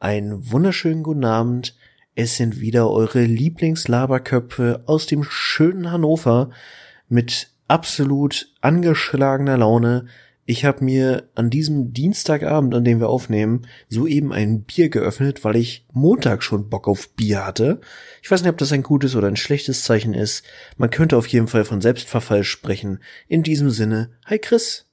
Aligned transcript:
Einen 0.00 0.52
wunderschönen 0.52 1.02
guten 1.02 1.24
Abend. 1.24 1.74
Es 2.14 2.36
sind 2.36 2.60
wieder 2.60 2.88
eure 2.88 3.24
Lieblingslaberköpfe 3.24 4.84
aus 4.86 5.06
dem 5.06 5.24
schönen 5.24 5.90
Hannover 5.90 6.50
mit 7.08 7.50
absolut 7.66 8.54
angeschlagener 8.60 9.58
Laune. 9.58 10.06
Ich 10.46 10.64
habe 10.64 10.84
mir 10.84 11.28
an 11.34 11.50
diesem 11.50 11.94
Dienstagabend, 11.94 12.76
an 12.76 12.84
dem 12.84 13.00
wir 13.00 13.08
aufnehmen, 13.08 13.66
soeben 13.88 14.32
ein 14.32 14.62
Bier 14.62 14.88
geöffnet, 14.88 15.42
weil 15.42 15.56
ich 15.56 15.84
Montag 15.92 16.44
schon 16.44 16.70
Bock 16.70 16.86
auf 16.86 17.08
Bier 17.16 17.44
hatte. 17.44 17.80
Ich 18.22 18.30
weiß 18.30 18.42
nicht, 18.42 18.52
ob 18.52 18.58
das 18.58 18.70
ein 18.70 18.84
gutes 18.84 19.16
oder 19.16 19.26
ein 19.26 19.36
schlechtes 19.36 19.82
Zeichen 19.82 20.14
ist. 20.14 20.44
Man 20.76 20.90
könnte 20.90 21.16
auf 21.16 21.26
jeden 21.26 21.48
Fall 21.48 21.64
von 21.64 21.80
Selbstverfall 21.80 22.44
sprechen. 22.44 23.00
In 23.26 23.42
diesem 23.42 23.70
Sinne, 23.70 24.10
hi 24.26 24.38
Chris. 24.38 24.86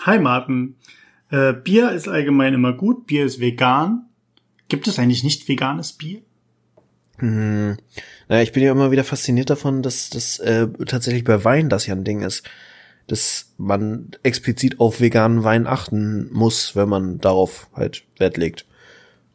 Hi 0.00 0.18
Martin. 0.18 0.76
Äh, 1.28 1.52
Bier 1.52 1.92
ist 1.92 2.08
allgemein 2.08 2.54
immer 2.54 2.72
gut. 2.72 3.06
Bier 3.06 3.26
ist 3.26 3.38
vegan. 3.38 4.08
Gibt 4.68 4.88
es 4.88 4.98
eigentlich 4.98 5.24
nicht 5.24 5.48
veganes 5.48 5.92
Bier? 5.92 6.20
Hm, 7.18 7.76
naja, 8.28 8.42
ich 8.42 8.52
bin 8.52 8.62
ja 8.62 8.72
immer 8.72 8.90
wieder 8.90 9.04
fasziniert 9.04 9.50
davon, 9.50 9.82
dass 9.82 10.10
das 10.10 10.38
äh, 10.38 10.66
tatsächlich 10.86 11.24
bei 11.24 11.44
Wein 11.44 11.68
das 11.68 11.86
ja 11.86 11.94
ein 11.94 12.04
Ding 12.04 12.22
ist 12.22 12.42
dass 13.06 13.52
man 13.58 14.10
explizit 14.22 14.80
auf 14.80 15.00
veganen 15.00 15.44
Wein 15.44 15.66
achten 15.66 16.32
muss, 16.32 16.76
wenn 16.76 16.88
man 16.88 17.18
darauf 17.18 17.68
halt 17.74 18.04
Wert 18.18 18.36
legt. 18.36 18.66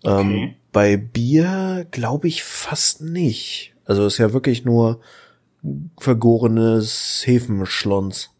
Ähm, 0.03 0.13
okay. 0.13 0.43
Ähm, 0.43 0.55
bei 0.71 0.97
Bier 0.97 1.87
glaube 1.91 2.27
ich 2.27 2.43
fast 2.43 3.01
nicht. 3.01 3.73
Also 3.85 4.05
ist 4.05 4.17
ja 4.17 4.33
wirklich 4.33 4.65
nur 4.65 4.99
vergorenes 5.97 7.23
Hefenschlons. 7.25 8.31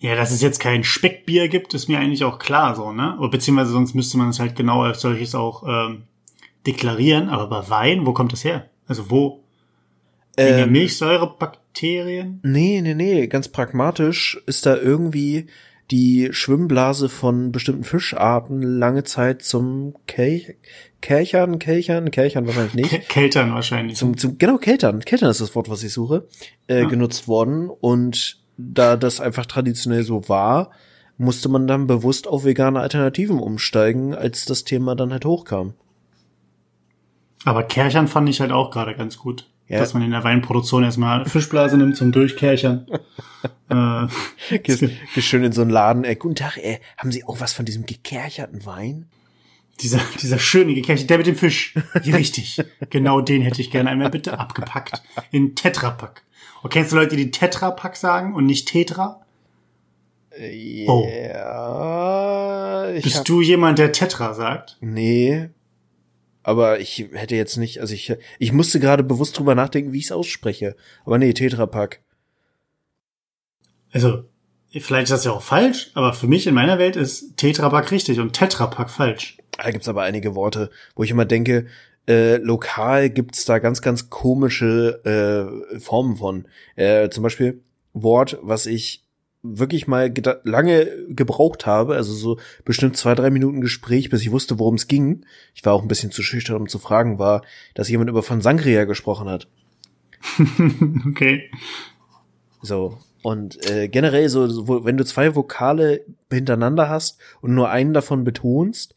Ja, 0.00 0.16
dass 0.16 0.32
es 0.32 0.40
jetzt 0.40 0.60
kein 0.60 0.82
Speckbier 0.82 1.48
gibt, 1.48 1.74
ist 1.74 1.88
mir 1.88 1.98
eigentlich 1.98 2.24
auch 2.24 2.38
klar 2.38 2.74
so, 2.74 2.90
ne? 2.90 3.18
Oder 3.18 3.30
beziehungsweise 3.30 3.72
sonst 3.72 3.94
müsste 3.94 4.16
man 4.16 4.30
es 4.30 4.40
halt 4.40 4.56
genau 4.56 4.82
als 4.82 5.02
solches 5.02 5.34
auch 5.34 5.62
ähm, 5.66 6.04
deklarieren. 6.66 7.28
Aber 7.28 7.46
bei 7.48 7.68
Wein, 7.68 8.06
wo 8.06 8.12
kommt 8.12 8.32
das 8.32 8.42
her? 8.42 8.70
Also 8.86 9.10
wo? 9.10 9.44
Ähm, 10.38 10.72
Milchsäurebakterien? 10.72 12.40
Nee, 12.42 12.80
nee, 12.82 12.94
nee. 12.94 13.26
Ganz 13.26 13.48
pragmatisch 13.48 14.40
ist 14.46 14.64
da 14.64 14.74
irgendwie 14.74 15.46
die 15.90 16.28
Schwimmblase 16.32 17.08
von 17.08 17.52
bestimmten 17.52 17.84
Fischarten 17.84 18.62
lange 18.62 19.04
Zeit 19.04 19.42
zum 19.42 19.94
Kelch 20.06 20.54
Kelchern, 21.00 21.58
Kelchern, 21.58 22.10
Kelchern 22.10 22.46
wahrscheinlich 22.46 22.74
nicht. 22.74 23.08
Keltern 23.08 23.54
wahrscheinlich. 23.54 23.96
Zum, 23.96 24.16
zum, 24.16 24.38
genau, 24.38 24.58
Keltern. 24.58 25.00
Keltern 25.00 25.30
ist 25.30 25.40
das 25.40 25.54
Wort, 25.54 25.68
was 25.68 25.82
ich 25.82 25.92
suche, 25.92 26.26
äh, 26.68 26.80
ja. 26.82 26.88
genutzt 26.88 27.26
worden. 27.26 27.70
Und 27.70 28.39
da 28.72 28.96
das 28.96 29.20
einfach 29.20 29.46
traditionell 29.46 30.02
so 30.02 30.28
war, 30.28 30.70
musste 31.16 31.48
man 31.48 31.66
dann 31.66 31.86
bewusst 31.86 32.26
auf 32.26 32.44
vegane 32.44 32.80
Alternativen 32.80 33.38
umsteigen, 33.38 34.14
als 34.14 34.46
das 34.46 34.64
Thema 34.64 34.96
dann 34.96 35.12
halt 35.12 35.24
hochkam. 35.24 35.74
Aber 37.44 37.62
Kerchern 37.62 38.08
fand 38.08 38.28
ich 38.28 38.40
halt 38.40 38.52
auch 38.52 38.70
gerade 38.70 38.94
ganz 38.94 39.18
gut. 39.18 39.46
Ja. 39.68 39.78
Dass 39.78 39.94
man 39.94 40.02
in 40.02 40.10
der 40.10 40.24
Weinproduktion 40.24 40.82
erstmal 40.82 41.26
Fischblase 41.26 41.76
nimmt 41.76 41.96
zum 41.96 42.10
Durchkerchern. 42.10 42.86
äh, 43.68 44.58
Gehst, 44.58 44.84
schön 45.18 45.44
in 45.44 45.52
so 45.52 45.62
einen 45.62 45.70
Laden, 45.70 46.02
ey, 46.02 46.16
guten 46.16 46.34
Tag, 46.34 46.56
ey, 46.56 46.80
haben 46.96 47.12
Sie 47.12 47.22
auch 47.24 47.38
was 47.38 47.52
von 47.52 47.64
diesem 47.64 47.86
gekercherten 47.86 48.66
Wein? 48.66 49.06
Dieser, 49.80 50.00
dieser 50.20 50.40
schöne 50.40 50.74
gekercherte, 50.74 51.06
der 51.06 51.18
mit 51.18 51.26
dem 51.28 51.36
Fisch. 51.36 51.74
Ja, 52.02 52.16
richtig. 52.16 52.60
genau 52.90 53.20
den 53.20 53.42
hätte 53.42 53.60
ich 53.60 53.70
gerne 53.70 53.90
einmal 53.90 54.10
bitte 54.10 54.38
abgepackt. 54.38 55.02
In 55.30 55.54
Tetrapack. 55.54 56.24
Und 56.62 56.70
kennst 56.70 56.92
du 56.92 56.96
Leute, 56.96 57.16
die 57.16 57.30
Tetrapack 57.30 57.96
sagen 57.96 58.34
und 58.34 58.46
nicht 58.46 58.68
Tetra? 58.68 59.24
Oh. 60.86 61.08
Ja, 61.08 62.90
Bist 63.02 63.18
hab... 63.18 63.24
du 63.24 63.40
jemand, 63.40 63.78
der 63.78 63.92
Tetra 63.92 64.34
sagt? 64.34 64.76
Nee, 64.80 65.50
aber 66.42 66.80
ich 66.80 67.06
hätte 67.12 67.36
jetzt 67.36 67.56
nicht, 67.56 67.80
also 67.80 67.94
ich, 67.94 68.14
ich 68.38 68.52
musste 68.52 68.80
gerade 68.80 69.02
bewusst 69.02 69.38
drüber 69.38 69.54
nachdenken, 69.54 69.92
wie 69.92 69.98
ich 69.98 70.06
es 70.06 70.12
ausspreche. 70.12 70.74
Aber 71.04 71.18
nee, 71.18 71.32
Tetrapack. 71.32 72.00
Also, 73.92 74.24
vielleicht 74.72 75.04
ist 75.04 75.10
das 75.10 75.24
ja 75.24 75.32
auch 75.32 75.42
falsch, 75.42 75.90
aber 75.94 76.14
für 76.14 76.28
mich 76.28 76.46
in 76.46 76.54
meiner 76.54 76.78
Welt 76.78 76.96
ist 76.96 77.36
Tetrapack 77.36 77.90
richtig 77.90 78.20
und 78.20 78.32
Tetrapack 78.32 78.88
falsch. 78.88 79.36
Da 79.58 79.70
gibt's 79.70 79.88
aber 79.88 80.02
einige 80.02 80.34
Worte, 80.34 80.70
wo 80.94 81.02
ich 81.02 81.10
immer 81.10 81.26
denke, 81.26 81.66
äh, 82.10 82.38
lokal 82.38 83.08
gibt's 83.08 83.44
da 83.44 83.60
ganz, 83.60 83.82
ganz 83.82 84.10
komische 84.10 85.00
äh, 85.72 85.78
Formen 85.78 86.16
von. 86.16 86.48
Äh, 86.74 87.08
zum 87.10 87.22
Beispiel 87.22 87.62
Wort, 87.92 88.36
was 88.42 88.66
ich 88.66 89.04
wirklich 89.42 89.86
mal 89.86 90.12
lange 90.42 90.88
gebraucht 91.08 91.66
habe, 91.66 91.94
also 91.94 92.12
so 92.12 92.38
bestimmt 92.64 92.96
zwei, 92.96 93.14
drei 93.14 93.30
Minuten 93.30 93.60
Gespräch, 93.60 94.10
bis 94.10 94.22
ich 94.22 94.32
wusste, 94.32 94.58
worum 94.58 94.74
es 94.74 94.88
ging. 94.88 95.24
Ich 95.54 95.64
war 95.64 95.72
auch 95.72 95.82
ein 95.82 95.88
bisschen 95.88 96.10
zu 96.10 96.22
schüchtern, 96.24 96.56
um 96.56 96.68
zu 96.68 96.80
fragen, 96.80 97.20
war, 97.20 97.42
dass 97.74 97.88
jemand 97.88 98.10
über 98.10 98.24
von 98.24 98.40
Sangria 98.40 98.84
gesprochen 98.84 99.28
hat. 99.28 99.46
okay. 101.08 101.48
So. 102.60 102.98
Und 103.22 103.70
äh, 103.70 103.88
generell 103.88 104.28
so, 104.28 104.66
wo, 104.66 104.84
wenn 104.84 104.96
du 104.96 105.04
zwei 105.04 105.36
Vokale 105.36 106.04
hintereinander 106.30 106.88
hast 106.88 107.18
und 107.40 107.54
nur 107.54 107.70
einen 107.70 107.94
davon 107.94 108.24
betonst, 108.24 108.94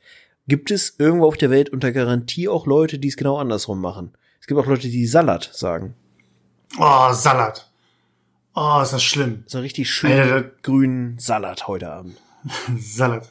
gibt 0.47 0.71
es 0.71 0.95
irgendwo 0.99 1.27
auf 1.27 1.37
der 1.37 1.49
Welt 1.49 1.69
unter 1.69 1.91
Garantie 1.91 2.47
auch 2.47 2.65
Leute, 2.65 2.99
die 2.99 3.07
es 3.07 3.17
genau 3.17 3.37
andersrum 3.37 3.81
machen. 3.81 4.13
Es 4.39 4.47
gibt 4.47 4.59
auch 4.59 4.65
Leute, 4.65 4.89
die 4.89 5.05
Salat 5.05 5.49
sagen. 5.53 5.95
Oh, 6.77 7.13
Salat. 7.13 7.69
Oh, 8.55 8.79
ist 8.81 8.93
das 8.93 9.03
schlimm. 9.03 9.43
So 9.47 9.59
richtig 9.59 9.89
schön 9.89 10.51
grünen 10.61 11.17
Salat 11.17 11.67
heute 11.67 11.91
Abend. 11.91 12.17
Salat. 12.77 13.29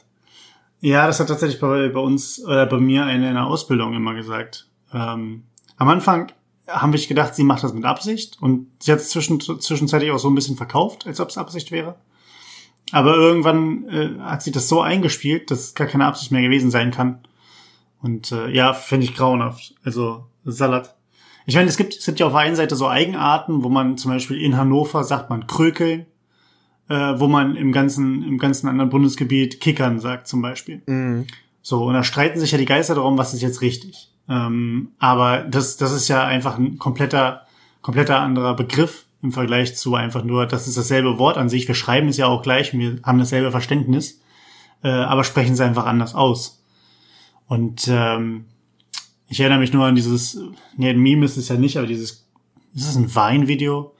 Ja, 0.81 1.07
das 1.07 1.19
hat 1.19 1.27
tatsächlich 1.27 1.61
bei, 1.61 1.87
bei 1.89 1.99
uns 1.99 2.43
oder 2.43 2.65
bei 2.65 2.77
mir 2.77 3.05
eine 3.05 3.29
in 3.29 3.35
der 3.35 3.45
Ausbildung 3.45 3.93
immer 3.93 4.15
gesagt. 4.15 4.67
Ähm, 4.93 5.43
am 5.77 5.89
Anfang 5.89 6.31
haben 6.67 6.93
wir 6.93 6.99
gedacht, 6.99 7.35
sie 7.35 7.43
macht 7.43 7.63
das 7.63 7.73
mit 7.73 7.85
Absicht 7.85 8.41
und 8.41 8.67
sie 8.79 8.91
hat 8.91 8.99
es 8.99 9.09
zwischen, 9.09 9.39
zwischenzeitlich 9.39 10.11
auch 10.11 10.19
so 10.19 10.29
ein 10.29 10.35
bisschen 10.35 10.57
verkauft, 10.57 11.07
als 11.07 11.19
ob 11.19 11.29
es 11.29 11.37
Absicht 11.37 11.71
wäre. 11.71 11.95
Aber 12.91 13.15
irgendwann 13.15 13.87
äh, 13.89 14.19
hat 14.19 14.43
sie 14.43 14.51
das 14.51 14.69
so 14.69 14.81
eingespielt, 14.81 15.49
dass 15.49 15.59
es 15.59 15.73
gar 15.75 15.87
keine 15.87 16.05
Absicht 16.05 16.31
mehr 16.31 16.41
gewesen 16.41 16.71
sein 16.71 16.91
kann. 16.91 17.19
Und 18.01 18.31
äh, 18.31 18.49
ja, 18.49 18.73
finde 18.73 19.05
ich 19.05 19.15
grauenhaft. 19.15 19.75
Also 19.83 20.25
Salat. 20.45 20.95
Ich 21.45 21.55
meine, 21.55 21.69
es 21.69 21.77
gibt, 21.77 21.95
es 21.95 22.05
gibt 22.05 22.19
ja 22.19 22.25
auf 22.25 22.33
der 22.33 22.41
einen 22.41 22.55
Seite 22.55 22.75
so 22.75 22.87
Eigenarten, 22.87 23.63
wo 23.63 23.69
man 23.69 23.97
zum 23.97 24.11
Beispiel 24.11 24.41
in 24.41 24.57
Hannover 24.57 25.03
sagt 25.03 25.29
man 25.29 25.47
Krökeln, 25.47 26.05
äh, 26.89 27.13
wo 27.17 27.27
man 27.27 27.55
im 27.55 27.71
ganzen, 27.71 28.23
im 28.23 28.37
ganzen 28.37 28.67
anderen 28.67 28.89
Bundesgebiet 28.89 29.59
Kickern 29.59 29.99
sagt 29.99 30.27
zum 30.27 30.41
Beispiel. 30.41 30.81
Mhm. 30.85 31.27
So, 31.61 31.85
und 31.85 31.93
da 31.93 32.03
streiten 32.03 32.39
sich 32.39 32.51
ja 32.51 32.57
die 32.57 32.65
Geister 32.65 32.95
darum, 32.95 33.17
was 33.17 33.33
ist 33.33 33.41
jetzt 33.41 33.61
richtig. 33.61 34.09
Ähm, 34.29 34.91
aber 34.99 35.39
das, 35.43 35.77
das 35.77 35.91
ist 35.91 36.07
ja 36.07 36.25
einfach 36.25 36.57
ein 36.57 36.77
kompletter, 36.77 37.41
kompletter 37.81 38.19
anderer 38.19 38.55
Begriff 38.55 39.05
im 39.23 39.31
Vergleich 39.31 39.75
zu 39.75 39.95
einfach 39.95 40.23
nur, 40.23 40.45
das 40.45 40.67
ist 40.67 40.77
dasselbe 40.77 41.17
Wort 41.17 41.37
an 41.37 41.49
sich. 41.49 41.67
Wir 41.67 41.75
schreiben 41.75 42.09
es 42.09 42.17
ja 42.17 42.27
auch 42.27 42.43
gleich, 42.43 42.73
wir 42.73 42.99
haben 43.03 43.19
dasselbe 43.19 43.51
Verständnis, 43.51 44.21
äh, 44.83 44.89
aber 44.89 45.23
sprechen 45.23 45.53
es 45.53 45.61
einfach 45.61 45.85
anders 45.85 46.13
aus. 46.13 46.61
Und 47.47 47.87
ähm, 47.89 48.45
ich 49.29 49.39
erinnere 49.39 49.59
mich 49.59 49.71
nur 49.71 49.85
an 49.85 49.95
dieses, 49.95 50.39
nee, 50.75 50.89
ein 50.89 50.99
Meme 50.99 51.25
ist 51.25 51.37
es 51.37 51.47
ja 51.47 51.55
nicht, 51.55 51.77
aber 51.77 51.87
dieses, 51.87 52.27
ist 52.75 52.89
es 52.89 52.95
ein 52.95 53.15
Wein-Video? 53.15 53.95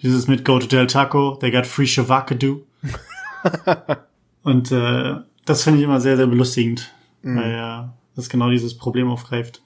Dieses 0.00 0.28
mit 0.28 0.44
Go 0.44 0.58
to 0.58 0.66
Del 0.66 0.86
Taco, 0.86 1.36
they 1.36 1.50
got 1.50 1.66
free 1.66 1.86
Shavakadu. 1.86 2.62
Und 4.42 4.72
äh, 4.72 5.16
das 5.44 5.62
finde 5.62 5.78
ich 5.78 5.84
immer 5.84 6.00
sehr, 6.00 6.16
sehr 6.16 6.26
belustigend, 6.26 6.90
mhm. 7.22 7.36
weil 7.36 7.52
ja 7.52 7.94
das 8.16 8.28
genau 8.30 8.50
dieses 8.50 8.76
Problem 8.76 9.10
aufgreift. 9.10 9.62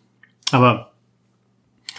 Aber 0.51 0.88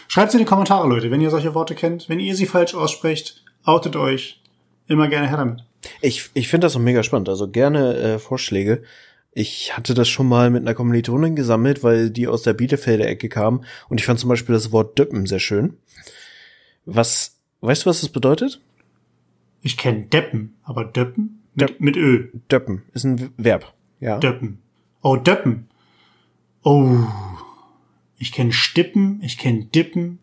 schreibt 0.09 0.34
in 0.34 0.40
die 0.40 0.46
Kommentare, 0.46 0.90
Leute, 0.90 1.09
wenn 1.12 1.22
ihr 1.22 1.30
solche 1.30 1.56
Worte 1.56 1.75
kennt. 1.75 2.09
Wenn 2.09 2.20
ihr 2.20 2.36
sie 2.36 2.46
falsch 2.46 2.75
aussprecht, 2.75 3.46
outet 3.64 3.96
euch. 3.96 4.42
Immer 4.88 5.08
gerne 5.08 5.30
her 5.30 5.38
damit. 5.38 5.64
Ich, 6.02 6.30
ich 6.34 6.50
finde 6.50 6.66
das 6.66 6.74
so 6.74 6.80
mega 6.80 7.03
spannend. 7.03 7.30
Also 7.30 7.47
gerne 7.47 7.96
äh, 7.96 8.20
Vorschläge. 8.20 8.84
Ich 9.31 9.78
hatte 9.78 9.94
das 9.94 10.09
schon 10.09 10.28
mal 10.28 10.50
mit 10.50 10.64
einer 10.64 10.74
Kommilitonin 10.74 11.36
gesammelt, 11.36 11.84
weil 11.84 12.09
die 12.09 12.28
aus 12.28 12.41
der 12.41 12.53
Bielefelder 12.53 13.08
Ecke 13.08 13.29
kam 13.29 13.64
und 13.88 14.00
ich 14.00 14.06
fand 14.06 14.20
zum 14.20 14.29
Beispiel 14.29 14.53
das 14.53 14.72
Wort 14.72 14.97
Döppen 14.97 15.28
sehr 15.28 15.40
schön. 15.40 15.78
Was, 16.85 17.38
weißt 17.62 17.85
du, 17.85 17.90
was 17.90 18.02
das 18.02 18.09
bedeutet? 18.09 18.59
Ich 19.62 19.78
kenne 19.78 20.03
Deppen, 20.03 20.58
aber 20.64 20.84
Döppen? 20.84 21.44
Mit, 21.53 21.70
Döp 21.70 21.79
mit 21.79 21.96
Ö. 21.96 22.28
Döppen 22.52 22.84
ist 22.94 23.03
ein 23.03 23.32
Verb, 23.38 23.72
ja. 24.00 24.17
Döppen. 24.17 24.59
Oh, 25.02 25.16
Döppen. 25.16 25.70
Oh. 26.64 27.03
Ich 28.19 28.33
kenne 28.33 28.51
Stippen, 28.51 29.21
ich 29.23 29.37
kenne 29.37 29.66
Dippen. 29.66 30.19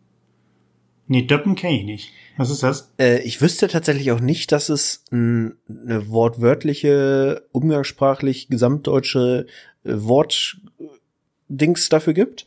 Nee, 1.08 1.22
Döppen 1.22 1.54
kenne 1.54 1.78
ich 1.78 1.84
nicht. 1.84 2.12
Was 2.36 2.50
ist 2.50 2.62
das? 2.62 2.92
Äh, 2.98 3.22
ich 3.22 3.40
wüsste 3.40 3.68
tatsächlich 3.68 4.12
auch 4.12 4.20
nicht, 4.20 4.52
dass 4.52 4.68
es 4.68 5.04
eine 5.10 5.54
wortwörtliche, 5.78 7.44
umgangssprachlich 7.52 8.48
gesamtdeutsche 8.48 9.46
äh, 9.84 9.92
Wortdings 9.94 11.88
dafür 11.88 12.12
gibt. 12.12 12.44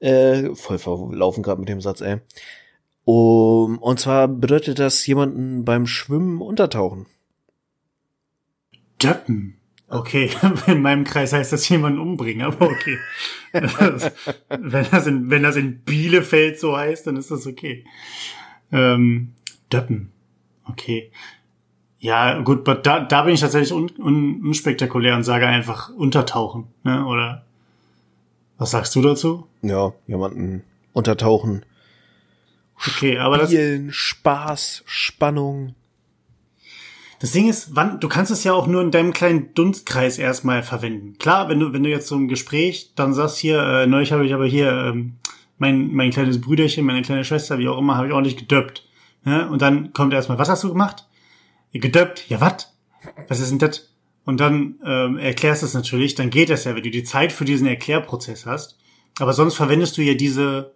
Äh, 0.00 0.54
voll 0.54 0.78
verlaufen 0.78 1.42
gerade 1.42 1.60
mit 1.60 1.68
dem 1.68 1.80
Satz, 1.80 2.00
ey. 2.00 2.18
Um, 3.04 3.78
und 3.78 4.00
zwar 4.00 4.28
bedeutet 4.28 4.78
das 4.78 5.06
jemanden 5.06 5.64
beim 5.64 5.86
Schwimmen 5.86 6.40
untertauchen. 6.40 7.06
Döppen. 9.02 9.57
Okay, 9.90 10.30
in 10.66 10.82
meinem 10.82 11.04
Kreis 11.04 11.32
heißt 11.32 11.52
das 11.52 11.68
jemanden 11.68 11.98
umbringen, 11.98 12.42
aber 12.42 12.66
okay. 12.66 12.98
wenn, 13.52 14.86
das 14.90 15.06
in, 15.06 15.30
wenn 15.30 15.42
das 15.42 15.56
in 15.56 15.80
Bielefeld 15.80 16.60
so 16.60 16.76
heißt, 16.76 17.06
dann 17.06 17.16
ist 17.16 17.30
das 17.30 17.46
okay. 17.46 17.84
Ähm, 18.70 19.32
Döppen. 19.72 20.12
Okay. 20.64 21.10
Ja, 22.00 22.40
gut, 22.40 22.68
da, 22.68 23.00
da 23.00 23.22
bin 23.22 23.34
ich 23.34 23.40
tatsächlich 23.40 23.72
un, 23.72 23.90
un, 23.98 24.42
unspektakulär 24.44 25.16
und 25.16 25.24
sage 25.24 25.46
einfach 25.46 25.88
untertauchen, 25.90 26.68
ne? 26.84 27.04
Oder 27.06 27.44
was 28.58 28.70
sagst 28.70 28.94
du 28.94 29.02
dazu? 29.02 29.46
Ja, 29.62 29.92
jemanden 30.06 30.62
untertauchen. 30.92 31.64
Okay, 32.86 33.18
aber 33.18 33.46
Spielen, 33.46 33.88
das 33.88 33.96
Spaß, 33.96 34.82
Spannung. 34.86 35.74
Das 37.20 37.32
Ding 37.32 37.48
ist, 37.48 37.74
wann, 37.74 37.98
du 37.98 38.08
kannst 38.08 38.30
es 38.30 38.44
ja 38.44 38.52
auch 38.52 38.66
nur 38.66 38.80
in 38.80 38.92
deinem 38.92 39.12
kleinen 39.12 39.52
Dunstkreis 39.54 40.18
erstmal 40.18 40.62
verwenden. 40.62 41.18
Klar, 41.18 41.48
wenn 41.48 41.58
du, 41.58 41.72
wenn 41.72 41.82
du 41.82 41.90
jetzt 41.90 42.06
so 42.06 42.14
im 42.14 42.28
Gespräch 42.28 42.92
dann 42.94 43.12
sagst, 43.12 43.38
hier, 43.38 43.60
äh, 43.60 43.86
neulich 43.86 44.12
habe 44.12 44.24
ich 44.24 44.34
aber 44.34 44.46
hier 44.46 44.70
ähm, 44.70 45.16
mein, 45.58 45.92
mein 45.92 46.10
kleines 46.10 46.40
Brüderchen, 46.40 46.86
meine 46.86 47.02
kleine 47.02 47.24
Schwester, 47.24 47.58
wie 47.58 47.68
auch 47.68 47.78
immer, 47.78 47.96
habe 47.96 48.06
ich 48.06 48.12
ordentlich 48.12 48.36
gedöppt. 48.36 48.86
Ne? 49.24 49.48
Und 49.50 49.62
dann 49.62 49.92
kommt 49.92 50.14
erstmal, 50.14 50.38
was 50.38 50.48
hast 50.48 50.62
du 50.62 50.68
gemacht? 50.68 51.08
Gedöppt, 51.72 52.28
ja 52.28 52.40
wat? 52.40 52.72
Was 53.26 53.40
ist 53.40 53.50
denn 53.50 53.58
das? 53.58 53.94
Und 54.24 54.38
dann 54.40 54.76
ähm, 54.84 55.18
erklärst 55.18 55.62
du 55.62 55.66
es 55.66 55.74
natürlich, 55.74 56.14
dann 56.14 56.30
geht 56.30 56.50
das 56.50 56.64
ja, 56.64 56.74
wenn 56.76 56.82
du 56.82 56.90
die 56.90 57.04
Zeit 57.04 57.32
für 57.32 57.44
diesen 57.44 57.66
Erklärprozess 57.66 58.46
hast. 58.46 58.78
Aber 59.18 59.32
sonst 59.32 59.54
verwendest 59.54 59.96
du 59.96 60.02
ja 60.02 60.14
diese, 60.14 60.74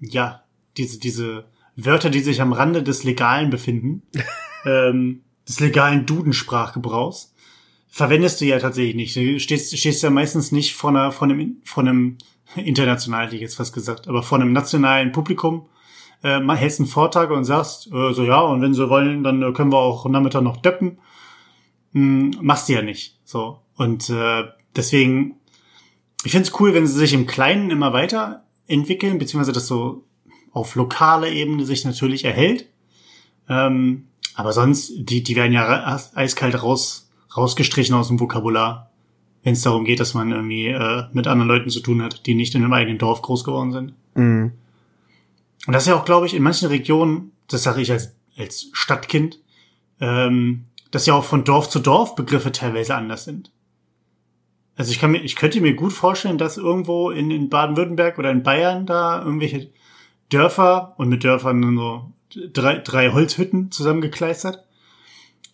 ja, 0.00 0.42
diese, 0.76 0.98
diese 0.98 1.44
Wörter, 1.76 2.10
die 2.10 2.20
sich 2.20 2.40
am 2.40 2.52
Rande 2.52 2.82
des 2.82 3.04
Legalen 3.04 3.50
befinden. 3.50 4.02
ähm, 4.66 5.22
des 5.48 5.60
legalen 5.60 6.06
Dudensprachgebrauchs, 6.06 7.34
verwendest 7.88 8.40
du 8.40 8.44
ja 8.44 8.58
tatsächlich 8.58 8.94
nicht. 8.94 9.16
Du 9.16 9.40
stehst, 9.40 9.76
stehst 9.76 10.02
ja 10.02 10.10
meistens 10.10 10.52
nicht 10.52 10.74
vor 10.74 10.90
einer, 10.90 11.12
von 11.12 11.30
einem, 11.30 11.56
von 11.64 11.88
einem, 11.88 12.18
international 12.56 13.26
hätte 13.26 13.36
ich 13.36 13.42
jetzt 13.42 13.56
fast 13.56 13.74
gesagt, 13.74 14.08
aber 14.08 14.22
vor 14.22 14.38
einem 14.38 14.52
nationalen 14.52 15.12
Publikum, 15.12 15.68
äh, 16.22 16.40
hältst 16.40 16.80
einen 16.80 16.88
Vortrag 16.88 17.30
und 17.30 17.44
sagst, 17.44 17.86
äh, 17.88 18.12
so 18.12 18.24
ja, 18.24 18.40
und 18.40 18.62
wenn 18.62 18.74
sie 18.74 18.88
wollen, 18.88 19.22
dann 19.22 19.42
äh, 19.42 19.52
können 19.52 19.72
wir 19.72 19.78
auch 19.78 20.06
Nachmittag 20.08 20.42
noch 20.42 20.56
döppen. 20.58 20.98
Hm, 21.92 22.36
machst 22.40 22.68
du 22.68 22.74
ja 22.74 22.82
nicht. 22.82 23.18
So. 23.24 23.60
Und 23.76 24.10
äh, 24.10 24.44
deswegen, 24.74 25.36
ich 26.24 26.32
finde 26.32 26.48
es 26.48 26.60
cool, 26.60 26.74
wenn 26.74 26.86
sie 26.86 26.98
sich 26.98 27.12
im 27.12 27.26
Kleinen 27.26 27.70
immer 27.70 27.92
weiter 27.92 28.44
entwickeln, 28.66 29.18
beziehungsweise 29.18 29.52
das 29.52 29.66
so 29.66 30.04
auf 30.52 30.74
lokaler 30.74 31.28
Ebene 31.28 31.64
sich 31.64 31.84
natürlich 31.84 32.24
erhält. 32.24 32.68
Ähm, 33.48 34.08
aber 34.36 34.52
sonst, 34.52 34.92
die, 34.96 35.22
die 35.22 35.34
werden 35.34 35.52
ja 35.52 35.98
eiskalt 36.14 36.62
raus, 36.62 37.10
rausgestrichen 37.34 37.94
aus 37.94 38.08
dem 38.08 38.20
Vokabular, 38.20 38.90
wenn 39.42 39.54
es 39.54 39.62
darum 39.62 39.84
geht, 39.84 39.98
dass 39.98 40.12
man 40.12 40.30
irgendwie 40.30 40.68
äh, 40.68 41.04
mit 41.12 41.26
anderen 41.26 41.48
Leuten 41.48 41.70
zu 41.70 41.80
tun 41.80 42.02
hat, 42.02 42.26
die 42.26 42.34
nicht 42.34 42.54
in 42.54 42.62
einem 42.62 42.74
eigenen 42.74 42.98
Dorf 42.98 43.22
groß 43.22 43.44
geworden 43.44 43.72
sind. 43.72 43.94
Mhm. 44.14 44.52
Und 45.66 45.72
das 45.72 45.84
ist 45.84 45.88
ja 45.88 45.96
auch, 45.96 46.04
glaube 46.04 46.26
ich, 46.26 46.34
in 46.34 46.42
manchen 46.42 46.68
Regionen, 46.68 47.32
das 47.48 47.62
sage 47.62 47.80
ich 47.80 47.90
als, 47.90 48.14
als 48.36 48.68
Stadtkind, 48.72 49.40
ähm, 50.00 50.66
dass 50.90 51.06
ja 51.06 51.14
auch 51.14 51.24
von 51.24 51.44
Dorf 51.44 51.70
zu 51.70 51.78
Dorf 51.78 52.14
Begriffe 52.14 52.52
teilweise 52.52 52.94
anders 52.94 53.24
sind. 53.24 53.50
Also 54.76 54.92
ich 54.92 54.98
kann 54.98 55.12
mir, 55.12 55.22
ich 55.22 55.36
könnte 55.36 55.62
mir 55.62 55.74
gut 55.74 55.94
vorstellen, 55.94 56.36
dass 56.36 56.58
irgendwo 56.58 57.10
in, 57.10 57.30
in 57.30 57.48
Baden-Württemberg 57.48 58.18
oder 58.18 58.30
in 58.30 58.42
Bayern 58.42 58.84
da 58.84 59.22
irgendwelche 59.22 59.70
Dörfer 60.28 60.94
und 60.98 61.08
mit 61.08 61.24
Dörfern 61.24 61.74
so 61.76 62.12
drei, 62.52 62.78
drei 62.78 63.10
Holzhütten 63.10 63.70
zusammengekleistert, 63.70 64.64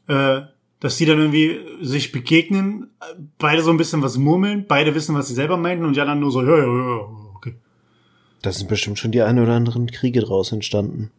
äh, 0.09 0.43
dass 0.81 0.97
die 0.97 1.07
dann 1.07 1.19
irgendwie 1.19 1.61
sich 1.81 2.13
begegnen, 2.13 2.91
beide 3.39 3.63
so 3.63 3.71
ein 3.71 3.77
bisschen 3.77 4.03
was 4.03 4.19
murmeln, 4.19 4.67
beide 4.67 4.95
wissen, 4.95 5.15
was 5.15 5.29
sie 5.29 5.35
selber 5.35 5.57
meinten 5.57 5.85
und 5.85 5.95
die 5.95 6.01
anderen 6.01 6.21
nur 6.21 6.33
so, 6.33 6.43
ja, 6.43 6.57
ja, 6.57 6.65
ja, 6.65 7.09
okay. 7.37 7.55
Da 8.43 8.51
sind 8.51 8.69
bestimmt 8.69 8.99
schon 8.99 9.13
die 9.13 9.23
ein 9.23 9.39
oder 9.39 9.55
anderen 9.55 9.91
Kriege 9.91 10.21
draus 10.21 10.51
entstanden. 10.51 11.13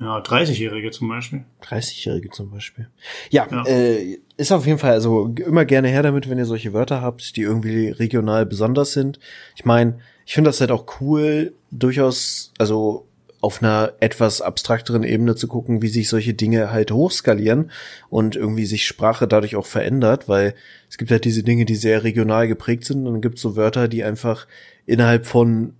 Ja, 0.00 0.18
30-Jährige 0.18 0.90
zum 0.90 1.08
Beispiel. 1.08 1.44
30-Jährige 1.62 2.30
zum 2.30 2.50
Beispiel. 2.50 2.88
Ja, 3.30 3.46
ja. 3.50 3.64
Äh, 3.64 4.18
ist 4.36 4.50
auf 4.50 4.66
jeden 4.66 4.78
Fall, 4.78 4.92
also 4.92 5.32
immer 5.46 5.64
gerne 5.64 5.88
her 5.88 6.02
damit, 6.02 6.28
wenn 6.28 6.38
ihr 6.38 6.46
solche 6.46 6.72
Wörter 6.72 7.00
habt, 7.00 7.36
die 7.36 7.42
irgendwie 7.42 7.90
regional 7.90 8.44
besonders 8.44 8.92
sind. 8.92 9.20
Ich 9.54 9.64
meine, 9.64 10.00
ich 10.26 10.34
finde 10.34 10.48
das 10.48 10.60
halt 10.60 10.72
auch 10.72 11.00
cool, 11.00 11.54
durchaus, 11.70 12.52
also 12.58 13.06
auf 13.44 13.62
einer 13.62 13.92
etwas 14.00 14.40
abstrakteren 14.40 15.02
Ebene 15.02 15.36
zu 15.36 15.48
gucken, 15.48 15.82
wie 15.82 15.88
sich 15.88 16.08
solche 16.08 16.32
Dinge 16.32 16.72
halt 16.72 16.90
hochskalieren 16.90 17.70
und 18.08 18.36
irgendwie 18.36 18.64
sich 18.64 18.86
Sprache 18.86 19.28
dadurch 19.28 19.54
auch 19.56 19.66
verändert, 19.66 20.30
weil 20.30 20.54
es 20.88 20.96
gibt 20.96 21.10
halt 21.10 21.26
diese 21.26 21.42
Dinge, 21.42 21.66
die 21.66 21.74
sehr 21.74 22.04
regional 22.04 22.48
geprägt 22.48 22.86
sind 22.86 23.06
und 23.06 23.12
dann 23.12 23.20
gibt 23.20 23.36
es 23.36 23.42
so 23.42 23.54
Wörter, 23.54 23.86
die 23.86 24.02
einfach 24.02 24.46
innerhalb 24.86 25.26
von 25.26 25.74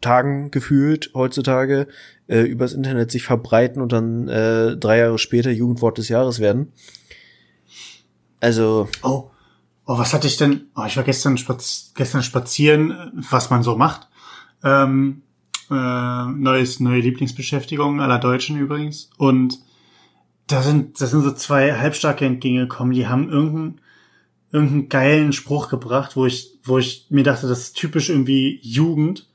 Tagen 0.00 0.50
gefühlt 0.50 1.10
heutzutage 1.12 1.88
äh, 2.26 2.40
übers 2.40 2.72
Internet 2.72 3.10
sich 3.10 3.24
verbreiten 3.24 3.82
und 3.82 3.92
dann 3.92 4.26
äh, 4.28 4.78
drei 4.78 4.96
Jahre 4.96 5.18
später 5.18 5.50
Jugendwort 5.50 5.98
des 5.98 6.08
Jahres 6.08 6.40
werden. 6.40 6.72
Also. 8.40 8.88
Oh, 9.02 9.30
oh 9.84 9.98
was 9.98 10.14
hatte 10.14 10.26
ich 10.26 10.38
denn? 10.38 10.68
Oh, 10.74 10.84
ich 10.86 10.96
war 10.96 11.04
gestern, 11.04 11.36
spaz 11.36 11.92
gestern 11.94 12.22
spazieren, 12.22 13.12
was 13.12 13.50
man 13.50 13.62
so 13.62 13.76
macht. 13.76 14.08
Ähm, 14.64 15.20
äh, 15.70 16.26
neues, 16.32 16.80
neue 16.80 17.00
Lieblingsbeschäftigung 17.00 18.00
aller 18.00 18.18
Deutschen 18.18 18.58
übrigens. 18.58 19.10
Und 19.16 19.58
da 20.46 20.62
sind, 20.62 21.00
das 21.00 21.10
sind 21.10 21.22
so 21.22 21.32
zwei 21.32 21.78
Halbstarke 21.78 22.26
entgegengekommen, 22.26 22.92
die 22.92 23.06
haben 23.06 23.28
irgendeinen, 23.28 23.80
irgendeinen 24.52 24.88
geilen 24.88 25.32
Spruch 25.32 25.68
gebracht, 25.68 26.16
wo 26.16 26.26
ich, 26.26 26.58
wo 26.64 26.78
ich 26.78 27.06
mir 27.10 27.22
dachte, 27.22 27.46
das 27.46 27.60
ist 27.60 27.76
typisch 27.76 28.10
irgendwie 28.10 28.58
Jugend. 28.62 29.28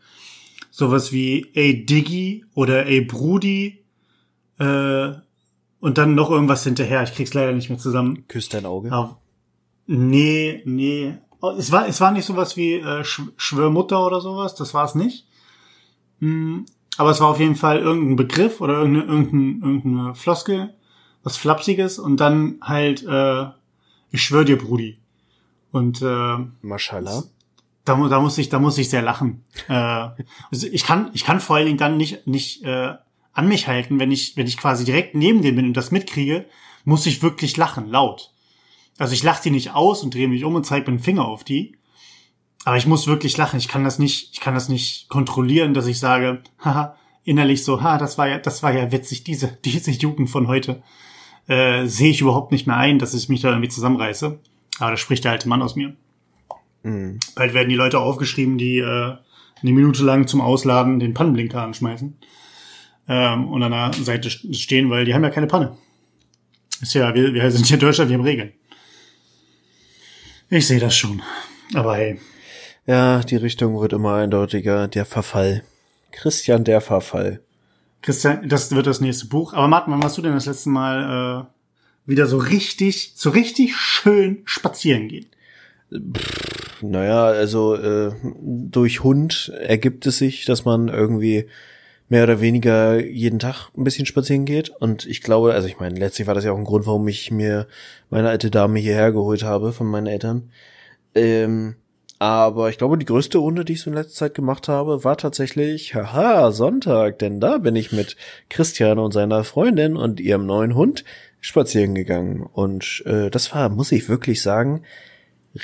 Sowas 0.71 1.13
wie, 1.13 1.51
ey 1.53 1.85
Diggi 1.85 2.43
oder 2.53 2.85
ey 2.85 2.99
Brudi, 2.99 3.85
äh, 4.59 5.13
und 5.79 5.97
dann 5.97 6.15
noch 6.15 6.31
irgendwas 6.31 6.63
hinterher. 6.63 7.03
Ich 7.03 7.13
krieg's 7.13 7.33
leider 7.33 7.53
nicht 7.53 7.69
mehr 7.69 7.77
zusammen. 7.77 8.27
Küsst 8.27 8.53
dein 8.53 8.65
Auge? 8.65 8.91
Aber, 8.91 9.21
nee, 9.85 10.61
nee. 10.65 11.17
Oh, 11.41 11.51
es 11.51 11.71
war, 11.71 11.87
es 11.87 12.01
war 12.01 12.11
nicht 12.11 12.25
sowas 12.25 12.57
wie 12.57 12.73
äh, 12.73 13.03
Schwörmutter 13.03 14.05
oder 14.05 14.19
sowas, 14.19 14.55
das 14.55 14.73
war 14.73 14.85
es 14.85 14.95
nicht. 14.95 15.27
Hm, 16.19 16.65
aber 16.97 17.11
es 17.11 17.19
war 17.19 17.27
auf 17.27 17.39
jeden 17.39 17.55
Fall 17.55 17.79
irgendein 17.79 18.15
Begriff 18.15 18.61
oder 18.61 18.75
irgendeine, 18.75 19.05
irgendeine, 19.05 19.73
irgendeine 19.73 20.15
Floskel, 20.15 20.73
was 21.23 21.37
Flapsiges 21.37 21.99
und 21.99 22.19
dann 22.19 22.57
halt, 22.61 23.03
äh, 23.05 23.45
ich 24.11 24.23
schwör 24.23 24.45
dir, 24.45 24.57
Brudi. 24.57 24.97
Und 25.71 26.01
äh, 26.01 26.37
Mashallah. 26.61 27.23
Da, 27.83 28.07
da 28.07 28.19
muss 28.19 28.37
ich, 28.37 28.49
da 28.49 28.59
muss 28.59 28.77
ich 28.77 28.89
sehr 28.89 29.01
lachen. 29.01 29.43
äh, 29.67 29.73
also 29.73 30.67
ich 30.71 30.85
kann, 30.85 31.11
ich 31.13 31.25
kann 31.25 31.39
vor 31.39 31.57
allen 31.57 31.65
Dingen 31.65 31.77
dann 31.77 31.97
nicht, 31.97 32.25
nicht 32.27 32.63
äh, 32.63 32.93
an 33.33 33.47
mich 33.47 33.67
halten, 33.67 33.99
wenn 33.99 34.11
ich, 34.11 34.37
wenn 34.37 34.47
ich 34.47 34.57
quasi 34.57 34.85
direkt 34.85 35.13
neben 35.13 35.41
dem 35.41 35.55
bin 35.55 35.65
und 35.65 35.77
das 35.77 35.91
mitkriege, 35.91 36.45
muss 36.85 37.05
ich 37.05 37.21
wirklich 37.21 37.57
lachen, 37.57 37.89
laut. 37.89 38.31
Also 38.97 39.13
ich 39.13 39.23
lache 39.23 39.43
die 39.43 39.51
nicht 39.51 39.71
aus 39.71 40.03
und 40.03 40.13
drehe 40.13 40.29
mich 40.29 40.45
um 40.45 40.55
und 40.55 40.65
zeige 40.65 40.89
mit 40.89 41.01
dem 41.01 41.03
Finger 41.03 41.25
auf 41.25 41.43
die, 41.43 41.77
aber 42.65 42.77
ich 42.77 42.87
muss 42.87 43.07
wirklich 43.07 43.37
lachen. 43.37 43.59
Ich 43.59 43.67
kann 43.67 43.83
das 43.83 43.99
nicht, 43.99 44.31
ich 44.33 44.39
kann 44.41 44.55
das 44.55 44.69
nicht 44.69 45.07
kontrollieren, 45.07 45.73
dass 45.73 45.85
ich 45.87 45.99
sage, 45.99 46.41
haha, 46.59 46.97
innerlich 47.23 47.63
so, 47.63 47.81
ha, 47.81 47.97
das 47.97 48.17
war 48.17 48.27
ja, 48.27 48.39
das 48.39 48.63
war 48.63 48.73
ja 48.73 48.91
witzig, 48.91 49.23
diese, 49.23 49.47
diese 49.63 49.91
Jugend 49.91 50.29
von 50.29 50.47
heute. 50.47 50.83
Äh, 51.47 51.85
sehe 51.85 52.09
ich 52.09 52.21
überhaupt 52.21 52.51
nicht 52.51 52.65
mehr 52.65 52.75
ein, 52.75 52.97
dass 52.97 53.13
ich 53.13 53.29
mich 53.29 53.41
da 53.41 53.49
irgendwie 53.49 53.69
zusammenreiße. 53.69 54.39
Aber 54.79 54.91
da 54.91 54.97
spricht 54.97 55.23
der 55.23 55.31
alte 55.31 55.47
Mann 55.47 55.61
aus 55.61 55.75
mir. 55.75 55.95
Mhm. 56.81 57.19
Bald 57.35 57.53
werden 57.53 57.69
die 57.69 57.75
Leute 57.75 57.99
aufgeschrieben, 57.99 58.57
die 58.57 58.79
äh, 58.79 59.13
eine 59.61 59.71
Minute 59.71 60.03
lang 60.03 60.27
zum 60.27 60.41
Ausladen 60.41 60.99
den 60.99 61.13
Pannenblinker 61.13 61.61
anschmeißen 61.61 62.17
ähm, 63.07 63.47
und 63.47 63.61
an 63.61 63.71
der 63.71 64.03
Seite 64.03 64.31
stehen, 64.31 64.89
weil 64.89 65.05
die 65.05 65.13
haben 65.13 65.23
ja 65.23 65.29
keine 65.29 65.47
Panne. 65.47 65.77
Ist 66.81 66.95
ja, 66.95 67.13
wir, 67.13 67.31
wir 67.31 67.51
sind 67.51 67.67
hier 67.67 67.77
Deutschland, 67.77 68.09
wir 68.09 68.17
haben 68.17 68.25
Regeln. 68.25 68.53
Ich 70.49 70.65
sehe 70.65 70.79
das 70.79 70.95
schon. 70.97 71.21
Aber 71.73 71.95
hey, 71.95 72.19
ja, 72.85 73.21
die 73.21 73.35
Richtung 73.35 73.79
wird 73.79 73.93
immer 73.93 74.15
eindeutiger. 74.15 74.87
Der 74.87 75.05
Verfall. 75.05 75.63
Christian, 76.11 76.63
der 76.63 76.81
Verfall. 76.81 77.41
Christian, 78.01 78.47
das 78.47 78.71
wird 78.71 78.87
das 78.87 79.01
nächste 79.01 79.25
Buch. 79.27 79.53
Aber 79.53 79.67
Martin, 79.67 79.91
wann 79.93 80.03
warst 80.03 80.17
du 80.17 80.21
denn 80.21 80.33
das 80.33 80.45
letzte 80.45 80.69
Mal 80.69 81.47
äh, 81.47 82.09
wieder 82.09 82.27
so 82.27 82.37
richtig, 82.37 83.13
so 83.15 83.31
richtig 83.31 83.75
schön 83.75 84.41
spazieren 84.45 85.07
gehen? 85.07 85.25
Pff, 85.91 86.81
naja, 86.81 87.25
also 87.25 87.75
äh, 87.75 88.11
durch 88.41 89.03
Hund 89.03 89.51
ergibt 89.59 90.05
es 90.05 90.17
sich, 90.17 90.45
dass 90.45 90.65
man 90.65 90.87
irgendwie 90.87 91.47
mehr 92.07 92.23
oder 92.23 92.39
weniger 92.39 93.03
jeden 93.03 93.39
Tag 93.39 93.69
ein 93.75 93.83
bisschen 93.83 94.05
spazieren 94.05 94.45
geht. 94.45 94.69
Und 94.69 95.05
ich 95.05 95.21
glaube, 95.21 95.53
also 95.53 95.67
ich 95.67 95.79
meine, 95.79 95.97
letztlich 95.97 96.27
war 96.27 96.35
das 96.35 96.45
ja 96.45 96.51
auch 96.51 96.57
ein 96.57 96.63
Grund, 96.63 96.85
warum 96.85 97.07
ich 97.07 97.31
mir 97.31 97.67
meine 98.09 98.29
alte 98.29 98.51
Dame 98.51 98.79
hierher 98.79 99.11
geholt 99.11 99.43
habe 99.43 99.73
von 99.73 99.87
meinen 99.87 100.07
Eltern. 100.07 100.51
Ähm, 101.15 101.75
aber 102.25 102.69
ich 102.69 102.79
glaube, 102.79 102.97
die 102.97 103.05
größte 103.05 103.37
Runde, 103.37 103.65
die 103.65 103.73
ich 103.73 103.81
so 103.81 103.91
in 103.91 103.95
letzter 103.95 104.15
Zeit 104.15 104.33
gemacht 104.33 104.67
habe, 104.67 105.03
war 105.03 105.15
tatsächlich, 105.15 105.93
haha, 105.93 106.51
Sonntag, 106.51 107.19
denn 107.19 107.39
da 107.39 107.59
bin 107.59 107.75
ich 107.75 107.91
mit 107.91 108.17
Christian 108.49 108.97
und 108.97 109.11
seiner 109.11 109.43
Freundin 109.43 109.95
und 109.95 110.19
ihrem 110.19 110.47
neuen 110.47 110.73
Hund 110.73 111.05
spazieren 111.39 111.93
gegangen 111.93 112.41
und 112.41 113.03
äh, 113.05 113.29
das 113.29 113.53
war, 113.53 113.69
muss 113.69 113.91
ich 113.91 114.09
wirklich 114.09 114.41
sagen, 114.41 114.81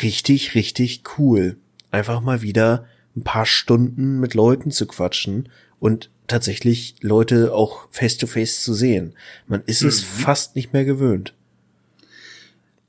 richtig, 0.04 0.54
richtig 0.54 1.02
cool. 1.18 1.58
Einfach 1.90 2.22
mal 2.22 2.44
wieder 2.44 2.86
ein 3.16 3.24
paar 3.24 3.48
Stunden 3.48 4.20
mit 4.20 4.36
Leuten 4.36 4.70
zu 4.70 4.86
quatschen 4.86 5.50
und 5.80 6.12
tatsächlich 6.28 6.96
Leute 7.02 7.56
auch 7.56 7.88
face 7.90 8.20
to 8.20 8.28
face 8.28 8.64
zu 8.64 8.76
sehen. 8.76 9.16
Man 9.48 9.64
ist 9.66 9.82
mhm. 9.82 9.90
es 9.90 10.04
fast 10.04 10.56
nicht 10.56 10.74
mehr 10.74 10.86
gewöhnt. 10.86 11.34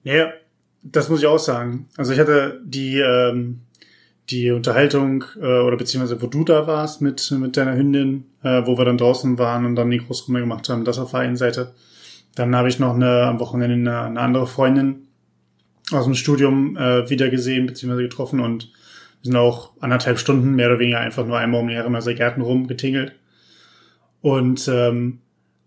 Ja, 0.04 0.30
das 0.82 1.08
muss 1.08 1.20
ich 1.20 1.26
auch 1.26 1.38
sagen. 1.38 1.88
Also 1.96 2.12
ich 2.12 2.18
hatte 2.18 2.60
die 2.64 2.98
ähm, 2.98 3.60
die 4.30 4.50
Unterhaltung 4.50 5.24
äh, 5.40 5.60
oder 5.60 5.76
beziehungsweise 5.76 6.20
wo 6.22 6.26
du 6.26 6.44
da 6.44 6.66
warst 6.66 7.00
mit 7.00 7.30
mit 7.32 7.56
deiner 7.56 7.76
Hündin, 7.76 8.24
äh, 8.42 8.62
wo 8.64 8.78
wir 8.78 8.84
dann 8.84 8.98
draußen 8.98 9.38
waren 9.38 9.66
und 9.66 9.76
dann 9.76 9.90
die 9.90 9.98
Großrunde 9.98 10.40
gemacht 10.40 10.68
haben, 10.68 10.84
das 10.84 10.98
auf 10.98 11.12
der 11.12 11.20
einen 11.20 11.36
Seite. 11.36 11.74
Dann 12.34 12.56
habe 12.56 12.68
ich 12.68 12.78
noch 12.78 12.94
eine 12.94 13.24
am 13.24 13.40
Wochenende 13.40 13.74
eine, 13.74 14.00
eine 14.06 14.20
andere 14.20 14.46
Freundin 14.46 15.08
aus 15.90 16.04
dem 16.04 16.14
Studium 16.14 16.76
äh, 16.76 17.08
wieder 17.10 17.28
gesehen 17.28 17.66
beziehungsweise 17.66 18.04
getroffen 18.04 18.40
und 18.40 18.72
wir 19.22 19.30
sind 19.30 19.36
auch 19.36 19.72
anderthalb 19.80 20.18
Stunden 20.18 20.54
mehr 20.54 20.68
oder 20.68 20.80
weniger 20.80 20.98
einfach 20.98 21.24
nur 21.24 21.38
einmal 21.38 21.60
um 21.60 21.68
die 21.68 21.74
Herrenhäuser 21.74 22.14
Gärten 22.14 22.40
rumgetingelt. 22.40 23.14
Und 24.20 24.68
ähm, 24.68 25.20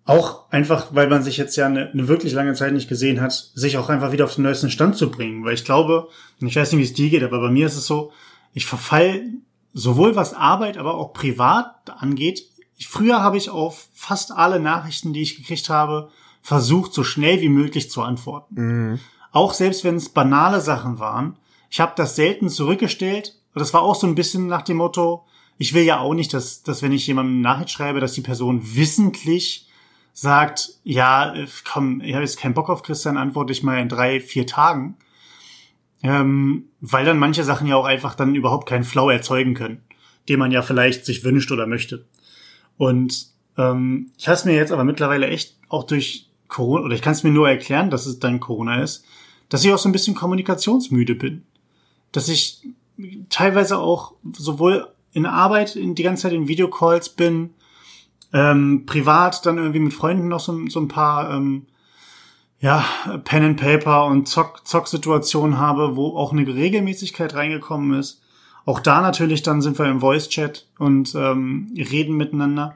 auch 0.06 0.52
einfach, 0.52 0.88
weil 0.92 1.10
man 1.10 1.24
sich 1.24 1.38
jetzt 1.38 1.56
ja 1.56 1.66
eine, 1.66 1.90
eine 1.92 2.08
wirklich 2.08 2.34
lange 2.34 2.54
Zeit 2.54 2.74
nicht 2.74 2.88
gesehen 2.88 3.20
hat, 3.20 3.34
sich 3.56 3.78
auch 3.78 3.90
einfach 3.90 4.12
wieder 4.12 4.26
auf 4.26 4.36
den 4.36 4.44
neuesten 4.44 4.70
Stand 4.70 4.96
zu 4.96 5.10
bringen. 5.10 5.44
Weil 5.44 5.56
ich 5.56 5.66
glaube, 5.66 6.10
ich 6.40 6.56
weiß 6.56 6.72
nicht, 6.72 6.80
wie 6.80 6.86
es 6.86 6.94
dir 6.94 7.10
geht, 7.10 7.24
aber 7.24 7.42
bei 7.42 7.50
mir 7.50 7.66
ist 7.66 7.76
es 7.76 7.88
so, 7.88 8.12
ich 8.54 8.68
verfall 8.68 9.24
sowohl 9.74 10.16
was 10.16 10.34
Arbeit, 10.34 10.78
aber 10.78 10.96
auch 10.96 11.12
privat 11.12 11.90
angeht. 12.00 12.44
Ich, 12.78 12.88
früher 12.88 13.22
habe 13.22 13.38
ich 13.38 13.50
auf 13.50 13.88
fast 13.94 14.32
alle 14.32 14.60
Nachrichten, 14.60 15.12
die 15.12 15.24
ich 15.24 15.38
gekriegt 15.38 15.70
habe, 15.70 16.10
versucht, 16.42 16.94
so 16.94 17.04
schnell 17.04 17.42
wie 17.42 17.50
möglich 17.50 17.90
zu 17.90 18.04
antworten. 18.04 18.56
Mhm. 18.56 19.00
Auch 19.32 19.54
selbst 19.54 19.84
wenn 19.84 19.96
es 19.96 20.10
banale 20.10 20.62
Sachen 20.62 21.00
waren. 21.00 21.36
Ich 21.72 21.80
habe 21.80 21.94
das 21.96 22.16
selten 22.16 22.50
zurückgestellt. 22.50 23.40
Das 23.56 23.74
war 23.74 23.82
auch 23.82 23.96
so 23.96 24.06
ein 24.06 24.16
bisschen 24.16 24.48
nach 24.48 24.62
dem 24.62 24.78
Motto, 24.78 25.26
ich 25.58 25.74
will 25.74 25.84
ja 25.84 26.00
auch 26.00 26.14
nicht, 26.14 26.34
dass, 26.34 26.64
dass 26.64 26.82
wenn 26.82 26.92
ich 26.92 27.08
jemandem 27.08 27.36
eine 27.36 27.42
Nachricht 27.42 27.72
schreibe, 27.72 28.00
dass 28.00 28.14
die 28.14 28.22
Person 28.22 28.76
wissentlich 28.76 29.65
sagt, 30.18 30.70
ja, 30.86 31.36
komm, 31.70 32.00
ich 32.00 32.14
habe 32.14 32.24
jetzt 32.24 32.40
keinen 32.40 32.54
Bock 32.54 32.70
auf 32.70 32.84
Christian, 32.84 33.18
antworte 33.18 33.52
ich 33.52 33.64
mal 33.64 33.82
in 33.82 33.90
drei, 33.90 34.22
vier 34.22 34.48
Tagen. 34.48 34.96
Ähm, 36.02 36.70
weil 36.80 37.04
dann 37.04 37.20
manche 37.20 37.44
Sachen 37.44 37.68
ja 37.68 37.76
auch 37.76 37.86
einfach 37.86 38.16
dann 38.16 38.34
überhaupt 38.34 38.68
keinen 38.68 38.86
Flow 38.86 39.10
erzeugen 39.10 39.56
können, 39.56 39.84
den 40.30 40.40
man 40.40 40.52
ja 40.52 40.62
vielleicht 40.62 41.06
sich 41.06 41.26
wünscht 41.26 41.52
oder 41.52 41.68
möchte. 41.68 42.06
Und 42.78 43.28
ähm, 43.58 44.12
ich 44.18 44.28
habe 44.28 44.36
es 44.36 44.46
mir 44.46 44.56
jetzt 44.56 44.72
aber 44.72 44.86
mittlerweile 44.86 45.28
echt 45.28 45.58
auch 45.68 45.84
durch 45.84 46.30
Corona, 46.48 46.86
oder 46.86 46.96
ich 46.96 47.02
kann 47.02 47.14
es 47.14 47.24
mir 47.24 47.32
nur 47.32 47.50
erklären, 47.50 47.90
dass 47.90 48.06
es 48.06 48.20
dann 48.20 48.40
Corona 48.40 48.82
ist, 48.82 49.04
dass 49.50 49.66
ich 49.66 49.74
auch 49.74 49.78
so 49.78 49.90
ein 49.90 49.94
bisschen 49.94 50.16
kommunikationsmüde 50.16 51.16
bin. 51.16 51.44
Dass 52.14 52.30
ich 52.30 52.66
teilweise 53.30 53.80
auch 53.80 54.14
sowohl 54.32 54.88
in 55.12 55.26
Arbeit 55.26 55.76
in 55.76 55.94
die 55.94 56.04
ganze 56.04 56.24
Zeit 56.24 56.34
in 56.34 56.48
Videocalls 56.48 57.10
bin, 57.10 57.50
ähm, 58.36 58.86
privat 58.86 59.46
dann 59.46 59.58
irgendwie 59.58 59.80
mit 59.80 59.94
Freunden 59.94 60.28
noch 60.28 60.42
so, 60.42 60.68
so 60.68 60.82
ein 60.82 60.90
paar 60.90 61.34
ähm, 61.34 61.68
ja, 62.60 62.84
Pen 63.24 63.44
and 63.44 63.60
Paper 63.60 64.06
und 64.08 64.28
Zock, 64.28 64.68
Zock-Situationen 64.68 65.58
habe, 65.58 65.96
wo 65.96 66.18
auch 66.18 66.34
eine 66.34 66.46
Regelmäßigkeit 66.46 67.34
reingekommen 67.34 67.98
ist. 67.98 68.22
Auch 68.66 68.82
da 68.82 69.00
natürlich 69.00 69.42
dann 69.42 69.62
sind 69.62 69.80
wir 69.80 69.86
im 69.86 70.02
Voice-Chat 70.02 70.68
und 70.80 71.16
ähm, 71.16 71.74
reden 71.78 72.18
miteinander. 72.18 72.76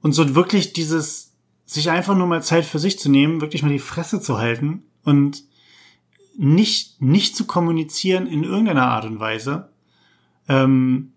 Und 0.00 0.12
so 0.12 0.34
wirklich 0.34 0.72
dieses, 0.72 1.34
sich 1.66 1.90
einfach 1.90 2.16
nur 2.16 2.26
mal 2.26 2.42
Zeit 2.42 2.64
für 2.64 2.78
sich 2.78 2.98
zu 2.98 3.10
nehmen, 3.10 3.42
wirklich 3.42 3.62
mal 3.62 3.72
die 3.72 3.78
Fresse 3.78 4.22
zu 4.22 4.38
halten 4.38 4.82
und 5.04 5.42
nicht, 6.38 7.02
nicht 7.02 7.36
zu 7.36 7.44
kommunizieren 7.44 8.26
in 8.26 8.44
irgendeiner 8.44 8.86
Art 8.86 9.04
und 9.04 9.20
Weise. 9.20 9.68
Ähm, 10.48 11.12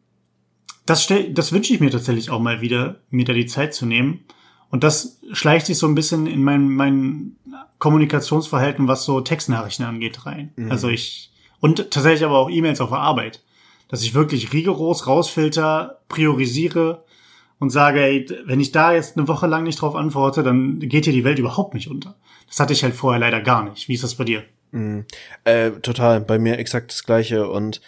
das, 0.89 1.03
stell, 1.03 1.33
das 1.33 1.51
wünsche 1.51 1.73
ich 1.73 1.79
mir 1.79 1.91
tatsächlich 1.91 2.29
auch 2.29 2.39
mal 2.39 2.61
wieder, 2.61 2.97
mir 3.09 3.25
da 3.25 3.33
die 3.33 3.45
Zeit 3.45 3.73
zu 3.73 3.85
nehmen. 3.85 4.25
Und 4.69 4.83
das 4.83 5.19
schleicht 5.31 5.65
sich 5.65 5.77
so 5.77 5.87
ein 5.87 5.95
bisschen 5.95 6.27
in 6.27 6.43
mein, 6.43 6.69
mein 6.69 7.35
Kommunikationsverhalten, 7.79 8.87
was 8.87 9.03
so 9.03 9.21
Textnachrichten 9.21 9.85
angeht, 9.85 10.25
rein. 10.25 10.51
Mhm. 10.55 10.71
Also 10.71 10.89
ich, 10.89 11.31
und 11.59 11.91
tatsächlich 11.91 12.25
aber 12.25 12.37
auch 12.37 12.49
E-Mails 12.49 12.81
auf 12.81 12.89
der 12.89 12.99
Arbeit. 12.99 13.43
Dass 13.87 14.03
ich 14.03 14.13
wirklich 14.13 14.53
rigoros 14.53 15.07
rausfilter, 15.07 16.01
priorisiere 16.09 17.03
und 17.57 17.71
sage, 17.71 18.01
ey, 18.01 18.27
wenn 18.45 18.59
ich 18.59 18.71
da 18.71 18.93
jetzt 18.93 19.17
eine 19.17 19.27
Woche 19.27 19.47
lang 19.47 19.63
nicht 19.63 19.81
drauf 19.81 19.95
antworte, 19.95 20.43
dann 20.43 20.79
geht 20.79 21.05
hier 21.05 21.13
die 21.13 21.23
Welt 21.23 21.39
überhaupt 21.39 21.73
nicht 21.73 21.89
unter. 21.89 22.15
Das 22.47 22.59
hatte 22.59 22.73
ich 22.73 22.83
halt 22.83 22.93
vorher 22.93 23.19
leider 23.19 23.41
gar 23.41 23.67
nicht. 23.67 23.87
Wie 23.87 23.95
ist 23.95 24.03
das 24.03 24.15
bei 24.15 24.25
dir? 24.25 24.43
Mhm. 24.71 25.05
Äh, 25.43 25.71
total, 25.71 26.21
bei 26.21 26.37
mir 26.37 26.59
exakt 26.59 26.91
das 26.91 27.03
gleiche 27.03 27.49
und 27.49 27.81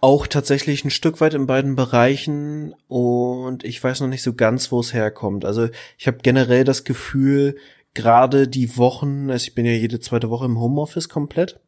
auch 0.00 0.26
tatsächlich 0.26 0.84
ein 0.84 0.90
Stück 0.90 1.20
weit 1.20 1.34
in 1.34 1.46
beiden 1.46 1.76
Bereichen 1.76 2.74
und 2.88 3.64
ich 3.64 3.82
weiß 3.82 4.00
noch 4.00 4.08
nicht 4.08 4.22
so 4.22 4.34
ganz, 4.34 4.72
wo 4.72 4.80
es 4.80 4.92
herkommt. 4.92 5.44
Also 5.44 5.68
ich 5.98 6.06
habe 6.06 6.18
generell 6.22 6.64
das 6.64 6.84
Gefühl, 6.84 7.56
gerade 7.94 8.48
die 8.48 8.76
Wochen, 8.76 9.30
also 9.30 9.44
ich 9.46 9.54
bin 9.54 9.66
ja 9.66 9.72
jede 9.72 10.00
zweite 10.00 10.30
Woche 10.30 10.46
im 10.46 10.58
Homeoffice 10.58 11.08
komplett 11.08 11.60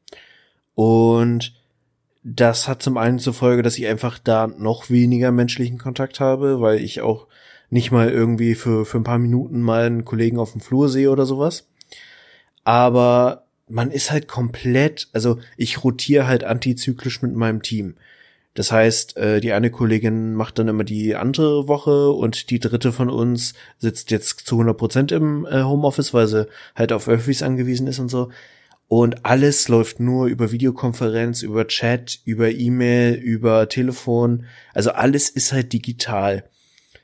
und 0.75 1.55
das 2.25 2.69
hat 2.69 2.83
zum 2.83 2.97
einen 2.97 3.19
zur 3.19 3.35
Folge, 3.35 3.63
dass 3.63 3.79
ich 3.79 3.87
einfach 3.87 4.19
da 4.19 4.47
noch 4.47 4.89
weniger 4.89 5.31
menschlichen 5.31 5.79
Kontakt 5.79 6.21
habe, 6.21 6.61
weil 6.61 6.81
ich 6.81 7.03
auch 7.03 7.29
nicht 7.69 7.91
mal 7.91 8.09
irgendwie 8.11 8.55
für, 8.55 8.87
für 8.87 8.99
ein 8.99 9.05
paar 9.05 9.19
Minuten 9.19 9.61
mal 9.61 9.85
einen 9.85 10.05
Kollegen 10.05 10.39
auf 10.39 10.53
dem 10.53 10.63
Flur 10.63 10.89
sehe 10.89 11.11
oder 11.11 11.27
sowas. 11.27 11.69
Aber 12.65 13.44
man 13.69 13.91
ist 13.91 14.11
halt 14.11 14.29
komplett, 14.29 15.09
also 15.13 15.39
ich 15.57 15.83
rotiere 15.85 16.27
halt 16.27 16.45
antizyklisch 16.45 17.23
mit 17.23 17.35
meinem 17.35 17.63
Team. 17.63 17.97
Das 18.55 18.71
heißt, 18.71 19.17
äh, 19.17 19.41
die 19.41 19.53
eine 19.53 19.71
Kollegin 19.71 20.35
macht 20.35 20.59
dann 20.59 20.69
immer 20.69 20.85
die 20.85 21.17
andere 21.17 21.67
Woche 21.67 22.11
und 22.11 22.51
die 22.51 22.61
dritte 22.61 22.93
von 22.93 23.11
uns 23.11 23.55
sitzt 23.79 24.13
jetzt 24.13 24.47
zu 24.47 24.55
100 24.55 24.77
Prozent 24.77 25.13
im 25.13 25.45
äh, 25.47 25.63
Homeoffice, 25.63 26.15
weil 26.15 26.29
sie 26.29 26.47
halt 26.77 26.93
auf 26.93 27.09
Öffis 27.09 27.43
angewiesen 27.43 27.89
ist 27.89 27.99
und 27.99 28.09
so. 28.09 28.31
Und 28.87 29.25
alles 29.25 29.67
läuft 29.69 29.99
nur 29.99 30.27
über 30.27 30.53
Videokonferenz, 30.53 31.43
über 31.43 31.67
Chat, 31.67 32.21
über 32.25 32.51
E-Mail, 32.51 33.15
über 33.15 33.69
Telefon. 33.69 34.45
Also 34.73 34.93
alles 34.93 35.31
ist 35.31 35.53
halt 35.53 35.73
digital. 35.73 36.45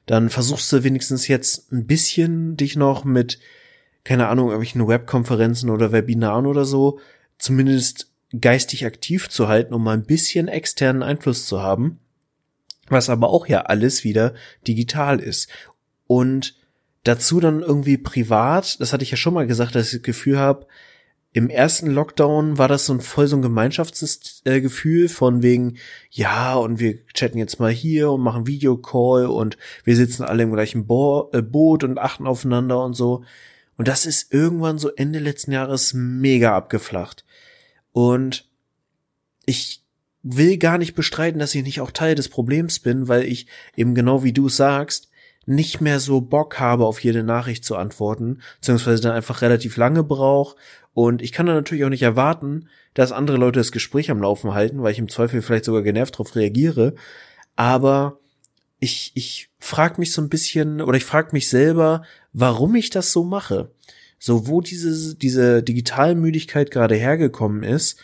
Dann 0.07 0.31
versuchst 0.31 0.71
du 0.73 0.85
wenigstens 0.85 1.27
jetzt 1.27 1.73
ein 1.73 1.87
bisschen 1.87 2.57
dich 2.57 2.77
noch 2.77 3.05
mit 3.05 3.41
keine 4.05 4.29
Ahnung, 4.29 4.49
irgendwelchen 4.49 4.87
Webkonferenzen 4.87 5.71
oder 5.71 5.93
Webinaren 5.93 6.47
oder 6.47 6.65
so, 6.65 7.01
zumindest 7.39 8.11
geistig 8.39 8.87
aktiv 8.87 9.29
zu 9.29 9.49
halten, 9.49 9.75
um 9.75 9.83
mal 9.83 9.95
ein 9.95 10.05
bisschen 10.05 10.49
externen 10.49 11.03
Einfluss 11.03 11.47
zu 11.47 11.61
haben, 11.61 11.99
was 12.89 13.11
aber 13.11 13.31
auch 13.31 13.47
ja 13.47 13.63
alles 13.63 14.05
wieder 14.05 14.35
digital 14.67 15.21
ist. 15.21 15.49
Und 16.07 16.57
dazu 17.05 17.41
dann 17.41 17.61
irgendwie 17.61 17.99
privat, 17.99 18.81
das 18.81 18.93
hatte 18.93 19.05
ich 19.05 19.11
ja 19.11 19.17
schon 19.17 19.35
mal 19.35 19.47
gesagt, 19.47 19.75
dass 19.75 19.87
ich 19.87 19.99
das 19.99 20.03
Gefühl 20.03 20.39
habe, 20.39 20.67
im 21.33 21.49
ersten 21.49 21.87
Lockdown 21.89 22.59
war 22.59 22.67
das 22.67 22.87
so 22.87 22.93
ein 22.93 23.01
voll 23.01 23.29
so 23.29 23.37
ein 23.37 23.43
Gemeinschaftsgefühl 23.43 25.09
von 25.09 25.43
wegen, 25.43 25.77
ja, 26.11 26.55
und 26.55 26.81
wir 26.81 27.07
chatten 27.15 27.39
jetzt 27.39 27.61
mal 27.61 27.71
hier 27.71 28.11
und 28.11 28.21
machen 28.21 28.49
Videocall 28.49 29.27
und 29.27 29.57
wir 29.85 29.95
sitzen 29.95 30.25
alle 30.25 30.43
im 30.43 30.53
gleichen 30.53 30.87
Bo 30.87 31.31
äh, 31.33 31.41
Boot 31.41 31.85
und 31.85 31.99
achten 31.99 32.27
aufeinander 32.27 32.83
und 32.85 32.95
so. 32.95 33.23
Und 33.81 33.89
das 33.89 34.05
ist 34.05 34.31
irgendwann 34.35 34.77
so 34.77 34.91
Ende 34.91 35.21
letzten 35.21 35.53
Jahres 35.53 35.95
mega 35.95 36.55
abgeflacht. 36.55 37.25
Und 37.93 38.47
ich 39.47 39.83
will 40.23 40.59
gar 40.59 40.77
nicht 40.77 40.95
bestreiten, 40.95 41.39
dass 41.39 41.55
ich 41.55 41.63
nicht 41.63 41.81
auch 41.81 41.91
Teil 41.91 42.15
des 42.15 42.29
Problems 42.29 42.81
bin, 42.81 43.09
weil 43.09 43.25
ich 43.25 43.47
eben 43.77 43.95
genau 43.95 44.23
wie 44.23 44.35
du 44.35 44.51
sagst, 44.51 45.09
nicht 45.47 45.81
mehr 45.81 45.99
so 45.99 46.21
Bock 46.21 46.61
habe, 46.61 46.85
auf 46.85 47.03
jede 47.03 47.23
Nachricht 47.23 47.65
zu 47.65 47.75
antworten, 47.75 48.43
beziehungsweise 48.57 49.01
dann 49.01 49.13
einfach 49.13 49.41
relativ 49.41 49.79
lange 49.79 50.05
brauche. 50.05 50.57
Und 50.93 51.23
ich 51.23 51.33
kann 51.33 51.47
dann 51.47 51.57
natürlich 51.57 51.87
auch 51.87 51.89
nicht 51.89 52.03
erwarten, 52.03 52.69
dass 52.93 53.13
andere 53.13 53.39
Leute 53.39 53.61
das 53.61 53.73
Gespräch 53.73 54.11
am 54.11 54.21
Laufen 54.21 54.53
halten, 54.53 54.83
weil 54.83 54.93
ich 54.93 54.99
im 54.99 55.09
Zweifel 55.09 55.41
vielleicht 55.41 55.65
sogar 55.65 55.81
genervt 55.81 56.17
darauf 56.17 56.37
reagiere. 56.37 56.97
Aber 57.57 58.19
ich, 58.81 59.13
ich 59.15 59.51
frage 59.59 60.01
mich 60.01 60.13
so 60.13 60.23
ein 60.23 60.31
bisschen, 60.31 60.81
oder 60.81 60.97
ich 60.97 61.05
frage 61.05 61.31
mich 61.33 61.49
selber, 61.49 62.03
warum 62.33 62.75
ich 62.75 62.91
das 62.91 63.13
so 63.13 63.23
mache. 63.23 63.71
So, 64.19 64.47
wo 64.47 64.61
diese, 64.61 65.15
diese 65.15 65.63
Digitalmüdigkeit 65.63 66.71
gerade 66.71 66.95
hergekommen 66.95 67.63
ist 67.63 68.01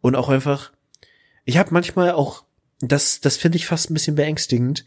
und 0.00 0.16
auch 0.16 0.28
einfach, 0.28 0.72
ich 1.44 1.56
habe 1.58 1.72
manchmal 1.72 2.12
auch, 2.12 2.44
das, 2.80 3.20
das 3.20 3.36
finde 3.36 3.56
ich 3.56 3.66
fast 3.66 3.90
ein 3.90 3.94
bisschen 3.94 4.16
beängstigend, 4.16 4.84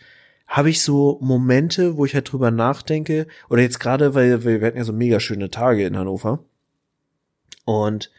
habe 0.48 0.70
ich 0.70 0.82
so 0.82 1.18
Momente, 1.22 1.98
wo 1.98 2.06
ich 2.06 2.14
halt 2.14 2.32
drüber 2.32 2.52
nachdenke, 2.52 3.28
oder 3.50 3.62
jetzt 3.62 3.80
gerade, 3.80 4.14
weil, 4.14 4.46
weil 4.46 4.62
wir 4.62 4.68
hatten 4.68 4.78
ja 4.78 4.84
so 4.84 4.94
mega 4.94 5.20
schöne 5.20 5.50
Tage 5.50 5.86
in 5.86 5.98
Hannover. 5.98 6.44
Und 7.66 8.12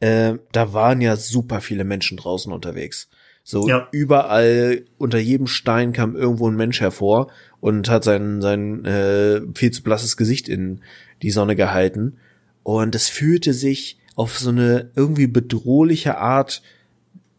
äh, 0.00 0.34
da 0.52 0.72
waren 0.72 1.00
ja 1.00 1.16
super 1.16 1.60
viele 1.60 1.84
Menschen 1.84 2.16
draußen 2.16 2.52
unterwegs. 2.52 3.08
So 3.50 3.66
ja. 3.66 3.88
überall 3.90 4.84
unter 4.96 5.18
jedem 5.18 5.48
Stein 5.48 5.92
kam 5.92 6.14
irgendwo 6.14 6.48
ein 6.48 6.54
Mensch 6.54 6.80
hervor 6.80 7.32
und 7.58 7.90
hat 7.90 8.04
sein 8.04 8.40
sein 8.40 8.84
äh, 8.84 9.40
viel 9.56 9.72
zu 9.72 9.82
blasses 9.82 10.16
Gesicht 10.16 10.48
in 10.48 10.82
die 11.22 11.32
Sonne 11.32 11.56
gehalten. 11.56 12.18
Und 12.62 12.94
es 12.94 13.08
fühlte 13.08 13.52
sich 13.52 13.98
auf 14.14 14.38
so 14.38 14.50
eine 14.50 14.92
irgendwie 14.94 15.26
bedrohliche 15.26 16.18
Art 16.18 16.62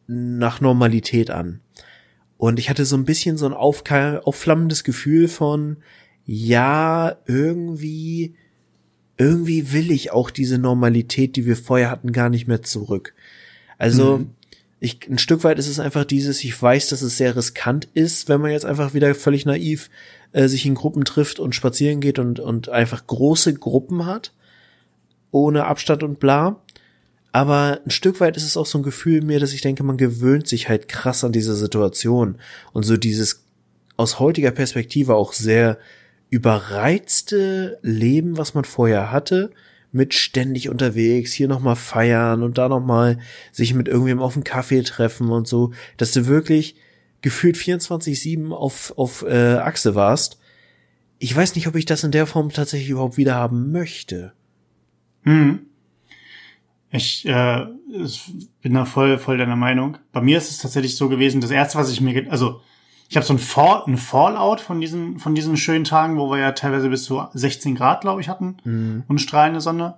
nach 0.08 0.60
Normalität 0.60 1.32
an. 1.32 1.62
Und 2.36 2.60
ich 2.60 2.70
hatte 2.70 2.84
so 2.84 2.98
ein 2.98 3.06
bisschen 3.06 3.38
so 3.38 3.46
ein 3.46 3.54
aufflammendes 3.54 4.84
Gefühl 4.84 5.30
von, 5.30 5.78
ja, 6.26 7.16
irgendwie, 7.26 8.36
irgendwie 9.16 9.72
will 9.72 9.92
ich 9.92 10.12
auch 10.12 10.30
diese 10.30 10.58
Normalität, 10.58 11.38
die 11.38 11.46
wir 11.46 11.56
vorher 11.56 11.90
hatten, 11.90 12.12
gar 12.12 12.30
nicht 12.30 12.48
mehr 12.48 12.64
zurück. 12.64 13.14
Also, 13.78 14.18
mhm. 14.18 14.32
Ich, 14.84 15.08
ein 15.08 15.20
Stück 15.20 15.44
weit 15.44 15.60
ist 15.60 15.68
es 15.68 15.80
einfach 15.80 16.06
dieses, 16.06 16.44
ich 16.44 16.60
weiß, 16.60 16.90
dass 16.90 17.04
es 17.04 17.16
sehr 17.16 17.36
riskant 17.36 17.88
ist, 17.94 18.28
wenn 18.28 18.42
man 18.42 18.50
jetzt 18.50 18.66
einfach 18.66 18.96
wieder 18.96 19.14
völlig 19.14 19.46
naiv 19.46 19.92
äh, 20.32 20.48
sich 20.48 20.66
in 20.66 20.74
Gruppen 20.74 21.06
trifft 21.06 21.40
und 21.40 21.54
spazieren 21.54 22.02
geht 22.02 22.18
und, 22.18 22.40
und 22.40 22.68
einfach 22.70 23.06
große 23.06 23.54
Gruppen 23.54 24.08
hat, 24.08 24.34
ohne 25.30 25.66
Abstand 25.66 26.02
und 26.02 26.20
bla. 26.20 26.60
Aber 27.32 27.80
ein 27.86 27.92
Stück 27.92 28.20
weit 28.20 28.36
ist 28.38 28.44
es 28.44 28.58
auch 28.58 28.66
so 28.66 28.80
ein 28.80 28.84
Gefühl 28.84 29.22
mir, 29.22 29.40
dass 29.40 29.54
ich 29.54 29.62
denke, 29.62 29.84
man 29.84 29.98
gewöhnt 29.98 30.48
sich 30.48 30.68
halt 30.68 30.88
krass 30.88 31.24
an 31.24 31.32
diese 31.32 31.56
Situation 31.56 32.40
und 32.74 32.82
so 32.82 32.98
dieses 32.98 33.44
aus 33.98 34.20
heutiger 34.20 34.52
Perspektive 34.52 35.14
auch 35.14 35.32
sehr 35.32 35.78
überreizte 36.32 37.78
Leben, 37.84 38.36
was 38.36 38.56
man 38.56 38.66
vorher 38.66 39.12
hatte, 39.12 39.52
mit 39.92 40.14
ständig 40.14 40.70
unterwegs, 40.70 41.34
hier 41.34 41.48
nochmal 41.48 41.76
feiern 41.76 42.44
und 42.44 42.58
da 42.58 42.70
nochmal 42.70 43.20
sich 43.52 43.74
mit 43.74 43.88
irgendwem 43.88 44.20
auf 44.20 44.36
einen 44.36 44.44
Kaffee 44.44 44.84
treffen 44.84 45.30
und 45.30 45.48
so, 45.48 45.74
dass 45.98 46.12
du 46.12 46.28
wirklich 46.28 46.76
gefühlt 47.22 47.58
24-7 47.58 48.52
auf, 48.52 48.94
auf 48.98 49.24
äh, 49.28 49.56
Achse 49.56 49.96
warst. 49.96 50.40
Ich 51.20 51.36
weiß 51.36 51.56
nicht, 51.56 51.68
ob 51.68 51.76
ich 51.76 51.86
das 51.86 52.04
in 52.04 52.12
der 52.12 52.26
Form 52.26 52.50
tatsächlich 52.50 52.90
überhaupt 52.90 53.18
wieder 53.18 53.36
haben 53.36 53.72
möchte. 53.72 54.34
Hm. 55.24 55.68
Ich 56.90 57.26
äh, 57.26 57.66
bin 58.62 58.74
da 58.74 58.86
voll, 58.86 59.18
voll 59.18 59.38
deiner 59.38 59.56
Meinung. 59.56 59.98
Bei 60.12 60.22
mir 60.22 60.38
ist 60.38 60.50
es 60.50 60.58
tatsächlich 60.58 60.98
so 60.98 61.10
gewesen, 61.10 61.42
das 61.42 61.52
erste, 61.52 61.78
was 61.78 61.92
ich 61.92 62.02
mir, 62.02 62.30
also 62.32 62.62
ich 63.12 63.18
habe 63.18 63.26
so 63.26 63.34
ein, 63.34 63.40
Fall, 63.40 63.84
ein 63.88 63.98
Fallout 63.98 64.62
von 64.62 64.80
diesen, 64.80 65.20
von 65.20 65.36
diesen 65.36 65.58
schönen 65.58 65.84
Tagen, 65.84 66.18
wo 66.18 66.32
wir 66.32 66.38
ja 66.38 66.54
teilweise 66.54 66.88
bis 66.88 67.04
zu 67.04 67.22
16 67.34 67.76
Grad, 67.76 68.00
glaube 68.00 68.22
ich, 68.22 68.30
hatten 68.30 68.56
mhm. 68.64 69.04
und 69.10 69.20
strahlende 69.20 69.60
Sonne. 69.60 69.96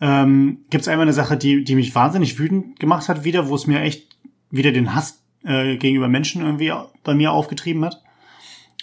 Ähm, 0.00 0.60
Gibt 0.70 0.80
es 0.80 0.88
einmal 0.88 1.04
eine 1.04 1.12
Sache, 1.12 1.36
die, 1.36 1.62
die 1.62 1.74
mich 1.74 1.94
wahnsinnig 1.94 2.38
wütend 2.38 2.80
gemacht 2.80 3.10
hat 3.10 3.22
wieder, 3.22 3.50
wo 3.50 3.54
es 3.54 3.66
mir 3.66 3.82
echt 3.82 4.16
wieder 4.50 4.72
den 4.72 4.94
Hass 4.94 5.22
äh, 5.44 5.76
gegenüber 5.76 6.08
Menschen 6.08 6.40
irgendwie 6.40 6.72
bei 7.02 7.12
mir 7.12 7.32
aufgetrieben 7.32 7.84
hat. 7.84 8.00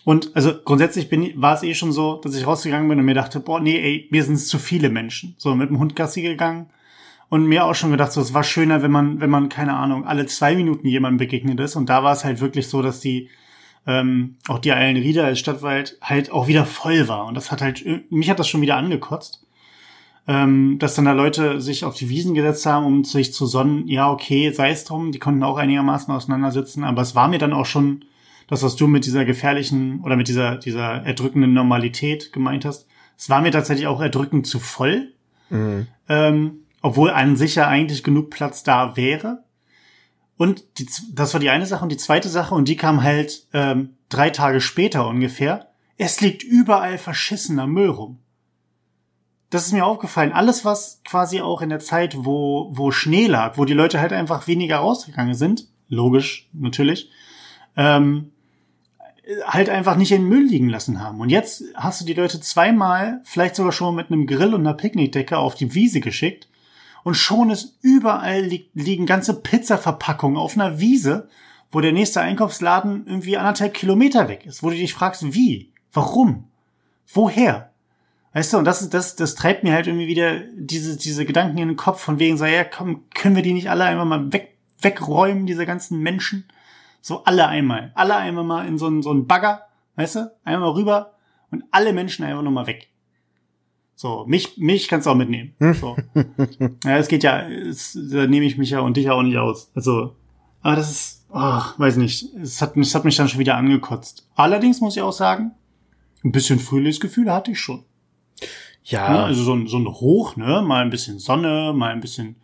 Und 0.04 0.30
also 0.36 0.54
grundsätzlich 0.64 1.10
bin, 1.10 1.32
war 1.42 1.56
es 1.56 1.64
eh 1.64 1.74
schon 1.74 1.92
so, 1.92 2.22
dass 2.24 2.36
ich 2.36 2.46
rausgegangen 2.46 2.88
bin 2.88 3.00
und 3.00 3.06
mir 3.06 3.16
dachte, 3.16 3.40
boah, 3.40 3.60
nee, 3.60 3.80
ey, 3.80 4.08
mir 4.12 4.24
sind 4.24 4.36
es 4.36 4.48
zu 4.48 4.60
viele 4.60 4.90
Menschen. 4.90 5.34
So 5.40 5.56
mit 5.56 5.72
dem 5.72 5.80
Hund 5.80 5.96
Gassi 5.96 6.22
gegangen 6.22 6.68
und 7.30 7.48
mir 7.48 7.66
auch 7.66 7.74
schon 7.74 7.90
gedacht, 7.90 8.12
so, 8.12 8.22
es 8.22 8.36
war 8.36 8.44
schöner, 8.44 8.84
wenn 8.84 8.92
man, 8.92 9.22
wenn 9.22 9.32
man, 9.32 9.50
keine 9.50 9.74
Ahnung, 9.74 10.06
alle 10.06 10.28
zwei 10.28 10.56
Minuten 10.56 10.86
jemandem 10.86 11.18
begegnet 11.18 11.60
ist. 11.60 11.76
Und 11.76 11.90
da 11.90 12.04
war 12.04 12.14
es 12.14 12.24
halt 12.24 12.42
wirklich 12.42 12.68
so, 12.68 12.84
dass 12.84 13.00
die, 13.00 13.30
ähm, 13.88 14.36
auch 14.48 14.60
die 14.60 14.72
Eilenrieder 14.72 15.26
als 15.26 15.40
Stadtwald 15.40 15.98
halt 16.02 16.32
auch 16.32 16.48
wieder 16.48 16.66
voll 16.66 17.08
war. 17.08 17.26
Und 17.26 17.36
das 17.36 17.52
hat 17.52 17.62
halt, 17.62 17.84
mich 18.12 18.30
hat 18.30 18.40
das 18.40 18.48
schon 18.48 18.62
wieder 18.62 18.78
angekotzt. 18.78 19.46
Ähm, 20.28 20.78
dass 20.78 20.94
dann 20.94 21.06
da 21.06 21.14
Leute 21.14 21.60
sich 21.60 21.84
auf 21.84 21.96
die 21.96 22.10
Wiesen 22.10 22.36
gesetzt 22.36 22.68
haben, 22.68 22.86
um 22.86 23.04
sich 23.04 23.34
zu 23.34 23.48
sonnen. 23.48 23.88
Ja, 23.88 24.12
okay, 24.12 24.52
sei 24.52 24.70
es 24.70 24.86
drum, 24.86 25.12
die 25.12 25.18
konnten 25.18 25.42
auch 25.42 25.58
einigermaßen 25.58 26.14
auseinandersitzen. 26.14 26.84
Aber 26.84 27.02
es 27.02 27.16
war 27.16 27.28
mir 27.28 27.40
dann 27.40 27.54
auch 27.54 27.66
schon, 27.66 28.06
das, 28.48 28.64
was 28.64 28.76
du 28.76 28.86
mit 28.86 29.06
dieser 29.06 29.26
gefährlichen 29.26 30.02
oder 30.02 30.16
mit 30.16 30.28
dieser, 30.28 30.58
dieser 30.58 31.04
erdrückenden 31.04 31.54
Normalität 31.54 32.34
gemeint 32.34 32.66
hast, 32.66 32.86
es 33.18 33.30
war 33.30 33.42
mir 33.42 33.52
tatsächlich 33.52 33.88
auch 33.88 34.02
erdrückend 34.02 34.46
zu 34.46 34.60
voll. 34.60 35.14
Mhm. 35.50 35.88
Ähm, 36.10 36.52
obwohl 36.82 37.12
an 37.12 37.36
sich 37.36 37.56
ja 37.56 37.68
eigentlich 37.68 38.04
genug 38.04 38.30
Platz 38.30 38.64
da 38.64 38.98
wäre. 38.98 39.44
Und 40.42 40.80
die, 40.80 40.88
das 41.14 41.34
war 41.34 41.40
die 41.40 41.52
eine 41.52 41.68
Sache. 41.68 41.84
Und 41.84 41.92
die 41.92 41.98
zweite 41.98 42.28
Sache, 42.28 42.56
und 42.56 42.68
die 42.68 42.76
kam 42.76 43.04
halt 43.04 43.46
ähm, 43.54 43.92
drei 44.10 44.32
Tage 44.32 44.60
später 44.60 45.08
ungefähr. 45.08 45.68
Es 46.00 46.20
liegt 46.20 46.42
überall 46.42 46.98
verschissener 46.98 47.68
Müll 47.68 47.90
rum. 47.90 48.18
Das 49.52 49.68
ist 49.68 49.72
mir 49.72 49.86
aufgefallen. 49.86 50.32
Alles, 50.32 50.66
was 50.66 51.02
quasi 51.06 51.42
auch 51.42 51.62
in 51.62 51.70
der 51.70 51.78
Zeit, 51.78 52.26
wo, 52.26 52.72
wo 52.72 52.90
Schnee 52.90 53.28
lag, 53.28 53.60
wo 53.60 53.66
die 53.66 53.76
Leute 53.76 54.00
halt 54.00 54.14
einfach 54.14 54.48
weniger 54.48 54.78
rausgegangen 54.78 55.36
sind, 55.36 55.68
logisch, 55.90 56.50
natürlich, 56.54 57.12
ähm, 57.78 58.32
halt 59.46 59.70
einfach 59.70 59.96
nicht 59.96 60.12
in 60.12 60.24
den 60.24 60.30
Müll 60.30 60.48
liegen 60.48 60.70
lassen 60.70 61.02
haben. 61.02 61.22
Und 61.22 61.30
jetzt 61.30 61.66
hast 61.76 62.02
du 62.02 62.06
die 62.06 62.16
Leute 62.16 62.42
zweimal, 62.42 63.22
vielleicht 63.26 63.56
sogar 63.56 63.74
schon 63.74 63.94
mit 63.94 64.08
einem 64.08 64.26
Grill 64.26 64.56
und 64.56 64.62
einer 64.62 64.74
Picknickdecke 64.74 65.38
auf 65.38 65.54
die 65.54 65.76
Wiese 65.76 66.00
geschickt 66.00 66.48
und 67.04 67.16
schon 67.16 67.50
ist 67.50 67.78
überall 67.82 68.42
li 68.42 68.70
liegen 68.74 69.06
ganze 69.06 69.42
Pizzaverpackungen 69.42 70.38
auf 70.38 70.56
einer 70.56 70.80
Wiese, 70.80 71.30
wo 71.72 71.80
der 71.80 71.94
nächste 71.94 72.22
Einkaufsladen 72.22 73.08
irgendwie 73.08 73.38
anderthalb 73.38 73.74
Kilometer 73.74 74.28
weg 74.28 74.46
ist, 74.46 74.62
wo 74.62 74.70
du 74.70 74.76
dich 74.76 74.94
fragst, 74.94 75.34
wie, 75.34 75.72
warum, 75.94 76.48
woher? 77.14 77.72
Weißt 78.34 78.54
du, 78.54 78.58
und 78.58 78.66
das, 78.66 78.90
das, 78.90 79.16
das 79.16 79.36
treibt 79.36 79.64
mir 79.64 79.74
halt 79.74 79.88
irgendwie 79.88 80.08
wieder 80.08 80.40
diese, 80.54 80.98
diese 80.98 81.26
Gedanken 81.26 81.58
in 81.58 81.70
den 81.70 81.78
Kopf 81.78 82.02
von 82.02 82.20
wegen 82.20 82.38
so, 82.38 82.46
ja, 82.46 82.64
komm, 82.64 83.04
können 83.14 83.36
wir 83.36 83.44
die 83.44 83.54
nicht 83.54 83.70
alle 83.70 83.84
einmal 83.84 84.06
mal 84.06 84.32
weg, 84.32 84.58
wegräumen, 84.80 85.46
diese 85.46 85.66
ganzen 85.66 86.00
Menschen? 86.00 86.46
So 87.02 87.24
alle 87.24 87.48
einmal. 87.48 87.92
Alle 87.96 88.16
einmal 88.16 88.44
mal 88.44 88.68
in 88.68 88.78
so 88.78 88.88
einen, 88.88 89.02
so 89.02 89.10
einen 89.10 89.28
Bagger, 89.28 89.68
weißt 89.96 90.16
du? 90.16 90.32
Einmal 90.46 90.72
rüber 90.72 91.16
und 91.52 91.64
alle 91.72 91.94
Menschen 91.94 92.24
einfach 92.24 92.44
nur 92.44 92.52
mal 92.52 92.68
weg. 92.68 92.91
So, 94.02 94.26
mich, 94.28 94.58
mich 94.58 94.88
kannst 94.88 95.06
du 95.06 95.12
auch 95.12 95.16
mitnehmen. 95.16 95.54
Hm. 95.60 95.76
So. 95.76 95.96
ja, 96.86 96.98
es 96.98 97.08
geht 97.08 97.22
ja, 97.22 97.48
es, 97.48 97.96
da 98.12 98.26
nehme 98.26 98.48
ich 98.48 98.58
mich 98.58 98.72
ja 98.72 98.80
und 98.80 98.98
dich 98.98 99.06
ja 99.06 99.14
auch 99.14 99.22
nicht 99.22 99.38
aus. 99.38 99.70
Also, 99.76 100.16
aber 100.64 100.78
das 100.78 100.90
ist, 100.90 101.28
oh, 101.30 101.62
weiß 101.78 101.98
nicht, 101.98 102.34
es 102.42 102.64
hat, 102.64 102.76
es 102.78 102.96
hat 102.96 103.06
mich 103.06 103.16
dann 103.16 103.30
schon 103.30 103.40
wieder 103.40 103.58
angekotzt. 103.58 104.28
Allerdings 104.34 104.82
muss 104.82 104.96
ich 104.96 105.04
auch 105.04 105.12
sagen, 105.12 105.52
ein 106.24 106.32
bisschen 106.32 106.58
Frühlingsgefühle 106.58 107.32
hatte 107.32 107.52
ich 107.52 107.60
schon. 107.60 107.84
Ja. 108.86 109.14
ja. 109.14 109.24
Also 109.26 109.44
so 109.44 109.54
ein, 109.54 109.68
so 109.68 109.78
ein 109.78 109.86
Hoch, 109.86 110.36
ne? 110.36 110.64
Mal 110.66 110.82
ein 110.82 110.90
bisschen 110.90 111.20
Sonne, 111.20 111.72
mal 111.76 111.92
ein 111.92 112.02
bisschen, 112.02 112.38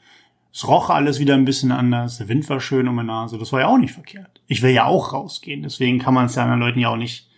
es 0.54 0.68
roch 0.68 0.92
alles 0.92 1.18
wieder 1.18 1.34
ein 1.34 1.46
bisschen 1.46 1.72
anders, 1.72 2.20
der 2.20 2.28
Wind 2.28 2.48
war 2.52 2.60
schön 2.60 2.88
um 2.88 2.94
meine 2.94 3.08
Nase, 3.08 3.40
das 3.40 3.52
war 3.52 3.62
ja 3.62 3.68
auch 3.68 3.80
nicht 3.80 3.96
verkehrt. 3.96 4.42
Ich 4.46 4.62
will 4.62 4.74
ja 4.74 4.86
auch 4.86 5.12
rausgehen, 5.12 5.64
deswegen 5.64 5.98
kann 5.98 6.14
man 6.14 6.28
es 6.28 6.36
ja 6.36 6.44
anderen 6.44 6.60
Leuten 6.60 6.80
ja 6.80 6.90
auch 6.90 6.98
nicht 6.98 7.32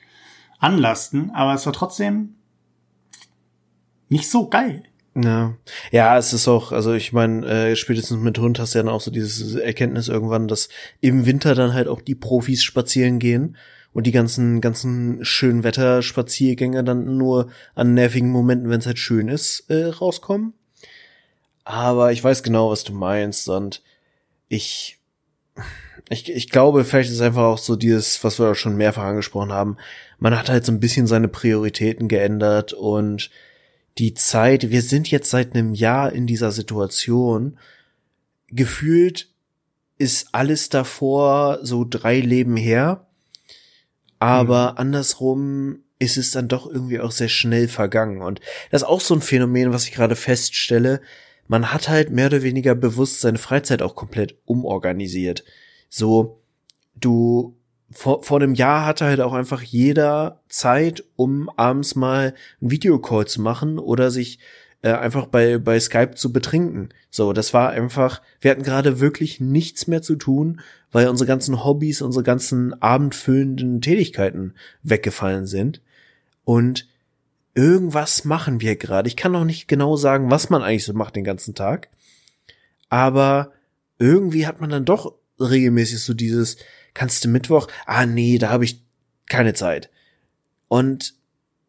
anlasten, 0.59 1.31
aber 1.31 1.53
es 1.53 1.65
war 1.65 1.71
trotzdem 1.71 2.35
nicht 4.09 4.29
so 4.29 4.49
geil. 4.49 4.83
Ja, 5.15 5.55
ja, 5.91 6.17
es 6.17 6.33
ist 6.33 6.47
auch, 6.47 6.71
also 6.71 6.93
ich 6.93 7.13
meine, 7.13 7.45
äh, 7.45 7.75
spätestens 7.75 8.19
mit 8.19 8.37
Hund 8.37 8.59
hast 8.59 8.73
du 8.73 8.79
ja 8.79 8.83
dann 8.83 8.93
auch 8.93 9.01
so 9.01 9.11
dieses 9.11 9.55
Erkenntnis 9.55 10.07
irgendwann, 10.07 10.47
dass 10.47 10.69
im 11.01 11.25
Winter 11.25 11.55
dann 11.55 11.73
halt 11.73 11.87
auch 11.87 12.01
die 12.01 12.15
Profis 12.15 12.63
spazieren 12.63 13.19
gehen 13.19 13.57
und 13.91 14.05
die 14.05 14.11
ganzen 14.11 14.61
ganzen 14.61 15.25
schönen 15.25 15.63
Wetterspaziergänge 15.63 16.83
dann 16.83 17.17
nur 17.17 17.49
an 17.75 17.95
nervigen 17.95 18.29
Momenten, 18.31 18.69
wenn 18.69 18.79
es 18.79 18.85
halt 18.85 18.99
schön 18.99 19.27
ist, 19.29 19.69
äh, 19.69 19.85
rauskommen. 19.85 20.53
Aber 21.63 22.11
ich 22.11 22.23
weiß 22.23 22.43
genau, 22.43 22.69
was 22.69 22.83
du 22.83 22.93
meinst 22.93 23.49
und 23.49 23.81
ich 24.47 24.99
ich, 26.09 26.31
ich 26.31 26.49
glaube, 26.49 26.83
vielleicht 26.85 27.11
ist 27.11 27.21
einfach 27.21 27.43
auch 27.43 27.57
so 27.57 27.75
dieses, 27.75 28.23
was 28.23 28.39
wir 28.39 28.51
auch 28.51 28.55
schon 28.55 28.75
mehrfach 28.75 29.03
angesprochen 29.03 29.53
haben. 29.53 29.77
Man 30.17 30.37
hat 30.37 30.49
halt 30.49 30.65
so 30.65 30.71
ein 30.71 30.79
bisschen 30.79 31.05
seine 31.05 31.27
Prioritäten 31.27 32.07
geändert 32.07 32.73
und 32.73 33.29
die 33.99 34.13
Zeit, 34.13 34.69
wir 34.69 34.81
sind 34.81 35.11
jetzt 35.11 35.29
seit 35.29 35.53
einem 35.53 35.73
Jahr 35.73 36.13
in 36.13 36.25
dieser 36.25 36.51
Situation, 36.51 37.59
gefühlt 38.47 39.29
ist 39.97 40.29
alles 40.31 40.69
davor 40.69 41.59
so 41.61 41.85
drei 41.87 42.19
Leben 42.19 42.55
her, 42.55 43.07
aber 44.17 44.71
mhm. 44.71 44.77
andersrum 44.77 45.83
ist 45.99 46.17
es 46.17 46.31
dann 46.31 46.47
doch 46.47 46.65
irgendwie 46.65 47.01
auch 47.01 47.11
sehr 47.11 47.27
schnell 47.27 47.67
vergangen. 47.67 48.21
Und 48.21 48.39
das 48.71 48.83
ist 48.83 48.87
auch 48.87 49.01
so 49.01 49.13
ein 49.13 49.21
Phänomen, 49.21 49.73
was 49.73 49.83
ich 49.85 49.91
gerade 49.91 50.15
feststelle. 50.15 51.01
Man 51.47 51.73
hat 51.73 51.89
halt 51.89 52.09
mehr 52.09 52.27
oder 52.27 52.41
weniger 52.41 52.73
bewusst 52.73 53.19
seine 53.19 53.37
Freizeit 53.37 53.81
auch 53.81 53.95
komplett 53.95 54.37
umorganisiert. 54.45 55.43
So, 55.89 56.41
du 56.95 57.58
vor, 57.91 58.23
vor 58.23 58.41
einem 58.41 58.53
Jahr 58.53 58.85
hatte 58.85 59.05
halt 59.05 59.21
auch 59.21 59.33
einfach 59.33 59.61
jeder 59.61 60.41
Zeit, 60.47 61.03
um 61.15 61.49
abends 61.57 61.95
mal 61.95 62.33
einen 62.61 62.71
Videocall 62.71 63.25
zu 63.25 63.41
machen 63.41 63.79
oder 63.79 64.11
sich 64.11 64.39
äh, 64.81 64.91
einfach 64.91 65.25
bei, 65.25 65.57
bei 65.57 65.79
Skype 65.79 66.15
zu 66.15 66.31
betrinken. 66.31 66.89
So, 67.09 67.33
das 67.33 67.53
war 67.53 67.71
einfach, 67.71 68.21
wir 68.41 68.51
hatten 68.51 68.63
gerade 68.63 68.99
wirklich 68.99 69.39
nichts 69.39 69.87
mehr 69.87 70.01
zu 70.01 70.15
tun, 70.15 70.61
weil 70.91 71.07
unsere 71.07 71.27
ganzen 71.27 71.63
Hobbys, 71.63 72.01
unsere 72.01 72.23
ganzen 72.23 72.79
abendfüllenden 72.81 73.81
Tätigkeiten 73.81 74.53
weggefallen 74.83 75.47
sind. 75.47 75.81
Und 76.45 76.87
irgendwas 77.55 78.23
machen 78.23 78.61
wir 78.61 78.75
gerade. 78.75 79.07
Ich 79.07 79.15
kann 79.15 79.31
noch 79.31 79.45
nicht 79.45 79.67
genau 79.67 79.95
sagen, 79.95 80.31
was 80.31 80.49
man 80.49 80.61
eigentlich 80.61 80.85
so 80.85 80.93
macht 80.93 81.15
den 81.15 81.23
ganzen 81.23 81.55
Tag. 81.55 81.89
Aber 82.89 83.51
irgendwie 83.97 84.47
hat 84.47 84.61
man 84.61 84.69
dann 84.69 84.85
doch 84.85 85.13
regelmäßig 85.39 85.99
so 85.99 86.13
dieses, 86.13 86.57
kannst 86.99 87.23
du 87.23 87.29
Mittwoch? 87.29 87.69
Ah, 87.85 88.05
nee, 88.05 88.37
da 88.37 88.49
habe 88.49 88.65
ich 88.65 88.83
keine 89.25 89.53
Zeit. 89.53 89.89
Und 90.67 91.13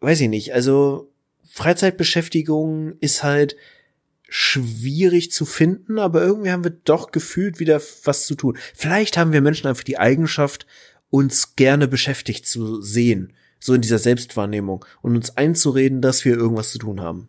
weiß 0.00 0.22
ich 0.22 0.28
nicht, 0.28 0.52
also 0.54 1.12
Freizeitbeschäftigung 1.48 2.94
ist 2.98 3.22
halt 3.22 3.54
schwierig 4.28 5.30
zu 5.30 5.44
finden, 5.44 6.00
aber 6.00 6.20
irgendwie 6.20 6.50
haben 6.50 6.64
wir 6.64 6.72
doch 6.72 7.12
gefühlt 7.12 7.60
wieder 7.60 7.80
was 8.02 8.26
zu 8.26 8.34
tun. 8.34 8.58
Vielleicht 8.74 9.16
haben 9.16 9.32
wir 9.32 9.40
Menschen 9.40 9.68
einfach 9.68 9.84
die 9.84 9.98
Eigenschaft, 9.98 10.66
uns 11.10 11.54
gerne 11.54 11.86
beschäftigt 11.86 12.44
zu 12.44 12.82
sehen, 12.82 13.32
so 13.60 13.72
in 13.72 13.82
dieser 13.82 14.00
Selbstwahrnehmung 14.00 14.84
und 15.00 15.14
uns 15.14 15.36
einzureden, 15.36 16.02
dass 16.02 16.24
wir 16.24 16.34
irgendwas 16.36 16.72
zu 16.72 16.78
tun 16.78 17.00
haben. 17.00 17.28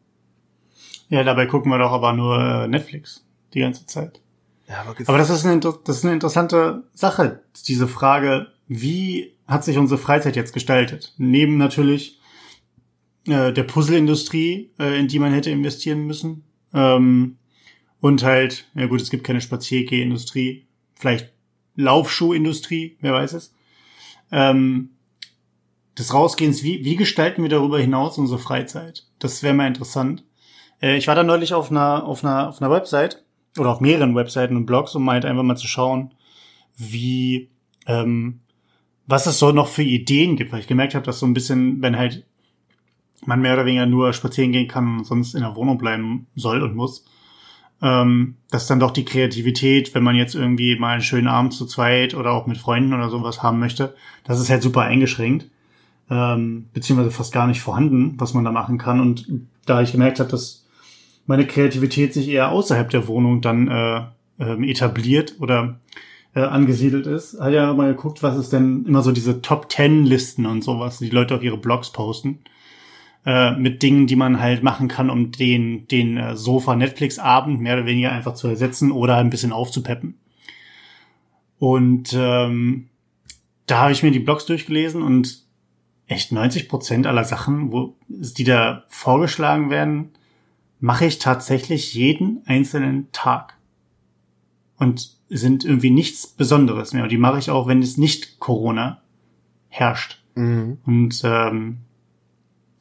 Ja, 1.09 1.23
dabei 1.23 1.45
gucken 1.45 1.71
wir 1.71 1.77
doch 1.77 1.91
aber 1.91 2.13
nur 2.13 2.39
äh, 2.39 2.67
Netflix 2.67 3.23
die 3.53 3.59
ganze 3.59 3.85
Zeit. 3.85 4.21
Aber, 4.79 4.95
aber 5.05 5.17
das 5.17 5.29
ist 5.29 5.45
eine, 5.45 5.60
das 5.60 5.97
ist 5.97 6.05
eine 6.05 6.13
interessante 6.13 6.84
Sache, 6.93 7.43
diese 7.67 7.88
Frage, 7.88 8.47
wie 8.67 9.36
hat 9.47 9.63
sich 9.63 9.77
unsere 9.77 9.99
Freizeit 9.99 10.36
jetzt 10.36 10.53
gestaltet? 10.53 11.13
Neben 11.17 11.57
natürlich 11.57 12.19
äh, 13.27 13.51
der 13.51 13.63
Puzzleindustrie, 13.63 14.71
äh, 14.79 14.99
in 14.99 15.07
die 15.07 15.19
man 15.19 15.34
hätte 15.34 15.51
investieren 15.51 16.05
müssen. 16.05 16.43
Ähm, 16.73 17.38
und 17.99 18.23
halt, 18.23 18.69
ja 18.73 18.88
gut, 18.88 19.01
es 19.01 19.10
gibt 19.10 19.23
keine 19.23 19.41
Spaziergehindustrie, 19.41 20.67
vielleicht 20.95 21.34
Laufschuhindustrie, 21.75 22.97
wer 23.01 23.13
weiß 23.13 23.34
es. 23.34 23.53
Ähm, 24.31 24.91
des 25.97 26.13
Rausgehens, 26.13 26.63
wie, 26.63 26.84
wie 26.86 26.95
gestalten 26.95 27.43
wir 27.43 27.49
darüber 27.49 27.79
hinaus 27.79 28.17
unsere 28.17 28.39
Freizeit? 28.39 29.05
Das 29.19 29.43
wäre 29.43 29.53
mal 29.53 29.67
interessant. 29.67 30.23
Äh, 30.81 30.97
ich 30.97 31.07
war 31.07 31.15
da 31.15 31.23
neulich 31.23 31.53
auf 31.53 31.69
einer, 31.69 32.05
auf 32.05 32.23
einer, 32.23 32.49
auf 32.49 32.62
einer 32.62 32.71
Website 32.71 33.20
oder 33.57 33.69
auf 33.69 33.81
mehreren 33.81 34.15
Webseiten 34.15 34.55
und 34.55 34.65
Blogs, 34.65 34.95
um 34.95 35.09
halt 35.09 35.25
einfach 35.25 35.43
mal 35.43 35.57
zu 35.57 35.67
schauen, 35.67 36.13
wie, 36.77 37.49
ähm, 37.85 38.41
was 39.07 39.25
es 39.25 39.39
so 39.39 39.51
noch 39.51 39.67
für 39.67 39.83
Ideen 39.83 40.35
gibt, 40.35 40.51
weil 40.51 40.61
ich 40.61 40.67
gemerkt 40.67 40.95
habe, 40.95 41.05
dass 41.05 41.19
so 41.19 41.25
ein 41.25 41.33
bisschen, 41.33 41.81
wenn 41.81 41.97
halt 41.97 42.25
man 43.25 43.41
mehr 43.41 43.53
oder 43.53 43.65
weniger 43.65 43.85
nur 43.85 44.13
spazieren 44.13 44.51
gehen 44.51 44.67
kann 44.67 44.99
und 44.99 45.05
sonst 45.05 45.35
in 45.35 45.41
der 45.41 45.55
Wohnung 45.55 45.77
bleiben 45.77 46.27
soll 46.35 46.63
und 46.63 46.75
muss, 46.75 47.05
ähm, 47.81 48.35
dass 48.49 48.67
dann 48.67 48.79
doch 48.79 48.91
die 48.91 49.05
Kreativität, 49.05 49.93
wenn 49.93 50.03
man 50.03 50.15
jetzt 50.15 50.35
irgendwie 50.35 50.77
mal 50.77 50.93
einen 50.93 51.01
schönen 51.01 51.27
Abend 51.27 51.53
zu 51.53 51.65
zweit 51.65 52.13
oder 52.13 52.31
auch 52.31 52.47
mit 52.47 52.57
Freunden 52.57 52.93
oder 52.93 53.09
sowas 53.09 53.43
haben 53.43 53.59
möchte, 53.59 53.95
das 54.23 54.39
ist 54.39 54.49
halt 54.49 54.61
super 54.61 54.81
eingeschränkt, 54.81 55.49
ähm, 56.09 56.67
beziehungsweise 56.73 57.11
fast 57.11 57.33
gar 57.33 57.47
nicht 57.47 57.61
vorhanden, 57.61 58.15
was 58.17 58.33
man 58.33 58.43
da 58.43 58.51
machen 58.51 58.77
kann. 58.77 58.99
Und 58.99 59.47
da 59.65 59.81
ich 59.81 59.91
gemerkt 59.91 60.19
habe, 60.19 60.29
dass 60.29 60.61
meine 61.32 61.48
Kreativität 61.48 62.13
sich 62.13 62.28
eher 62.28 62.52
außerhalb 62.52 62.89
der 62.89 63.08
Wohnung 63.08 63.39
dann 63.39 63.70
äh, 63.70 64.02
äh, 64.38 64.70
etabliert 64.70 65.36
oder 65.39 65.80
äh, 66.36 66.41
angesiedelt 66.41 67.08
ist, 67.08 67.39
hat 67.39 67.54
ja 67.54 67.74
mal 67.74 67.94
geguckt, 67.94 68.22
was 68.22 68.36
ist 68.36 68.52
denn 68.52 68.86
immer 68.86 69.02
so 69.02 69.13
diese 69.13 69.41
Top 69.41 69.70
Ten 69.70 70.06
Listen 70.06 70.46
und 70.46 70.62
sowas, 70.62 71.00
die 71.00 71.10
Leute 71.10 71.34
auf 71.34 71.41
ihre 71.41 71.58
Blogs 71.58 71.91
posten 71.91 72.39
äh, 73.26 73.56
mit 73.56 73.82
Dingen, 73.82 74.08
die 74.08 74.17
man 74.17 74.41
halt 74.41 74.62
machen 74.62 74.89
kann, 74.89 75.10
um 75.10 75.32
den, 75.32 75.88
den 75.88 76.17
äh, 76.17 76.36
Sofa-Netflix-Abend 76.36 77.62
mehr 77.62 77.76
oder 77.76 77.86
weniger 77.86 78.12
einfach 78.12 78.34
zu 78.34 78.50
ersetzen 78.50 78.91
oder 78.91 79.15
ein 79.15 79.30
bisschen 79.30 79.54
aufzupeppen. 79.54 80.20
Und 81.60 82.12
ähm, 82.13 82.89
da 83.67 83.84
habe 83.84 83.94
ich 83.94 84.04
mir 84.04 84.12
die 84.12 84.20
Blogs 84.20 84.46
durchgelesen 84.46 85.02
und 85.02 85.46
echt 86.08 86.34
90 86.34 86.67
Prozent 86.67 87.08
aller 87.08 87.24
Sachen, 87.24 87.72
wo 87.72 87.96
die 88.10 88.44
da 88.44 88.84
vorgeschlagen 88.89 89.70
werden, 89.70 90.10
mache 90.82 91.06
ich 91.06 91.20
tatsächlich 91.20 91.94
jeden 91.94 92.41
einzelnen 92.46 93.10
Tag. 93.13 93.58
Und 94.78 95.15
sind 95.30 95.63
irgendwie 95.63 95.91
nichts 95.91 96.28
Besonderes 96.28 96.91
mehr. 96.91 97.04
Und 97.04 97.12
die 97.12 97.17
mache 97.17 97.39
ich 97.39 97.50
auch, 97.50 97.67
wenn 97.67 97.82
es 97.82 97.98
nicht 97.98 98.39
Corona 98.39 99.02
herrscht. 99.70 100.22
Mhm. 100.36 100.80
Und 100.86 101.22
ähm, 101.24 101.78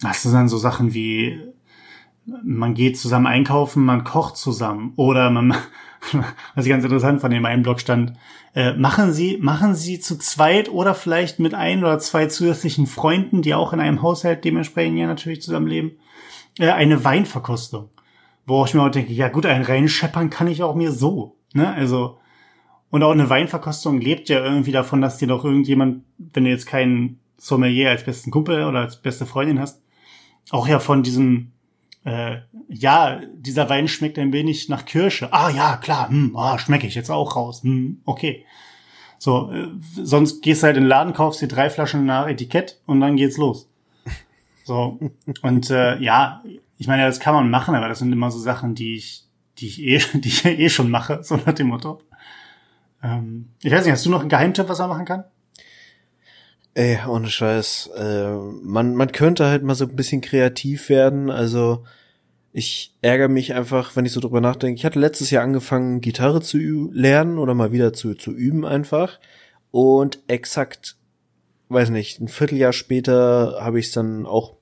das 0.00 0.22
sind 0.22 0.32
dann 0.32 0.48
so 0.48 0.58
Sachen 0.58 0.92
wie, 0.92 1.40
man 2.24 2.74
geht 2.74 2.98
zusammen 2.98 3.26
einkaufen, 3.26 3.84
man 3.84 4.02
kocht 4.02 4.36
zusammen. 4.36 4.94
Oder 4.96 5.30
man, 5.30 5.54
was 6.54 6.64
ich 6.64 6.70
ganz 6.70 6.82
interessant 6.82 7.20
fand, 7.20 7.34
in 7.34 7.42
meinem 7.42 7.62
Blog 7.62 7.80
stand, 7.80 8.14
äh, 8.54 8.72
machen 8.72 9.12
Sie, 9.12 9.36
machen 9.36 9.76
Sie 9.76 10.00
zu 10.00 10.18
zweit 10.18 10.70
oder 10.70 10.94
vielleicht 10.94 11.38
mit 11.38 11.54
ein 11.54 11.84
oder 11.84 12.00
zwei 12.00 12.26
zusätzlichen 12.26 12.86
Freunden, 12.88 13.42
die 13.42 13.54
auch 13.54 13.72
in 13.72 13.78
einem 13.80 14.02
Haushalt 14.02 14.44
dementsprechend 14.44 14.98
ja 14.98 15.06
natürlich 15.06 15.42
zusammenleben, 15.42 15.92
äh, 16.60 16.70
eine 16.70 17.02
Weinverkostung. 17.04 17.90
Wo 18.46 18.64
ich 18.64 18.74
mir 18.74 18.82
auch 18.82 18.90
denke, 18.90 19.12
ja 19.12 19.28
gut, 19.28 19.46
ein 19.46 19.62
reinscheppern 19.62 20.30
kann 20.30 20.48
ich 20.48 20.62
auch 20.62 20.74
mir 20.74 20.92
so. 20.92 21.36
Ne? 21.52 21.72
Also, 21.72 22.18
und 22.90 23.02
auch 23.02 23.12
eine 23.12 23.30
Weinverkostung 23.30 24.00
lebt 24.00 24.28
ja 24.28 24.44
irgendwie 24.44 24.72
davon, 24.72 25.00
dass 25.00 25.18
dir 25.18 25.28
doch 25.28 25.44
irgendjemand, 25.44 26.04
wenn 26.18 26.44
du 26.44 26.50
jetzt 26.50 26.66
keinen 26.66 27.20
Sommelier 27.36 27.90
als 27.90 28.04
besten 28.04 28.30
Kumpel 28.30 28.64
oder 28.64 28.80
als 28.80 29.00
beste 29.00 29.26
Freundin 29.26 29.60
hast, 29.60 29.82
auch 30.50 30.66
ja 30.66 30.80
von 30.80 31.02
diesem, 31.02 31.52
äh, 32.04 32.38
ja, 32.68 33.20
dieser 33.34 33.68
Wein 33.68 33.88
schmeckt 33.88 34.18
ein 34.18 34.32
wenig 34.32 34.68
nach 34.68 34.84
Kirsche. 34.84 35.32
Ah 35.32 35.50
ja, 35.50 35.76
klar, 35.76 36.08
hm, 36.08 36.36
ah, 36.36 36.58
schmecke 36.58 36.86
ich 36.86 36.94
jetzt 36.96 37.10
auch 37.10 37.36
raus. 37.36 37.62
Hm, 37.62 38.00
okay. 38.04 38.44
So, 39.18 39.52
äh, 39.52 39.68
sonst 40.02 40.42
gehst 40.42 40.62
du 40.62 40.66
halt 40.66 40.76
in 40.76 40.84
den 40.84 40.88
Laden, 40.88 41.12
kaufst 41.12 41.40
dir 41.40 41.48
drei 41.48 41.70
Flaschen 41.70 42.04
nach 42.04 42.26
Etikett 42.26 42.80
und 42.86 43.00
dann 43.00 43.16
geht's 43.16 43.36
los. 43.36 43.69
So, 44.70 45.00
und 45.42 45.68
äh, 45.70 45.98
ja, 45.98 46.44
ich 46.78 46.86
meine, 46.86 47.04
das 47.04 47.18
kann 47.18 47.34
man 47.34 47.50
machen, 47.50 47.74
aber 47.74 47.88
das 47.88 47.98
sind 47.98 48.12
immer 48.12 48.30
so 48.30 48.38
Sachen, 48.38 48.76
die 48.76 48.94
ich, 48.94 49.24
die 49.58 49.66
ich 49.66 49.82
eh, 49.82 49.98
die 50.20 50.28
ich 50.28 50.44
eh 50.44 50.68
schon 50.68 50.92
mache, 50.92 51.24
so 51.24 51.34
nach 51.44 51.54
dem 51.54 51.66
Motto. 51.66 52.00
Ähm, 53.02 53.48
ich 53.64 53.72
weiß 53.72 53.82
nicht, 53.84 53.90
hast 53.90 54.06
du 54.06 54.10
noch 54.10 54.20
einen 54.20 54.28
Geheimtipp, 54.28 54.68
was 54.68 54.78
man 54.78 54.90
machen 54.90 55.06
kann? 55.06 55.24
Ey, 56.74 57.00
ohne 57.08 57.28
Scheiß. 57.28 57.90
Äh, 57.96 58.30
man, 58.62 58.94
man 58.94 59.10
könnte 59.10 59.46
halt 59.46 59.64
mal 59.64 59.74
so 59.74 59.86
ein 59.86 59.96
bisschen 59.96 60.20
kreativ 60.20 60.88
werden. 60.88 61.30
Also 61.30 61.82
ich 62.52 62.94
ärgere 63.02 63.26
mich 63.26 63.54
einfach, 63.54 63.96
wenn 63.96 64.06
ich 64.06 64.12
so 64.12 64.20
drüber 64.20 64.40
nachdenke. 64.40 64.78
Ich 64.78 64.84
hatte 64.84 65.00
letztes 65.00 65.32
Jahr 65.32 65.42
angefangen, 65.42 66.00
Gitarre 66.00 66.42
zu 66.42 66.92
lernen 66.92 67.38
oder 67.38 67.54
mal 67.54 67.72
wieder 67.72 67.92
zu, 67.92 68.14
zu 68.14 68.30
üben 68.30 68.64
einfach. 68.64 69.18
Und 69.72 70.20
exakt, 70.28 70.96
weiß 71.70 71.90
nicht, 71.90 72.20
ein 72.20 72.28
Vierteljahr 72.28 72.72
später 72.72 73.58
habe 73.60 73.80
ich 73.80 73.86
es 73.86 73.92
dann 73.92 74.26
auch, 74.26 74.59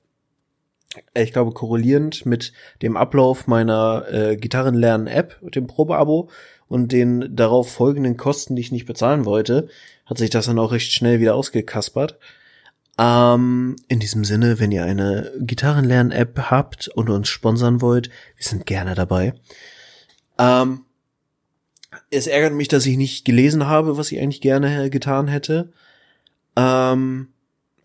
ich 1.13 1.33
glaube, 1.33 1.51
korrelierend 1.51 2.25
mit 2.25 2.53
dem 2.81 2.97
Ablauf 2.97 3.47
meiner 3.47 4.05
äh, 4.11 4.37
Gitarrenlernen-App, 4.37 5.37
dem 5.51 5.67
Probeabo 5.67 6.29
und 6.67 6.91
den 6.91 7.35
darauf 7.35 7.71
folgenden 7.71 8.17
Kosten, 8.17 8.55
die 8.55 8.61
ich 8.61 8.71
nicht 8.71 8.85
bezahlen 8.85 9.25
wollte, 9.25 9.69
hat 10.05 10.17
sich 10.17 10.29
das 10.29 10.47
dann 10.47 10.59
auch 10.59 10.71
recht 10.71 10.91
schnell 10.91 11.19
wieder 11.19 11.35
ausgekaspert. 11.35 12.17
Ähm, 12.97 13.75
in 13.87 13.99
diesem 13.99 14.25
Sinne, 14.25 14.59
wenn 14.59 14.71
ihr 14.71 14.83
eine 14.83 15.31
Gitarrenlern-App 15.39 16.49
habt 16.49 16.87
und 16.89 17.09
uns 17.09 17.29
sponsern 17.29 17.81
wollt, 17.81 18.09
wir 18.35 18.45
sind 18.45 18.65
gerne 18.65 18.95
dabei. 18.95 19.33
Ähm, 20.37 20.85
es 22.09 22.27
ärgert 22.27 22.53
mich, 22.53 22.67
dass 22.67 22.85
ich 22.85 22.97
nicht 22.97 23.25
gelesen 23.25 23.67
habe, 23.67 23.97
was 23.97 24.11
ich 24.11 24.19
eigentlich 24.19 24.41
gerne 24.41 24.89
getan 24.89 25.27
hätte. 25.27 25.71
Ähm, 26.55 27.29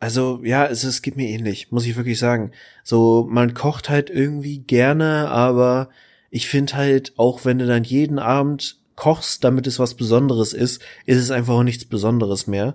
also 0.05 0.41
ja, 0.45 0.67
es, 0.67 0.85
es 0.85 1.01
geht 1.01 1.17
mir 1.17 1.29
ähnlich, 1.29 1.73
muss 1.73 1.87
ich 1.87 1.97
wirklich 1.97 2.19
sagen. 2.19 2.51
So, 2.83 3.27
man 3.31 3.55
kocht 3.55 3.89
halt 3.89 4.11
irgendwie 4.11 4.59
gerne, 4.59 5.31
aber 5.31 5.89
ich 6.29 6.47
finde 6.47 6.75
halt, 6.75 7.15
auch 7.17 7.47
wenn 7.47 7.59
du 7.59 7.67
dann 7.67 7.85
jeden 7.85 8.19
Abend 8.19 8.77
kochst, 8.97 9.45
damit 9.45 9.67
es 9.67 9.79
was 9.79 9.95
Besonderes 9.95 10.53
ist, 10.53 10.83
ist 11.07 11.17
es 11.17 11.31
einfach 11.31 11.55
auch 11.55 11.63
nichts 11.63 11.87
Besonderes 11.87 12.47
mehr. 12.47 12.75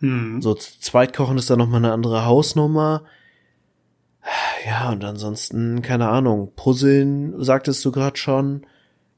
Hm. 0.00 0.42
So, 0.42 0.52
Zweitkochen 0.54 1.38
ist 1.38 1.48
dann 1.48 1.60
nochmal 1.60 1.78
eine 1.84 1.92
andere 1.92 2.24
Hausnummer. 2.24 3.04
Ja, 4.66 4.90
und 4.90 5.04
ansonsten, 5.04 5.80
keine 5.80 6.08
Ahnung, 6.08 6.50
Puzzeln, 6.56 7.40
sagtest 7.40 7.84
du 7.84 7.92
gerade 7.92 8.16
schon. 8.16 8.66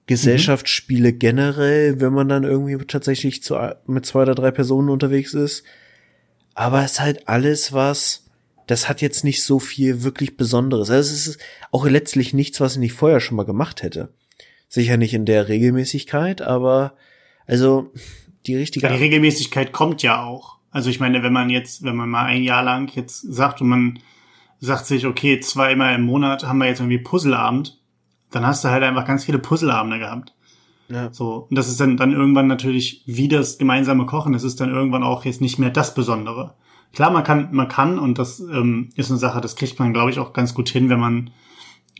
Gesellschaftsspiele 0.07 1.13
mhm. 1.13 1.19
generell, 1.19 2.01
wenn 2.03 2.13
man 2.13 2.29
dann 2.29 2.45
irgendwie 2.45 2.77
tatsächlich 2.85 3.43
zu, 3.43 3.57
mit 3.87 4.05
zwei 4.05 4.23
oder 4.23 4.35
drei 4.35 4.51
Personen 4.51 4.91
unterwegs 4.91 5.33
ist. 5.33 5.65
Aber 6.55 6.85
es 6.85 6.93
ist 6.93 7.01
halt 7.01 7.29
alles, 7.29 7.73
was, 7.73 8.27
das 8.67 8.89
hat 8.89 9.01
jetzt 9.01 9.25
nicht 9.25 9.43
so 9.43 9.59
viel 9.59 10.03
wirklich 10.03 10.37
Besonderes. 10.37 10.91
Also 10.91 11.13
es 11.13 11.27
ist 11.27 11.41
auch 11.71 11.87
letztlich 11.87 12.35
nichts, 12.35 12.61
was 12.61 12.75
ich 12.75 12.79
nicht 12.79 12.93
vorher 12.93 13.21
schon 13.21 13.37
mal 13.37 13.45
gemacht 13.45 13.83
hätte. 13.83 14.13
Sicher 14.69 14.97
nicht 14.97 15.15
in 15.15 15.27
der 15.27 15.49
Regelmäßigkeit, 15.49 16.43
aber 16.43 16.95
also 17.47 17.93
die 18.47 18.57
richtige. 18.57 18.87
Ja, 18.87 18.93
die 18.93 19.03
Regelmäßigkeit 19.03 19.73
kommt 19.73 20.03
ja 20.03 20.23
auch. 20.23 20.59
Also 20.71 20.91
ich 20.91 21.01
meine, 21.01 21.23
wenn 21.23 21.33
man 21.33 21.51
jetzt, 21.51 21.83
wenn 21.83 21.97
man 21.97 22.09
mal 22.09 22.27
ein 22.27 22.45
Jahr 22.45 22.63
lang 22.63 22.95
jetzt 22.95 23.21
sagt 23.21 23.61
und 23.61 23.69
man 23.69 23.99
sagt 24.61 24.87
sich, 24.87 25.07
okay, 25.07 25.41
zweimal 25.41 25.95
im 25.97 26.03
Monat 26.03 26.45
haben 26.45 26.59
wir 26.59 26.67
jetzt 26.67 26.81
irgendwie 26.81 26.99
Puzzleabend, 26.99 27.79
dann 28.31 28.47
hast 28.47 28.65
du 28.65 28.69
halt 28.69 28.85
einfach 28.85 29.07
ganz 29.07 29.25
viele 29.25 29.39
Puzzleabende 29.39 29.99
gehabt. 29.99 30.33
Ja. 30.91 31.13
So, 31.13 31.47
und 31.49 31.57
das 31.57 31.69
ist 31.69 31.81
dann, 31.81 31.97
dann 31.97 32.13
irgendwann 32.13 32.47
natürlich 32.49 33.03
wie 33.07 33.29
das 33.29 33.59
gemeinsame 33.59 34.07
Kochen, 34.07 34.33
das 34.33 34.45
ist 34.45 34.61
dann 34.61 34.71
irgendwann 34.71 35.03
auch 35.05 35.25
jetzt 35.25 35.41
nicht 35.41 35.59
mehr 35.59 35.71
das 35.71 35.95
Besondere. 35.95 36.55
Klar, 36.93 37.11
man 37.11 37.23
kann, 37.23 37.49
man 37.53 37.69
kann, 37.69 37.99
und 37.99 38.19
das 38.19 38.41
ähm, 38.41 38.91
ist 38.97 39.11
eine 39.11 39.19
Sache, 39.19 39.41
das 39.41 39.55
kriegt 39.57 39.79
man, 39.79 39.93
glaube 39.93 40.11
ich, 40.11 40.19
auch 40.19 40.33
ganz 40.33 40.55
gut 40.55 40.69
hin, 40.69 40.89
wenn 40.89 41.01
man 41.01 41.31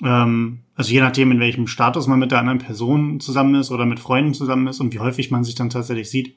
ähm, 0.03 0.61
also 0.75 0.93
je 0.93 1.01
nachdem, 1.01 1.31
in 1.31 1.41
welchem 1.41 1.67
Status 1.67 2.07
man 2.07 2.19
mit 2.19 2.31
der 2.31 2.39
anderen 2.39 2.59
Person 2.59 3.21
zusammen 3.21 3.55
ist 3.57 3.71
oder 3.71 3.85
mit 3.85 4.01
Freunden 4.01 4.33
zusammen 4.33 4.67
ist 4.67 4.81
und 4.81 4.95
wie 4.95 4.99
häufig 4.99 5.31
man 5.31 5.45
sich 5.45 5.55
dann 5.55 5.69
tatsächlich 5.69 6.11
sieht, 6.11 6.37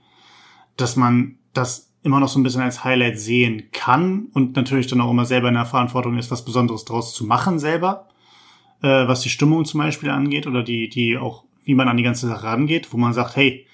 dass 0.76 0.98
man 0.98 1.38
das 1.54 1.94
immer 2.04 2.20
noch 2.20 2.28
so 2.28 2.39
ein 2.39 2.44
bisschen 2.44 2.62
als 2.62 2.84
Highlight 2.84 3.18
sehen 3.18 3.70
kann 3.72 4.28
und 4.34 4.58
natürlich 4.58 4.88
dann 4.88 5.00
auch 5.00 5.10
immer 5.10 5.24
selber 5.26 5.48
in 5.48 5.54
der 5.54 5.66
Verantwortung 5.66 6.18
ist, 6.18 6.30
was 6.30 6.44
Besonderes 6.44 6.84
draus 6.84 7.16
zu 7.16 7.26
machen 7.26 7.58
selber. 7.58 8.10
äh, 8.84 9.08
was 9.08 9.22
die 9.22 9.30
Stimmung 9.30 9.66
zum 9.66 9.80
Beispiel 9.80 10.10
angeht 10.10 10.46
oder 10.46 10.62
die, 10.62 10.89
die 10.89 11.18
auch, 11.18 11.42
wie 11.63 11.76
man 11.76 11.88
an 11.88 11.97
die 11.97 12.04
ganze 12.04 12.28
Sache 12.28 12.43
rangeht, 12.43 12.93
wo 12.93 12.97
man 12.97 13.13
sagt, 13.13 13.36
hey, 13.36 13.65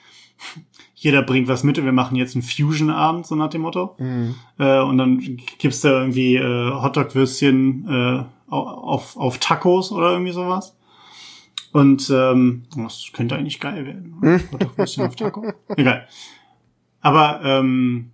jeder 0.95 1.21
bringt 1.21 1.47
was 1.47 1.63
mit 1.63 1.77
und 1.77 1.85
wir 1.85 1.91
machen 1.91 2.15
jetzt 2.15 2.35
einen 2.35 2.43
Fusion-Abend, 2.43 3.25
so 3.25 3.35
nach 3.35 3.49
dem 3.49 3.61
Motto. 3.61 3.95
Mhm. 3.99 4.35
Äh, 4.57 4.79
und 4.79 4.97
dann 4.97 5.37
gibt's 5.57 5.81
da 5.81 6.01
irgendwie 6.01 6.35
äh, 6.35 6.71
Hotdog-Würstchen 6.71 7.87
äh, 7.87 8.23
auf, 8.49 9.15
auf 9.15 9.37
Tacos 9.37 9.91
oder 9.91 10.11
irgendwie 10.11 10.33
sowas. 10.33 10.75
Und 11.71 12.09
ähm, 12.09 12.63
das 12.75 13.09
könnte 13.13 13.35
eigentlich 13.35 13.59
geil 13.59 13.85
werden. 13.85 14.15
Mhm. 14.19 14.41
Hotdog-Würstchen 14.51 15.05
auf 15.05 15.15
Taco. 15.15 15.45
Egal. 15.77 16.07
Aber 17.01 17.41
ähm, 17.43 18.11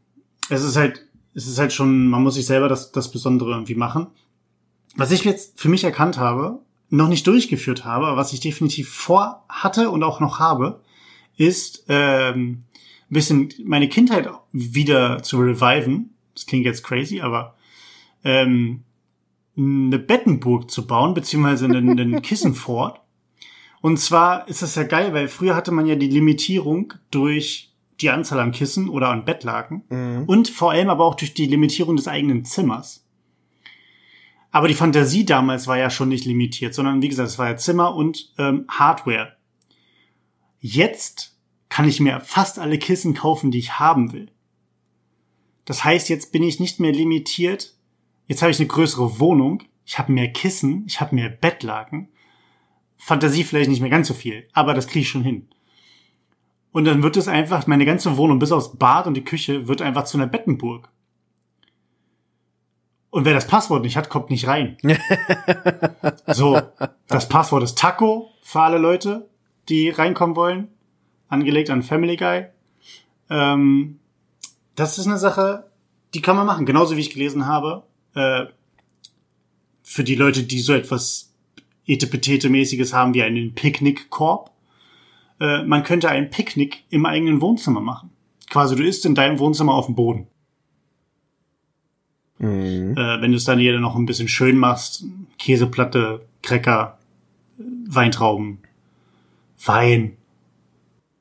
es 0.49 0.63
ist 0.63 0.75
halt, 0.75 1.07
es 1.33 1.47
ist 1.47 1.57
halt 1.57 1.73
schon, 1.73 2.07
man 2.07 2.21
muss 2.21 2.35
sich 2.35 2.45
selber 2.45 2.69
das, 2.69 2.91
das 2.91 3.11
Besondere 3.11 3.51
irgendwie 3.51 3.75
machen. 3.75 4.07
Was 4.95 5.11
ich 5.11 5.23
jetzt 5.23 5.59
für 5.59 5.69
mich 5.69 5.83
erkannt 5.83 6.17
habe, 6.17 6.59
noch 6.89 7.07
nicht 7.07 7.25
durchgeführt 7.27 7.85
habe, 7.85 8.07
aber 8.07 8.17
was 8.17 8.33
ich 8.33 8.39
definitiv 8.39 8.89
vor 8.89 9.43
hatte 9.49 9.89
und 9.89 10.03
auch 10.03 10.19
noch 10.19 10.39
habe, 10.39 10.81
ist 11.37 11.85
ähm, 11.89 12.63
ein 13.09 13.13
bisschen 13.13 13.53
meine 13.63 13.89
Kindheit 13.89 14.29
wieder 14.51 15.21
zu 15.23 15.39
reviven. 15.39 16.11
Das 16.33 16.45
klingt 16.45 16.65
jetzt 16.65 16.83
crazy, 16.83 17.21
aber 17.21 17.55
ähm, 18.23 18.83
eine 19.57 19.99
Bettenburg 19.99 20.69
zu 20.69 20.85
bauen, 20.85 21.13
beziehungsweise 21.13 21.65
einen, 21.65 21.99
einen 21.99 22.21
Kissenfort. 22.21 23.01
Und 23.81 23.97
zwar 23.97 24.47
ist 24.47 24.61
das 24.61 24.75
ja 24.75 24.83
geil, 24.83 25.13
weil 25.13 25.27
früher 25.27 25.55
hatte 25.55 25.71
man 25.71 25.85
ja 25.85 25.95
die 25.95 26.07
Limitierung 26.07 26.93
durch 27.11 27.71
die 28.01 28.09
Anzahl 28.09 28.39
an 28.39 28.51
Kissen 28.51 28.89
oder 28.89 29.09
an 29.09 29.25
Bettlaken 29.25 29.83
mhm. 29.89 30.23
und 30.25 30.49
vor 30.49 30.71
allem 30.71 30.89
aber 30.89 31.05
auch 31.05 31.15
durch 31.15 31.33
die 31.33 31.45
Limitierung 31.45 31.95
des 31.95 32.07
eigenen 32.07 32.43
Zimmers. 32.43 33.04
Aber 34.55 34.69
die 34.69 34.73
Fantasie 34.73 35.25
damals 35.25 35.67
war 35.67 35.77
ja 35.77 35.89
schon 35.89 36.07
nicht 36.07 36.23
limitiert, 36.23 36.73
sondern 36.73 37.01
wie 37.01 37.09
gesagt, 37.09 37.27
es 37.27 37.37
war 37.37 37.49
ja 37.49 37.57
Zimmer 37.57 37.93
und 37.93 38.31
ähm, 38.37 38.63
Hardware. 38.69 39.35
Jetzt 40.61 41.37
kann 41.67 41.85
ich 41.85 41.99
mir 41.99 42.21
fast 42.21 42.57
alle 42.57 42.79
Kissen 42.79 43.15
kaufen, 43.15 43.51
die 43.51 43.57
ich 43.57 43.79
haben 43.79 44.13
will. 44.13 44.31
Das 45.65 45.83
heißt, 45.83 46.07
jetzt 46.07 46.31
bin 46.31 46.41
ich 46.41 46.61
nicht 46.61 46.79
mehr 46.79 46.93
limitiert. 46.93 47.75
Jetzt 48.27 48.43
habe 48.43 48.51
ich 48.51 48.57
eine 48.57 48.69
größere 48.69 49.19
Wohnung, 49.19 49.61
ich 49.85 49.99
habe 49.99 50.13
mehr 50.13 50.31
Kissen, 50.31 50.85
ich 50.87 51.01
habe 51.01 51.15
mehr 51.15 51.27
Bettlaken. 51.27 52.07
Fantasie 52.95 53.43
vielleicht 53.43 53.69
nicht 53.69 53.81
mehr 53.81 53.89
ganz 53.89 54.07
so 54.07 54.13
viel, 54.13 54.47
aber 54.53 54.73
das 54.73 54.87
kriege 54.87 55.01
ich 55.01 55.09
schon 55.09 55.23
hin. 55.23 55.49
Und 56.71 56.85
dann 56.85 57.03
wird 57.03 57.17
es 57.17 57.27
einfach, 57.27 57.67
meine 57.67 57.85
ganze 57.85 58.15
Wohnung 58.15 58.39
bis 58.39 58.53
aufs 58.53 58.77
Bad 58.77 59.05
und 59.05 59.15
die 59.15 59.25
Küche 59.25 59.67
wird 59.67 59.81
einfach 59.81 60.05
zu 60.05 60.15
einer 60.15 60.27
Bettenburg. 60.27 60.87
Und 63.15 63.23
wer 63.23 63.33
das 63.33 63.47
Passwort 63.47 63.83
nicht 63.83 63.95
hat, 63.95 64.09
kommt 64.09 64.29
nicht 64.29 64.45
rein. 64.45 64.75
so, 66.27 66.61
das 67.07 67.29
Passwort 67.29 67.63
ist 67.63 67.77
Taco 67.77 68.29
für 68.41 68.59
alle 68.59 68.77
Leute 68.77 69.29
die 69.69 69.87
reinkommen 69.87 70.35
wollen, 70.35 70.67
angelegt 71.29 71.69
an 71.69 71.81
Family 71.81 72.17
Guy. 72.17 72.47
Ähm, 73.29 73.99
das 74.75 74.97
ist 74.97 75.07
eine 75.07 75.17
Sache, 75.17 75.71
die 76.13 76.21
kann 76.21 76.35
man 76.35 76.45
machen. 76.45 76.65
Genauso 76.65 76.97
wie 76.97 76.99
ich 76.99 77.09
gelesen 77.09 77.47
habe, 77.47 77.83
äh, 78.15 78.47
für 79.81 80.03
die 80.03 80.15
Leute, 80.15 80.43
die 80.43 80.59
so 80.59 80.73
etwas 80.73 81.33
Etepetete-mäßiges 81.87 82.93
haben 82.93 83.13
wie 83.13 83.23
einen 83.23 83.55
Picknickkorb. 83.55 84.51
Äh, 85.39 85.63
man 85.63 85.83
könnte 85.83 86.09
ein 86.09 86.29
Picknick 86.29 86.83
im 86.89 87.05
eigenen 87.05 87.39
Wohnzimmer 87.39 87.79
machen. 87.79 88.09
Quasi, 88.49 88.75
du 88.75 88.83
isst 88.83 89.05
in 89.05 89.15
deinem 89.15 89.39
Wohnzimmer 89.39 89.73
auf 89.73 89.85
dem 89.85 89.95
Boden. 89.95 90.27
Mhm. 92.45 92.97
Äh, 92.97 93.21
wenn 93.21 93.31
du 93.31 93.37
es 93.37 93.45
dann 93.45 93.59
jeder 93.59 93.79
noch 93.79 93.95
ein 93.95 94.05
bisschen 94.05 94.27
schön 94.27 94.57
machst, 94.57 95.05
Käseplatte, 95.39 96.21
Cracker, 96.43 96.97
Weintrauben, 97.87 98.59
Wein. 99.65 100.17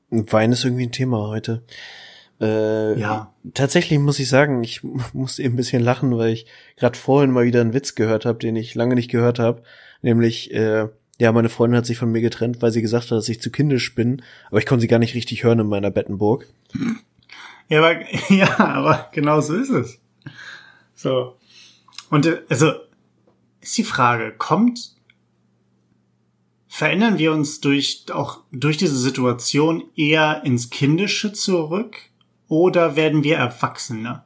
Wein 0.09 0.51
ist 0.51 0.63
irgendwie 0.63 0.85
ein 0.85 0.91
Thema 0.91 1.27
heute. 1.27 1.63
Äh, 2.39 2.99
ja. 2.99 3.33
Tatsächlich 3.53 3.97
muss 3.99 4.19
ich 4.19 4.29
sagen, 4.29 4.63
ich 4.63 4.81
muss 5.13 5.39
eben 5.39 5.53
ein 5.53 5.57
bisschen 5.57 5.81
lachen, 5.81 6.15
weil 6.17 6.33
ich 6.33 6.45
gerade 6.77 6.97
vorhin 6.97 7.31
mal 7.31 7.45
wieder 7.45 7.61
einen 7.61 7.73
Witz 7.73 7.95
gehört 7.95 8.25
habe, 8.25 8.39
den 8.39 8.55
ich 8.55 8.75
lange 8.75 8.95
nicht 8.95 9.09
gehört 9.09 9.39
habe. 9.39 9.63
Nämlich, 10.01 10.53
äh, 10.53 10.87
ja, 11.17 11.31
meine 11.31 11.49
Freundin 11.49 11.77
hat 11.77 11.85
sich 11.85 11.97
von 11.97 12.11
mir 12.11 12.21
getrennt, 12.21 12.61
weil 12.61 12.71
sie 12.71 12.81
gesagt 12.81 13.05
hat, 13.05 13.11
dass 13.17 13.29
ich 13.29 13.41
zu 13.41 13.49
kindisch 13.49 13.95
bin, 13.95 14.21
aber 14.49 14.59
ich 14.59 14.65
konnte 14.65 14.81
sie 14.81 14.87
gar 14.87 14.99
nicht 14.99 15.15
richtig 15.15 15.43
hören 15.43 15.59
in 15.59 15.67
meiner 15.67 15.89
Bettenburg. 15.89 16.47
Ja, 17.69 17.79
aber, 17.79 17.95
ja, 18.29 18.59
aber 18.59 19.09
genau 19.13 19.39
so 19.41 19.55
ist 19.55 19.69
es. 19.69 19.99
So. 20.95 21.35
Und 22.09 22.25
äh, 22.25 22.41
also 22.49 22.73
ist 23.61 23.77
die 23.77 23.83
Frage, 23.83 24.33
kommt 24.37 24.95
verändern 26.67 27.17
wir 27.17 27.31
uns 27.31 27.61
durch 27.61 28.05
auch 28.11 28.41
durch 28.51 28.77
diese 28.77 28.97
Situation 28.97 29.83
eher 29.95 30.43
ins 30.43 30.69
Kindische 30.69 31.31
zurück 31.31 31.97
oder 32.47 32.95
werden 32.95 33.23
wir 33.23 33.37
Erwachsener? 33.37 34.25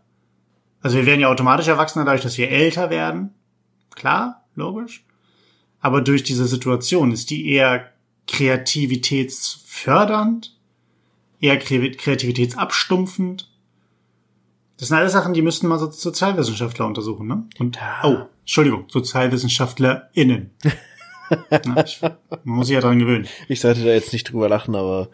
Also 0.81 0.97
wir 0.97 1.05
werden 1.05 1.21
ja 1.21 1.29
automatisch 1.29 1.67
Erwachsener 1.67 2.03
dadurch, 2.05 2.23
dass 2.23 2.37
wir 2.37 2.49
älter 2.49 2.89
werden. 2.89 3.33
Klar, 3.91 4.45
logisch. 4.55 5.05
Aber 5.79 6.01
durch 6.01 6.23
diese 6.23 6.47
Situation 6.47 7.11
ist 7.11 7.29
die 7.29 7.47
eher 7.49 7.93
kreativitätsfördernd, 8.27 10.57
eher 11.39 11.59
kreativitätsabstumpfend. 11.59 13.49
Das 14.79 14.87
sind 14.87 14.97
alles 14.97 15.11
Sachen, 15.11 15.33
die 15.33 15.41
müssten 15.41 15.67
mal 15.67 15.77
so 15.77 15.91
Sozialwissenschaftler 15.91 16.85
untersuchen, 16.85 17.27
ne? 17.27 17.43
Und, 17.59 17.77
oh, 18.01 18.19
Entschuldigung, 18.41 18.85
SozialwissenschaftlerInnen. 18.87 20.51
Na, 21.65 21.83
ich, 21.83 22.01
man 22.01 22.15
muss 22.43 22.67
sich 22.67 22.75
ja 22.75 22.81
dran 22.81 22.97
gewöhnen. 22.97 23.27
Ich 23.49 23.59
sollte 23.59 23.83
da 23.83 23.89
jetzt 23.89 24.13
nicht 24.13 24.31
drüber 24.31 24.47
lachen, 24.47 24.75
aber. 24.75 25.09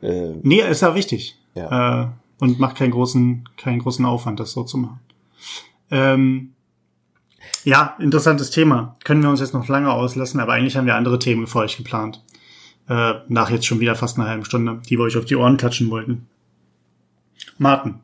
Äh, 0.00 0.34
nee, 0.42 0.60
ist 0.60 0.82
ja 0.82 0.94
wichtig. 0.94 1.36
Ja. 1.56 2.04
Äh, 2.04 2.08
und 2.38 2.60
macht 2.60 2.76
keinen 2.76 2.92
großen, 2.92 3.48
keinen 3.56 3.80
großen 3.80 4.04
Aufwand, 4.06 4.38
das 4.38 4.52
so 4.52 4.62
zu 4.62 4.78
machen. 4.78 5.00
Ähm, 5.90 6.52
ja, 7.64 7.96
interessantes 7.98 8.50
Thema. 8.50 8.96
Können 9.02 9.22
wir 9.22 9.30
uns 9.30 9.40
jetzt 9.40 9.52
noch 9.52 9.66
lange 9.66 9.92
auslassen, 9.92 10.38
aber 10.38 10.52
eigentlich 10.52 10.76
haben 10.76 10.86
wir 10.86 10.94
andere 10.94 11.18
Themen 11.18 11.48
für 11.48 11.58
euch 11.58 11.76
geplant. 11.76 12.22
Äh, 12.88 13.14
nach 13.26 13.50
jetzt 13.50 13.66
schon 13.66 13.80
wieder 13.80 13.96
fast 13.96 14.16
einer 14.16 14.28
halben 14.28 14.44
Stunde, 14.44 14.80
die 14.88 14.96
wir 14.96 15.02
euch 15.02 15.16
auf 15.16 15.24
die 15.24 15.34
Ohren 15.34 15.56
klatschen 15.56 15.90
wollten. 15.90 16.28
Martin. 17.58 17.96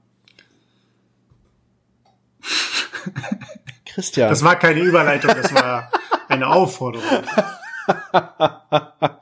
Christian. 3.84 4.28
Das 4.28 4.42
war 4.42 4.56
keine 4.56 4.80
Überleitung, 4.80 5.30
das 5.34 5.54
war 5.54 5.90
eine 6.28 6.48
Aufforderung. 6.48 7.24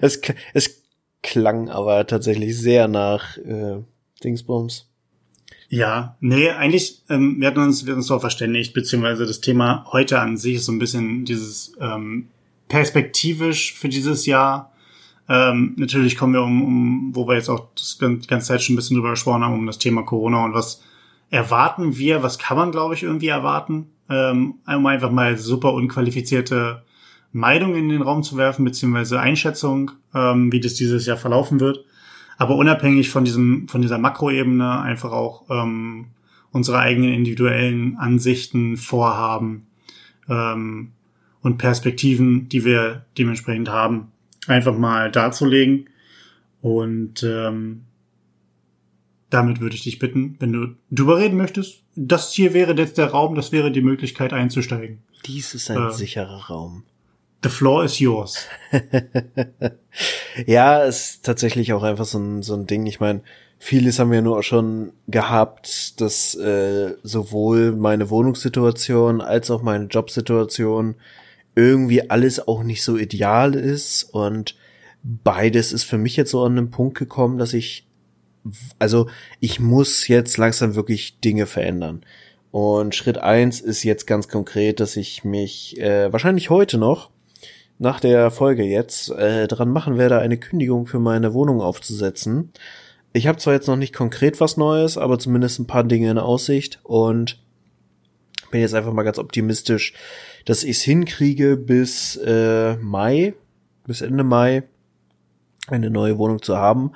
es, 0.00 0.20
es 0.54 0.82
klang 1.22 1.68
aber 1.68 2.06
tatsächlich 2.06 2.58
sehr 2.58 2.88
nach 2.88 3.36
äh, 3.38 3.82
Dingsbums. 4.22 4.86
Ja, 5.68 6.16
nee, 6.18 6.50
eigentlich, 6.50 7.02
ähm, 7.08 7.36
wir 7.38 7.46
hatten 7.46 7.60
uns, 7.60 7.86
wir 7.86 7.92
hatten 7.92 8.00
uns 8.00 8.08
darauf 8.08 8.22
verständigt, 8.22 8.74
beziehungsweise 8.74 9.24
das 9.24 9.40
Thema 9.40 9.86
heute 9.92 10.18
an 10.18 10.36
sich 10.36 10.56
ist 10.56 10.66
so 10.66 10.72
ein 10.72 10.80
bisschen 10.80 11.24
dieses 11.24 11.72
ähm, 11.80 12.28
perspektivisch 12.68 13.74
für 13.74 13.88
dieses 13.88 14.26
Jahr. 14.26 14.72
Ähm, 15.28 15.74
natürlich 15.76 16.16
kommen 16.16 16.32
wir 16.32 16.42
um, 16.42 16.64
um, 16.64 17.14
wo 17.14 17.28
wir 17.28 17.36
jetzt 17.36 17.48
auch 17.48 17.68
das 17.76 17.98
die 17.98 18.26
ganze 18.26 18.48
Zeit 18.48 18.62
schon 18.62 18.74
ein 18.74 18.76
bisschen 18.76 18.96
drüber 18.96 19.10
gesprochen 19.10 19.44
haben, 19.44 19.54
um 19.54 19.66
das 19.66 19.78
Thema 19.78 20.02
Corona 20.02 20.44
und 20.44 20.54
was 20.54 20.82
erwarten 21.30 21.96
wir, 21.96 22.22
was 22.22 22.38
kann 22.38 22.56
man, 22.56 22.72
glaube 22.72 22.94
ich, 22.94 23.02
irgendwie 23.02 23.28
erwarten 23.28 23.92
ähm, 24.10 24.56
um 24.66 24.86
einfach 24.86 25.10
mal 25.10 25.38
super 25.38 25.72
unqualifizierte 25.72 26.82
Meinung 27.32 27.76
in 27.76 27.88
den 27.88 28.02
Raum 28.02 28.24
zu 28.24 28.36
werfen, 28.36 28.64
beziehungsweise 28.64 29.20
Einschätzung, 29.20 29.92
ähm, 30.14 30.52
wie 30.52 30.60
das 30.60 30.74
dieses 30.74 31.06
Jahr 31.06 31.16
verlaufen 31.16 31.60
wird. 31.60 31.84
Aber 32.36 32.56
unabhängig 32.56 33.10
von 33.10 33.24
diesem, 33.24 33.68
von 33.68 33.82
dieser 33.82 33.98
Makroebene 33.98 34.80
einfach 34.80 35.12
auch 35.12 35.44
ähm, 35.48 36.08
unsere 36.50 36.80
eigenen 36.80 37.12
individuellen 37.12 37.96
Ansichten, 37.98 38.76
Vorhaben 38.76 39.68
ähm, 40.28 40.92
und 41.42 41.58
Perspektiven, 41.58 42.48
die 42.48 42.64
wir 42.64 43.06
dementsprechend 43.16 43.68
haben, 43.68 44.08
einfach 44.48 44.76
mal 44.76 45.10
darzulegen. 45.10 45.88
Und 46.62 47.22
ähm, 47.22 47.84
damit 49.30 49.60
würde 49.60 49.76
ich 49.76 49.84
dich 49.84 49.98
bitten, 49.98 50.36
wenn 50.40 50.52
du 50.52 50.66
drüber 50.90 51.18
reden 51.18 51.36
möchtest, 51.36 51.82
das 51.94 52.32
hier 52.32 52.52
wäre 52.52 52.74
jetzt 52.76 52.98
der 52.98 53.06
Raum, 53.06 53.34
das 53.34 53.52
wäre 53.52 53.70
die 53.70 53.80
Möglichkeit 53.80 54.32
einzusteigen. 54.32 54.98
Dies 55.26 55.54
ist 55.54 55.70
ein 55.70 55.88
äh, 55.88 55.92
sicherer 55.92 56.46
Raum. 56.48 56.84
The 57.42 57.48
floor 57.48 57.84
is 57.84 57.98
yours. 57.98 58.46
ja, 60.46 60.84
es 60.84 61.12
ist 61.12 61.24
tatsächlich 61.24 61.72
auch 61.72 61.82
einfach 61.82 62.04
so 62.04 62.18
ein, 62.18 62.42
so 62.42 62.54
ein 62.54 62.66
Ding. 62.66 62.86
Ich 62.86 63.00
meine, 63.00 63.22
vieles 63.58 63.98
haben 63.98 64.10
wir 64.10 64.20
nur 64.20 64.38
auch 64.38 64.42
schon 64.42 64.92
gehabt, 65.06 66.00
dass 66.00 66.34
äh, 66.34 66.94
sowohl 67.02 67.72
meine 67.72 68.10
Wohnungssituation 68.10 69.20
als 69.20 69.50
auch 69.50 69.62
meine 69.62 69.86
Jobsituation 69.86 70.96
irgendwie 71.54 72.10
alles 72.10 72.46
auch 72.46 72.62
nicht 72.62 72.82
so 72.82 72.96
ideal 72.96 73.54
ist 73.54 74.04
und 74.04 74.54
beides 75.02 75.72
ist 75.72 75.84
für 75.84 75.98
mich 75.98 76.16
jetzt 76.16 76.30
so 76.30 76.44
an 76.44 76.52
einem 76.52 76.70
Punkt 76.70 76.98
gekommen, 76.98 77.38
dass 77.38 77.54
ich 77.54 77.86
also 78.78 79.08
ich 79.40 79.60
muss 79.60 80.08
jetzt 80.08 80.36
langsam 80.36 80.74
wirklich 80.74 81.20
Dinge 81.20 81.46
verändern. 81.46 82.02
Und 82.50 82.94
Schritt 82.94 83.18
eins 83.18 83.60
ist 83.60 83.84
jetzt 83.84 84.06
ganz 84.06 84.28
konkret, 84.28 84.80
dass 84.80 84.96
ich 84.96 85.24
mich 85.24 85.80
äh, 85.80 86.12
wahrscheinlich 86.12 86.50
heute 86.50 86.78
noch 86.78 87.10
nach 87.78 88.00
der 88.00 88.30
Folge 88.30 88.64
jetzt 88.64 89.10
äh, 89.10 89.46
dran 89.46 89.70
machen 89.70 89.96
werde, 89.96 90.18
eine 90.18 90.36
Kündigung 90.36 90.86
für 90.86 90.98
meine 90.98 91.32
Wohnung 91.32 91.60
aufzusetzen. 91.60 92.52
Ich 93.12 93.26
habe 93.26 93.38
zwar 93.38 93.54
jetzt 93.54 93.68
noch 93.68 93.76
nicht 93.76 93.94
konkret 93.94 94.40
was 94.40 94.56
Neues, 94.56 94.98
aber 94.98 95.18
zumindest 95.18 95.58
ein 95.60 95.66
paar 95.66 95.84
Dinge 95.84 96.10
in 96.10 96.18
Aussicht 96.18 96.80
und 96.82 97.38
bin 98.50 98.60
jetzt 98.60 98.74
einfach 98.74 98.92
mal 98.92 99.02
ganz 99.04 99.18
optimistisch, 99.18 99.94
dass 100.44 100.64
ich 100.64 100.78
es 100.78 100.82
hinkriege 100.82 101.56
bis 101.56 102.16
äh, 102.16 102.76
Mai, 102.76 103.34
bis 103.86 104.00
Ende 104.00 104.24
Mai 104.24 104.64
eine 105.68 105.90
neue 105.90 106.18
Wohnung 106.18 106.42
zu 106.42 106.56
haben. 106.56 106.92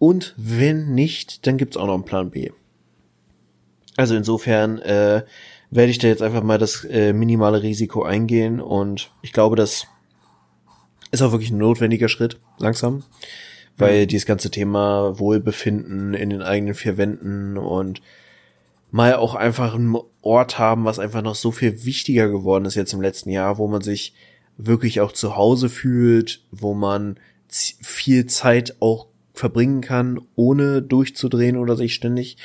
Und 0.00 0.34
wenn 0.38 0.94
nicht, 0.94 1.46
dann 1.46 1.58
gibt's 1.58 1.76
auch 1.76 1.86
noch 1.86 1.92
einen 1.92 2.06
Plan 2.06 2.30
B. 2.30 2.50
Also 3.98 4.16
insofern 4.16 4.78
äh, 4.78 5.24
werde 5.70 5.90
ich 5.90 5.98
da 5.98 6.08
jetzt 6.08 6.22
einfach 6.22 6.42
mal 6.42 6.56
das 6.56 6.84
äh, 6.86 7.12
minimale 7.12 7.62
Risiko 7.62 8.02
eingehen 8.02 8.60
und 8.62 9.10
ich 9.20 9.34
glaube, 9.34 9.56
das 9.56 9.86
ist 11.10 11.20
auch 11.20 11.32
wirklich 11.32 11.50
ein 11.50 11.58
notwendiger 11.58 12.08
Schritt, 12.08 12.40
langsam, 12.58 13.02
weil 13.76 14.04
mhm. 14.04 14.08
dieses 14.08 14.24
ganze 14.24 14.50
Thema 14.50 15.18
Wohlbefinden 15.18 16.14
in 16.14 16.30
den 16.30 16.40
eigenen 16.40 16.74
vier 16.74 16.96
Wänden 16.96 17.58
und 17.58 18.00
mal 18.90 19.16
auch 19.16 19.34
einfach 19.34 19.74
einen 19.74 19.98
Ort 20.22 20.58
haben, 20.58 20.86
was 20.86 20.98
einfach 20.98 21.20
noch 21.20 21.34
so 21.34 21.50
viel 21.50 21.84
wichtiger 21.84 22.30
geworden 22.30 22.64
ist 22.64 22.74
jetzt 22.74 22.94
im 22.94 23.02
letzten 23.02 23.28
Jahr, 23.28 23.58
wo 23.58 23.68
man 23.68 23.82
sich 23.82 24.14
wirklich 24.56 25.02
auch 25.02 25.12
zu 25.12 25.36
Hause 25.36 25.68
fühlt, 25.68 26.42
wo 26.50 26.72
man 26.72 27.20
viel 27.50 28.24
Zeit 28.24 28.76
auch 28.80 29.09
verbringen 29.40 29.80
kann, 29.80 30.20
ohne 30.36 30.82
durchzudrehen 30.82 31.56
oder 31.56 31.76
sich 31.76 31.94
ständig 31.94 32.36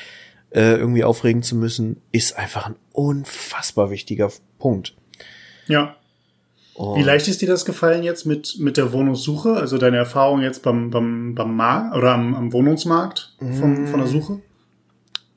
äh, 0.50 0.76
irgendwie 0.76 1.04
aufregen 1.04 1.42
zu 1.42 1.54
müssen, 1.54 2.00
ist 2.10 2.36
einfach 2.36 2.66
ein 2.66 2.76
unfassbar 2.92 3.90
wichtiger 3.90 4.32
Punkt. 4.58 4.96
Ja. 5.66 5.96
Und 6.74 6.98
Wie 6.98 7.04
leicht 7.04 7.28
ist 7.28 7.40
dir 7.40 7.48
das 7.48 7.64
gefallen 7.64 8.02
jetzt 8.02 8.26
mit, 8.26 8.56
mit 8.58 8.76
der 8.76 8.92
Wohnungssuche? 8.92 9.54
Also 9.54 9.78
deine 9.78 9.96
Erfahrung 9.96 10.42
jetzt 10.42 10.62
beim, 10.62 10.90
beim, 10.90 11.34
beim 11.34 11.54
Markt 11.54 11.96
oder 11.96 12.12
am, 12.12 12.34
am 12.34 12.52
Wohnungsmarkt 12.52 13.34
von, 13.38 13.86
von 13.86 14.00
der 14.00 14.08
Suche? 14.08 14.40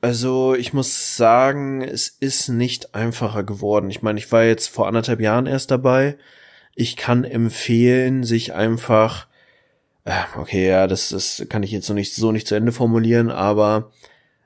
Also 0.02 0.54
ich 0.54 0.72
muss 0.72 1.16
sagen, 1.16 1.82
es 1.82 2.08
ist 2.08 2.48
nicht 2.48 2.94
einfacher 2.94 3.42
geworden. 3.42 3.90
Ich 3.90 4.02
meine, 4.02 4.18
ich 4.18 4.30
war 4.32 4.44
jetzt 4.44 4.68
vor 4.68 4.86
anderthalb 4.86 5.20
Jahren 5.20 5.46
erst 5.46 5.70
dabei. 5.70 6.16
Ich 6.74 6.96
kann 6.96 7.24
empfehlen, 7.24 8.24
sich 8.24 8.54
einfach, 8.54 9.26
okay, 10.36 10.68
ja, 10.68 10.86
das, 10.86 11.10
das 11.10 11.46
kann 11.48 11.62
ich 11.62 11.70
jetzt 11.70 11.88
noch 11.88 11.94
nicht 11.94 12.14
so 12.14 12.32
nicht 12.32 12.46
zu 12.46 12.54
Ende 12.54 12.72
formulieren, 12.72 13.30
aber 13.30 13.92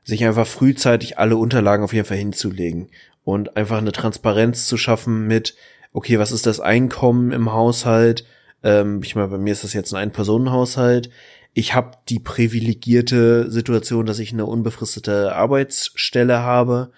sich 0.02 0.24
einfach 0.24 0.46
frühzeitig 0.46 1.18
alle 1.18 1.36
Unterlagen 1.36 1.84
auf 1.84 1.92
jeden 1.92 2.06
Fall 2.06 2.18
hinzulegen 2.18 2.90
und 3.24 3.56
einfach 3.56 3.78
eine 3.78 3.92
Transparenz 3.92 4.66
zu 4.66 4.76
schaffen 4.76 5.26
mit, 5.26 5.54
okay, 5.92 6.18
was 6.18 6.32
ist 6.32 6.46
das 6.46 6.60
Einkommen 6.60 7.32
im 7.32 7.52
Haushalt? 7.52 8.26
Ähm, 8.62 9.00
ich 9.02 9.14
meine, 9.14 9.28
bei 9.28 9.38
mir 9.38 9.52
ist 9.52 9.64
das 9.64 9.72
jetzt 9.72 9.94
ein 9.94 10.02
Ein-Personen-Haushalt 10.02 11.10
ich 11.54 11.74
habe 11.74 11.92
die 12.08 12.18
privilegierte 12.18 13.50
Situation, 13.50 14.06
dass 14.06 14.18
ich 14.18 14.32
eine 14.32 14.44
unbefristete 14.44 15.34
Arbeitsstelle 15.34 16.40
habe, 16.40 16.90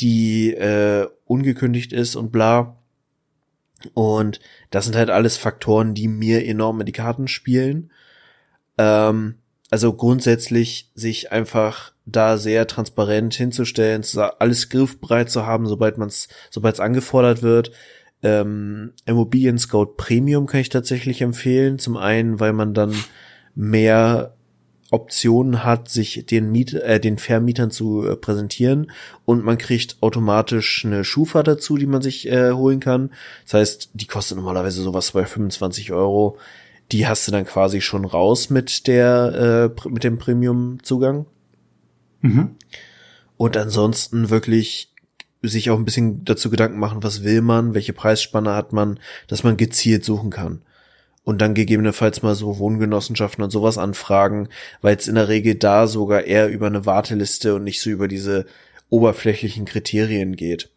die 0.00 0.54
äh, 0.54 1.06
ungekündigt 1.26 1.92
ist 1.92 2.16
und 2.16 2.32
bla. 2.32 2.81
Und 3.94 4.40
das 4.70 4.84
sind 4.84 4.96
halt 4.96 5.10
alles 5.10 5.36
Faktoren, 5.36 5.94
die 5.94 6.08
mir 6.08 6.46
enorm 6.46 6.80
in 6.80 6.86
die 6.86 6.92
Karten 6.92 7.28
spielen. 7.28 7.90
Ähm, 8.78 9.36
also 9.70 9.92
grundsätzlich 9.94 10.90
sich 10.94 11.32
einfach 11.32 11.92
da 12.04 12.36
sehr 12.36 12.66
transparent 12.66 13.34
hinzustellen, 13.34 14.04
alles 14.38 14.68
griffbereit 14.68 15.30
zu 15.30 15.46
haben, 15.46 15.66
sobald 15.66 15.98
man 15.98 16.08
es, 16.08 16.28
sobald 16.50 16.74
es 16.74 16.80
angefordert 16.80 17.42
wird. 17.42 17.72
Ähm, 18.22 18.92
Immobilien 19.06 19.58
Scout 19.58 19.94
Premium 19.96 20.46
kann 20.46 20.60
ich 20.60 20.68
tatsächlich 20.68 21.22
empfehlen. 21.22 21.78
Zum 21.78 21.96
einen, 21.96 22.38
weil 22.38 22.52
man 22.52 22.74
dann 22.74 22.94
mehr 23.54 24.34
Optionen 24.92 25.64
hat, 25.64 25.88
sich 25.88 26.26
den, 26.26 26.52
Miet 26.52 26.74
äh, 26.74 27.00
den 27.00 27.18
Vermietern 27.18 27.70
zu 27.70 28.06
äh, 28.06 28.14
präsentieren 28.14 28.90
und 29.24 29.42
man 29.42 29.56
kriegt 29.56 29.96
automatisch 30.00 30.84
eine 30.84 31.04
Schufa 31.04 31.42
dazu, 31.42 31.78
die 31.78 31.86
man 31.86 32.02
sich 32.02 32.28
äh, 32.28 32.52
holen 32.52 32.78
kann. 32.78 33.10
Das 33.44 33.54
heißt, 33.54 33.90
die 33.94 34.06
kostet 34.06 34.36
normalerweise 34.36 34.82
sowas 34.82 35.12
bei 35.12 35.24
25 35.24 35.92
Euro. 35.92 36.36
Die 36.92 37.06
hast 37.06 37.26
du 37.26 37.32
dann 37.32 37.46
quasi 37.46 37.80
schon 37.80 38.04
raus 38.04 38.50
mit 38.50 38.86
der 38.86 39.72
äh, 39.84 39.88
mit 39.88 40.04
dem 40.04 40.18
Premium-Zugang. 40.18 41.24
Mhm. 42.20 42.56
Und 43.38 43.56
ansonsten 43.56 44.28
wirklich 44.28 44.92
sich 45.40 45.70
auch 45.70 45.78
ein 45.78 45.86
bisschen 45.86 46.24
dazu 46.24 46.50
Gedanken 46.50 46.78
machen, 46.78 47.02
was 47.02 47.24
will 47.24 47.40
man, 47.40 47.74
welche 47.74 47.94
Preisspanne 47.94 48.54
hat 48.54 48.72
man, 48.72 49.00
dass 49.26 49.42
man 49.42 49.56
gezielt 49.56 50.04
suchen 50.04 50.30
kann 50.30 50.60
und 51.24 51.40
dann 51.40 51.54
gegebenenfalls 51.54 52.22
mal 52.22 52.34
so 52.34 52.58
Wohngenossenschaften 52.58 53.44
und 53.44 53.50
sowas 53.50 53.78
anfragen, 53.78 54.48
weil 54.80 54.96
es 54.96 55.08
in 55.08 55.14
der 55.14 55.28
Regel 55.28 55.54
da 55.54 55.86
sogar 55.86 56.24
eher 56.24 56.48
über 56.48 56.66
eine 56.66 56.84
Warteliste 56.84 57.54
und 57.54 57.64
nicht 57.64 57.80
so 57.80 57.90
über 57.90 58.08
diese 58.08 58.46
oberflächlichen 58.90 59.64
Kriterien 59.64 60.36
geht. 60.36 60.70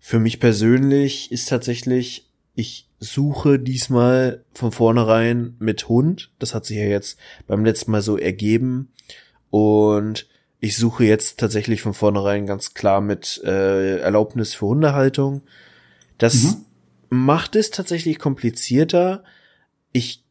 Für 0.00 0.18
mich 0.18 0.40
persönlich 0.40 1.30
ist 1.32 1.48
tatsächlich, 1.48 2.26
ich 2.54 2.88
suche 2.98 3.58
diesmal 3.58 4.44
von 4.54 4.72
vornherein 4.72 5.54
mit 5.58 5.88
Hund. 5.88 6.30
Das 6.38 6.54
hat 6.54 6.64
sich 6.66 6.78
ja 6.78 6.84
jetzt 6.84 7.18
beim 7.46 7.64
letzten 7.64 7.90
Mal 7.90 8.02
so 8.02 8.16
ergeben. 8.16 8.90
Und 9.50 10.26
ich 10.60 10.76
suche 10.76 11.04
jetzt 11.04 11.38
tatsächlich 11.38 11.82
von 11.82 11.94
vornherein 11.94 12.46
ganz 12.46 12.74
klar 12.74 13.00
mit 13.00 13.40
äh, 13.44 13.98
Erlaubnis 13.98 14.54
für 14.54 14.66
Hundehaltung. 14.66 15.42
Das 16.18 16.34
mhm. 16.34 16.64
macht 17.10 17.54
es 17.54 17.70
tatsächlich 17.70 18.18
komplizierter, 18.18 19.22
ich 19.98 20.24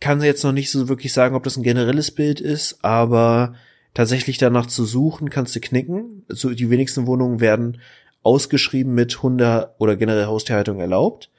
kann 0.00 0.22
jetzt 0.22 0.44
noch 0.44 0.52
nicht 0.52 0.70
so 0.70 0.88
wirklich 0.88 1.12
sagen, 1.12 1.34
ob 1.34 1.44
das 1.44 1.56
ein 1.56 1.62
generelles 1.62 2.10
Bild 2.10 2.40
ist, 2.40 2.84
aber 2.84 3.54
tatsächlich 3.94 4.38
danach 4.38 4.66
zu 4.66 4.84
suchen, 4.84 5.30
kannst 5.30 5.56
du 5.56 5.60
knicken. 5.60 6.24
So, 6.28 6.50
die 6.50 6.70
wenigsten 6.70 7.06
Wohnungen 7.06 7.40
werden 7.40 7.80
ausgeschrieben 8.22 8.94
mit 8.94 9.22
Hunde 9.22 9.74
oder 9.78 9.96
generell 9.96 10.26
Haustierhaltung 10.26 10.80
erlaubt. 10.80 11.30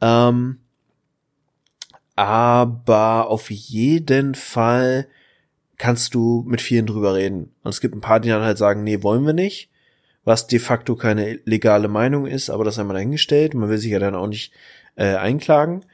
Ähm, 0.00 0.58
aber 2.14 3.28
auf 3.28 3.50
jeden 3.50 4.34
Fall 4.34 5.06
kannst 5.78 6.14
du 6.14 6.44
mit 6.46 6.60
vielen 6.60 6.86
drüber 6.86 7.14
reden. 7.14 7.54
Und 7.62 7.70
es 7.70 7.80
gibt 7.80 7.94
ein 7.94 8.02
paar, 8.02 8.20
die 8.20 8.28
dann 8.28 8.42
halt 8.42 8.58
sagen, 8.58 8.84
nee, 8.84 9.02
wollen 9.02 9.24
wir 9.24 9.32
nicht, 9.32 9.70
was 10.24 10.46
de 10.46 10.58
facto 10.58 10.94
keine 10.94 11.40
legale 11.44 11.88
Meinung 11.88 12.26
ist, 12.26 12.50
aber 12.50 12.64
das 12.64 12.78
einmal 12.78 12.94
dahingestellt. 12.94 13.54
Man 13.54 13.70
will 13.70 13.78
sich 13.78 13.90
ja 13.90 13.98
dann 13.98 14.14
auch 14.14 14.26
nicht 14.26 14.52
äh, 14.96 15.16
einklagen. 15.16 15.84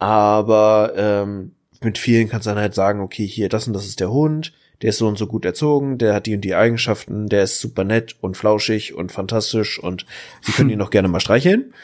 Aber 0.00 0.94
ähm, 0.96 1.52
mit 1.82 1.98
vielen 1.98 2.28
kannst 2.28 2.46
du 2.46 2.50
dann 2.50 2.58
halt 2.58 2.74
sagen, 2.74 3.00
okay, 3.00 3.26
hier, 3.26 3.48
das 3.48 3.66
und 3.66 3.74
das 3.74 3.86
ist 3.86 4.00
der 4.00 4.10
Hund, 4.10 4.52
der 4.82 4.90
ist 4.90 4.98
so 4.98 5.06
und 5.06 5.18
so 5.18 5.26
gut 5.26 5.44
erzogen, 5.44 5.98
der 5.98 6.14
hat 6.14 6.26
die 6.26 6.34
und 6.34 6.40
die 6.40 6.54
Eigenschaften, 6.54 7.28
der 7.28 7.44
ist 7.44 7.60
super 7.60 7.84
nett 7.84 8.16
und 8.20 8.36
flauschig 8.36 8.94
und 8.94 9.12
fantastisch 9.12 9.78
und 9.78 10.06
sie 10.40 10.52
können 10.52 10.70
ihn 10.70 10.78
noch 10.78 10.90
gerne 10.90 11.08
mal 11.08 11.20
streicheln. 11.20 11.74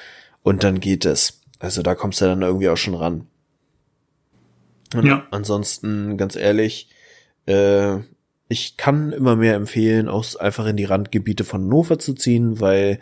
Und 0.42 0.64
dann 0.64 0.80
geht 0.80 1.04
es. 1.04 1.42
Also 1.58 1.82
da 1.82 1.94
kommst 1.94 2.20
du 2.20 2.24
dann 2.24 2.42
irgendwie 2.42 2.68
auch 2.68 2.76
schon 2.76 2.94
ran. 2.94 3.26
Und 4.94 5.04
ja. 5.04 5.26
ansonsten, 5.30 6.16
ganz 6.16 6.36
ehrlich, 6.36 6.88
äh, 7.46 7.96
ich 8.48 8.76
kann 8.76 9.12
immer 9.12 9.36
mehr 9.36 9.56
empfehlen, 9.56 10.08
auch 10.08 10.36
einfach 10.36 10.66
in 10.66 10.76
die 10.76 10.84
Randgebiete 10.84 11.44
von 11.44 11.64
Hannover 11.64 11.98
zu 11.98 12.14
ziehen, 12.14 12.60
weil 12.60 13.00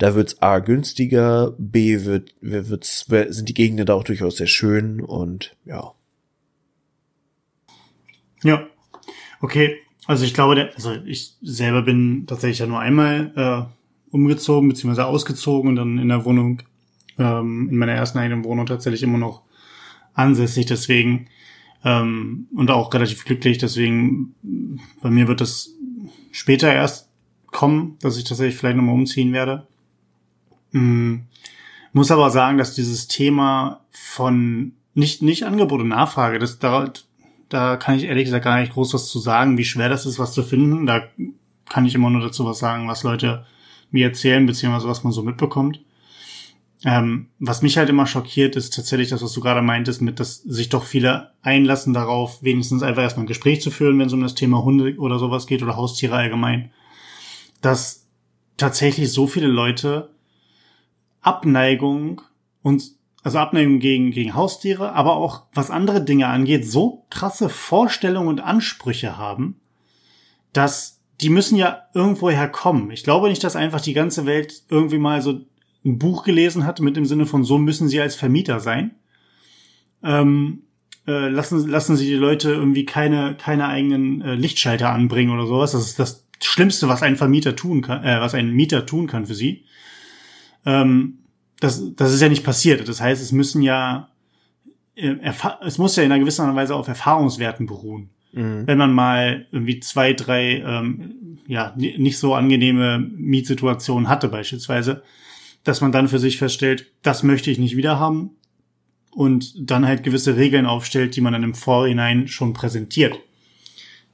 da 0.00 0.14
wird's 0.14 0.40
A 0.40 0.60
günstiger, 0.60 1.54
B 1.58 2.04
wird, 2.04 2.34
wird's, 2.40 3.06
sind 3.06 3.48
die 3.48 3.54
Gegenden 3.54 3.84
da 3.84 3.94
auch 3.94 4.02
durchaus 4.02 4.38
sehr 4.38 4.46
schön 4.46 5.00
und 5.00 5.54
ja. 5.66 5.92
Ja. 8.42 8.66
Okay. 9.42 9.76
Also 10.06 10.24
ich 10.24 10.32
glaube, 10.32 10.70
also 10.74 10.94
ich 11.04 11.36
selber 11.42 11.82
bin 11.82 12.24
tatsächlich 12.26 12.60
ja 12.60 12.66
nur 12.66 12.80
einmal 12.80 13.32
äh, 13.36 14.14
umgezogen 14.14 14.70
beziehungsweise 14.70 15.06
ausgezogen 15.06 15.68
und 15.68 15.76
dann 15.76 15.98
in 15.98 16.08
der 16.08 16.24
Wohnung, 16.24 16.62
ähm, 17.18 17.68
in 17.70 17.76
meiner 17.76 17.92
ersten 17.92 18.18
eigenen 18.18 18.44
Wohnung 18.44 18.64
tatsächlich 18.64 19.02
immer 19.02 19.18
noch 19.18 19.42
ansässig. 20.14 20.64
Deswegen 20.64 21.28
ähm, 21.84 22.48
und 22.56 22.70
auch 22.70 22.92
relativ 22.94 23.26
glücklich. 23.26 23.58
Deswegen 23.58 24.34
bei 25.02 25.10
mir 25.10 25.28
wird 25.28 25.42
das 25.42 25.74
später 26.32 26.72
erst 26.72 27.10
kommen, 27.48 27.98
dass 28.00 28.16
ich 28.16 28.24
tatsächlich 28.24 28.56
vielleicht 28.56 28.78
nochmal 28.78 28.94
umziehen 28.94 29.34
werde. 29.34 29.66
Mhm. 30.72 31.26
Muss 31.92 32.10
aber 32.10 32.30
sagen, 32.30 32.58
dass 32.58 32.74
dieses 32.74 33.08
Thema 33.08 33.80
von 33.90 34.72
nicht, 34.94 35.22
nicht 35.22 35.44
Angebot 35.44 35.80
und 35.80 35.88
Nachfrage, 35.88 36.38
das, 36.38 36.58
da, 36.58 36.92
da 37.48 37.76
kann 37.76 37.96
ich 37.96 38.04
ehrlich 38.04 38.24
gesagt 38.24 38.44
gar 38.44 38.60
nicht 38.60 38.72
groß 38.72 38.94
was 38.94 39.08
zu 39.08 39.18
sagen, 39.18 39.58
wie 39.58 39.64
schwer 39.64 39.88
das 39.88 40.06
ist, 40.06 40.18
was 40.18 40.32
zu 40.32 40.42
finden. 40.42 40.86
Da 40.86 41.02
kann 41.68 41.86
ich 41.86 41.94
immer 41.94 42.10
nur 42.10 42.20
dazu 42.20 42.44
was 42.44 42.58
sagen, 42.58 42.88
was 42.88 43.02
Leute 43.02 43.44
mir 43.90 44.06
erzählen, 44.06 44.46
beziehungsweise 44.46 44.88
was 44.88 45.04
man 45.04 45.12
so 45.12 45.22
mitbekommt. 45.22 45.80
Ähm, 46.84 47.28
was 47.38 47.60
mich 47.60 47.76
halt 47.76 47.90
immer 47.90 48.06
schockiert, 48.06 48.56
ist 48.56 48.74
tatsächlich 48.74 49.10
das, 49.10 49.22
was 49.22 49.32
du 49.32 49.40
gerade 49.40 49.60
meintest, 49.60 50.00
mit, 50.00 50.18
dass 50.18 50.42
sich 50.42 50.70
doch 50.70 50.84
viele 50.84 51.32
einlassen 51.42 51.92
darauf, 51.92 52.42
wenigstens 52.42 52.82
einfach 52.82 53.02
erstmal 53.02 53.24
ein 53.24 53.28
Gespräch 53.28 53.60
zu 53.60 53.70
führen, 53.70 53.98
wenn 53.98 54.06
es 54.06 54.12
um 54.12 54.22
das 54.22 54.34
Thema 54.34 54.62
Hunde 54.62 54.96
oder 54.96 55.18
sowas 55.18 55.46
geht 55.46 55.62
oder 55.62 55.76
Haustiere 55.76 56.16
allgemein. 56.16 56.70
Dass 57.60 58.06
tatsächlich 58.56 59.12
so 59.12 59.26
viele 59.26 59.48
Leute 59.48 60.09
Abneigung 61.20 62.22
und 62.62 62.82
also 63.22 63.38
Abneigung 63.38 63.80
gegen, 63.80 64.12
gegen 64.12 64.34
Haustiere, 64.34 64.92
aber 64.92 65.16
auch 65.16 65.42
was 65.52 65.70
andere 65.70 66.02
Dinge 66.02 66.28
angeht, 66.28 66.66
so 66.66 67.04
krasse 67.10 67.48
Vorstellungen 67.48 68.28
und 68.28 68.40
Ansprüche 68.40 69.18
haben, 69.18 69.60
dass 70.52 71.00
die 71.20 71.28
müssen 71.28 71.56
ja 71.56 71.82
irgendwo 71.92 72.30
herkommen. 72.30 72.90
Ich 72.90 73.04
glaube 73.04 73.28
nicht, 73.28 73.44
dass 73.44 73.56
einfach 73.56 73.80
die 73.80 73.92
ganze 73.92 74.24
Welt 74.24 74.62
irgendwie 74.70 74.98
mal 74.98 75.20
so 75.20 75.40
ein 75.84 75.98
Buch 75.98 76.24
gelesen 76.24 76.66
hat 76.66 76.80
mit 76.80 76.96
dem 76.96 77.04
Sinne 77.04 77.26
von 77.26 77.44
so 77.44 77.58
müssen 77.58 77.88
sie 77.88 78.00
als 78.00 78.14
Vermieter 78.14 78.60
sein. 78.60 78.92
Ähm, 80.02 80.62
äh, 81.06 81.28
lassen, 81.28 81.68
lassen 81.68 81.96
sie 81.96 82.06
die 82.06 82.14
Leute 82.14 82.50
irgendwie 82.50 82.86
keine, 82.86 83.34
keine 83.34 83.68
eigenen 83.68 84.22
äh, 84.22 84.34
Lichtschalter 84.34 84.90
anbringen 84.90 85.32
oder 85.32 85.46
sowas. 85.46 85.72
Das 85.72 85.86
ist 85.86 85.98
das 85.98 86.26
Schlimmste, 86.42 86.88
was 86.88 87.02
ein 87.02 87.16
Vermieter 87.16 87.54
tun 87.54 87.82
kann, 87.82 88.02
äh, 88.02 88.20
was 88.20 88.34
ein 88.34 88.52
Mieter 88.52 88.86
tun 88.86 89.06
kann 89.06 89.26
für 89.26 89.34
sie. 89.34 89.64
Ähm, 90.64 91.18
das, 91.60 91.94
das 91.94 92.12
ist 92.12 92.20
ja 92.20 92.28
nicht 92.28 92.44
passiert. 92.44 92.88
Das 92.88 93.00
heißt, 93.00 93.22
es 93.22 93.32
müssen 93.32 93.62
ja, 93.62 94.08
äh, 94.94 95.16
es 95.62 95.78
muss 95.78 95.96
ja 95.96 96.02
in 96.02 96.12
einer 96.12 96.20
gewissen 96.20 96.54
Weise 96.54 96.74
auf 96.74 96.88
Erfahrungswerten 96.88 97.66
beruhen. 97.66 98.10
Mhm. 98.32 98.66
Wenn 98.66 98.78
man 98.78 98.92
mal 98.92 99.46
irgendwie 99.50 99.80
zwei, 99.80 100.12
drei, 100.12 100.62
ähm, 100.64 101.38
ja, 101.46 101.74
nicht 101.76 102.18
so 102.18 102.34
angenehme 102.34 102.98
Mietsituationen 102.98 104.08
hatte 104.08 104.28
beispielsweise, 104.28 105.02
dass 105.64 105.80
man 105.80 105.92
dann 105.92 106.08
für 106.08 106.18
sich 106.18 106.38
feststellt, 106.38 106.86
das 107.02 107.22
möchte 107.22 107.50
ich 107.50 107.58
nicht 107.58 107.76
wieder 107.76 107.98
haben 107.98 108.30
und 109.10 109.70
dann 109.70 109.86
halt 109.86 110.02
gewisse 110.02 110.36
Regeln 110.36 110.66
aufstellt, 110.66 111.16
die 111.16 111.20
man 111.20 111.32
dann 111.32 111.42
im 111.42 111.54
Vorhinein 111.54 112.28
schon 112.28 112.52
präsentiert. 112.52 113.18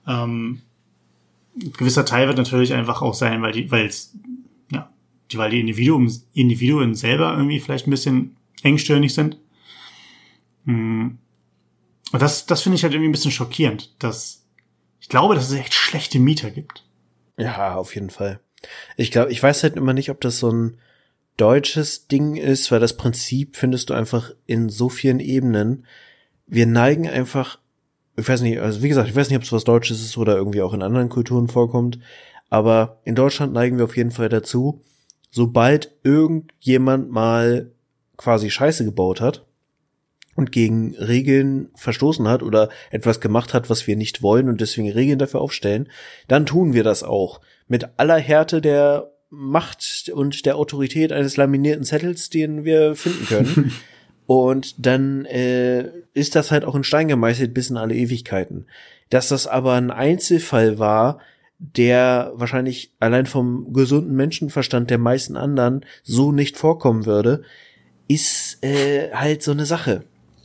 Ähm, 0.07 0.63
gewisser 1.77 2.05
Teil 2.05 2.27
wird 2.27 2.39
natürlich 2.39 2.73
einfach 2.73 3.03
auch 3.03 3.15
sein, 3.15 3.43
weil 3.43 3.53
die, 3.53 3.71
weil 3.71 3.87
es, 3.87 4.17
weil 5.35 5.51
die 5.51 5.61
Individuen, 5.61 6.13
Individuen 6.35 6.95
selber 6.95 7.33
irgendwie 7.37 7.61
vielleicht 7.61 7.87
ein 7.87 7.91
bisschen 7.91 8.37
engstirnig 8.63 9.15
sind. 9.15 9.39
Hm. 10.65 11.19
Und 12.13 12.23
das, 12.23 12.47
das 12.47 12.63
finde 12.63 12.77
ich 12.77 12.83
halt 12.83 12.93
irgendwie 12.93 13.09
ein 13.09 13.13
bisschen 13.13 13.33
schockierend, 13.33 13.95
dass 13.99 14.45
ich 15.01 15.09
glaube, 15.09 15.35
dass 15.35 15.51
es 15.51 15.59
echt 15.59 15.75
schlechte 15.75 16.19
Mieter 16.19 16.51
gibt. 16.51 16.85
Ja, 17.37 17.77
auf 17.77 17.95
jeden 17.95 18.11
Fall. 18.11 18.41
Ich 18.97 19.11
glaube, 19.11 19.31
ich 19.31 19.43
weiß 19.43 19.63
halt 19.63 19.77
immer 19.77 19.93
nicht, 19.93 20.11
ob 20.11 20.21
das 20.21 20.39
so 20.39 20.51
ein 20.51 20.79
deutsches 21.37 22.09
Ding 22.09 22.37
ist, 22.37 22.71
weil 22.73 22.81
das 22.81 22.97
Prinzip 22.97 23.57
findest 23.57 23.91
du 23.91 23.95
einfach 23.95 24.31
in 24.47 24.69
so 24.69 24.89
vielen 24.89 25.21
Ebenen. 25.21 25.87
Wir 26.47 26.67
neigen 26.67 27.09
einfach, 27.09 27.59
ich 28.17 28.29
weiß 28.29 28.41
nicht, 28.41 28.59
also 28.59 28.83
wie 28.83 28.89
gesagt, 28.89 29.09
ich 29.09 29.15
weiß 29.15 29.29
nicht, 29.29 29.37
ob 29.37 29.43
es 29.43 29.53
was 29.53 29.65
Deutsches 29.65 30.01
ist 30.01 30.17
oder 30.17 30.37
irgendwie 30.37 30.63
auch 30.63 30.73
in 30.73 30.83
anderen 30.83 31.09
Kulturen 31.09 31.49
vorkommt, 31.49 31.99
aber 32.49 33.01
in 33.05 33.15
Deutschland 33.15 33.53
neigen 33.53 33.77
wir 33.77 33.85
auf 33.85 33.97
jeden 33.97 34.13
Fall 34.13 34.29
dazu, 34.29 34.83
sobald 35.37 35.91
irgendjemand 36.03 37.11
mal 37.11 37.71
quasi 38.17 38.49
Scheiße 38.49 38.87
gebaut 38.87 39.21
hat 39.21 39.45
und 40.35 40.51
gegen 40.51 40.97
Regeln 40.97 41.69
verstoßen 41.75 42.27
hat 42.27 42.43
oder 42.43 42.71
etwas 42.91 43.21
gemacht 43.21 43.53
hat, 43.53 43.69
was 43.69 43.87
wir 43.87 43.97
nicht 43.97 44.23
wollen 44.23 44.49
und 44.49 44.63
deswegen 44.63 44.91
Regeln 44.91 45.19
dafür 45.19 45.43
aufstellen, 45.43 45.91
dann 46.27 46.47
tun 46.47 46.73
wir 46.73 46.85
das 46.85 47.03
auch 47.03 47.43
mit 47.69 47.87
aller 47.99 48.17
Härte 48.17 48.63
der 48.63 49.13
Macht 49.29 50.11
und 50.11 50.47
der 50.47 50.57
Autorität 50.57 51.13
eines 51.13 51.37
laminierten 51.37 51.85
Zettels, 51.85 52.31
den 52.31 52.65
wir 52.65 52.97
finden 52.97 53.27
können. 53.27 53.73
und 54.27 54.87
dann 54.87 55.27
äh, 55.27 55.91
ist 56.15 56.35
das 56.35 56.51
halt 56.51 56.65
auch 56.65 56.75
in 56.75 56.85
Stein 56.85 57.09
gemeißelt 57.09 57.53
bis 57.53 57.69
in 57.69 57.77
alle 57.77 57.95
Ewigkeiten. 57.95 58.69
Dass 59.11 59.29
das 59.29 59.47
aber 59.47 59.75
ein 59.75 59.91
Einzelfall 59.91 60.79
war, 60.79 61.21
der 61.59 62.33
wahrscheinlich 62.35 62.93
allein 63.01 63.27
vom 63.27 63.73
gesunden 63.73 64.15
Menschenverstand 64.15 64.91
der 64.91 64.99
meisten 64.99 65.37
anderen 65.37 65.85
so 66.03 66.33
nicht 66.33 66.57
vorkommen 66.57 67.07
würde, 67.07 67.43
ist 68.09 68.63
äh, 68.63 69.11
halt 69.13 69.43
so 69.43 69.53
eine 69.53 69.67
Sache. 69.67 70.05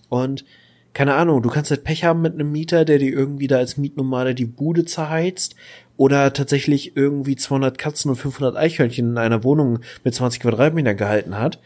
Und 0.09 0.45
keine 0.93 1.15
Ahnung, 1.15 1.41
du 1.41 1.49
kannst 1.49 1.71
halt 1.71 1.83
Pech 1.83 2.03
haben 2.03 2.21
mit 2.21 2.33
einem 2.33 2.51
Mieter, 2.51 2.83
der 2.85 2.99
dir 2.99 3.11
irgendwie 3.11 3.47
da 3.47 3.57
als 3.57 3.77
Mietnomade 3.77 4.35
die 4.35 4.45
Bude 4.45 4.83
zerheizt 4.85 5.55
oder 5.95 6.33
tatsächlich 6.33 6.97
irgendwie 6.97 7.35
200 7.35 7.77
Katzen 7.77 8.09
und 8.09 8.17
500 8.17 8.57
Eichhörnchen 8.57 9.11
in 9.11 9.17
einer 9.17 9.43
Wohnung 9.43 9.79
mit 10.03 10.13
20 10.13 10.41
Quadratmetern 10.41 10.97
gehalten 10.97 11.37
hat. 11.37 11.59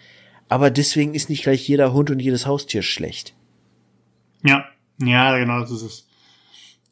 Aber 0.47 0.69
deswegen 0.69 1.15
ist 1.15 1.29
nicht 1.29 1.43
gleich 1.43 1.67
jeder 1.67 1.93
Hund 1.93 2.11
und 2.11 2.19
jedes 2.19 2.45
Haustier 2.45 2.83
schlecht. 2.83 3.33
Ja, 4.43 4.65
ja, 4.99 5.37
genau, 5.37 5.61
das 5.61 5.71
ist 5.71 5.81
es. 5.81 6.07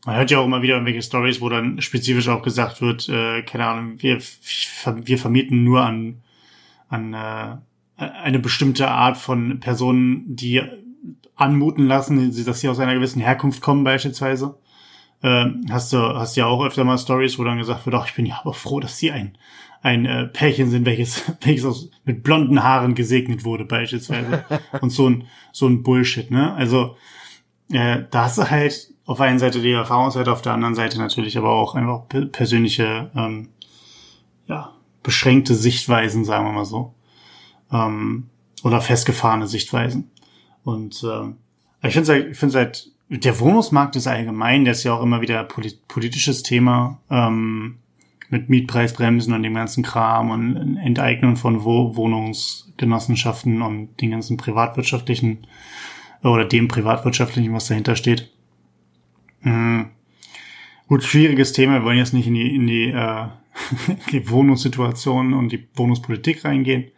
Man 0.05 0.17
hört 0.17 0.31
ja 0.31 0.39
auch 0.39 0.45
immer 0.45 0.61
wieder 0.61 0.73
irgendwelche 0.73 1.01
Stories, 1.01 1.39
wo 1.39 1.49
dann 1.49 1.81
spezifisch 1.81 2.27
auch 2.27 2.41
gesagt 2.41 2.81
wird, 2.81 3.07
äh, 3.07 3.41
keine 3.43 3.65
Ahnung, 3.65 4.01
wir, 4.01 4.19
wir 4.19 5.17
vermieten 5.17 5.63
nur 5.63 5.81
an, 5.81 6.21
an 6.89 7.13
äh, 7.13 7.57
eine 7.95 8.39
bestimmte 8.39 8.89
Art 8.89 9.17
von 9.17 9.59
Personen, 9.59 10.23
die 10.35 10.61
anmuten 11.35 11.87
lassen, 11.87 12.45
dass 12.45 12.59
sie 12.59 12.69
aus 12.69 12.79
einer 12.79 12.93
gewissen 12.93 13.21
Herkunft 13.21 13.61
kommen 13.61 13.83
beispielsweise. 13.83 14.57
Äh, 15.21 15.45
hast 15.69 15.93
du 15.93 15.97
hast 15.97 16.35
ja 16.35 16.45
auch 16.45 16.63
öfter 16.65 16.83
mal 16.83 16.97
Stories, 16.97 17.39
wo 17.39 17.43
dann 17.43 17.57
gesagt 17.57 17.85
wird, 17.85 17.95
ach, 17.95 18.07
ich 18.07 18.13
bin 18.13 18.25
ja 18.25 18.39
aber 18.41 18.53
froh, 18.53 18.79
dass 18.79 18.97
sie 18.97 19.11
ein 19.11 19.37
ein 19.81 20.05
äh, 20.05 20.27
Pärchen 20.27 20.69
sind, 20.69 20.85
welches 20.85 21.23
welches 21.41 21.65
aus, 21.65 21.89
mit 22.05 22.23
blonden 22.23 22.63
Haaren 22.63 22.95
gesegnet 22.95 23.43
wurde 23.43 23.65
beispielsweise 23.65 24.45
und 24.81 24.89
so 24.89 25.09
ein 25.09 25.27
so 25.51 25.67
ein 25.67 25.83
Bullshit, 25.83 26.29
ne? 26.29 26.53
Also 26.53 26.97
äh, 27.71 28.03
da 28.11 28.25
hast 28.25 28.37
du 28.37 28.49
halt 28.49 28.92
auf 29.05 29.17
der 29.17 29.27
einen 29.27 29.39
Seite 29.39 29.61
die 29.61 29.71
Erfahrungsseite, 29.71 30.31
auf 30.31 30.41
der 30.41 30.53
anderen 30.53 30.75
Seite 30.75 30.97
natürlich 30.97 31.37
aber 31.37 31.51
auch 31.51 31.75
einfach 31.75 32.03
persönliche 32.31 33.11
ähm, 33.15 33.49
ja 34.47 34.73
beschränkte 35.01 35.55
Sichtweisen, 35.55 36.23
sagen 36.23 36.45
wir 36.45 36.53
mal 36.53 36.65
so, 36.65 36.93
ähm, 37.71 38.29
oder 38.63 38.79
festgefahrene 38.79 39.47
Sichtweisen. 39.47 40.11
Und 40.63 41.03
äh, 41.03 41.87
ich 41.87 41.93
finde 41.93 42.13
halt, 42.13 42.31
ich 42.31 42.37
finde 42.37 42.57
halt 42.57 42.93
der 43.09 43.39
Wohnungsmarkt 43.39 43.95
ist 43.95 44.07
allgemein, 44.07 44.63
der 44.63 44.71
ist 44.71 44.83
ja 44.83 44.93
auch 44.93 45.03
immer 45.03 45.21
wieder 45.21 45.43
polit 45.43 45.87
politisches 45.87 46.41
Thema 46.41 46.99
ähm, 47.09 47.79
mit 48.29 48.49
Mietpreisbremsen 48.49 49.33
und 49.33 49.43
dem 49.43 49.53
ganzen 49.53 49.83
Kram 49.83 50.31
und 50.31 50.77
Enteignung 50.77 51.35
von 51.35 51.63
Wo 51.63 51.95
Wohnungsgenossenschaften 51.95 53.61
und 53.61 54.01
den 54.01 54.11
ganzen 54.11 54.37
privatwirtschaftlichen 54.37 55.45
oder 56.23 56.45
dem 56.45 56.67
privatwirtschaftlichen, 56.67 57.53
was 57.53 57.67
dahinter 57.67 57.95
steht. 57.95 58.32
Mhm. 59.43 59.91
Gut, 60.87 61.03
schwieriges 61.03 61.53
Thema. 61.53 61.75
Wir 61.75 61.83
wollen 61.83 61.97
jetzt 61.97 62.13
nicht 62.13 62.27
in 62.27 62.33
die, 62.33 62.55
in 62.55 62.67
die, 62.67 62.89
äh, 62.89 63.27
die 64.11 64.29
Wohnungssituation 64.29 65.33
und 65.33 65.51
die 65.51 65.67
Wohnungspolitik 65.75 66.43
reingehen. 66.43 66.91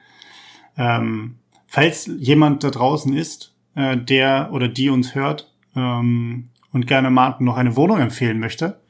Ähm, 0.78 1.36
falls 1.68 2.10
jemand 2.18 2.64
da 2.64 2.72
draußen 2.72 3.16
ist, 3.16 3.54
äh, 3.76 3.98
der 3.98 4.50
oder 4.52 4.68
die 4.68 4.90
uns 4.90 5.16
hört 5.16 5.54
ähm, 5.76 6.50
und 6.72 6.88
gerne 6.88 7.10
Martin 7.10 7.46
noch 7.46 7.58
eine 7.58 7.76
Wohnung 7.76 8.00
empfehlen 8.00 8.40
möchte, 8.40 8.82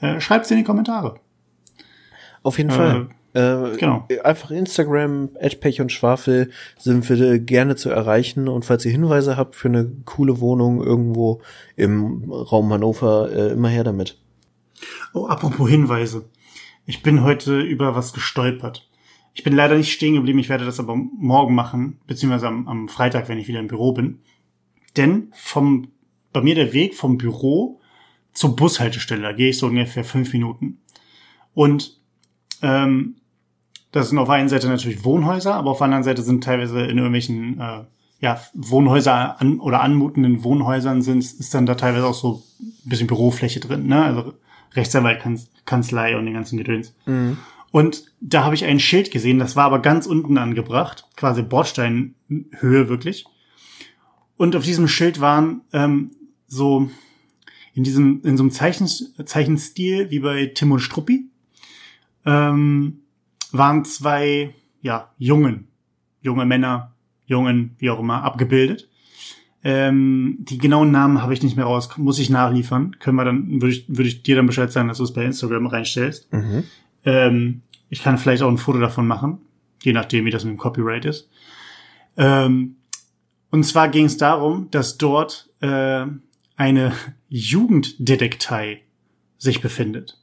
äh, 0.00 0.20
schreibt 0.20 0.46
es 0.46 0.50
in 0.50 0.58
die 0.58 0.64
Kommentare. 0.64 1.20
Auf 2.42 2.58
jeden 2.58 2.70
äh, 2.70 2.74
Fall. 2.74 3.08
Äh, 3.32 3.76
genau. 3.76 4.06
Einfach 4.24 4.50
Instagram, 4.50 5.30
Pech 5.60 5.80
und 5.80 5.92
Schwafel 5.92 6.50
sind 6.78 7.08
wir 7.08 7.38
gerne 7.38 7.76
zu 7.76 7.90
erreichen. 7.90 8.48
Und 8.48 8.64
falls 8.64 8.84
ihr 8.84 8.92
Hinweise 8.92 9.36
habt 9.36 9.54
für 9.56 9.68
eine 9.68 9.90
coole 10.04 10.40
Wohnung 10.40 10.82
irgendwo 10.82 11.40
im 11.76 12.30
Raum 12.30 12.72
Hannover, 12.72 13.30
äh, 13.32 13.52
immer 13.52 13.68
her 13.68 13.84
damit. 13.84 14.18
Oh, 15.14 15.26
apropos 15.26 15.68
Hinweise. 15.68 16.24
Ich 16.86 17.02
bin 17.02 17.22
heute 17.22 17.60
über 17.60 17.94
was 17.94 18.12
gestolpert. 18.12 18.88
Ich 19.34 19.44
bin 19.44 19.54
leider 19.54 19.76
nicht 19.76 19.92
stehen 19.92 20.14
geblieben, 20.14 20.40
ich 20.40 20.48
werde 20.48 20.64
das 20.64 20.80
aber 20.80 20.96
morgen 20.96 21.54
machen, 21.54 22.00
beziehungsweise 22.06 22.48
am, 22.48 22.66
am 22.66 22.88
Freitag, 22.88 23.28
wenn 23.28 23.38
ich 23.38 23.46
wieder 23.46 23.60
im 23.60 23.68
Büro 23.68 23.92
bin. 23.92 24.20
Denn 24.96 25.28
vom 25.32 25.88
bei 26.32 26.42
mir 26.42 26.54
der 26.54 26.72
Weg 26.72 26.94
vom 26.94 27.18
Büro 27.18 27.80
zur 28.32 28.56
Bushaltestelle. 28.56 29.22
Da 29.22 29.32
gehe 29.32 29.50
ich 29.50 29.58
so 29.58 29.66
ungefähr 29.66 30.04
fünf 30.04 30.32
Minuten. 30.32 30.78
Und 31.54 32.00
ähm, 32.62 33.16
das 33.92 34.08
sind 34.08 34.18
auf 34.18 34.28
der 34.28 34.36
einen 34.36 34.48
Seite 34.48 34.68
natürlich 34.68 35.04
Wohnhäuser, 35.04 35.54
aber 35.54 35.70
auf 35.70 35.78
der 35.78 35.86
anderen 35.86 36.04
Seite 36.04 36.22
sind 36.22 36.44
teilweise 36.44 36.80
in 36.80 36.98
irgendwelchen 36.98 37.60
äh, 37.60 37.84
ja, 38.20 38.40
Wohnhäuser 38.54 39.40
an, 39.40 39.60
oder 39.60 39.80
anmutenden 39.80 40.44
Wohnhäusern 40.44 41.02
sind, 41.02 41.24
ist 41.24 41.54
dann 41.54 41.66
da 41.66 41.74
teilweise 41.74 42.06
auch 42.06 42.14
so 42.14 42.42
ein 42.60 42.88
bisschen 42.88 43.06
Bürofläche 43.06 43.60
drin, 43.60 43.86
ne? 43.86 44.04
Also 44.04 44.34
Rechtsanwaltkanzlei 44.74 46.16
und 46.16 46.26
den 46.26 46.34
ganzen 46.34 46.56
Gedöns. 46.58 46.94
Mhm. 47.06 47.38
Und 47.72 48.04
da 48.20 48.44
habe 48.44 48.54
ich 48.54 48.64
ein 48.64 48.80
Schild 48.80 49.10
gesehen, 49.10 49.38
das 49.38 49.56
war 49.56 49.64
aber 49.64 49.80
ganz 49.80 50.06
unten 50.06 50.38
angebracht, 50.38 51.06
quasi 51.16 51.42
Bordsteinhöhe 51.42 52.88
wirklich. 52.88 53.24
Und 54.36 54.56
auf 54.56 54.64
diesem 54.64 54.88
Schild 54.88 55.20
waren 55.20 55.62
ähm, 55.72 56.12
so 56.46 56.90
in 57.74 57.84
diesem, 57.84 58.22
in 58.24 58.36
so 58.36 58.42
einem 58.42 58.50
Zeichen, 58.50 58.86
Zeichenstil 58.86 60.10
wie 60.10 60.20
bei 60.20 60.46
Tim 60.46 60.72
und 60.72 60.80
Struppi, 60.80 61.26
ähm, 62.26 63.00
waren 63.52 63.84
zwei, 63.84 64.54
ja, 64.82 65.10
Jungen, 65.18 65.68
junge 66.22 66.46
Männer, 66.46 66.94
Jungen, 67.26 67.76
wie 67.78 67.90
auch 67.90 68.00
immer, 68.00 68.22
abgebildet. 68.22 68.88
Ähm, 69.62 70.38
die 70.40 70.58
genauen 70.58 70.90
Namen 70.90 71.20
habe 71.22 71.34
ich 71.34 71.42
nicht 71.42 71.56
mehr 71.56 71.66
raus, 71.66 71.90
muss 71.98 72.18
ich 72.18 72.30
nachliefern. 72.30 72.96
Können 72.98 73.16
wir 73.16 73.24
dann, 73.24 73.60
würde 73.60 73.74
ich, 73.74 73.84
würde 73.88 74.08
ich 74.08 74.22
dir 74.22 74.36
dann 74.36 74.46
Bescheid 74.46 74.72
sagen, 74.72 74.88
dass 74.88 74.98
du 74.98 75.04
es 75.04 75.12
bei 75.12 75.24
Instagram 75.24 75.66
reinstellst. 75.66 76.32
Mhm. 76.32 76.64
Ähm, 77.04 77.62
ich 77.90 78.02
kann 78.02 78.18
vielleicht 78.18 78.42
auch 78.42 78.48
ein 78.48 78.58
Foto 78.58 78.78
davon 78.78 79.06
machen, 79.06 79.38
je 79.82 79.92
nachdem, 79.92 80.24
wie 80.24 80.30
das 80.30 80.44
mit 80.44 80.52
dem 80.54 80.58
Copyright 80.58 81.04
ist. 81.04 81.28
Ähm, 82.16 82.76
Und 83.50 83.64
zwar 83.64 83.88
ging 83.88 84.06
es 84.06 84.16
darum, 84.16 84.68
dass 84.70 84.96
dort 84.96 85.50
äh, 85.60 86.06
eine 86.56 86.92
Jugenddetektei 87.28 88.82
sich 89.38 89.60
befindet. 89.60 90.19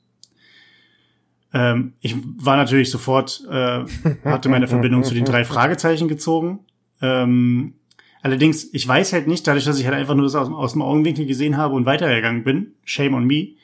Ähm, 1.57 1.93
ich 2.01 2.15
war 2.37 2.55
natürlich 2.55 2.91
sofort, 2.91 3.43
äh, 3.49 3.83
hatte 4.25 4.47
meine 4.47 4.67
Verbindung 4.67 5.03
zu 5.03 5.15
den 5.15 5.25
drei 5.25 5.43
Fragezeichen 5.43 6.07
gezogen. 6.07 6.59
Ähm, 7.01 7.73
allerdings, 8.21 8.71
ich 8.75 8.87
weiß 8.87 9.13
halt 9.13 9.27
nicht, 9.27 9.47
dadurch, 9.47 9.65
dass 9.65 9.79
ich 9.79 9.85
halt 9.87 9.95
einfach 9.95 10.13
nur 10.13 10.25
das 10.25 10.35
aus, 10.35 10.49
aus 10.49 10.73
dem 10.73 10.83
Augenwinkel 10.83 11.25
gesehen 11.25 11.57
habe 11.57 11.73
und 11.73 11.87
weitergegangen 11.87 12.43
bin, 12.43 12.73
shame 12.83 13.15
on 13.15 13.25
me, 13.25 13.55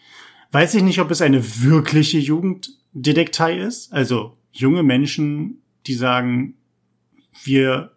weiß 0.51 0.73
ich 0.73 0.81
nicht, 0.81 0.99
ob 0.99 1.11
es 1.11 1.21
eine 1.21 1.43
wirkliche 1.61 2.17
Jugenddetektei 2.17 3.59
ist. 3.59 3.93
Also 3.93 4.37
junge 4.51 4.81
Menschen, 4.81 5.61
die 5.85 5.93
sagen, 5.93 6.55
wir, 7.43 7.91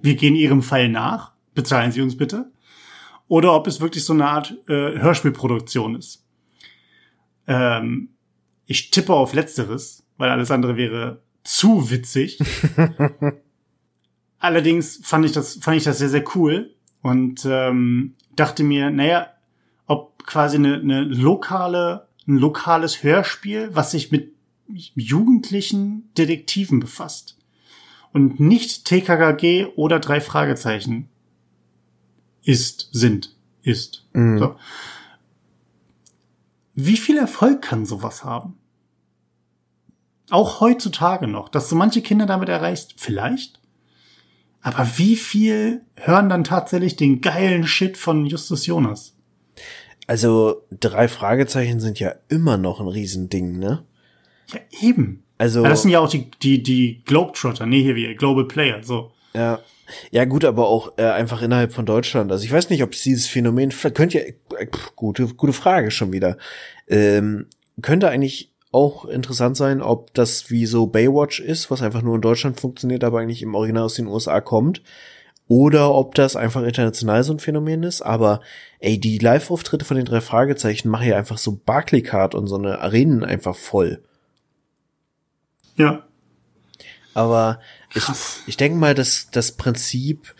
wir 0.00 0.14
gehen 0.14 0.34
ihrem 0.34 0.62
Fall 0.62 0.88
nach, 0.88 1.32
bezahlen 1.54 1.92
Sie 1.92 2.00
uns 2.00 2.16
bitte. 2.16 2.50
Oder 3.28 3.54
ob 3.54 3.66
es 3.66 3.82
wirklich 3.82 4.04
so 4.04 4.14
eine 4.14 4.28
Art 4.28 4.56
äh, 4.66 4.98
Hörspielproduktion 4.98 5.94
ist. 5.94 6.24
Ähm, 7.46 8.13
ich 8.66 8.90
tippe 8.90 9.14
auf 9.14 9.34
Letzteres, 9.34 10.04
weil 10.16 10.30
alles 10.30 10.50
andere 10.50 10.76
wäre 10.76 11.22
zu 11.42 11.90
witzig. 11.90 12.38
Allerdings 14.38 15.00
fand 15.02 15.24
ich 15.24 15.32
das, 15.32 15.56
fand 15.56 15.76
ich 15.76 15.84
das 15.84 15.98
sehr, 15.98 16.08
sehr 16.08 16.24
cool 16.34 16.74
und 17.02 17.46
ähm, 17.46 18.14
dachte 18.36 18.62
mir, 18.62 18.90
naja, 18.90 19.28
ob 19.86 20.24
quasi 20.26 20.56
eine, 20.56 20.74
eine 20.74 21.04
lokale, 21.04 22.08
ein 22.26 22.38
lokales 22.38 23.02
Hörspiel, 23.02 23.70
was 23.72 23.90
sich 23.90 24.10
mit 24.10 24.32
jugendlichen 24.68 26.10
Detektiven 26.16 26.80
befasst 26.80 27.38
und 28.12 28.40
nicht 28.40 28.86
TKKG 28.86 29.66
oder 29.76 30.00
drei 30.00 30.20
Fragezeichen 30.20 31.08
ist, 32.42 32.88
sind, 32.92 33.34
ist. 33.62 34.06
Mhm. 34.12 34.38
So. 34.38 34.56
Wie 36.74 36.96
viel 36.96 37.18
Erfolg 37.18 37.62
kann 37.62 37.86
sowas 37.86 38.24
haben? 38.24 38.58
Auch 40.30 40.60
heutzutage 40.60 41.26
noch, 41.26 41.48
dass 41.48 41.68
du 41.68 41.76
manche 41.76 42.02
Kinder 42.02 42.26
damit 42.26 42.48
erreichst, 42.48 42.94
vielleicht. 42.96 43.60
Aber 44.62 44.88
wie 44.96 45.16
viel 45.16 45.82
hören 45.94 46.30
dann 46.30 46.42
tatsächlich 46.42 46.96
den 46.96 47.20
geilen 47.20 47.66
Shit 47.66 47.98
von 47.98 48.24
Justus 48.24 48.66
Jonas? 48.66 49.14
Also 50.06 50.62
drei 50.70 51.08
Fragezeichen 51.08 51.80
sind 51.80 52.00
ja 52.00 52.14
immer 52.28 52.56
noch 52.56 52.80
ein 52.80 52.88
Riesending, 52.88 53.58
ne? 53.58 53.84
Ja, 54.52 54.60
eben. 54.80 55.22
Also 55.36 55.62
ja, 55.62 55.68
das 55.68 55.82
sind 55.82 55.90
ja 55.90 56.00
auch 56.00 56.08
die 56.08 56.30
die 56.42 56.62
die 56.62 57.02
Globetrotter, 57.04 57.66
nee 57.66 57.82
hier 57.82 57.94
wie 57.94 58.14
Global 58.14 58.46
Player, 58.46 58.82
so. 58.82 59.12
Ja. 59.34 59.60
Ja, 60.10 60.24
gut, 60.24 60.44
aber 60.44 60.68
auch 60.68 60.92
äh, 60.96 61.04
einfach 61.04 61.42
innerhalb 61.42 61.72
von 61.72 61.86
Deutschland. 61.86 62.30
Also 62.32 62.44
ich 62.44 62.52
weiß 62.52 62.70
nicht, 62.70 62.82
ob 62.82 62.92
es 62.92 63.02
dieses 63.02 63.26
Phänomen, 63.26 63.70
könnt 63.94 64.14
ihr, 64.14 64.26
äh, 64.26 64.34
gute, 64.96 65.26
gute 65.28 65.52
Frage 65.52 65.90
schon 65.90 66.12
wieder. 66.12 66.36
Ähm, 66.88 67.46
könnte 67.80 68.08
eigentlich 68.08 68.52
auch 68.72 69.04
interessant 69.04 69.56
sein, 69.56 69.80
ob 69.82 70.12
das 70.14 70.50
wie 70.50 70.66
so 70.66 70.86
Baywatch 70.86 71.40
ist, 71.40 71.70
was 71.70 71.80
einfach 71.80 72.02
nur 72.02 72.16
in 72.16 72.20
Deutschland 72.20 72.60
funktioniert, 72.60 73.04
aber 73.04 73.20
eigentlich 73.20 73.42
im 73.42 73.54
Original 73.54 73.84
aus 73.84 73.94
den 73.94 74.08
USA 74.08 74.40
kommt. 74.40 74.82
Oder 75.46 75.94
ob 75.94 76.14
das 76.14 76.36
einfach 76.36 76.62
international 76.62 77.22
so 77.22 77.32
ein 77.34 77.38
Phänomen 77.38 77.82
ist. 77.82 78.02
Aber 78.02 78.40
ey, 78.80 78.98
die 78.98 79.18
Live-Auftritte 79.18 79.84
von 79.84 79.96
den 79.96 80.06
drei 80.06 80.20
Fragezeichen 80.20 80.88
machen 80.88 81.06
ja 81.06 81.16
einfach 81.16 81.38
so 81.38 81.60
Barclaycard 81.64 82.34
und 82.34 82.46
so 82.46 82.56
eine 82.56 82.80
Arenen 82.80 83.24
einfach 83.24 83.54
voll. 83.54 84.02
Ja. 85.76 86.04
Aber 87.12 87.60
ich, 87.94 88.04
ich 88.46 88.56
denke 88.56 88.78
mal, 88.78 88.94
dass 88.94 89.28
das 89.30 89.52
Prinzip 89.52 90.34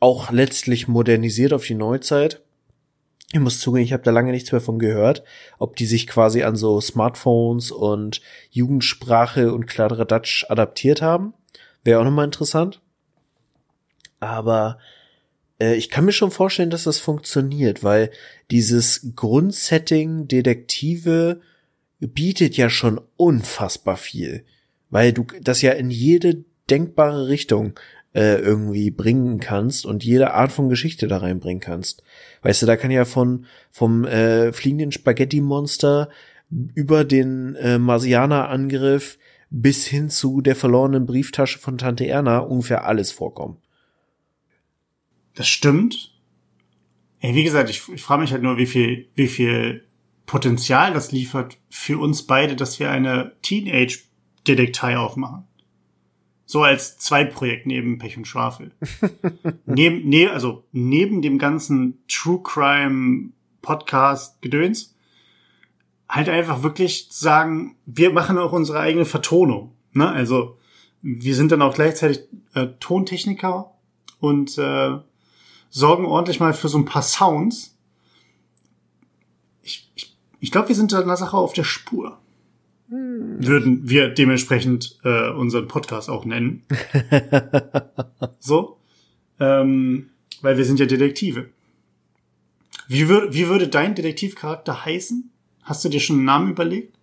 auch 0.00 0.30
letztlich 0.30 0.88
modernisiert 0.88 1.52
auf 1.52 1.64
die 1.64 1.74
Neuzeit. 1.74 2.42
Ich 3.32 3.40
muss 3.40 3.60
zugeben, 3.60 3.84
ich 3.84 3.92
habe 3.92 4.02
da 4.02 4.10
lange 4.10 4.32
nichts 4.32 4.52
mehr 4.52 4.60
von 4.60 4.78
gehört, 4.78 5.22
ob 5.58 5.76
die 5.76 5.86
sich 5.86 6.06
quasi 6.06 6.42
an 6.42 6.56
so 6.56 6.80
Smartphones 6.80 7.70
und 7.70 8.20
Jugendsprache 8.50 9.54
und 9.54 9.66
Kladderadatsch 9.66 10.44
adaptiert 10.50 11.00
haben. 11.00 11.32
Wäre 11.82 12.00
auch 12.00 12.04
nochmal 12.04 12.26
interessant. 12.26 12.82
Aber 14.20 14.78
äh, 15.58 15.74
ich 15.76 15.88
kann 15.88 16.04
mir 16.04 16.12
schon 16.12 16.30
vorstellen, 16.30 16.70
dass 16.70 16.84
das 16.84 16.98
funktioniert, 16.98 17.82
weil 17.82 18.10
dieses 18.50 19.12
Grundsetting 19.16 20.28
Detektive 20.28 21.40
bietet 22.00 22.56
ja 22.56 22.68
schon 22.68 23.00
unfassbar 23.16 23.96
viel. 23.96 24.44
Weil 24.90 25.12
du 25.12 25.26
das 25.40 25.62
ja 25.62 25.72
in 25.72 25.90
jede 25.90 26.44
denkbare 26.70 27.28
Richtung 27.28 27.78
äh, 28.14 28.36
irgendwie 28.36 28.90
bringen 28.90 29.40
kannst 29.40 29.86
und 29.86 30.04
jede 30.04 30.34
Art 30.34 30.52
von 30.52 30.68
Geschichte 30.68 31.08
da 31.08 31.18
reinbringen 31.18 31.60
kannst. 31.60 32.02
Weißt 32.42 32.62
du, 32.62 32.66
da 32.66 32.76
kann 32.76 32.90
ja 32.90 33.04
von 33.04 33.46
vom 33.70 34.04
äh, 34.04 34.52
fliegenden 34.52 34.92
Spaghetti-Monster 34.92 36.08
über 36.74 37.04
den 37.04 37.54
äh, 37.56 37.78
Marsianer-Angriff 37.78 39.18
bis 39.50 39.86
hin 39.86 40.10
zu 40.10 40.40
der 40.40 40.56
verlorenen 40.56 41.06
Brieftasche 41.06 41.58
von 41.58 41.78
Tante 41.78 42.06
Erna 42.06 42.38
ungefähr 42.38 42.84
alles 42.84 43.12
vorkommen. 43.12 43.58
Das 45.34 45.48
stimmt. 45.48 46.12
Ey, 47.20 47.34
wie 47.34 47.44
gesagt, 47.44 47.70
ich, 47.70 47.88
ich 47.88 48.02
frage 48.02 48.22
mich 48.22 48.32
halt 48.32 48.42
nur, 48.42 48.58
wie 48.58 48.66
viel, 48.66 49.08
wie 49.14 49.28
viel 49.28 49.86
Potenzial 50.26 50.92
das 50.92 51.12
liefert 51.12 51.58
für 51.70 51.98
uns 51.98 52.26
beide, 52.26 52.56
dass 52.56 52.80
wir 52.80 52.90
eine 52.90 53.32
Teenage-Detektei 53.42 54.96
aufmachen. 54.96 55.44
So 56.52 56.64
als 56.64 56.98
Zweitprojekt 56.98 57.64
neben 57.64 57.96
Pech 57.96 58.18
und 58.18 58.28
Schwafel. 58.28 58.72
neben, 59.64 60.06
ne, 60.06 60.28
also 60.28 60.64
neben 60.70 61.22
dem 61.22 61.38
ganzen 61.38 62.04
True 62.08 62.42
Crime 62.42 63.30
Podcast 63.62 64.42
Gedöns. 64.42 64.94
Halt 66.10 66.28
einfach 66.28 66.62
wirklich 66.62 67.08
sagen, 67.10 67.76
wir 67.86 68.12
machen 68.12 68.36
auch 68.36 68.52
unsere 68.52 68.80
eigene 68.80 69.06
Vertonung. 69.06 69.72
Ne? 69.92 70.06
Also 70.06 70.58
wir 71.00 71.34
sind 71.34 71.52
dann 71.52 71.62
auch 71.62 71.72
gleichzeitig 71.72 72.28
äh, 72.52 72.66
Tontechniker 72.80 73.72
und 74.20 74.58
äh, 74.58 74.98
sorgen 75.70 76.04
ordentlich 76.04 76.38
mal 76.38 76.52
für 76.52 76.68
so 76.68 76.76
ein 76.76 76.84
paar 76.84 77.00
Sounds. 77.00 77.78
Ich, 79.62 79.90
ich, 79.94 80.18
ich 80.38 80.50
glaube, 80.50 80.68
wir 80.68 80.76
sind 80.76 80.92
da 80.92 81.00
einer 81.00 81.16
Sache 81.16 81.38
auf 81.38 81.54
der 81.54 81.64
Spur. 81.64 82.21
Würden 82.94 83.88
wir 83.88 84.08
dementsprechend 84.08 84.98
äh, 85.02 85.30
unseren 85.30 85.66
Podcast 85.66 86.10
auch 86.10 86.26
nennen. 86.26 86.62
so. 88.38 88.76
Ähm, 89.40 90.10
weil 90.42 90.58
wir 90.58 90.66
sind 90.66 90.78
ja 90.78 90.84
Detektive. 90.84 91.48
Wie, 92.88 93.08
würd, 93.08 93.32
wie 93.32 93.48
würde 93.48 93.68
dein 93.68 93.94
Detektivcharakter 93.94 94.84
heißen? 94.84 95.30
Hast 95.62 95.82
du 95.84 95.88
dir 95.88 96.00
schon 96.00 96.16
einen 96.16 96.24
Namen 96.26 96.50
überlegt? 96.50 96.98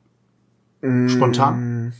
Spontan? 1.07 1.87
Mm, 1.87 1.93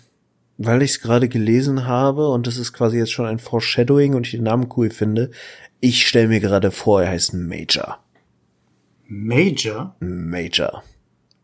weil 0.59 0.83
ich 0.83 0.91
es 0.91 1.01
gerade 1.01 1.27
gelesen 1.27 1.87
habe 1.87 2.29
und 2.29 2.45
das 2.45 2.57
ist 2.57 2.73
quasi 2.73 2.97
jetzt 2.97 3.11
schon 3.11 3.25
ein 3.25 3.39
Foreshadowing 3.39 4.13
und 4.13 4.27
ich 4.27 4.33
den 4.33 4.43
Namen 4.43 4.69
cool 4.77 4.91
finde. 4.91 5.31
Ich 5.79 6.07
stelle 6.07 6.27
mir 6.27 6.41
gerade 6.41 6.69
vor, 6.69 7.01
er 7.01 7.09
heißt 7.09 7.33
Major. 7.33 8.03
Major? 9.07 9.95
Major 9.99 10.83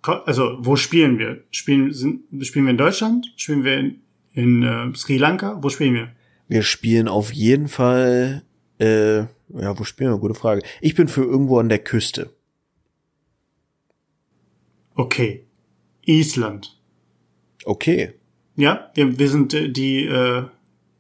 also 0.08 0.58
wo 0.60 0.76
spielen 0.76 1.20
wir? 1.20 1.44
Spielen, 1.52 1.94
sind, 1.94 2.24
spielen 2.46 2.66
wir 2.66 2.72
in 2.72 2.78
Deutschland? 2.78 3.34
Spielen 3.36 3.64
wir 3.64 3.78
in, 3.78 4.02
in 4.34 4.64
äh, 4.64 4.96
Sri 4.96 5.18
Lanka? 5.18 5.60
Wo 5.62 5.70
spielen 5.70 5.94
wir? 5.94 6.12
Wir 6.48 6.62
spielen 6.62 7.08
auf 7.08 7.34
jeden 7.34 7.68
Fall, 7.68 8.44
äh, 8.80 9.20
ja, 9.20 9.78
wo 9.78 9.84
spielen 9.84 10.12
wir? 10.12 10.20
Gute 10.20 10.36
Frage. 10.36 10.62
Ich 10.82 10.96
bin 10.96 11.08
für 11.08 11.24
irgendwo 11.24 11.60
an 11.60 11.70
der 11.70 11.80
Küste. 11.80 12.30
Okay. 14.96 15.46
Island. 16.06 16.78
Okay. 17.66 18.14
Ja, 18.56 18.92
wir, 18.94 19.18
wir 19.18 19.30
sind 19.30 19.54
äh, 19.54 19.70
die, 19.70 20.06
äh, 20.06 20.44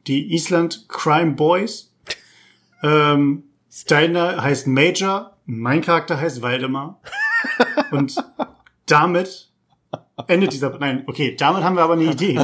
die 0.07 0.33
Island 0.33 0.85
Crime 0.89 1.33
Boys. 1.33 1.93
ähm, 2.83 3.43
deiner 3.87 4.41
heißt 4.41 4.67
Major, 4.67 5.37
mein 5.45 5.81
Charakter 5.81 6.19
heißt 6.19 6.41
Waldemar. 6.41 7.01
Und 7.91 8.15
damit 8.85 9.51
endet 10.27 10.53
dieser. 10.53 10.77
Nein, 10.77 11.03
okay, 11.07 11.35
damit 11.35 11.63
haben 11.63 11.75
wir 11.75 11.83
aber 11.83 11.93
eine 11.93 12.11
Idee. 12.11 12.39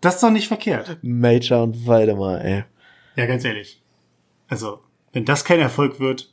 Das 0.00 0.16
ist 0.16 0.22
doch 0.22 0.30
nicht 0.30 0.48
verkehrt. 0.48 0.98
Major 1.02 1.62
und 1.62 1.86
Waldemar, 1.86 2.44
ey. 2.44 2.64
Ja, 3.16 3.26
ganz 3.26 3.44
ehrlich. 3.44 3.82
Also, 4.48 4.80
wenn 5.12 5.24
das 5.24 5.44
kein 5.44 5.60
Erfolg 5.60 5.98
wird, 5.98 6.32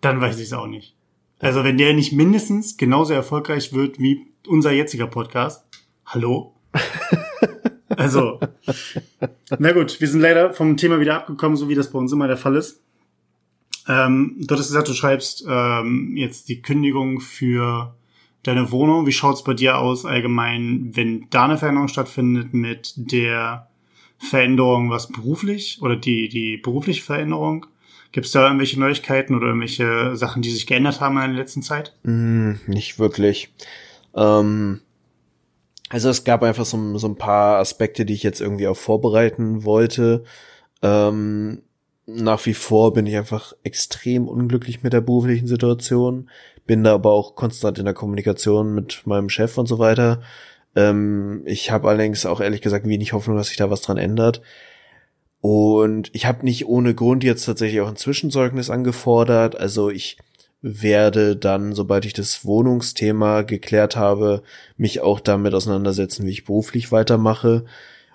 dann 0.00 0.20
weiß 0.20 0.38
ich 0.38 0.46
es 0.46 0.52
auch 0.52 0.66
nicht. 0.66 0.96
Also, 1.38 1.62
wenn 1.62 1.78
der 1.78 1.92
nicht 1.92 2.12
mindestens 2.12 2.76
genauso 2.76 3.12
erfolgreich 3.12 3.72
wird 3.72 3.98
wie 3.98 4.26
unser 4.46 4.72
jetziger 4.72 5.06
Podcast. 5.06 5.64
Hallo? 6.06 6.54
Also, 7.96 8.38
na 9.58 9.72
gut, 9.72 10.00
wir 10.00 10.08
sind 10.08 10.20
leider 10.20 10.54
vom 10.54 10.76
Thema 10.76 11.00
wieder 11.00 11.16
abgekommen, 11.16 11.56
so 11.56 11.68
wie 11.68 11.74
das 11.74 11.90
bei 11.90 11.98
uns 11.98 12.12
immer 12.12 12.28
der 12.28 12.36
Fall 12.36 12.54
ist. 12.54 12.82
Ähm, 13.88 14.36
du 14.38 14.54
hattest 14.54 14.70
gesagt, 14.70 14.88
du 14.88 14.94
schreibst 14.94 15.44
ähm, 15.46 16.16
jetzt 16.16 16.48
die 16.48 16.62
Kündigung 16.62 17.20
für 17.20 17.96
deine 18.42 18.70
Wohnung. 18.70 19.06
Wie 19.06 19.12
schaut's 19.12 19.44
bei 19.44 19.54
dir 19.54 19.78
aus 19.78 20.04
allgemein, 20.04 20.90
wenn 20.94 21.26
da 21.30 21.44
eine 21.44 21.58
Veränderung 21.58 21.88
stattfindet 21.88 22.54
mit 22.54 22.94
der 22.96 23.68
Veränderung, 24.18 24.90
was 24.90 25.08
beruflich 25.08 25.78
oder 25.82 25.96
die, 25.96 26.28
die 26.28 26.56
berufliche 26.56 27.02
Veränderung? 27.02 27.66
Gibt 28.12 28.26
es 28.26 28.32
da 28.32 28.44
irgendwelche 28.44 28.78
Neuigkeiten 28.78 29.34
oder 29.34 29.46
irgendwelche 29.46 30.16
Sachen, 30.16 30.42
die 30.42 30.50
sich 30.50 30.66
geändert 30.66 31.00
haben 31.00 31.16
in 31.18 31.30
der 31.30 31.40
letzten 31.40 31.62
Zeit? 31.62 31.94
Mm, 32.02 32.54
nicht 32.66 32.98
wirklich. 32.98 33.52
Ähm, 34.14 34.80
also 35.88 36.08
es 36.08 36.24
gab 36.24 36.42
einfach 36.42 36.64
so, 36.64 36.98
so 36.98 37.08
ein 37.08 37.16
paar 37.16 37.58
Aspekte, 37.58 38.04
die 38.04 38.14
ich 38.14 38.22
jetzt 38.22 38.40
irgendwie 38.40 38.66
auch 38.66 38.76
vorbereiten 38.76 39.64
wollte. 39.64 40.24
Ähm, 40.82 41.62
nach 42.06 42.44
wie 42.46 42.54
vor 42.54 42.92
bin 42.92 43.06
ich 43.06 43.16
einfach 43.16 43.52
extrem 43.62 44.26
unglücklich 44.26 44.82
mit 44.82 44.92
der 44.92 45.00
beruflichen 45.00 45.46
Situation, 45.46 46.30
bin 46.70 46.84
da 46.84 46.94
aber 46.94 47.10
auch 47.10 47.34
konstant 47.34 47.80
in 47.80 47.84
der 47.84 47.94
Kommunikation 47.94 48.72
mit 48.76 49.04
meinem 49.04 49.28
Chef 49.28 49.58
und 49.58 49.66
so 49.66 49.80
weiter. 49.80 50.22
Ähm, 50.76 51.42
ich 51.44 51.72
habe 51.72 51.88
allerdings 51.88 52.26
auch 52.26 52.40
ehrlich 52.40 52.60
gesagt 52.60 52.86
wenig 52.86 53.12
Hoffnung, 53.12 53.36
dass 53.36 53.48
sich 53.48 53.56
da 53.56 53.70
was 53.70 53.80
dran 53.80 53.98
ändert. 53.98 54.40
Und 55.40 56.10
ich 56.14 56.26
habe 56.26 56.44
nicht 56.44 56.66
ohne 56.66 56.94
Grund 56.94 57.24
jetzt 57.24 57.44
tatsächlich 57.44 57.80
auch 57.80 57.88
ein 57.88 57.96
Zwischenzeugnis 57.96 58.70
angefordert. 58.70 59.58
Also 59.58 59.90
ich 59.90 60.16
werde 60.62 61.34
dann, 61.34 61.74
sobald 61.74 62.04
ich 62.04 62.12
das 62.12 62.44
Wohnungsthema 62.44 63.42
geklärt 63.42 63.96
habe, 63.96 64.44
mich 64.76 65.00
auch 65.00 65.18
damit 65.18 65.54
auseinandersetzen, 65.54 66.24
wie 66.24 66.30
ich 66.30 66.44
beruflich 66.44 66.92
weitermache. 66.92 67.64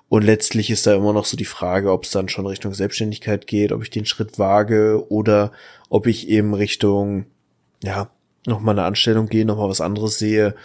Und 0.07 0.23
letztlich 0.23 0.69
ist 0.69 0.87
da 0.87 0.95
immer 0.95 1.11
noch 1.11 1.25
so 1.25 1.35
die 1.35 1.43
Frage, 1.43 1.91
ob 1.91 2.05
es 2.05 2.11
dann 2.11 2.29
schon 2.29 2.47
Richtung 2.47 2.73
Selbstständigkeit 2.73 3.47
geht, 3.47 3.73
ob 3.73 3.83
ich 3.83 3.89
den 3.89 4.05
Schritt 4.05 4.39
wage 4.39 5.11
oder 5.11 5.51
ob 5.89 6.07
ich 6.07 6.29
eben 6.29 6.53
Richtung, 6.53 7.25
ja, 7.83 8.09
nochmal 8.45 8.77
eine 8.77 8.87
Anstellung 8.87 9.27
gehe, 9.27 9.45
nochmal 9.45 9.69
was 9.69 9.81
anderes 9.81 10.19
sehe, 10.19 10.55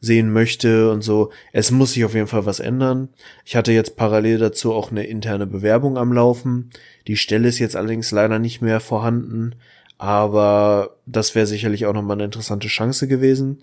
sehen 0.00 0.32
möchte 0.32 0.90
und 0.90 1.02
so. 1.02 1.30
Es 1.52 1.70
muss 1.70 1.92
sich 1.92 2.04
auf 2.04 2.14
jeden 2.14 2.26
Fall 2.26 2.46
was 2.46 2.60
ändern. 2.60 3.08
Ich 3.44 3.56
hatte 3.56 3.72
jetzt 3.72 3.96
parallel 3.96 4.38
dazu 4.38 4.72
auch 4.72 4.90
eine 4.90 5.04
interne 5.04 5.46
Bewerbung 5.46 5.96
am 5.96 6.12
Laufen. 6.12 6.70
Die 7.06 7.16
Stelle 7.16 7.48
ist 7.48 7.58
jetzt 7.58 7.76
allerdings 7.76 8.10
leider 8.10 8.38
nicht 8.38 8.60
mehr 8.60 8.80
vorhanden, 8.80 9.54
aber 9.98 10.96
das 11.06 11.34
wäre 11.34 11.46
sicherlich 11.46 11.86
auch 11.86 11.94
nochmal 11.94 12.16
eine 12.16 12.24
interessante 12.24 12.68
Chance 12.68 13.08
gewesen. 13.08 13.60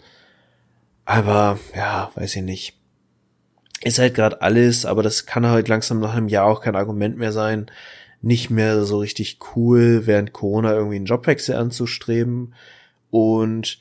Aber 1.05 1.59
ja, 1.75 2.11
weiß 2.15 2.35
ich 2.35 2.43
nicht 2.43 2.81
ist 3.83 3.99
halt 3.99 4.13
gerade 4.13 4.41
alles, 4.41 4.85
aber 4.85 5.03
das 5.03 5.25
kann 5.25 5.45
halt 5.45 5.67
langsam 5.67 5.99
nach 5.99 6.13
einem 6.13 6.27
Jahr 6.27 6.45
auch 6.45 6.61
kein 6.61 6.75
Argument 6.75 7.17
mehr 7.17 7.31
sein, 7.31 7.67
nicht 8.21 8.49
mehr 8.51 8.83
so 8.85 8.99
richtig 8.99 9.39
cool, 9.55 10.05
während 10.05 10.33
Corona 10.33 10.73
irgendwie 10.73 10.97
einen 10.97 11.05
Jobwechsel 11.05 11.55
anzustreben. 11.55 12.53
Und 13.11 13.79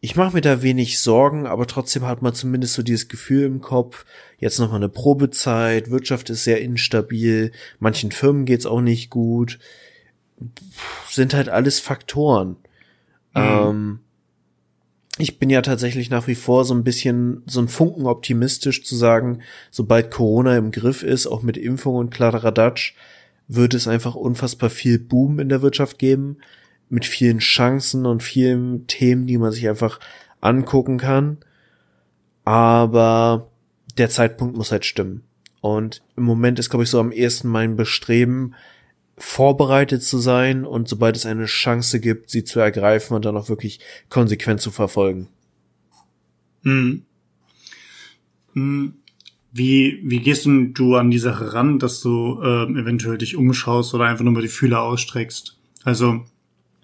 ich 0.00 0.14
mache 0.14 0.34
mir 0.34 0.40
da 0.40 0.62
wenig 0.62 1.00
Sorgen, 1.00 1.46
aber 1.46 1.66
trotzdem 1.66 2.06
hat 2.06 2.22
man 2.22 2.34
zumindest 2.34 2.74
so 2.74 2.82
dieses 2.82 3.08
Gefühl 3.08 3.44
im 3.44 3.60
Kopf, 3.60 4.04
jetzt 4.38 4.60
noch 4.60 4.70
mal 4.70 4.76
eine 4.76 4.88
Probezeit, 4.88 5.90
Wirtschaft 5.90 6.30
ist 6.30 6.44
sehr 6.44 6.60
instabil, 6.60 7.50
manchen 7.80 8.12
Firmen 8.12 8.44
geht's 8.44 8.66
auch 8.66 8.80
nicht 8.80 9.10
gut. 9.10 9.58
Sind 11.10 11.34
halt 11.34 11.48
alles 11.48 11.80
Faktoren. 11.80 12.50
Mhm. 13.34 13.42
Ähm, 13.42 14.00
ich 15.18 15.40
bin 15.40 15.50
ja 15.50 15.62
tatsächlich 15.62 16.10
nach 16.10 16.28
wie 16.28 16.36
vor 16.36 16.64
so 16.64 16.74
ein 16.74 16.84
bisschen 16.84 17.42
so 17.46 17.60
ein 17.60 17.66
Funken 17.66 18.06
optimistisch 18.06 18.84
zu 18.84 18.94
sagen, 18.94 19.40
sobald 19.72 20.12
Corona 20.12 20.56
im 20.56 20.70
Griff 20.70 21.02
ist, 21.02 21.26
auch 21.26 21.42
mit 21.42 21.56
Impfung 21.56 21.96
und 21.96 22.10
Kladderadatsch, 22.10 22.94
wird 23.48 23.74
es 23.74 23.88
einfach 23.88 24.14
unfassbar 24.14 24.70
viel 24.70 25.00
Boom 25.00 25.40
in 25.40 25.48
der 25.48 25.62
Wirtschaft 25.62 25.98
geben, 25.98 26.38
mit 26.90 27.06
vielen 27.06 27.38
Chancen 27.38 28.06
und 28.06 28.22
vielen 28.22 28.86
Themen, 28.86 29.26
die 29.26 29.38
man 29.38 29.52
sich 29.52 29.68
einfach 29.68 30.00
angucken 30.40 30.98
kann. 30.98 31.38
Aber 32.44 33.50
der 33.98 34.10
Zeitpunkt 34.10 34.56
muss 34.56 34.72
halt 34.72 34.84
stimmen. 34.84 35.22
Und 35.60 36.02
im 36.16 36.22
Moment 36.22 36.58
ist, 36.58 36.70
glaube 36.70 36.84
ich, 36.84 36.90
so 36.90 37.00
am 37.00 37.12
ehesten 37.12 37.48
mein 37.48 37.76
Bestreben, 37.76 38.54
vorbereitet 39.16 40.02
zu 40.02 40.18
sein 40.18 40.64
und 40.64 40.88
sobald 40.88 41.16
es 41.16 41.26
eine 41.26 41.46
Chance 41.46 41.98
gibt, 42.00 42.30
sie 42.30 42.44
zu 42.44 42.60
ergreifen 42.60 43.14
und 43.14 43.24
dann 43.24 43.36
auch 43.36 43.48
wirklich 43.48 43.80
konsequent 44.08 44.60
zu 44.60 44.70
verfolgen. 44.70 45.28
Hm. 46.62 47.02
Hm. 48.54 48.94
Wie, 49.50 50.00
wie 50.04 50.20
gehst 50.20 50.46
du 50.46 50.96
an 50.96 51.10
die 51.10 51.18
Sache 51.18 51.54
ran, 51.54 51.78
dass 51.78 52.00
du 52.00 52.40
äh, 52.42 52.64
eventuell 52.64 53.18
dich 53.18 53.34
umschaust 53.34 53.94
oder 53.94 54.04
einfach 54.04 54.24
nur 54.24 54.34
mal 54.34 54.42
die 54.42 54.48
Fühler 54.48 54.82
ausstreckst? 54.82 55.58
Also, 55.84 56.24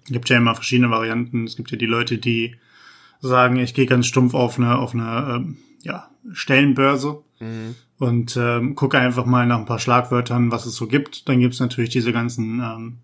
gibt 0.05 0.29
ja 0.29 0.37
immer 0.37 0.55
verschiedene 0.55 0.91
Varianten. 0.91 1.45
Es 1.45 1.55
gibt 1.55 1.71
ja 1.71 1.77
die 1.77 1.85
Leute, 1.85 2.17
die 2.17 2.55
sagen, 3.19 3.57
ich 3.57 3.73
gehe 3.73 3.85
ganz 3.85 4.07
stumpf 4.07 4.33
auf 4.33 4.57
eine, 4.57 4.77
auf 4.77 4.93
eine 4.93 5.35
ähm, 5.35 5.57
ja, 5.81 6.09
Stellenbörse 6.31 7.23
mhm. 7.39 7.75
und 7.97 8.37
ähm, 8.37 8.75
gucke 8.75 8.99
einfach 8.99 9.25
mal 9.25 9.45
nach 9.45 9.57
ein 9.59 9.65
paar 9.65 9.79
Schlagwörtern, 9.79 10.51
was 10.51 10.65
es 10.65 10.75
so 10.75 10.87
gibt. 10.87 11.27
Dann 11.27 11.39
gibt's 11.39 11.59
natürlich 11.59 11.89
diese 11.89 12.13
ganzen 12.13 12.59
ähm, 12.59 12.97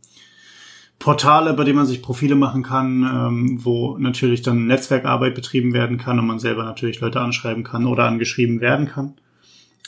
Portale, 1.00 1.54
bei 1.54 1.64
denen 1.64 1.78
man 1.78 1.88
sich 1.88 2.04
Profile 2.04 2.36
machen 2.36 2.62
kann, 2.62 3.04
ähm, 3.04 3.66
wo 3.66 3.98
natürlich 3.98 4.44
dann 4.44 4.68
Netzwerkarbeit 4.68 5.34
betrieben 5.34 5.74
werden 5.74 5.98
kann 5.98 6.20
und 6.20 6.28
man 6.28 6.40
selber 6.40 6.64
natürlich 6.64 7.00
Leute 7.00 7.20
anschreiben 7.20 7.64
kann 7.64 7.88
oder 7.88 8.06
angeschrieben 8.06 8.62
werden 8.62 8.88
kann. 8.88 9.16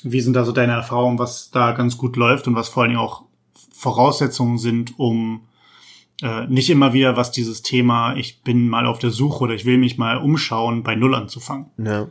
Wie 0.01 0.21
sind 0.21 0.33
da 0.35 0.43
so 0.43 0.51
deine 0.51 0.73
Erfahrungen, 0.73 1.19
was 1.19 1.51
da 1.51 1.71
ganz 1.71 1.97
gut 1.97 2.15
läuft 2.15 2.47
und 2.47 2.55
was 2.55 2.67
vor 2.67 2.83
allen 2.83 2.89
Dingen 2.89 3.01
auch 3.01 3.23
Voraussetzungen 3.71 4.57
sind, 4.57 4.97
um 4.97 5.41
äh, 6.23 6.47
nicht 6.47 6.69
immer 6.69 6.93
wieder, 6.93 7.17
was 7.17 7.31
dieses 7.31 7.61
Thema, 7.61 8.15
ich 8.15 8.41
bin 8.43 8.69
mal 8.69 8.85
auf 8.85 8.97
der 8.97 9.11
Suche 9.11 9.43
oder 9.43 9.53
ich 9.53 9.65
will 9.65 9.77
mich 9.77 9.97
mal 9.97 10.17
umschauen, 10.17 10.81
bei 10.81 10.95
Null 10.95 11.15
anzufangen. 11.15 11.65
Ja. 11.77 12.07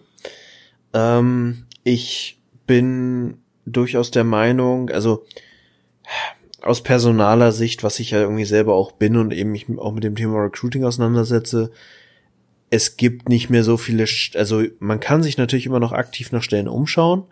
Ähm, 0.93 1.65
ich 1.83 2.39
bin 2.67 3.39
durchaus 3.65 4.11
der 4.11 4.25
Meinung, 4.25 4.91
also 4.91 5.25
aus 6.61 6.83
personaler 6.83 7.53
Sicht, 7.53 7.83
was 7.83 7.99
ich 8.01 8.11
ja 8.11 8.21
irgendwie 8.21 8.45
selber 8.45 8.75
auch 8.75 8.93
bin 8.93 9.17
und 9.17 9.33
eben 9.33 9.51
mich 9.51 9.67
auch 9.79 9.93
mit 9.93 10.05
dem 10.05 10.15
Thema 10.15 10.43
Recruiting 10.43 10.85
auseinandersetze, 10.85 11.73
es 12.71 12.97
gibt 12.97 13.29
nicht 13.29 13.51
mehr 13.51 13.65
so 13.65 13.77
viele, 13.77 14.07
also 14.35 14.63
man 14.79 15.01
kann 15.01 15.23
sich 15.23 15.39
natürlich 15.39 15.67
immer 15.67 15.81
noch 15.81 15.93
aktiv 15.93 16.33
nach 16.33 16.43
Stellen 16.43 16.69
umschauen, 16.69 17.25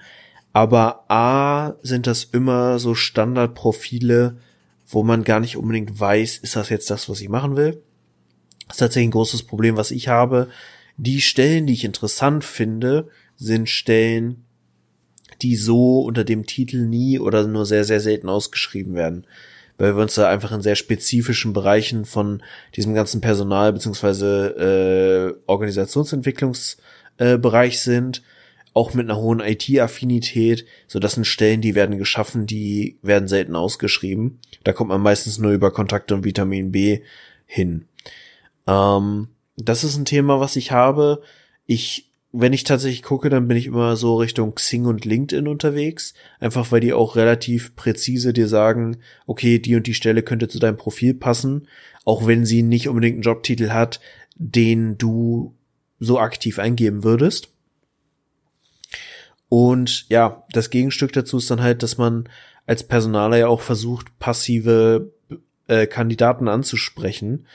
aber 0.53 1.05
A 1.09 1.75
sind 1.83 2.07
das 2.07 2.25
immer 2.25 2.79
so 2.79 2.95
Standardprofile, 2.95 4.37
wo 4.91 5.03
man 5.03 5.25
gar 5.25 5.41
nicht 5.41 5.57
unbedingt 5.57 5.99
weiß, 5.99 6.39
ist 6.39 6.57
das 6.57 6.69
jetzt 6.69 6.91
das, 6.91 7.09
was 7.09 7.21
ich 7.21 7.29
machen 7.29 7.57
will. 7.57 7.83
Das 8.67 8.77
ist 8.77 8.81
tatsächlich 8.81 9.09
ein 9.09 9.13
großes 9.13 9.45
Problem, 9.45 9.77
was 9.77 9.91
ich 9.91 10.09
habe. 10.09 10.49
Die 10.97 11.21
Stellen, 11.21 11.67
die 11.67 11.75
ich 11.75 11.85
interessant 11.85 12.45
finde, 12.45 13.09
sind 13.37 13.69
Stellen, 13.69 14.45
die 15.43 15.57
so 15.57 16.01
unter 16.01 16.25
dem 16.25 16.45
Titel 16.45 16.87
nie 16.87 17.19
oder 17.19 17.47
nur 17.47 17.67
sehr, 17.67 17.85
sehr 17.85 18.01
selten 18.01 18.29
ausgeschrieben 18.29 18.95
werden. 18.95 19.27
Weil 19.79 19.97
wir 19.97 20.03
uns 20.03 20.15
da 20.15 20.29
einfach 20.29 20.53
in 20.53 20.61
sehr 20.61 20.77
spezifischen 20.77 21.55
Bereichen 21.55 22.05
von 22.05 22.43
diesem 22.77 22.95
ganzen 22.95 23.23
Personal- 23.23 23.73
beziehungsweise 23.73 25.35
äh, 25.39 25.41
Organisationsentwicklungsbereich 25.47 27.75
äh, 27.75 27.79
sind, 27.79 28.23
auch 28.73 28.95
mit 28.95 29.09
einer 29.09 29.19
hohen 29.19 29.41
IT-Affinität, 29.41 30.65
so 30.87 30.99
das 30.99 31.13
sind 31.13 31.27
Stellen, 31.27 31.61
die 31.61 31.75
werden 31.75 31.99
geschaffen, 31.99 32.47
die 32.47 32.99
werden 33.03 33.29
selten 33.29 33.57
ausgeschrieben. 33.57 34.39
Da 34.65 34.73
kommt 34.73 34.89
man 34.89 35.01
meistens 35.01 35.39
nur 35.39 35.53
über 35.53 35.73
Kontakte 35.73 36.15
und 36.15 36.25
Vitamin 36.25 36.71
B 36.71 37.01
hin. 37.47 37.87
Ähm, 38.67 39.29
das 39.57 39.85
ist 39.85 39.97
ein 39.97 40.05
Thema, 40.05 40.41
was 40.41 40.57
ich 40.57 40.73
habe. 40.73 41.23
Ich 41.67 42.11
wenn 42.33 42.53
ich 42.53 42.65
tatsächlich 42.65 43.03
gucke, 43.03 43.29
dann 43.29 43.49
bin 43.49 43.57
ich 43.57 43.67
immer 43.67 43.97
so 43.97 44.17
Richtung 44.17 44.55
Xing 44.55 44.87
und 44.87 45.05
LinkedIn 45.05 45.49
unterwegs. 45.49 46.15
Einfach 46.39 46.71
weil 46.71 46.81
die 46.81 46.93
auch 46.93 47.17
relativ 47.17 47.75
präzise 47.75 48.33
dir 48.33 48.47
sagen, 48.47 48.99
okay, 49.27 49.59
die 49.59 49.75
und 49.75 49.87
die 49.87 49.95
Stelle 49.95 50.23
könnte 50.23 50.49
zu 50.49 50.59
deinem 50.59 50.77
Profil 50.77 51.15
passen, 51.15 51.67
auch 52.05 52.27
wenn 52.27 52.47
sie 52.47 52.63
nicht 52.63 52.89
unbedingt 52.89 53.15
einen 53.15 53.23
Jobtitel 53.23 53.71
hat, 53.71 54.01
den 54.37 54.97
du 54.97 55.55
so 55.99 56.19
aktiv 56.19 56.59
eingeben 56.59 57.03
würdest. 57.03 57.49
Und 59.51 60.09
ja, 60.09 60.45
das 60.53 60.71
Gegenstück 60.71 61.13
dazu 61.13 61.39
ist 61.39 61.51
dann 61.51 61.61
halt, 61.61 61.83
dass 61.83 61.99
man 61.99 62.29
als 62.67 62.85
Personaler 62.85 63.37
ja 63.37 63.49
auch 63.49 63.61
versucht, 63.61 64.17
passive 64.21 65.13
äh, 65.67 65.89
Kandidaten 65.89 66.47
anzusprechen 66.47 67.47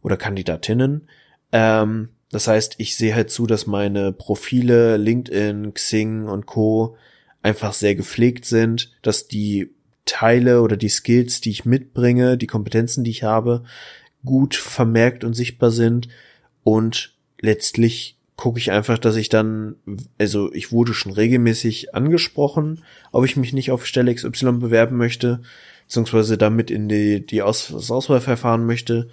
oder 0.00 0.16
Kandidatinnen. 0.16 1.08
Ähm, 1.50 2.10
das 2.30 2.46
heißt, 2.46 2.76
ich 2.78 2.94
sehe 2.96 3.16
halt 3.16 3.30
zu, 3.30 3.48
dass 3.48 3.66
meine 3.66 4.12
Profile, 4.12 4.96
LinkedIn, 4.96 5.74
Xing 5.74 6.26
und 6.26 6.46
Co. 6.46 6.96
einfach 7.42 7.72
sehr 7.72 7.96
gepflegt 7.96 8.44
sind, 8.44 8.92
dass 9.02 9.26
die 9.26 9.74
Teile 10.04 10.62
oder 10.62 10.76
die 10.76 10.88
Skills, 10.88 11.40
die 11.40 11.50
ich 11.50 11.64
mitbringe, 11.64 12.38
die 12.38 12.46
Kompetenzen, 12.46 13.02
die 13.02 13.10
ich 13.10 13.24
habe, 13.24 13.64
gut 14.24 14.54
vermerkt 14.54 15.24
und 15.24 15.34
sichtbar 15.34 15.72
sind 15.72 16.06
und 16.62 17.16
letztlich 17.40 18.19
gucke 18.40 18.58
ich 18.58 18.72
einfach, 18.72 18.98
dass 18.98 19.16
ich 19.16 19.28
dann, 19.28 19.76
also 20.18 20.50
ich 20.54 20.72
wurde 20.72 20.94
schon 20.94 21.12
regelmäßig 21.12 21.94
angesprochen, 21.94 22.82
ob 23.12 23.26
ich 23.26 23.36
mich 23.36 23.52
nicht 23.52 23.70
auf 23.70 23.84
Stelle 23.84 24.14
XY 24.14 24.52
bewerben 24.52 24.96
möchte, 24.96 25.42
beziehungsweise 25.86 26.38
damit 26.38 26.70
in 26.70 26.88
die, 26.88 27.24
die 27.24 27.42
Aus, 27.42 27.68
das 27.68 27.90
Auswahlverfahren 27.90 28.64
möchte 28.64 29.10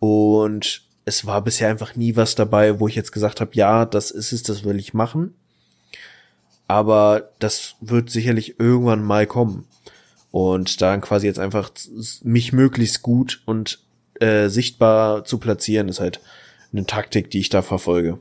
und 0.00 0.82
es 1.06 1.24
war 1.24 1.42
bisher 1.42 1.70
einfach 1.70 1.96
nie 1.96 2.14
was 2.14 2.34
dabei, 2.34 2.78
wo 2.78 2.88
ich 2.88 2.94
jetzt 2.94 3.12
gesagt 3.12 3.40
habe, 3.40 3.52
ja, 3.54 3.86
das 3.86 4.10
ist 4.10 4.32
es, 4.32 4.42
das 4.42 4.64
will 4.64 4.78
ich 4.78 4.92
machen. 4.92 5.34
Aber 6.66 7.30
das 7.38 7.76
wird 7.80 8.10
sicherlich 8.10 8.60
irgendwann 8.60 9.02
mal 9.02 9.26
kommen. 9.26 9.64
Und 10.30 10.82
dann 10.82 11.00
quasi 11.00 11.26
jetzt 11.26 11.38
einfach 11.38 11.70
mich 12.22 12.52
möglichst 12.52 13.00
gut 13.00 13.40
und 13.46 13.78
äh, 14.20 14.50
sichtbar 14.50 15.24
zu 15.24 15.38
platzieren, 15.38 15.88
ist 15.88 16.00
halt 16.00 16.20
eine 16.70 16.84
Taktik, 16.84 17.30
die 17.30 17.40
ich 17.40 17.48
da 17.48 17.62
verfolge. 17.62 18.18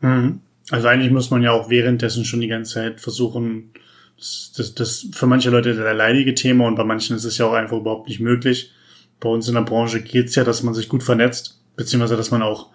Mhm. 0.00 0.40
Also 0.70 0.88
eigentlich 0.88 1.12
muss 1.12 1.30
man 1.30 1.42
ja 1.42 1.52
auch 1.52 1.70
währenddessen 1.70 2.24
schon 2.24 2.40
die 2.40 2.48
ganze 2.48 2.74
Zeit 2.74 3.00
versuchen, 3.00 3.70
das, 4.16 4.52
das, 4.56 4.74
das 4.74 5.08
für 5.12 5.26
manche 5.26 5.50
Leute 5.50 5.74
der 5.74 5.94
leidige 5.94 6.34
Thema 6.34 6.66
und 6.66 6.74
bei 6.74 6.84
manchen 6.84 7.16
ist 7.16 7.24
es 7.24 7.38
ja 7.38 7.46
auch 7.46 7.52
einfach 7.52 7.78
überhaupt 7.78 8.08
nicht 8.08 8.20
möglich. 8.20 8.72
Bei 9.20 9.28
uns 9.28 9.48
in 9.48 9.54
der 9.54 9.62
Branche 9.62 10.02
geht's 10.02 10.34
ja, 10.34 10.44
dass 10.44 10.62
man 10.62 10.74
sich 10.74 10.88
gut 10.88 11.02
vernetzt, 11.02 11.62
beziehungsweise 11.76 12.16
dass 12.16 12.30
man 12.30 12.42
auch 12.42 12.70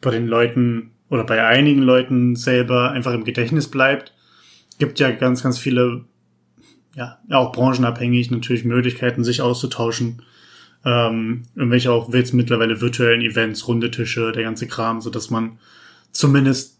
bei 0.00 0.10
den 0.10 0.26
Leuten 0.26 0.92
oder 1.08 1.24
bei 1.24 1.44
einigen 1.44 1.82
Leuten 1.82 2.36
selber 2.36 2.92
einfach 2.92 3.12
im 3.12 3.24
Gedächtnis 3.24 3.68
bleibt. 3.68 4.14
Gibt 4.78 4.98
ja 4.98 5.10
ganz, 5.10 5.42
ganz 5.42 5.58
viele, 5.58 6.04
ja, 6.94 7.18
auch 7.30 7.52
branchenabhängig 7.52 8.30
natürlich 8.30 8.64
Möglichkeiten, 8.64 9.24
sich 9.24 9.42
auszutauschen. 9.42 10.22
Ähm, 10.84 11.42
irgendwelche 11.54 11.92
auch 11.92 12.12
jetzt 12.12 12.32
mittlerweile 12.32 12.80
virtuellen 12.80 13.20
Events, 13.20 13.68
runde 13.68 13.90
Tische, 13.90 14.32
der 14.32 14.42
ganze 14.42 14.66
Kram, 14.66 15.00
so 15.00 15.10
dass 15.10 15.30
man 15.30 15.58
zumindest 16.12 16.78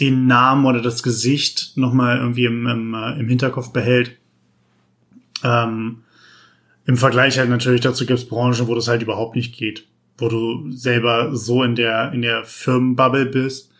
den 0.00 0.26
Namen 0.26 0.64
oder 0.64 0.80
das 0.80 1.02
Gesicht 1.02 1.72
nochmal 1.76 2.18
irgendwie 2.18 2.46
im, 2.46 2.66
im, 2.66 2.94
äh, 2.94 3.20
im 3.20 3.28
Hinterkopf 3.28 3.72
behält. 3.72 4.16
Ähm, 5.44 6.02
Im 6.86 6.96
Vergleich 6.96 7.38
halt 7.38 7.50
natürlich 7.50 7.82
dazu 7.82 8.06
gibt 8.06 8.18
es 8.18 8.28
Branchen, 8.28 8.66
wo 8.66 8.74
das 8.74 8.88
halt 8.88 9.02
überhaupt 9.02 9.36
nicht 9.36 9.54
geht. 9.54 9.86
Wo 10.16 10.28
du 10.28 10.70
selber 10.72 11.36
so 11.36 11.62
in 11.62 11.74
der, 11.74 12.12
in 12.12 12.22
der 12.22 12.44
Firmenbubble 12.44 13.26
bist 13.26 13.70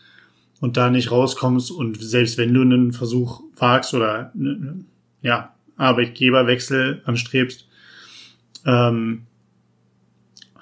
und 0.59 0.77
da 0.77 0.89
nicht 0.89 1.11
rauskommst 1.11 1.71
und 1.71 2.01
selbst 2.01 2.37
wenn 2.37 2.53
du 2.53 2.61
einen 2.61 2.93
Versuch 2.93 3.41
wagst 3.57 3.93
oder 3.93 4.31
ja, 5.21 5.55
Arbeitgeberwechsel 5.77 7.01
anstrebst, 7.05 7.67
ähm, 8.65 9.23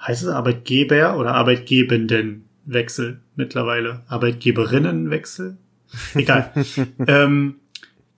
heißt 0.00 0.22
es 0.22 0.28
Arbeitgeber 0.28 1.18
oder 1.18 1.34
Arbeitgebenden? 1.34 2.44
Wechsel 2.64 3.20
mittlerweile. 3.36 4.02
Arbeitgeberinnenwechsel? 4.08 5.56
Egal. 6.14 6.52
ähm, 7.06 7.56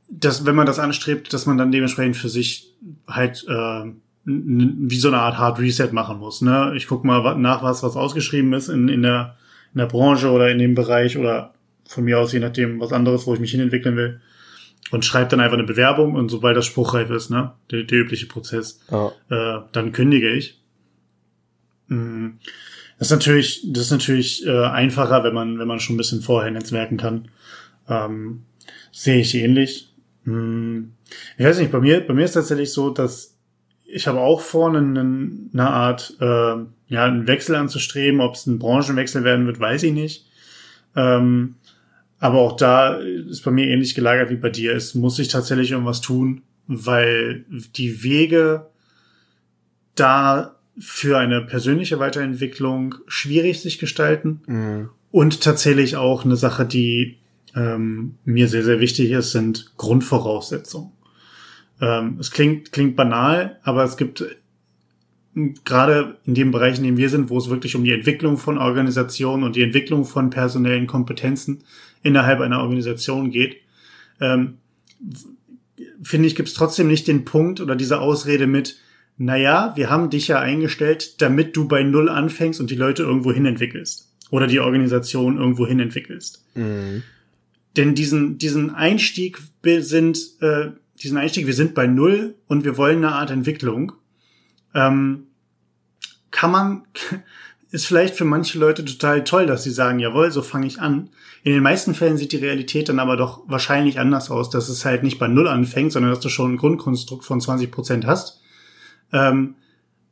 dass, 0.09 0.45
wenn 0.45 0.55
man 0.55 0.67
das 0.67 0.79
anstrebt, 0.79 1.33
dass 1.33 1.47
man 1.47 1.57
dann 1.57 1.73
dementsprechend 1.73 2.17
für 2.17 2.29
sich 2.29 2.75
halt 3.07 3.45
äh, 3.49 3.85
wie 4.25 4.99
so 4.99 5.09
eine 5.09 5.19
Art 5.19 5.39
Hard 5.39 5.59
Reset 5.59 5.91
machen 5.93 6.19
muss. 6.19 6.43
Ne? 6.43 6.73
Ich 6.77 6.87
guck 6.87 7.05
mal 7.05 7.37
nach, 7.37 7.63
was 7.63 7.83
was 7.83 7.97
ausgeschrieben 7.97 8.53
ist 8.53 8.69
in, 8.69 8.89
in, 8.89 9.03
der, 9.03 9.37
in 9.75 9.79
der 9.79 9.87
Branche 9.87 10.31
oder 10.31 10.51
in 10.51 10.59
dem 10.59 10.75
Bereich 10.75 11.17
oder 11.17 11.55
von 11.87 12.05
mir 12.05 12.21
aus 12.21 12.33
je 12.33 12.39
nachdem 12.39 12.79
was 12.81 12.93
anderes, 12.93 13.27
wo 13.27 13.35
ich 13.35 13.41
mich 13.41 13.51
hinentwickeln 13.51 13.97
will 13.97 14.21
und 14.91 15.05
schreibe 15.05 15.31
dann 15.31 15.41
einfach 15.41 15.57
eine 15.57 15.67
Bewerbung 15.67 16.15
und 16.15 16.29
sobald 16.29 16.57
das 16.57 16.67
spruchreif 16.67 17.11
ist, 17.11 17.31
ne, 17.31 17.53
der, 17.71 17.85
der 17.85 17.99
übliche 17.99 18.27
Prozess, 18.27 18.81
oh. 18.91 19.11
äh, 19.31 19.61
dann 19.73 19.93
kündige 19.93 20.31
ich. 20.31 20.61
Mhm. 21.89 22.39
Das 23.03 23.09
ist 23.09 23.17
natürlich, 23.17 23.67
das 23.67 23.87
ist 23.87 23.91
natürlich 23.91 24.47
äh, 24.47 24.65
einfacher, 24.67 25.25
wenn 25.25 25.35
man, 25.35 25.59
wenn 25.59 25.67
man 25.67 25.81
schon 25.81 25.97
ein 25.97 25.99
bisschen 25.99 26.23
vorher 26.23 26.53
netzwerken 26.53 26.99
kann. 26.99 27.27
Ähm, 27.89 28.45
sehe 28.93 29.19
ich 29.19 29.35
ähnlich. 29.35 29.93
Hm. 30.23 30.93
Ich 31.37 31.45
weiß 31.45 31.59
nicht, 31.59 31.73
bei 31.73 31.81
mir, 31.81 32.07
bei 32.07 32.15
mir 32.15 32.25
ist 32.25 32.35
tatsächlich 32.35 32.73
so, 32.73 32.91
dass 32.91 33.37
ich 33.87 34.07
habe 34.07 34.21
auch 34.21 34.41
vor, 34.41 34.69
eine, 34.69 35.01
eine 35.01 35.69
Art, 35.69 36.17
äh, 36.21 36.25
ja, 36.95 37.05
einen 37.05 37.27
Wechsel 37.27 37.57
anzustreben. 37.57 38.21
Ob 38.21 38.37
es 38.37 38.47
ein 38.47 38.61
Branchenwechsel 38.61 39.25
werden 39.25 39.49
wird, 39.49 39.59
weiß 39.59 39.83
ich 39.83 39.93
nicht. 39.93 40.31
Ähm, 40.95 41.57
aber 42.21 42.39
auch 42.39 42.57
da 42.57 42.99
ist 42.99 43.43
bei 43.43 43.51
mir 43.51 43.67
ähnlich 43.67 43.97
gelagert 43.97 44.31
wie 44.31 44.37
bei 44.37 44.51
dir. 44.51 44.77
Es 44.77 44.95
muss 44.95 45.17
sich 45.17 45.27
tatsächlich 45.27 45.73
irgendwas 45.73 46.03
tun, 46.03 46.43
weil 46.69 47.47
die 47.75 48.05
Wege 48.05 48.69
da 49.97 50.55
für 50.79 51.19
eine 51.19 51.43
persönliche 51.43 51.99
Weiterentwicklung 51.99 52.95
schwierig 53.07 53.61
sich 53.61 53.79
gestalten 53.79 54.41
mhm. 54.47 54.89
und 55.11 55.43
tatsächlich 55.43 55.97
auch 55.97 56.25
eine 56.25 56.37
Sache, 56.37 56.65
die 56.65 57.19
ähm, 57.55 58.15
mir 58.25 58.49
sehr, 58.49 58.65
sehr 58.65 58.81
wichtig 58.81 59.11
ist, 59.11 59.33
sind 59.33 59.73
Grundvoraussetzungen. 59.77 60.93
Ähm, 61.81 62.17
es 62.19 62.31
klingt, 62.31 62.73
klingt 62.73 62.97
banal, 62.97 63.59
aber 63.63 63.85
es 63.85 63.97
gibt 63.97 64.25
gerade 65.65 66.19
in 66.25 66.35
dem 66.35 66.51
Bereich, 66.51 66.79
in 66.79 66.85
dem 66.85 66.97
wir 66.97 67.09
sind, 67.09 67.31
wo 67.31 67.39
es 67.39 67.49
wirklich 67.49 67.75
um 67.75 67.85
die 67.85 67.93
Entwicklung 67.93 68.37
von 68.37 68.59
Organisationen 68.59 69.45
und 69.45 69.57
die 69.57 69.63
Entwicklung 69.63 70.05
von 70.05 70.31
personellen 70.31 70.87
Kompetenzen 70.87 71.65
innerhalb 72.03 72.41
einer 72.41 72.61
Organisation 72.61 73.31
geht, 73.31 73.57
ähm, 74.21 74.59
finde 76.03 76.29
ich, 76.29 76.35
gibt 76.35 76.49
es 76.49 76.55
trotzdem 76.55 76.89
nicht 76.89 77.09
den 77.09 77.25
Punkt 77.25 77.61
oder 77.61 77.77
diese 77.77 78.01
Ausrede 78.01 78.47
mit, 78.47 78.77
naja, 79.19 79.73
wir 79.77 79.91
haben 79.91 80.11
dich 80.11 80.29
ja 80.29 80.41
eingestellt, 80.41 81.21
damit 81.21 81.57
du 81.57 81.69
bei 81.69 81.83
Null 81.83 82.09
anfängst 82.09 82.61
und 82.61 82.71
die 82.71 82.77
Leute 82.77 83.03
irgendwo 83.03 83.33
hin 83.33 83.47
entwickelst. 83.47 84.11
Oder 84.31 84.47
die 84.47 84.61
Organisation 84.61 85.37
irgendwo 85.37 85.67
hin 85.67 85.81
entwickelst. 85.81 86.45
Mhm. 86.55 87.03
Denn 87.77 87.95
diesen, 87.95 88.39
diesen 88.39 88.75
Einstieg 88.75 89.39
sind, 89.65 90.19
äh, 90.41 90.71
diesen 91.03 91.19
Einstieg, 91.19 91.47
wir 91.47 91.55
sind 91.55 91.75
bei 91.75 91.87
Null 91.87 92.35
und 92.47 92.65
wir 92.65 92.77
wollen 92.77 92.99
eine 92.99 93.15
Art 93.15 93.31
Entwicklung, 93.31 93.93
ähm, 94.75 95.25
kann 96.31 96.51
man, 96.51 96.83
ist 97.71 97.87
vielleicht 97.87 98.15
für 98.15 98.25
manche 98.25 98.59
Leute 98.59 98.85
total 98.85 99.25
toll, 99.25 99.47
dass 99.47 99.65
sie 99.65 99.71
sagen, 99.71 99.99
jawohl, 99.99 100.31
so 100.31 100.43
fange 100.43 100.67
ich 100.67 100.81
an. 100.81 101.11
In 101.45 101.53
den 101.53 101.63
meisten 101.63 101.95
Fällen 101.95 102.17
sieht 102.17 102.33
die 102.33 102.37
Realität 102.37 102.89
dann 102.89 102.99
aber 102.99 103.17
doch 103.17 103.43
wahrscheinlich 103.47 103.99
anders 103.99 104.31
aus, 104.31 104.49
dass 104.49 104.69
es 104.69 104.85
halt 104.85 105.03
nicht 105.03 105.19
bei 105.19 105.29
Null 105.29 105.49
anfängt, 105.49 105.93
sondern 105.93 106.11
dass 106.11 106.21
du 106.21 106.29
schon 106.29 106.55
ein 106.55 106.59
Grundkonstrukt 106.59 107.25
von 107.25 107.41
20 107.41 107.71
Prozent 107.71 108.07
hast 108.07 108.42
ähm, 109.13 109.57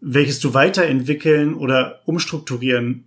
welches 0.01 0.41
du 0.41 0.55
weiterentwickeln 0.55 1.55
oder 1.55 2.01
umstrukturieren 2.07 3.05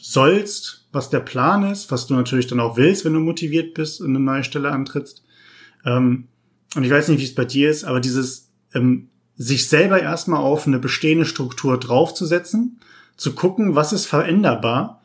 sollst, 0.00 0.88
was 0.92 1.10
der 1.10 1.20
Plan 1.20 1.70
ist, 1.70 1.90
was 1.90 2.06
du 2.06 2.14
natürlich 2.14 2.46
dann 2.46 2.60
auch 2.60 2.76
willst, 2.76 3.04
wenn 3.04 3.12
du 3.12 3.20
motiviert 3.20 3.74
bist 3.74 4.00
und 4.00 4.10
eine 4.10 4.20
neue 4.20 4.44
Stelle 4.44 4.70
antrittst. 4.70 5.24
Ähm, 5.84 6.28
und 6.74 6.84
ich 6.84 6.90
weiß 6.90 7.08
nicht, 7.08 7.20
wie 7.20 7.24
es 7.24 7.34
bei 7.34 7.44
dir 7.44 7.70
ist, 7.70 7.84
aber 7.84 8.00
dieses 8.00 8.50
ähm, 8.74 9.08
sich 9.36 9.68
selber 9.68 10.00
erstmal 10.00 10.40
auf 10.40 10.66
eine 10.66 10.78
bestehende 10.78 11.24
Struktur 11.24 11.78
draufzusetzen, 11.78 12.80
zu 13.16 13.34
gucken, 13.34 13.74
was 13.74 13.92
ist 13.92 14.06
veränderbar 14.06 15.02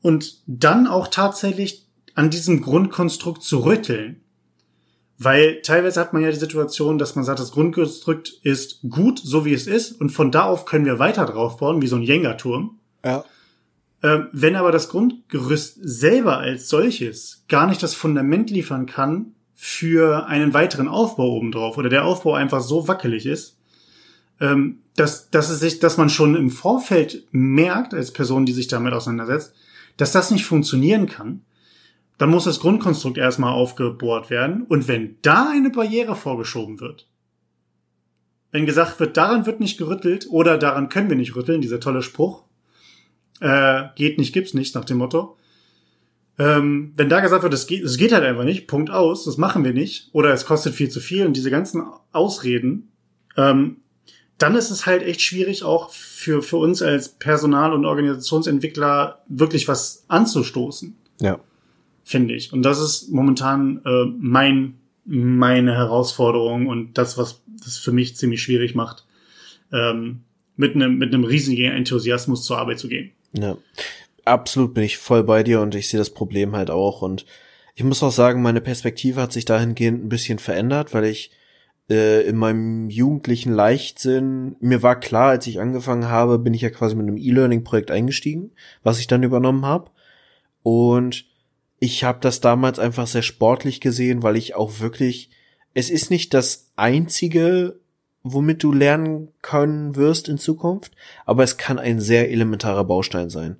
und 0.00 0.42
dann 0.46 0.86
auch 0.86 1.08
tatsächlich 1.08 1.86
an 2.14 2.30
diesem 2.30 2.60
Grundkonstrukt 2.60 3.42
zu 3.42 3.64
rütteln. 3.64 4.20
Weil 5.22 5.60
teilweise 5.62 6.00
hat 6.00 6.12
man 6.12 6.22
ja 6.22 6.30
die 6.30 6.38
Situation, 6.38 6.98
dass 6.98 7.14
man 7.14 7.24
sagt, 7.24 7.38
das 7.38 7.52
Grundkonstrukt 7.52 8.28
ist 8.42 8.80
gut, 8.88 9.20
so 9.22 9.44
wie 9.44 9.52
es 9.52 9.66
ist, 9.66 10.00
und 10.00 10.10
von 10.10 10.30
da 10.30 10.44
auf 10.44 10.64
können 10.64 10.84
wir 10.84 10.98
weiter 10.98 11.26
drauf 11.26 11.58
bauen, 11.58 11.82
wie 11.82 11.86
so 11.86 11.96
ein 11.96 12.02
Jenga-Turm. 12.02 12.78
Ja. 13.04 13.24
Ähm, 14.02 14.28
wenn 14.32 14.56
aber 14.56 14.72
das 14.72 14.88
Grundgerüst 14.88 15.78
selber 15.80 16.38
als 16.38 16.68
solches 16.68 17.44
gar 17.48 17.68
nicht 17.68 17.82
das 17.82 17.94
Fundament 17.94 18.50
liefern 18.50 18.86
kann 18.86 19.34
für 19.54 20.26
einen 20.26 20.54
weiteren 20.54 20.88
Aufbau 20.88 21.36
obendrauf 21.36 21.78
oder 21.78 21.88
der 21.88 22.04
Aufbau 22.04 22.34
einfach 22.34 22.60
so 22.60 22.88
wackelig 22.88 23.26
ist, 23.26 23.58
ähm, 24.40 24.78
dass, 24.96 25.30
dass 25.30 25.50
es 25.50 25.60
sich, 25.60 25.78
dass 25.78 25.98
man 25.98 26.10
schon 26.10 26.34
im 26.34 26.50
Vorfeld 26.50 27.28
merkt, 27.30 27.94
als 27.94 28.12
Person, 28.12 28.44
die 28.44 28.52
sich 28.52 28.66
damit 28.66 28.92
auseinandersetzt, 28.92 29.54
dass 29.96 30.10
das 30.10 30.32
nicht 30.32 30.44
funktionieren 30.44 31.06
kann, 31.06 31.42
dann 32.22 32.30
muss 32.30 32.44
das 32.44 32.60
Grundkonstrukt 32.60 33.18
erstmal 33.18 33.52
aufgebohrt 33.52 34.30
werden. 34.30 34.62
Und 34.62 34.86
wenn 34.86 35.16
da 35.22 35.50
eine 35.50 35.70
Barriere 35.70 36.14
vorgeschoben 36.14 36.78
wird, 36.78 37.08
wenn 38.52 38.64
gesagt 38.64 39.00
wird, 39.00 39.16
daran 39.16 39.44
wird 39.44 39.58
nicht 39.58 39.76
gerüttelt 39.76 40.28
oder 40.30 40.56
daran 40.56 40.88
können 40.88 41.08
wir 41.08 41.16
nicht 41.16 41.34
rütteln, 41.34 41.60
dieser 41.60 41.80
tolle 41.80 42.00
Spruch, 42.00 42.44
äh, 43.40 43.86
geht 43.96 44.18
nicht, 44.18 44.32
gibt's 44.32 44.54
nicht, 44.54 44.72
nach 44.76 44.84
dem 44.84 44.98
Motto. 44.98 45.36
Ähm, 46.38 46.92
wenn 46.96 47.08
da 47.08 47.18
gesagt 47.18 47.42
wird, 47.42 47.54
es 47.54 47.66
geht, 47.66 47.84
geht 47.98 48.12
halt 48.12 48.22
einfach 48.22 48.44
nicht, 48.44 48.68
Punkt 48.68 48.90
aus, 48.90 49.24
das 49.24 49.36
machen 49.36 49.64
wir 49.64 49.72
nicht, 49.72 50.10
oder 50.12 50.32
es 50.32 50.46
kostet 50.46 50.74
viel 50.74 50.90
zu 50.90 51.00
viel 51.00 51.26
und 51.26 51.36
diese 51.36 51.50
ganzen 51.50 51.82
Ausreden, 52.12 52.92
ähm, 53.36 53.78
dann 54.38 54.54
ist 54.54 54.70
es 54.70 54.86
halt 54.86 55.02
echt 55.02 55.22
schwierig, 55.22 55.64
auch 55.64 55.90
für, 55.90 56.40
für 56.40 56.58
uns 56.58 56.82
als 56.82 57.08
Personal- 57.08 57.72
und 57.72 57.84
Organisationsentwickler 57.84 59.24
wirklich 59.26 59.66
was 59.66 60.04
anzustoßen. 60.06 60.96
Ja 61.20 61.40
finde 62.12 62.34
ich. 62.34 62.52
Und 62.52 62.62
das 62.62 62.80
ist 62.80 63.10
momentan 63.10 63.82
äh, 63.84 64.04
mein 64.18 64.74
meine 65.04 65.74
Herausforderung 65.74 66.68
und 66.68 66.96
das, 66.96 67.18
was 67.18 67.42
das 67.64 67.76
für 67.76 67.90
mich 67.90 68.16
ziemlich 68.16 68.40
schwierig 68.40 68.76
macht, 68.76 69.04
ähm, 69.72 70.20
mit 70.54 70.76
einem 70.76 70.98
mit 70.98 71.12
riesigen 71.12 71.72
Enthusiasmus 71.72 72.44
zur 72.44 72.58
Arbeit 72.58 72.78
zu 72.78 72.86
gehen. 72.88 73.10
Ja, 73.32 73.56
absolut 74.24 74.74
bin 74.74 74.84
ich 74.84 74.98
voll 74.98 75.24
bei 75.24 75.42
dir 75.42 75.60
und 75.60 75.74
ich 75.74 75.88
sehe 75.88 75.98
das 75.98 76.10
Problem 76.10 76.54
halt 76.54 76.70
auch 76.70 77.02
und 77.02 77.26
ich 77.74 77.82
muss 77.82 78.02
auch 78.02 78.12
sagen, 78.12 78.42
meine 78.42 78.60
Perspektive 78.60 79.20
hat 79.20 79.32
sich 79.32 79.44
dahingehend 79.44 80.04
ein 80.04 80.08
bisschen 80.08 80.38
verändert, 80.38 80.94
weil 80.94 81.04
ich 81.04 81.32
äh, 81.90 82.22
in 82.22 82.36
meinem 82.36 82.90
jugendlichen 82.90 83.52
Leichtsinn, 83.52 84.56
mir 84.60 84.82
war 84.82 85.00
klar, 85.00 85.30
als 85.30 85.46
ich 85.46 85.58
angefangen 85.58 86.08
habe, 86.08 86.38
bin 86.38 86.54
ich 86.54 86.60
ja 86.60 86.70
quasi 86.70 86.94
mit 86.94 87.08
einem 87.08 87.16
E-Learning-Projekt 87.16 87.90
eingestiegen, 87.90 88.52
was 88.82 88.98
ich 88.98 89.06
dann 89.06 89.22
übernommen 89.22 89.64
habe. 89.64 89.90
Und 90.62 91.24
ich 91.82 92.04
habe 92.04 92.20
das 92.20 92.40
damals 92.40 92.78
einfach 92.78 93.08
sehr 93.08 93.22
sportlich 93.22 93.80
gesehen, 93.80 94.22
weil 94.22 94.36
ich 94.36 94.54
auch 94.54 94.78
wirklich 94.78 95.30
es 95.74 95.90
ist 95.90 96.10
nicht 96.10 96.32
das 96.32 96.70
einzige, 96.76 97.80
womit 98.22 98.62
du 98.62 98.72
lernen 98.72 99.32
können 99.42 99.96
wirst 99.96 100.28
in 100.28 100.38
Zukunft, 100.38 100.92
aber 101.26 101.42
es 101.42 101.56
kann 101.56 101.80
ein 101.80 101.98
sehr 101.98 102.30
elementarer 102.30 102.84
Baustein 102.84 103.30
sein. 103.30 103.56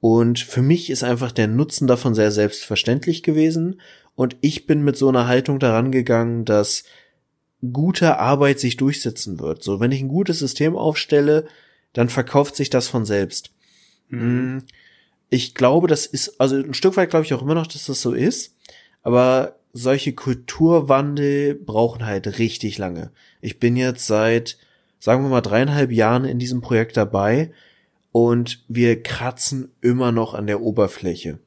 Und 0.00 0.38
für 0.38 0.62
mich 0.62 0.88
ist 0.88 1.04
einfach 1.04 1.32
der 1.32 1.48
Nutzen 1.48 1.86
davon 1.86 2.14
sehr 2.14 2.30
selbstverständlich 2.30 3.22
gewesen. 3.22 3.82
Und 4.14 4.38
ich 4.40 4.66
bin 4.66 4.82
mit 4.82 4.96
so 4.96 5.10
einer 5.10 5.26
Haltung 5.26 5.58
daran 5.58 5.92
gegangen, 5.92 6.46
dass 6.46 6.84
gute 7.72 8.18
Arbeit 8.18 8.58
sich 8.58 8.78
durchsetzen 8.78 9.38
wird. 9.38 9.62
So, 9.62 9.80
wenn 9.80 9.92
ich 9.92 10.00
ein 10.00 10.08
gutes 10.08 10.38
System 10.38 10.76
aufstelle, 10.76 11.46
dann 11.92 12.08
verkauft 12.08 12.56
sich 12.56 12.70
das 12.70 12.88
von 12.88 13.04
selbst. 13.04 13.50
Mhm. 14.08 14.64
Ich 15.30 15.54
glaube, 15.54 15.86
das 15.86 16.06
ist, 16.06 16.40
also 16.40 16.56
ein 16.56 16.74
Stück 16.74 16.96
weit 16.96 17.10
glaube 17.10 17.24
ich 17.24 17.32
auch 17.32 17.42
immer 17.42 17.54
noch, 17.54 17.66
dass 17.66 17.86
das 17.86 18.02
so 18.02 18.12
ist. 18.12 18.56
Aber 19.02 19.56
solche 19.72 20.12
Kulturwandel 20.12 21.54
brauchen 21.54 22.04
halt 22.04 22.38
richtig 22.38 22.78
lange. 22.78 23.12
Ich 23.40 23.58
bin 23.58 23.76
jetzt 23.76 24.06
seit, 24.06 24.58
sagen 24.98 25.22
wir 25.22 25.30
mal, 25.30 25.40
dreieinhalb 25.40 25.92
Jahren 25.92 26.24
in 26.24 26.38
diesem 26.38 26.60
Projekt 26.60 26.96
dabei 26.96 27.52
und 28.12 28.64
wir 28.68 29.02
kratzen 29.02 29.70
immer 29.80 30.12
noch 30.12 30.34
an 30.34 30.46
der 30.46 30.60
Oberfläche. 30.60 31.38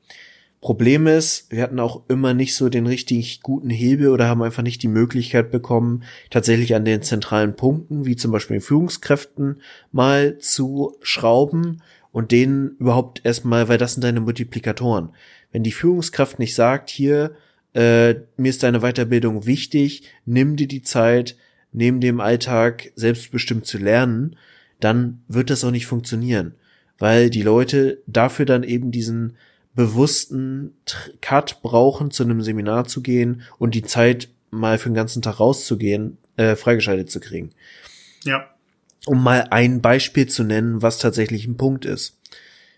Problem 0.62 1.08
ist, 1.08 1.52
wir 1.52 1.62
hatten 1.62 1.82
auch 1.82 2.04
immer 2.08 2.34
nicht 2.34 2.56
so 2.56 2.70
den 2.70 2.88
richtig 2.88 3.42
guten 3.42 3.70
Hebel 3.70 4.08
oder 4.08 4.30
haben 4.30 4.42
einfach 4.42 4.64
nicht 4.64 4.82
die 4.82 4.88
Möglichkeit 4.88 5.52
bekommen, 5.52 6.04
tatsächlich 6.30 6.74
an 6.74 6.86
den 6.86 7.02
zentralen 7.02 7.58
Punkten, 7.58 8.06
wie 8.06 8.16
zum 8.16 8.32
Beispiel 8.32 8.62
Führungskräften, 8.62 9.62
mal 9.92 10.38
zu 10.38 10.96
schrauben 11.02 11.82
und 12.14 12.32
denen 12.32 12.78
überhaupt 12.78 13.26
erstmal, 13.26 13.68
weil 13.68 13.78
das 13.78 13.96
sind 13.96 14.04
deine 14.04 14.22
Multiplikatoren. 14.22 15.10
Wenn 15.52 15.64
die 15.64 15.74
Führungskraft 15.74 16.40
nicht 16.40 16.56
sagt, 16.56 16.90
hier, 16.90 17.36
äh, 17.74 18.16
mir 18.38 18.50
ist 18.50 18.64
deine 18.64 18.80
Weiterbildung 18.80 19.46
wichtig, 19.46 20.04
nimm 20.26 20.56
dir 20.56 20.68
die 20.68 20.84
Zeit, 20.84 21.36
neben 21.74 22.00
dem 22.00 22.22
Alltag 22.22 22.92
selbstbestimmt 22.96 23.66
zu 23.66 23.80
lernen, 23.80 24.38
dann 24.80 25.24
wird 25.28 25.50
das 25.50 25.64
auch 25.64 25.72
nicht 25.72 25.88
funktionieren, 25.88 26.54
weil 27.00 27.30
die 27.32 27.42
Leute 27.42 28.02
dafür 28.06 28.46
dann 28.46 28.64
eben 28.64 28.92
diesen 28.92 29.36
bewussten 29.76 30.76
Cut 31.20 31.62
brauchen, 31.64 32.12
zu 32.12 32.24
einem 32.24 32.42
Seminar 32.44 32.86
zu 32.86 33.02
gehen 33.02 33.42
und 33.58 33.74
die 33.74 33.82
Zeit 33.82 34.30
mal 34.52 34.78
für 34.78 34.90
den 34.90 34.96
ganzen 34.96 35.24
Tag 35.24 35.40
rauszugehen, 35.40 36.20
äh, 36.38 36.56
freigeschaltet 36.56 37.10
zu 37.10 37.20
kriegen. 37.20 37.50
Ja. 38.24 38.53
Um 39.06 39.22
mal 39.22 39.48
ein 39.50 39.82
Beispiel 39.82 40.28
zu 40.28 40.44
nennen, 40.44 40.82
was 40.82 41.00
tatsächlich 41.00 41.46
ein 41.46 41.58
Punkt 41.58 41.86
ist. 41.86 42.18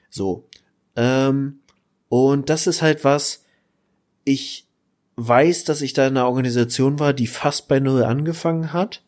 So. 0.10 0.48
Ähm, 0.96 1.60
und 2.10 2.50
das 2.50 2.68
ist 2.68 2.82
halt 2.82 3.04
was, 3.04 3.44
ich 4.24 4.68
weiß, 5.18 5.64
dass 5.64 5.82
ich 5.82 5.94
da 5.94 6.08
in 6.08 6.18
einer 6.18 6.28
Organisation 6.28 7.00
war, 7.00 7.14
die 7.14 7.28
fast 7.28 7.68
bei 7.68 7.80
Null 7.80 8.04
angefangen 8.04 8.74
hat. 8.74 9.04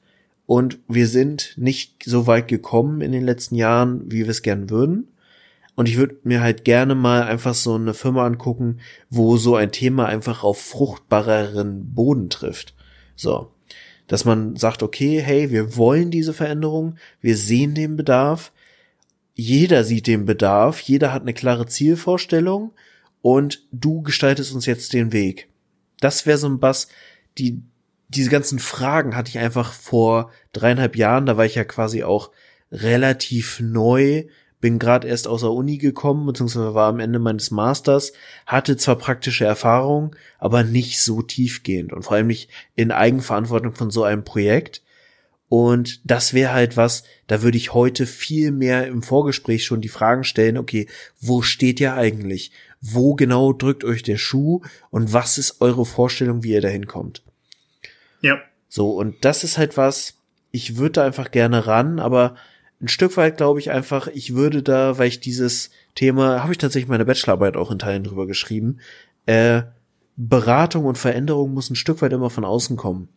Und 0.45 0.79
wir 0.87 1.07
sind 1.07 1.53
nicht 1.57 2.03
so 2.05 2.25
weit 2.25 2.47
gekommen 2.47 3.01
in 3.01 3.11
den 3.11 3.25
letzten 3.25 3.55
Jahren, 3.55 4.09
wie 4.11 4.23
wir 4.23 4.29
es 4.29 4.41
gern 4.41 4.69
würden. 4.69 5.09
Und 5.75 5.87
ich 5.87 5.97
würde 5.97 6.17
mir 6.23 6.41
halt 6.41 6.63
gerne 6.63 6.95
mal 6.95 7.23
einfach 7.23 7.53
so 7.53 7.75
eine 7.75 7.93
Firma 7.93 8.25
angucken, 8.25 8.79
wo 9.09 9.37
so 9.37 9.55
ein 9.55 9.71
Thema 9.71 10.07
einfach 10.07 10.43
auf 10.43 10.59
fruchtbareren 10.59 11.93
Boden 11.93 12.29
trifft. 12.29 12.73
So. 13.15 13.51
Dass 14.07 14.25
man 14.25 14.55
sagt, 14.55 14.83
okay, 14.83 15.21
hey, 15.21 15.51
wir 15.51 15.75
wollen 15.75 16.11
diese 16.11 16.33
Veränderung, 16.33 16.95
wir 17.21 17.35
sehen 17.35 17.75
den 17.75 17.97
Bedarf, 17.97 18.51
jeder 19.33 19.83
sieht 19.83 20.07
den 20.07 20.25
Bedarf, 20.25 20.79
jeder 20.79 21.13
hat 21.13 21.21
eine 21.21 21.33
klare 21.33 21.67
Zielvorstellung 21.67 22.71
und 23.21 23.67
du 23.71 24.01
gestaltest 24.01 24.53
uns 24.53 24.65
jetzt 24.65 24.93
den 24.93 25.11
Weg. 25.11 25.49
Das 25.99 26.25
wäre 26.25 26.37
so 26.37 26.47
ein 26.47 26.59
Bass, 26.59 26.87
die, 27.37 27.61
diese 28.07 28.29
ganzen 28.29 28.59
Fragen 28.59 29.15
hatte 29.15 29.29
ich 29.29 29.37
einfach 29.37 29.73
vor 29.73 30.31
dreieinhalb 30.53 30.95
Jahren, 30.95 31.25
da 31.25 31.37
war 31.37 31.45
ich 31.45 31.55
ja 31.55 31.63
quasi 31.63 32.03
auch 32.03 32.31
relativ 32.71 33.59
neu, 33.59 34.25
bin 34.59 34.79
gerade 34.79 35.07
erst 35.07 35.27
aus 35.27 35.41
der 35.41 35.51
Uni 35.51 35.77
gekommen, 35.77 36.25
beziehungsweise 36.25 36.73
war 36.73 36.89
am 36.89 36.99
Ende 36.99 37.19
meines 37.19 37.51
Masters, 37.51 38.13
hatte 38.45 38.77
zwar 38.77 38.97
praktische 38.97 39.45
Erfahrung, 39.45 40.15
aber 40.39 40.63
nicht 40.63 41.01
so 41.01 41.21
tiefgehend 41.21 41.93
und 41.93 42.03
vor 42.03 42.17
allem 42.17 42.27
nicht 42.27 42.49
in 42.75 42.91
Eigenverantwortung 42.91 43.75
von 43.75 43.91
so 43.91 44.03
einem 44.03 44.23
Projekt. 44.23 44.81
Und 45.49 46.01
das 46.03 46.33
wäre 46.33 46.51
halt 46.51 46.75
was, 46.75 47.03
da 47.27 47.41
würde 47.41 47.57
ich 47.57 47.73
heute 47.73 48.05
viel 48.05 48.51
mehr 48.51 48.87
im 48.87 49.01
Vorgespräch 49.01 49.63
schon 49.63 49.79
die 49.79 49.87
Fragen 49.87 50.25
stellen, 50.25 50.57
okay, 50.57 50.87
wo 51.21 51.41
steht 51.41 51.79
ihr 51.79 51.93
eigentlich? 51.93 52.51
wo 52.81 53.15
genau 53.15 53.53
drückt 53.53 53.83
euch 53.83 54.03
der 54.03 54.17
Schuh 54.17 54.61
und 54.89 55.13
was 55.13 55.37
ist 55.37 55.61
eure 55.61 55.85
Vorstellung, 55.85 56.43
wie 56.43 56.51
ihr 56.51 56.61
dahin 56.61 56.87
kommt. 56.87 57.23
Ja. 58.21 58.39
So, 58.69 58.91
und 58.91 59.23
das 59.25 59.43
ist 59.43 59.57
halt 59.57 59.77
was, 59.77 60.15
ich 60.51 60.77
würde 60.77 60.93
da 60.93 61.05
einfach 61.05 61.31
gerne 61.31 61.67
ran, 61.67 61.99
aber 61.99 62.35
ein 62.81 62.87
Stück 62.87 63.17
weit 63.17 63.37
glaube 63.37 63.59
ich 63.59 63.71
einfach, 63.71 64.07
ich 64.07 64.35
würde 64.35 64.61
da, 64.61 64.97
weil 64.97 65.07
ich 65.07 65.19
dieses 65.19 65.71
Thema, 65.95 66.43
habe 66.43 66.51
ich 66.51 66.57
tatsächlich 66.57 66.89
meine 66.89 67.05
Bachelorarbeit 67.05 67.57
auch 67.57 67.71
in 67.71 67.79
Teilen 67.79 68.03
drüber 68.03 68.27
geschrieben, 68.27 68.79
äh, 69.25 69.63
Beratung 70.15 70.85
und 70.85 70.97
Veränderung 70.97 71.53
muss 71.53 71.69
ein 71.69 71.75
Stück 71.75 72.01
weit 72.01 72.13
immer 72.13 72.29
von 72.29 72.45
außen 72.45 72.75
kommen. 72.75 73.09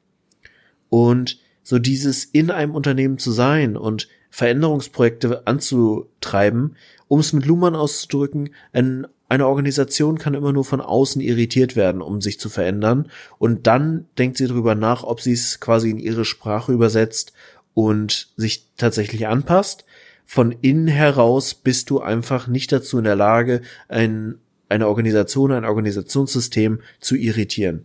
Und 0.89 1.39
so 1.63 1.79
dieses 1.79 2.25
in 2.25 2.51
einem 2.51 2.75
Unternehmen 2.75 3.19
zu 3.19 3.33
sein 3.33 3.77
und 3.77 4.09
Veränderungsprojekte 4.31 5.47
anzutreiben, 5.47 6.77
um 7.09 7.21
es 7.21 7.33
mit 7.33 7.47
Luhmann 7.47 7.75
auszudrücken, 7.75 8.51
ein 8.73 9.07
eine 9.31 9.47
Organisation 9.47 10.19
kann 10.19 10.35
immer 10.35 10.53
nur 10.53 10.65
von 10.65 10.81
außen 10.81 11.23
irritiert 11.23 11.77
werden, 11.77 12.03
um 12.03 12.21
sich 12.21 12.41
zu 12.41 12.49
verändern. 12.49 13.09
Und 13.39 13.69
dann 13.69 14.07
denkt 14.19 14.37
sie 14.37 14.49
darüber 14.49 14.75
nach, 14.75 15.05
ob 15.05 15.21
sie 15.21 15.33
es 15.33 15.61
quasi 15.61 15.89
in 15.89 16.01
ihre 16.01 16.25
Sprache 16.25 16.73
übersetzt 16.73 17.33
und 17.75 18.29
sich 18.37 18.67
tatsächlich 18.77 19.27
anpasst. 19.27 19.85
Von 20.25 20.53
innen 20.53 20.87
heraus 20.87 21.55
bist 21.55 21.91
du 21.91 22.01
einfach 22.01 22.47
nicht 22.47 22.71
dazu 22.73 22.99
in 22.99 23.05
der 23.05 23.17
Lage, 23.17 23.63
ein, 23.89 24.39
eine 24.69 24.87
Organisation, 24.87 25.51
ein 25.53 25.65
Organisationssystem 25.65 26.81
zu 27.01 27.17
irritieren. 27.17 27.85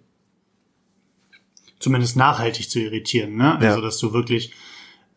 Zumindest 1.80 2.16
nachhaltig 2.16 2.70
zu 2.70 2.80
irritieren, 2.80 3.36
ne? 3.36 3.56
Also, 3.56 3.66
ja. 3.66 3.82
dass 3.82 3.98
du 3.98 4.14
wirklich, 4.14 4.54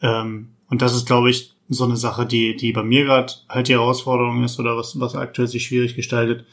ähm, 0.03 0.49
und 0.69 0.83
das 0.83 0.95
ist, 0.95 1.07
glaube 1.07 1.31
ich, 1.31 1.55
so 1.69 1.85
eine 1.85 1.97
Sache, 1.97 2.27
die, 2.27 2.57
die 2.57 2.73
bei 2.73 2.83
mir 2.83 3.05
gerade 3.05 3.33
halt 3.49 3.69
die 3.69 3.75
Herausforderung 3.75 4.43
ist 4.45 4.59
oder 4.59 4.77
was, 4.77 4.99
was 4.99 5.15
aktuell 5.15 5.49
sich 5.49 5.67
schwierig 5.67 5.95
gestaltet. 5.95 6.47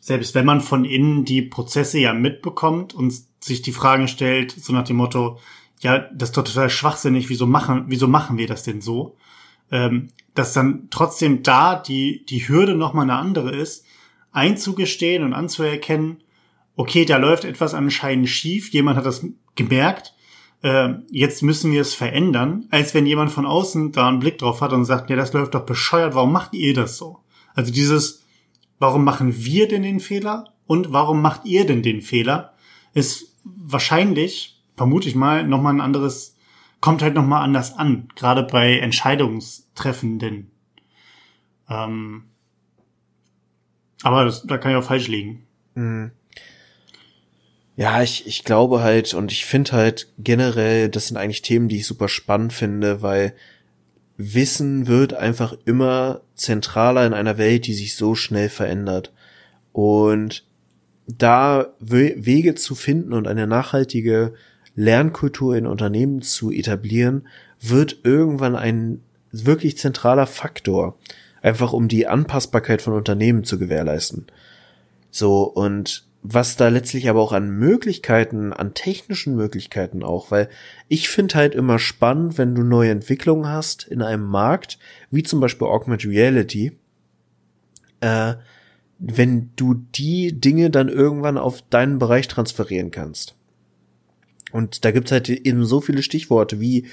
Selbst 0.00 0.34
wenn 0.34 0.46
man 0.46 0.60
von 0.60 0.84
innen 0.84 1.24
die 1.24 1.42
Prozesse 1.42 1.98
ja 1.98 2.12
mitbekommt 2.12 2.94
und 2.94 3.12
sich 3.40 3.62
die 3.62 3.72
Fragen 3.72 4.08
stellt, 4.08 4.52
so 4.52 4.72
nach 4.72 4.84
dem 4.84 4.96
Motto, 4.96 5.38
ja, 5.82 5.98
das 5.98 6.30
ist 6.30 6.34
total 6.34 6.70
schwachsinnig, 6.70 7.28
wieso 7.28 7.46
machen, 7.46 7.84
wieso 7.88 8.08
machen 8.08 8.38
wir 8.38 8.46
das 8.46 8.62
denn 8.62 8.80
so? 8.80 9.16
Ähm, 9.70 10.08
dass 10.34 10.52
dann 10.52 10.88
trotzdem 10.90 11.42
da 11.42 11.76
die, 11.76 12.24
die 12.26 12.48
Hürde 12.48 12.74
nochmal 12.74 13.04
eine 13.04 13.18
andere 13.18 13.54
ist, 13.54 13.84
einzugestehen 14.32 15.22
und 15.22 15.34
anzuerkennen, 15.34 16.22
okay, 16.76 17.04
da 17.04 17.18
läuft 17.18 17.44
etwas 17.44 17.74
anscheinend 17.74 18.28
schief, 18.28 18.70
jemand 18.70 18.96
hat 18.96 19.06
das 19.06 19.26
gemerkt 19.54 20.14
äh, 20.62 20.94
jetzt 21.10 21.42
müssen 21.42 21.72
wir 21.72 21.80
es 21.80 21.94
verändern, 21.94 22.66
als 22.70 22.94
wenn 22.94 23.06
jemand 23.06 23.30
von 23.30 23.46
außen 23.46 23.92
da 23.92 24.08
einen 24.08 24.20
Blick 24.20 24.38
drauf 24.38 24.60
hat 24.60 24.72
und 24.72 24.84
sagt, 24.84 25.10
ja, 25.10 25.16
das 25.16 25.32
läuft 25.32 25.54
doch 25.54 25.66
bescheuert, 25.66 26.14
warum 26.14 26.32
macht 26.32 26.54
ihr 26.54 26.72
das 26.72 26.96
so? 26.96 27.18
Also 27.54 27.72
dieses, 27.72 28.24
warum 28.78 29.04
machen 29.04 29.44
wir 29.44 29.68
denn 29.68 29.82
den 29.82 30.00
Fehler 30.00 30.54
und 30.66 30.92
warum 30.92 31.20
macht 31.20 31.44
ihr 31.44 31.66
denn 31.66 31.82
den 31.82 32.00
Fehler, 32.00 32.54
ist 32.94 33.36
wahrscheinlich, 33.44 34.61
vermute 34.82 35.08
ich 35.08 35.14
mal, 35.14 35.46
nochmal 35.46 35.74
ein 35.74 35.80
anderes, 35.80 36.34
kommt 36.80 37.02
halt 37.02 37.14
nochmal 37.14 37.44
anders 37.44 37.78
an, 37.78 38.08
gerade 38.16 38.42
bei 38.42 38.80
Entscheidungstreffenden. 38.80 40.50
Ähm, 41.70 42.24
aber 44.02 44.24
das, 44.24 44.42
da 44.44 44.58
kann 44.58 44.72
ich 44.72 44.76
auch 44.76 44.82
falsch 44.82 45.06
liegen. 45.06 45.46
Mhm. 45.76 46.10
Ja, 47.76 48.02
ich, 48.02 48.26
ich 48.26 48.42
glaube 48.42 48.82
halt 48.82 49.14
und 49.14 49.30
ich 49.30 49.44
finde 49.44 49.70
halt 49.70 50.12
generell, 50.18 50.88
das 50.88 51.06
sind 51.06 51.16
eigentlich 51.16 51.42
Themen, 51.42 51.68
die 51.68 51.76
ich 51.76 51.86
super 51.86 52.08
spannend 52.08 52.52
finde, 52.52 53.02
weil 53.02 53.36
Wissen 54.16 54.88
wird 54.88 55.14
einfach 55.14 55.54
immer 55.64 56.22
zentraler 56.34 57.06
in 57.06 57.14
einer 57.14 57.38
Welt, 57.38 57.68
die 57.68 57.74
sich 57.74 57.94
so 57.94 58.16
schnell 58.16 58.48
verändert. 58.48 59.12
Und 59.70 60.44
da 61.06 61.72
Wege 61.78 62.56
zu 62.56 62.74
finden 62.74 63.12
und 63.12 63.28
eine 63.28 63.46
nachhaltige 63.46 64.34
Lernkultur 64.74 65.56
in 65.56 65.66
Unternehmen 65.66 66.22
zu 66.22 66.50
etablieren, 66.50 67.28
wird 67.60 67.98
irgendwann 68.04 68.56
ein 68.56 69.02
wirklich 69.30 69.78
zentraler 69.78 70.26
Faktor. 70.26 70.98
Einfach 71.40 71.72
um 71.72 71.88
die 71.88 72.06
Anpassbarkeit 72.06 72.82
von 72.82 72.94
Unternehmen 72.94 73.44
zu 73.44 73.58
gewährleisten. 73.58 74.26
So, 75.10 75.42
und 75.42 76.04
was 76.22 76.56
da 76.56 76.68
letztlich 76.68 77.08
aber 77.08 77.20
auch 77.20 77.32
an 77.32 77.50
Möglichkeiten, 77.50 78.52
an 78.52 78.74
technischen 78.74 79.34
Möglichkeiten 79.34 80.04
auch, 80.04 80.30
weil 80.30 80.48
ich 80.86 81.08
finde 81.08 81.34
halt 81.34 81.54
immer 81.54 81.80
spannend, 81.80 82.38
wenn 82.38 82.54
du 82.54 82.62
neue 82.62 82.92
Entwicklungen 82.92 83.48
hast 83.48 83.88
in 83.88 84.02
einem 84.02 84.24
Markt, 84.24 84.78
wie 85.10 85.24
zum 85.24 85.40
Beispiel 85.40 85.66
Augmented 85.66 86.08
Reality, 86.08 86.78
äh, 88.00 88.34
wenn 89.00 89.50
du 89.56 89.74
die 89.74 90.38
Dinge 90.38 90.70
dann 90.70 90.88
irgendwann 90.88 91.38
auf 91.38 91.60
deinen 91.62 91.98
Bereich 91.98 92.28
transferieren 92.28 92.92
kannst. 92.92 93.34
Und 94.52 94.84
da 94.84 94.90
gibt's 94.90 95.12
halt 95.12 95.28
eben 95.28 95.64
so 95.64 95.80
viele 95.80 96.02
Stichworte 96.02 96.60
wie 96.60 96.86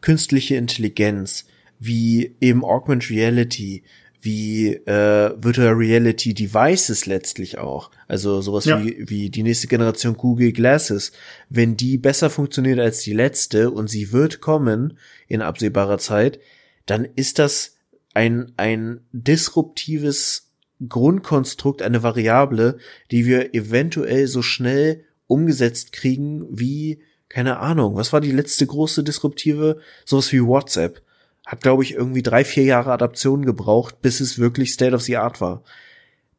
künstliche 0.00 0.56
Intelligenz, 0.56 1.46
wie 1.78 2.36
eben 2.40 2.64
Augmented 2.64 3.10
Reality, 3.10 3.82
wie 4.22 4.74
äh, 4.74 5.34
Virtual 5.42 5.72
Reality 5.72 6.34
Devices 6.34 7.06
letztlich 7.06 7.58
auch. 7.58 7.90
Also 8.06 8.40
sowas 8.42 8.66
ja. 8.66 8.82
wie, 8.84 9.08
wie 9.08 9.30
die 9.30 9.42
nächste 9.42 9.66
Generation 9.66 10.16
Google 10.16 10.52
Glasses. 10.52 11.12
Wenn 11.48 11.76
die 11.76 11.96
besser 11.96 12.28
funktioniert 12.28 12.78
als 12.78 13.00
die 13.00 13.14
letzte 13.14 13.70
und 13.70 13.88
sie 13.88 14.12
wird 14.12 14.40
kommen 14.40 14.98
in 15.26 15.42
absehbarer 15.42 15.98
Zeit, 15.98 16.38
dann 16.86 17.06
ist 17.16 17.38
das 17.38 17.76
ein, 18.14 18.52
ein 18.56 19.00
disruptives 19.12 20.50
Grundkonstrukt, 20.86 21.82
eine 21.82 22.02
Variable, 22.02 22.78
die 23.10 23.26
wir 23.26 23.54
eventuell 23.54 24.26
so 24.26 24.42
schnell 24.42 25.04
umgesetzt 25.30 25.92
kriegen 25.92 26.46
wie, 26.50 27.02
keine 27.28 27.58
Ahnung, 27.58 27.94
was 27.96 28.12
war 28.12 28.20
die 28.20 28.32
letzte 28.32 28.66
große 28.66 29.04
disruptive? 29.04 29.80
Sowas 30.04 30.32
wie 30.32 30.44
WhatsApp 30.44 31.02
hat, 31.46 31.62
glaube 31.62 31.82
ich, 31.82 31.94
irgendwie 31.94 32.22
drei, 32.22 32.44
vier 32.44 32.64
Jahre 32.64 32.92
Adaption 32.92 33.44
gebraucht, 33.44 34.02
bis 34.02 34.20
es 34.20 34.38
wirklich 34.38 34.72
State 34.72 34.94
of 34.94 35.02
the 35.02 35.16
Art 35.16 35.40
war. 35.40 35.62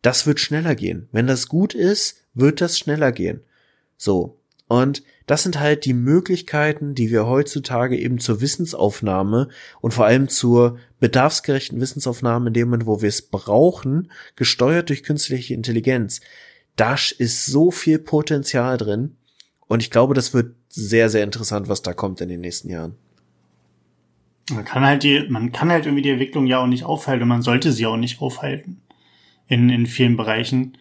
Das 0.01 0.25
wird 0.25 0.39
schneller 0.39 0.75
gehen. 0.75 1.07
Wenn 1.11 1.27
das 1.27 1.47
gut 1.47 1.73
ist, 1.73 2.23
wird 2.33 2.61
das 2.61 2.77
schneller 2.77 3.11
gehen. 3.11 3.41
So. 3.97 4.37
Und 4.67 5.03
das 5.27 5.43
sind 5.43 5.59
halt 5.59 5.85
die 5.85 5.93
Möglichkeiten, 5.93 6.95
die 6.95 7.11
wir 7.11 7.27
heutzutage 7.27 7.97
eben 7.97 8.19
zur 8.19 8.39
Wissensaufnahme 8.41 9.49
und 9.81 9.93
vor 9.93 10.05
allem 10.05 10.29
zur 10.29 10.77
bedarfsgerechten 10.99 11.79
Wissensaufnahme 11.81 12.47
in 12.47 12.53
dem 12.53 12.69
Moment, 12.69 12.85
wo 12.85 13.01
wir 13.01 13.09
es 13.09 13.21
brauchen, 13.21 14.11
gesteuert 14.35 14.89
durch 14.89 15.03
künstliche 15.03 15.53
Intelligenz. 15.53 16.21
Da 16.75 16.93
ist 16.93 17.45
so 17.45 17.71
viel 17.71 17.99
Potenzial 17.99 18.77
drin. 18.77 19.17
Und 19.67 19.81
ich 19.81 19.91
glaube, 19.91 20.13
das 20.13 20.33
wird 20.33 20.55
sehr, 20.69 21.09
sehr 21.09 21.23
interessant, 21.23 21.69
was 21.69 21.81
da 21.81 21.93
kommt 21.93 22.21
in 22.21 22.29
den 22.29 22.41
nächsten 22.41 22.69
Jahren. 22.69 22.95
Man 24.49 24.65
kann 24.65 24.83
halt 24.83 25.03
die, 25.03 25.25
man 25.29 25.51
kann 25.51 25.71
halt 25.71 25.85
irgendwie 25.85 26.01
die 26.01 26.09
Entwicklung 26.09 26.45
ja 26.45 26.59
auch 26.59 26.67
nicht 26.67 26.83
aufhalten 26.83 27.23
und 27.23 27.29
man 27.29 27.41
sollte 27.41 27.71
sie 27.71 27.85
auch 27.85 27.97
nicht 27.97 28.21
aufhalten. 28.21 28.81
In, 29.47 29.69
in 29.69 29.85
vielen 29.85 30.17
Bereichen. 30.17 30.77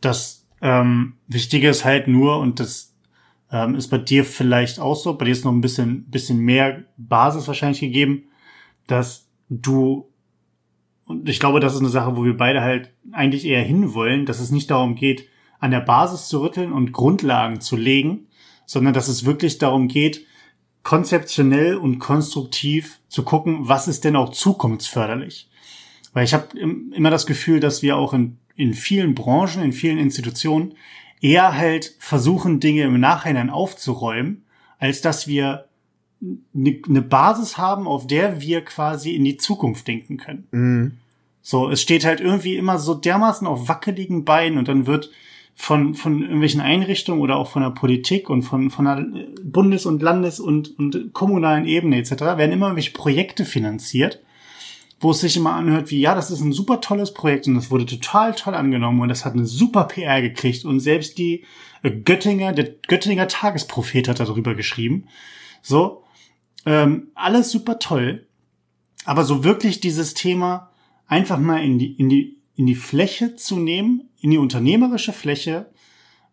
Das 0.00 0.46
ähm, 0.60 1.14
Wichtige 1.26 1.68
ist 1.68 1.84
halt 1.84 2.08
nur, 2.08 2.38
und 2.38 2.60
das 2.60 2.94
ähm, 3.50 3.74
ist 3.74 3.88
bei 3.88 3.98
dir 3.98 4.24
vielleicht 4.24 4.80
auch 4.80 4.96
so, 4.96 5.16
bei 5.16 5.26
dir 5.26 5.32
ist 5.32 5.44
noch 5.44 5.52
ein 5.52 5.60
bisschen, 5.60 6.10
bisschen 6.10 6.38
mehr 6.38 6.84
Basis 6.96 7.46
wahrscheinlich 7.46 7.80
gegeben, 7.80 8.24
dass 8.86 9.28
du, 9.48 10.10
und 11.06 11.28
ich 11.28 11.40
glaube, 11.40 11.60
das 11.60 11.74
ist 11.74 11.80
eine 11.80 11.88
Sache, 11.88 12.16
wo 12.16 12.24
wir 12.24 12.36
beide 12.36 12.62
halt 12.62 12.90
eigentlich 13.12 13.44
eher 13.44 13.62
hinwollen, 13.62 14.26
dass 14.26 14.40
es 14.40 14.50
nicht 14.50 14.70
darum 14.70 14.94
geht, 14.94 15.28
an 15.60 15.70
der 15.70 15.80
Basis 15.80 16.28
zu 16.28 16.40
rütteln 16.40 16.72
und 16.72 16.92
Grundlagen 16.92 17.60
zu 17.60 17.76
legen, 17.76 18.26
sondern 18.66 18.94
dass 18.94 19.08
es 19.08 19.24
wirklich 19.24 19.58
darum 19.58 19.88
geht, 19.88 20.26
konzeptionell 20.82 21.76
und 21.76 21.98
konstruktiv 21.98 23.00
zu 23.08 23.22
gucken, 23.22 23.60
was 23.62 23.88
ist 23.88 24.04
denn 24.04 24.16
auch 24.16 24.30
zukunftsförderlich. 24.30 25.48
Weil 26.12 26.24
ich 26.24 26.34
habe 26.34 26.58
immer 26.58 27.10
das 27.10 27.26
Gefühl, 27.26 27.60
dass 27.60 27.82
wir 27.82 27.96
auch 27.96 28.12
in, 28.12 28.38
in 28.54 28.74
vielen 28.74 29.14
Branchen, 29.14 29.62
in 29.62 29.72
vielen 29.72 29.98
Institutionen 29.98 30.74
eher 31.20 31.56
halt 31.56 31.96
versuchen, 31.98 32.60
Dinge 32.60 32.82
im 32.82 33.00
Nachhinein 33.00 33.50
aufzuräumen, 33.50 34.44
als 34.78 35.00
dass 35.00 35.26
wir 35.26 35.66
eine 36.20 36.80
ne 36.86 37.02
Basis 37.02 37.58
haben, 37.58 37.86
auf 37.86 38.06
der 38.06 38.40
wir 38.40 38.62
quasi 38.62 39.14
in 39.14 39.24
die 39.24 39.36
Zukunft 39.36 39.86
denken 39.86 40.16
können. 40.16 40.46
Mhm. 40.50 40.92
So, 41.42 41.68
es 41.68 41.82
steht 41.82 42.04
halt 42.04 42.20
irgendwie 42.20 42.56
immer 42.56 42.78
so 42.78 42.94
dermaßen 42.94 43.46
auf 43.46 43.68
wackeligen 43.68 44.24
Beinen 44.24 44.58
und 44.58 44.68
dann 44.68 44.86
wird 44.86 45.10
von, 45.54 45.94
von 45.94 46.22
irgendwelchen 46.22 46.60
Einrichtungen 46.60 47.20
oder 47.20 47.36
auch 47.36 47.50
von 47.50 47.62
der 47.62 47.70
Politik 47.70 48.30
und 48.30 48.42
von, 48.42 48.70
von 48.70 48.84
der 48.86 49.06
Bundes- 49.42 49.86
und 49.86 50.02
Landes- 50.02 50.40
und, 50.40 50.78
und 50.78 51.12
kommunalen 51.12 51.66
Ebene 51.66 51.98
etc. 51.98 52.12
werden 52.12 52.52
immer 52.52 52.66
irgendwelche 52.66 52.92
Projekte 52.92 53.44
finanziert, 53.44 54.20
wo 55.00 55.10
es 55.10 55.20
sich 55.20 55.36
immer 55.36 55.52
anhört 55.52 55.90
wie, 55.90 56.00
ja, 56.00 56.14
das 56.14 56.30
ist 56.30 56.40
ein 56.40 56.52
super 56.52 56.80
tolles 56.80 57.12
Projekt 57.12 57.46
und 57.46 57.54
das 57.54 57.70
wurde 57.70 57.86
total 57.86 58.34
toll 58.34 58.54
angenommen 58.54 59.00
und 59.00 59.08
das 59.08 59.24
hat 59.24 59.34
eine 59.34 59.46
super 59.46 59.84
PR 59.84 60.22
gekriegt 60.22 60.64
und 60.64 60.80
selbst 60.80 61.18
die 61.18 61.44
Göttinger, 61.82 62.52
der 62.52 62.70
Göttinger 62.88 63.28
Tagesprophet 63.28 64.08
hat 64.08 64.18
darüber 64.18 64.54
geschrieben. 64.54 65.04
So, 65.60 66.03
ähm, 66.66 67.08
alles 67.14 67.50
super 67.50 67.78
toll, 67.78 68.26
aber 69.04 69.24
so 69.24 69.44
wirklich 69.44 69.80
dieses 69.80 70.14
Thema 70.14 70.70
einfach 71.06 71.38
mal 71.38 71.62
in 71.62 71.78
die, 71.78 71.92
in 71.92 72.08
die, 72.08 72.38
in 72.56 72.66
die 72.66 72.74
Fläche 72.74 73.36
zu 73.36 73.58
nehmen, 73.58 74.08
in 74.20 74.30
die 74.30 74.38
unternehmerische 74.38 75.12
Fläche. 75.12 75.70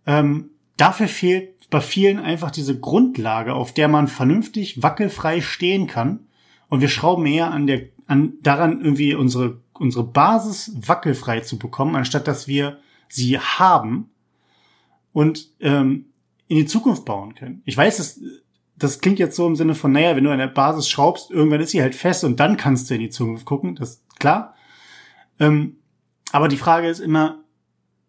Ähm, 0.06 0.52
dafür 0.78 1.08
fehlt 1.08 1.70
bei 1.70 1.82
vielen 1.82 2.20
einfach 2.20 2.52
diese 2.52 2.80
Grundlage, 2.80 3.54
auf 3.54 3.74
der 3.74 3.88
man 3.88 4.08
vernünftig 4.08 4.84
wackelfrei 4.84 5.42
stehen 5.42 5.88
kann. 5.88 6.28
Und 6.70 6.82
wir 6.82 6.90
schrauben 6.90 7.26
eher 7.26 7.52
an 7.52 7.68
der, 7.68 7.84
an, 8.08 8.34
daran 8.42 8.82
irgendwie 8.82 9.16
unsere, 9.16 9.62
unsere 9.74 10.06
Basis 10.06 10.74
wackelfrei 10.88 11.42
zu 11.42 11.58
bekommen, 11.58 11.96
anstatt 11.96 12.28
dass 12.28 12.48
wir 12.48 12.80
sie 13.10 13.40
haben 13.40 14.10
und 15.14 15.50
ähm, 15.60 16.06
in 16.48 16.58
die 16.58 16.66
Zukunft 16.66 17.06
bauen 17.06 17.36
können. 17.36 17.62
Ich 17.66 17.76
weiß, 17.76 17.98
das, 17.98 18.20
das 18.82 19.00
klingt 19.00 19.20
jetzt 19.20 19.36
so 19.36 19.46
im 19.46 19.56
Sinne 19.56 19.76
von, 19.76 19.92
naja, 19.92 20.16
wenn 20.16 20.24
du 20.24 20.32
an 20.32 20.40
der 20.40 20.48
Basis 20.48 20.90
schraubst, 20.90 21.30
irgendwann 21.30 21.62
ist 21.62 21.70
sie 21.70 21.82
halt 21.82 21.94
fest 21.94 22.24
und 22.24 22.40
dann 22.40 22.58
kannst 22.58 22.90
du 22.90 22.96
in 22.96 23.02
die 23.02 23.10
Zukunft 23.10 23.46
gucken, 23.46 23.76
das 23.76 23.92
ist 23.92 24.20
klar. 24.20 24.56
Ähm, 25.40 25.78
aber 26.32 26.48
die 26.48 26.58
Frage 26.58 26.88
ist 26.88 27.00
immer, 27.00 27.44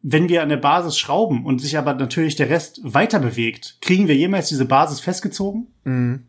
wenn 0.00 0.28
wir 0.30 0.42
an 0.42 0.48
der 0.48 0.56
Basis 0.56 0.98
schrauben 0.98 1.44
und 1.44 1.60
sich 1.60 1.76
aber 1.76 1.94
natürlich 1.94 2.36
der 2.36 2.48
Rest 2.48 2.80
weiter 2.82 3.18
bewegt, 3.18 3.78
kriegen 3.82 4.08
wir 4.08 4.16
jemals 4.16 4.48
diese 4.48 4.64
Basis 4.64 5.00
festgezogen? 5.00 5.68
Mhm. 5.84 6.26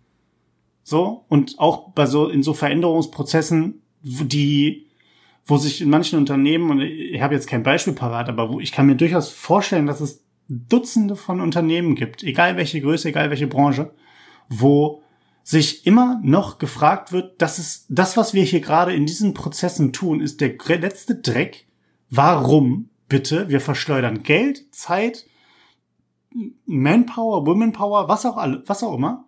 So 0.83 1.23
und 1.29 1.57
auch 1.59 1.91
bei 1.91 2.05
so 2.05 2.27
in 2.27 2.43
so 2.43 2.53
Veränderungsprozessen, 2.53 3.81
die 4.01 4.87
wo 5.45 5.57
sich 5.57 5.81
in 5.81 5.89
manchen 5.89 6.19
Unternehmen 6.19 6.69
und 6.69 6.81
ich 6.81 7.21
habe 7.21 7.33
jetzt 7.33 7.47
kein 7.47 7.63
Beispiel 7.63 7.93
parat, 7.93 8.29
aber 8.29 8.49
wo 8.49 8.59
ich 8.59 8.71
kann 8.71 8.85
mir 8.85 8.95
durchaus 8.95 9.29
vorstellen, 9.29 9.87
dass 9.87 10.01
es 10.01 10.23
Dutzende 10.47 11.15
von 11.15 11.41
Unternehmen 11.41 11.95
gibt, 11.95 12.23
egal 12.23 12.57
welche 12.57 12.81
Größe, 12.81 13.09
egal 13.09 13.29
welche 13.29 13.47
Branche, 13.47 13.93
wo 14.49 15.01
sich 15.43 15.85
immer 15.85 16.21
noch 16.23 16.57
gefragt 16.57 17.11
wird, 17.11 17.41
dass 17.41 17.59
es 17.59 17.85
das, 17.89 18.15
was 18.15 18.33
wir 18.33 18.43
hier 18.43 18.61
gerade 18.61 18.93
in 18.93 19.05
diesen 19.05 19.33
Prozessen 19.33 19.91
tun, 19.91 20.21
ist 20.21 20.39
der 20.39 20.55
letzte 20.79 21.15
Dreck. 21.15 21.67
Warum 22.09 22.89
bitte, 23.09 23.49
wir 23.49 23.59
verschleudern 23.59 24.23
Geld, 24.23 24.73
Zeit, 24.73 25.25
Manpower, 26.65 27.45
Womanpower, 27.45 28.07
was 28.07 28.25
auch, 28.25 28.37
alle, 28.37 28.63
was 28.65 28.83
auch 28.83 28.95
immer. 28.95 29.27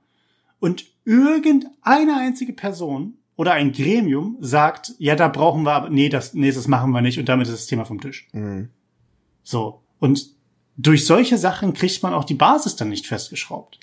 Und 0.60 0.86
irgendeine 1.04 2.18
einzige 2.18 2.54
Person 2.54 3.18
oder 3.36 3.54
ein 3.54 3.74
Gremium 3.74 4.38
sagt, 4.40 4.94
ja, 4.98 5.16
da 5.16 5.28
brauchen 5.28 5.64
wir 5.64 5.74
aber, 5.74 5.90
nee, 5.90 6.10
das, 6.10 6.34
nee, 6.34 6.52
das 6.52 6.68
machen 6.68 6.92
wir 6.92 7.02
nicht 7.02 7.20
und 7.20 7.28
damit 7.28 7.48
ist 7.48 7.54
das 7.54 7.68
Thema 7.68 7.86
vom 7.86 8.00
Tisch. 8.00 8.28
Mhm. 8.32 8.70
So. 9.44 9.82
Und 10.00 10.34
durch 10.78 11.06
solche 11.06 11.38
Sachen 11.38 11.74
kriegt 11.74 12.02
man 12.04 12.14
auch 12.14 12.24
die 12.24 12.34
Basis 12.34 12.76
dann 12.76 12.90
nicht 12.90 13.08
festgeschraubt. 13.08 13.80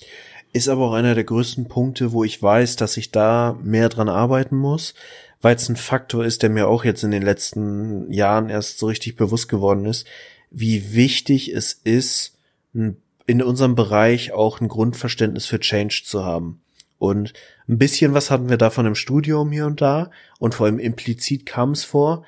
Ist 0.52 0.68
aber 0.68 0.88
auch 0.88 0.92
einer 0.92 1.14
der 1.14 1.24
größten 1.24 1.66
Punkte, 1.68 2.12
wo 2.12 2.24
ich 2.24 2.42
weiß, 2.42 2.76
dass 2.76 2.96
ich 2.96 3.10
da 3.10 3.58
mehr 3.62 3.88
dran 3.88 4.08
arbeiten 4.08 4.56
muss, 4.56 4.94
weil 5.40 5.56
es 5.56 5.68
ein 5.68 5.76
Faktor 5.76 6.24
ist, 6.24 6.42
der 6.42 6.50
mir 6.50 6.68
auch 6.68 6.84
jetzt 6.84 7.02
in 7.04 7.10
den 7.10 7.22
letzten 7.22 8.12
Jahren 8.12 8.50
erst 8.50 8.78
so 8.78 8.86
richtig 8.86 9.16
bewusst 9.16 9.48
geworden 9.48 9.86
ist, 9.86 10.06
wie 10.50 10.94
wichtig 10.94 11.52
es 11.52 11.72
ist, 11.72 12.36
in 12.74 13.42
unserem 13.42 13.74
Bereich 13.74 14.32
auch 14.32 14.60
ein 14.60 14.68
Grundverständnis 14.68 15.46
für 15.46 15.58
Change 15.60 16.02
zu 16.04 16.24
haben. 16.24 16.60
Und 16.98 17.32
ein 17.68 17.78
bisschen 17.78 18.14
was 18.14 18.30
hatten 18.30 18.48
wir 18.48 18.58
davon 18.58 18.86
im 18.86 18.94
Studium 18.94 19.50
hier 19.50 19.66
und 19.66 19.80
da 19.80 20.10
und 20.38 20.54
vor 20.54 20.66
allem 20.66 20.78
implizit 20.78 21.46
kam 21.46 21.72
es 21.72 21.82
vor, 21.82 22.24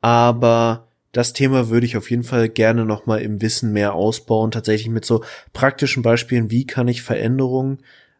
aber 0.00 0.88
das 1.12 1.32
Thema 1.32 1.68
würde 1.68 1.86
ich 1.86 1.96
auf 1.96 2.10
jeden 2.10 2.22
Fall 2.22 2.48
gerne 2.48 2.84
nochmal 2.84 3.22
im 3.22 3.42
Wissen 3.42 3.72
mehr 3.72 3.94
ausbauen, 3.94 4.50
tatsächlich 4.50 4.90
mit 4.90 5.04
so 5.04 5.24
praktischen 5.52 6.02
Beispielen, 6.02 6.50
wie 6.50 6.66
kann 6.66 6.88
ich 6.88 7.02
Veränderungen 7.02 7.78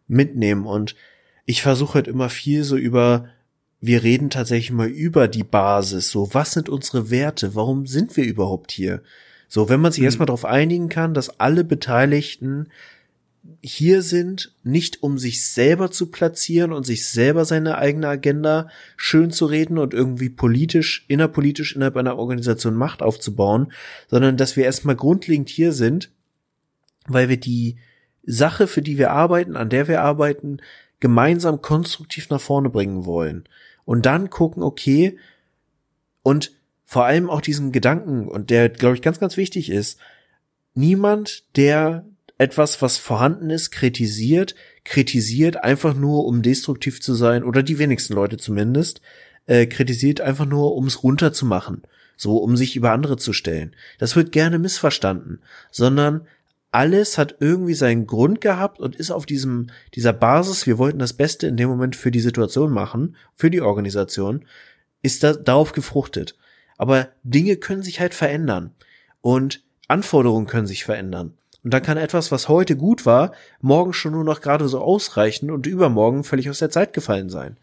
mitnehmen 0.09 0.67
und 0.67 0.97
ich 1.47 1.63
versuche 1.63 1.95
halt 1.95 2.09
immer 2.09 2.29
viel 2.29 2.65
so 2.65 2.77
über 2.77 3.29
wir 3.81 4.03
reden 4.03 4.31
tatsächlich 4.31 4.73
mal 4.73 4.89
über 4.89 5.27
die 5.27 5.45
Basis. 5.45 6.11
So, 6.11 6.35
was 6.35 6.53
sind 6.53 6.69
unsere 6.69 7.11
Werte? 7.11 7.55
Warum 7.55 7.87
sind 7.87 8.17
wir 8.17 8.25
überhaupt 8.25 8.73
hier? 8.73 9.03
So, 9.49 9.69
wenn 9.69 9.81
man 9.81 9.91
sich 9.91 10.03
mhm. 10.03 10.07
erstmal 10.07 10.27
darauf 10.27 10.45
einigen 10.45 10.89
kann, 10.89 11.15
dass 11.15 11.41
alle 11.41 11.65
Beteiligten 11.65 12.69
hier 13.63 14.03
sind, 14.03 14.55
nicht 14.63 15.03
um 15.03 15.19
sich 15.19 15.45
selber 15.47 15.91
zu 15.91 16.11
platzieren 16.11 16.73
und 16.73 16.85
sich 16.85 17.07
selber 17.07 17.45
seine 17.45 17.79
eigene 17.79 18.09
Agenda 18.09 18.69
schön 18.97 19.31
zu 19.31 19.47
reden 19.47 19.79
und 19.79 19.95
irgendwie 19.95 20.29
politisch, 20.29 21.05
innerpolitisch 21.09 21.75
innerhalb 21.75 21.97
einer 21.97 22.19
Organisation 22.19 22.75
Macht 22.75 23.03
aufzubauen, 23.03 23.73
sondern 24.09 24.37
dass 24.37 24.57
wir 24.57 24.65
erstmal 24.65 24.97
grundlegend 24.97 25.49
hier 25.49 25.73
sind, 25.73 26.11
weil 27.07 27.29
wir 27.29 27.39
die 27.39 27.77
Sache, 28.23 28.67
für 28.67 28.83
die 28.83 28.99
wir 28.99 29.11
arbeiten, 29.11 29.57
an 29.57 29.71
der 29.71 29.89
wir 29.89 30.03
arbeiten, 30.03 30.59
gemeinsam 31.01 31.63
konstruktiv 31.63 32.29
nach 32.29 32.41
vorne 32.41 32.71
bringen 32.71 33.07
wollen. 33.07 33.45
Und 33.85 34.07
dann 34.07 34.31
gucken, 34.31 34.63
okay, 34.63 35.19
und 36.23 36.53
vor 36.85 37.07
allem 37.07 37.31
auch 37.31 37.41
diesen 37.41 37.73
Gedanken, 37.73 38.29
und 38.29 38.51
der, 38.51 38.69
glaube 38.69 38.97
ich, 38.97 39.03
ganz, 39.03 39.19
ganz 39.19 39.37
wichtig 39.37 39.71
ist, 39.71 39.99
niemand, 40.75 41.45
der 41.57 42.05
etwas, 42.41 42.81
was 42.81 42.97
vorhanden 42.97 43.51
ist, 43.51 43.71
kritisiert, 43.71 44.55
kritisiert 44.85 45.63
einfach 45.63 45.93
nur, 45.93 46.25
um 46.25 46.41
destruktiv 46.41 47.03
zu 47.03 47.13
sein, 47.13 47.45
oder 47.45 47.63
die 47.63 47.79
wenigsten 47.79 48.15
Leute 48.15 48.39
zumindest, 48.39 49.03
äh, 49.45 49.67
kritisiert 49.67 50.23
einfach 50.23 50.47
nur, 50.47 50.75
um 50.75 50.87
es 50.87 51.03
runterzumachen, 51.03 51.83
so 52.17 52.39
um 52.39 52.57
sich 52.57 52.77
über 52.77 52.93
andere 52.93 53.19
zu 53.19 53.35
stellen. 53.35 53.77
Das 53.99 54.17
wird 54.17 54.33
gerne 54.33 54.59
missverstanden, 54.59 55.41
sondern 55.71 56.27
alles 56.73 57.19
hat 57.19 57.37
irgendwie 57.41 57.75
seinen 57.75 58.07
Grund 58.07 58.41
gehabt 58.41 58.81
und 58.81 58.97
ist 58.97 59.11
auf 59.11 59.27
diesem, 59.27 59.67
dieser 59.95 60.15
Basis, 60.15 60.67
wir 60.67 60.79
wollten 60.79 60.99
das 60.99 61.13
Beste 61.13 61.47
in 61.47 61.59
dem 61.59 61.69
Moment 61.69 61.95
für 61.95 62.11
die 62.11 62.21
Situation 62.21 62.73
machen, 62.73 63.17
für 63.35 63.51
die 63.51 63.61
Organisation, 63.61 64.47
ist 65.03 65.23
da, 65.25 65.35
darauf 65.35 65.73
gefruchtet. 65.73 66.39
Aber 66.79 67.09
Dinge 67.23 67.57
können 67.57 67.83
sich 67.83 68.01
halt 68.01 68.15
verändern 68.15 68.73
und 69.21 69.63
Anforderungen 69.89 70.47
können 70.47 70.67
sich 70.67 70.85
verändern. 70.85 71.35
Und 71.63 71.75
dann 71.75 71.83
kann 71.83 71.99
etwas, 71.99 72.33
was 72.33 72.49
heute 72.49 72.77
gut 72.77 73.05
war, 73.05 73.33
morgen 73.61 73.93
schon 73.93 74.13
nur 74.13 74.25
noch 74.25 74.41
gerade 74.41 74.69
so 74.69 74.81
ausreichen 74.81 75.51
und 75.51 75.67
übermorgen 75.67 76.25
völlig 76.25 76.49
aus 76.49 76.59
der 76.59 76.71
Zeit 76.71 76.93
gefallen 76.93 77.29
sein. 77.29 77.59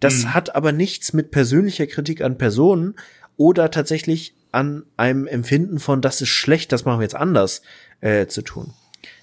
Das 0.00 0.24
mhm. 0.24 0.34
hat 0.34 0.54
aber 0.54 0.72
nichts 0.72 1.12
mit 1.12 1.30
persönlicher 1.30 1.86
Kritik 1.86 2.20
an 2.20 2.36
Personen 2.36 2.94
oder 3.36 3.70
tatsächlich 3.70 4.34
an 4.50 4.84
einem 4.96 5.26
Empfinden 5.26 5.78
von, 5.78 6.02
das 6.02 6.20
ist 6.20 6.28
schlecht, 6.28 6.72
das 6.72 6.84
machen 6.84 6.98
wir 6.98 7.04
jetzt 7.04 7.14
anders, 7.14 7.62
äh, 8.00 8.26
zu 8.26 8.42
tun. 8.42 8.74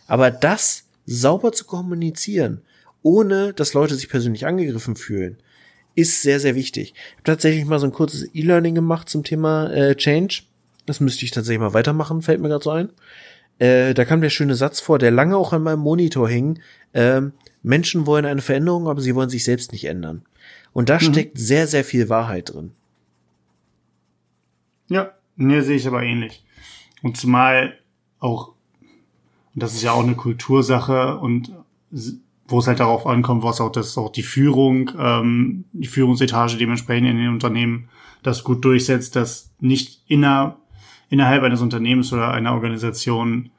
Aber 0.07 0.31
das 0.31 0.85
sauber 1.05 1.51
zu 1.51 1.65
kommunizieren, 1.65 2.61
ohne 3.03 3.53
dass 3.53 3.73
Leute 3.73 3.95
sich 3.95 4.09
persönlich 4.09 4.47
angegriffen 4.47 4.95
fühlen, 4.95 5.37
ist 5.95 6.21
sehr, 6.21 6.39
sehr 6.39 6.55
wichtig. 6.55 6.93
Ich 6.95 7.13
habe 7.13 7.23
tatsächlich 7.23 7.65
mal 7.65 7.79
so 7.79 7.85
ein 7.85 7.93
kurzes 7.93 8.29
E-Learning 8.33 8.73
gemacht 8.73 9.09
zum 9.09 9.23
Thema 9.23 9.69
äh, 9.71 9.95
Change. 9.95 10.43
Das 10.85 10.99
müsste 10.99 11.25
ich 11.25 11.31
tatsächlich 11.31 11.59
mal 11.59 11.73
weitermachen, 11.73 12.21
fällt 12.21 12.41
mir 12.41 12.49
gerade 12.49 12.63
so 12.63 12.71
ein. 12.71 12.89
Äh, 13.59 13.93
da 13.93 14.05
kam 14.05 14.21
der 14.21 14.29
schöne 14.29 14.55
Satz 14.55 14.79
vor, 14.79 14.97
der 14.99 15.11
lange 15.11 15.37
auch 15.37 15.53
an 15.53 15.63
meinem 15.63 15.81
Monitor 15.81 16.27
hing. 16.27 16.59
Äh, 16.93 17.21
Menschen 17.61 18.05
wollen 18.05 18.25
eine 18.25 18.41
Veränderung, 18.41 18.87
aber 18.87 19.01
sie 19.01 19.15
wollen 19.15 19.29
sich 19.29 19.43
selbst 19.43 19.71
nicht 19.71 19.85
ändern. 19.85 20.23
Und 20.73 20.89
da 20.89 20.95
mhm. 20.95 21.01
steckt 21.01 21.37
sehr, 21.37 21.67
sehr 21.67 21.83
viel 21.83 22.09
Wahrheit 22.09 22.53
drin. 22.53 22.71
Ja, 24.87 25.11
mir 25.35 25.63
sehe 25.63 25.75
ich 25.75 25.87
aber 25.87 26.03
ähnlich. 26.03 26.43
Und 27.01 27.17
zumal 27.17 27.77
auch, 28.19 28.53
das 29.55 29.73
ist 29.73 29.83
ja 29.83 29.91
auch 29.91 30.03
eine 30.03 30.15
Kultursache 30.15 31.17
und 31.17 31.53
wo 32.47 32.59
es 32.59 32.67
halt 32.67 32.79
darauf 32.79 33.05
ankommt, 33.05 33.43
was 33.43 33.61
auch 33.61 33.71
das 33.71 33.97
auch 33.97 34.11
die 34.11 34.23
Führung, 34.23 34.91
ähm, 34.97 35.65
die 35.71 35.87
Führungsetage 35.87 36.57
dementsprechend 36.57 37.07
in 37.09 37.17
den 37.17 37.29
Unternehmen 37.29 37.89
das 38.23 38.43
gut 38.43 38.65
durchsetzt, 38.65 39.15
dass 39.15 39.51
nicht 39.59 40.03
inner, 40.07 40.57
innerhalb 41.09 41.43
eines 41.43 41.61
Unternehmens 41.61 42.13
oder 42.13 42.31
einer 42.31 42.53
Organisation 42.53 43.49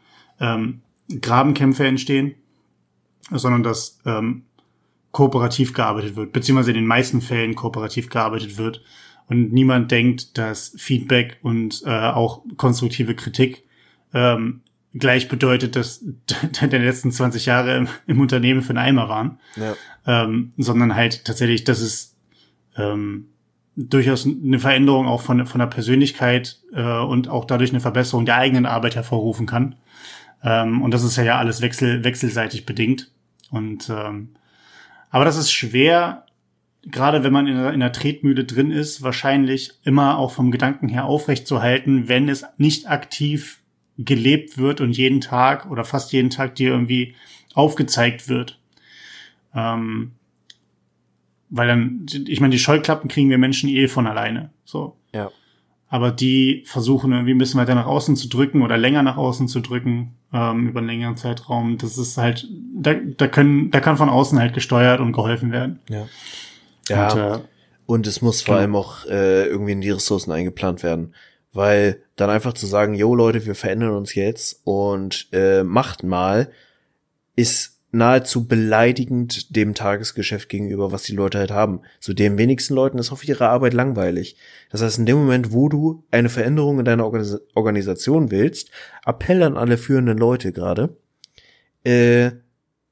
ähm, 0.40 0.80
Grabenkämpfe 1.20 1.86
entstehen, 1.86 2.34
sondern 3.30 3.62
dass 3.62 4.01
ähm, 4.07 4.44
kooperativ 5.12 5.74
gearbeitet 5.74 6.16
wird, 6.16 6.32
beziehungsweise 6.32 6.70
in 6.70 6.76
den 6.76 6.86
meisten 6.86 7.20
Fällen 7.20 7.55
kooperativ 7.55 8.09
gearbeitet 8.09 8.59
wird 8.59 8.82
und 9.26 9.53
niemand 9.53 9.90
denkt, 9.90 10.38
dass 10.38 10.74
Feedback 10.76 11.38
und 11.42 11.82
äh, 11.84 11.90
auch 11.90 12.42
konstruktive 12.57 13.14
Kritik 13.14 13.64
ähm, 14.12 14.62
gleich 14.94 15.28
bedeutet, 15.28 15.76
dass 15.76 16.05
der 16.62 16.78
letzten 16.78 17.12
20 17.12 17.46
Jahre 17.46 17.76
im, 17.76 17.88
im 18.07 18.20
Unternehmen 18.20 18.62
für 18.62 18.70
einen 18.70 18.78
Eimer 18.78 19.09
waren, 19.09 19.38
ja. 19.57 19.74
ähm, 20.07 20.53
sondern 20.57 20.94
halt 20.94 21.24
tatsächlich, 21.24 21.64
dass 21.64 21.80
es 21.80 22.16
ähm, 22.76 23.30
durchaus 23.76 24.26
eine 24.26 24.58
Veränderung 24.58 25.06
auch 25.06 25.22
von, 25.22 25.46
von 25.46 25.58
der 25.58 25.66
Persönlichkeit 25.66 26.58
äh, 26.72 26.98
und 26.98 27.28
auch 27.28 27.44
dadurch 27.44 27.70
eine 27.70 27.80
Verbesserung 27.80 28.26
der 28.26 28.36
eigenen 28.36 28.66
Arbeit 28.66 28.96
hervorrufen 28.96 29.46
kann. 29.46 29.76
Ähm, 30.42 30.82
und 30.82 30.92
das 30.92 31.04
ist 31.04 31.16
ja, 31.16 31.24
ja 31.24 31.38
alles 31.38 31.60
wechsel, 31.60 32.04
wechselseitig 32.04 32.66
bedingt. 32.66 33.10
Und 33.50 33.90
ähm, 33.90 34.30
aber 35.10 35.24
das 35.24 35.36
ist 35.36 35.50
schwer, 35.50 36.24
gerade 36.82 37.24
wenn 37.24 37.32
man 37.32 37.46
in 37.46 37.56
einer, 37.56 37.72
in 37.72 37.82
einer 37.82 37.92
Tretmühle 37.92 38.44
drin 38.44 38.70
ist, 38.70 39.02
wahrscheinlich 39.02 39.72
immer 39.82 40.18
auch 40.18 40.30
vom 40.30 40.50
Gedanken 40.50 40.88
her 40.88 41.04
aufrecht 41.04 41.46
zu 41.46 41.62
halten, 41.62 42.08
wenn 42.08 42.28
es 42.28 42.44
nicht 42.58 42.88
aktiv 42.88 43.60
gelebt 43.98 44.56
wird 44.56 44.80
und 44.80 44.96
jeden 44.96 45.20
Tag 45.20 45.70
oder 45.70 45.84
fast 45.84 46.12
jeden 46.12 46.30
Tag 46.30 46.54
dir 46.54 46.70
irgendwie 46.70 47.14
aufgezeigt 47.54 48.28
wird. 48.28 48.58
Ähm, 49.54 50.12
weil 51.51 51.68
dann, 51.68 52.07
ich 52.26 52.40
meine, 52.40 52.53
die 52.53 52.59
Scheuklappen 52.59 53.09
kriegen 53.09 53.28
wir 53.28 53.38
Menschen 53.38 53.68
eh 53.68 53.88
von 53.88 54.07
alleine. 54.07 54.51
So. 54.64 54.96
Ja. 55.12 55.30
Aber 55.88 56.12
die 56.12 56.62
versuchen 56.66 57.11
irgendwie 57.11 57.34
ein 57.34 57.38
bisschen 57.38 57.61
weiter 57.61 57.74
nach 57.74 57.86
außen 57.86 58.14
zu 58.14 58.28
drücken 58.28 58.62
oder 58.62 58.78
länger 58.78 59.03
nach 59.03 59.16
außen 59.16 59.48
zu 59.48 59.61
drücken, 59.61 60.14
ähm, 60.32 60.68
über 60.68 60.78
einen 60.78 60.88
längeren 60.88 61.16
Zeitraum. 61.16 61.78
Das 61.78 61.98
ist 61.98 62.16
halt, 62.16 62.46
da, 62.74 62.94
da 62.94 63.26
können, 63.26 63.72
da 63.72 63.80
kann 63.80 63.96
von 63.96 64.09
außen 64.09 64.38
halt 64.38 64.55
gesteuert 64.55 65.01
und 65.01 65.12
geholfen 65.12 65.51
werden. 65.51 65.80
Ja. 65.88 66.07
Ja. 66.88 67.12
Und, 67.12 67.18
äh, 67.18 67.44
und 67.86 68.07
es 68.07 68.22
muss 68.22 68.42
vor 68.42 68.55
genau. 68.55 68.61
allem 68.61 68.76
auch 68.76 69.05
äh, 69.07 69.46
irgendwie 69.46 69.72
in 69.72 69.80
die 69.80 69.90
Ressourcen 69.90 70.30
eingeplant 70.30 70.84
werden. 70.84 71.14
Weil 71.53 72.01
dann 72.14 72.30
einfach 72.30 72.53
zu 72.53 72.66
sagen, 72.66 72.94
yo 72.94 73.12
Leute, 73.16 73.44
wir 73.44 73.57
verändern 73.57 73.90
uns 73.90 74.14
jetzt 74.14 74.61
und 74.62 75.26
äh, 75.32 75.64
macht 75.64 76.05
mal, 76.05 76.53
ist 77.34 77.80
nahezu 77.93 78.47
beleidigend 78.47 79.55
dem 79.57 79.74
Tagesgeschäft 79.74 80.49
gegenüber, 80.49 80.93
was 80.93 81.03
die 81.03 81.14
Leute 81.14 81.38
halt 81.38 81.51
haben. 81.51 81.80
So 81.99 82.12
den 82.12 82.38
wenigsten 82.38 82.74
Leuten 82.74 82.99
ist 82.99 83.11
auf 83.11 83.26
ihre 83.26 83.49
Arbeit 83.49 83.74
langweilig. 83.74 84.36
Das 84.70 84.82
heißt, 84.82 84.99
in 84.99 85.07
dem 85.07 85.18
Moment, 85.18 85.53
wo 85.53 85.68
du 85.68 86.05
eine 86.11 86.28
Veränderung 86.28 86.78
in 86.78 86.84
deiner 86.84 87.05
Organis 87.05 87.38
Organisation 87.55 88.30
willst, 88.30 88.70
Appell 89.05 89.43
an 89.43 89.57
alle 89.57 89.76
führenden 89.76 90.18
Leute 90.18 90.53
gerade, 90.53 90.97
äh, 91.84 92.30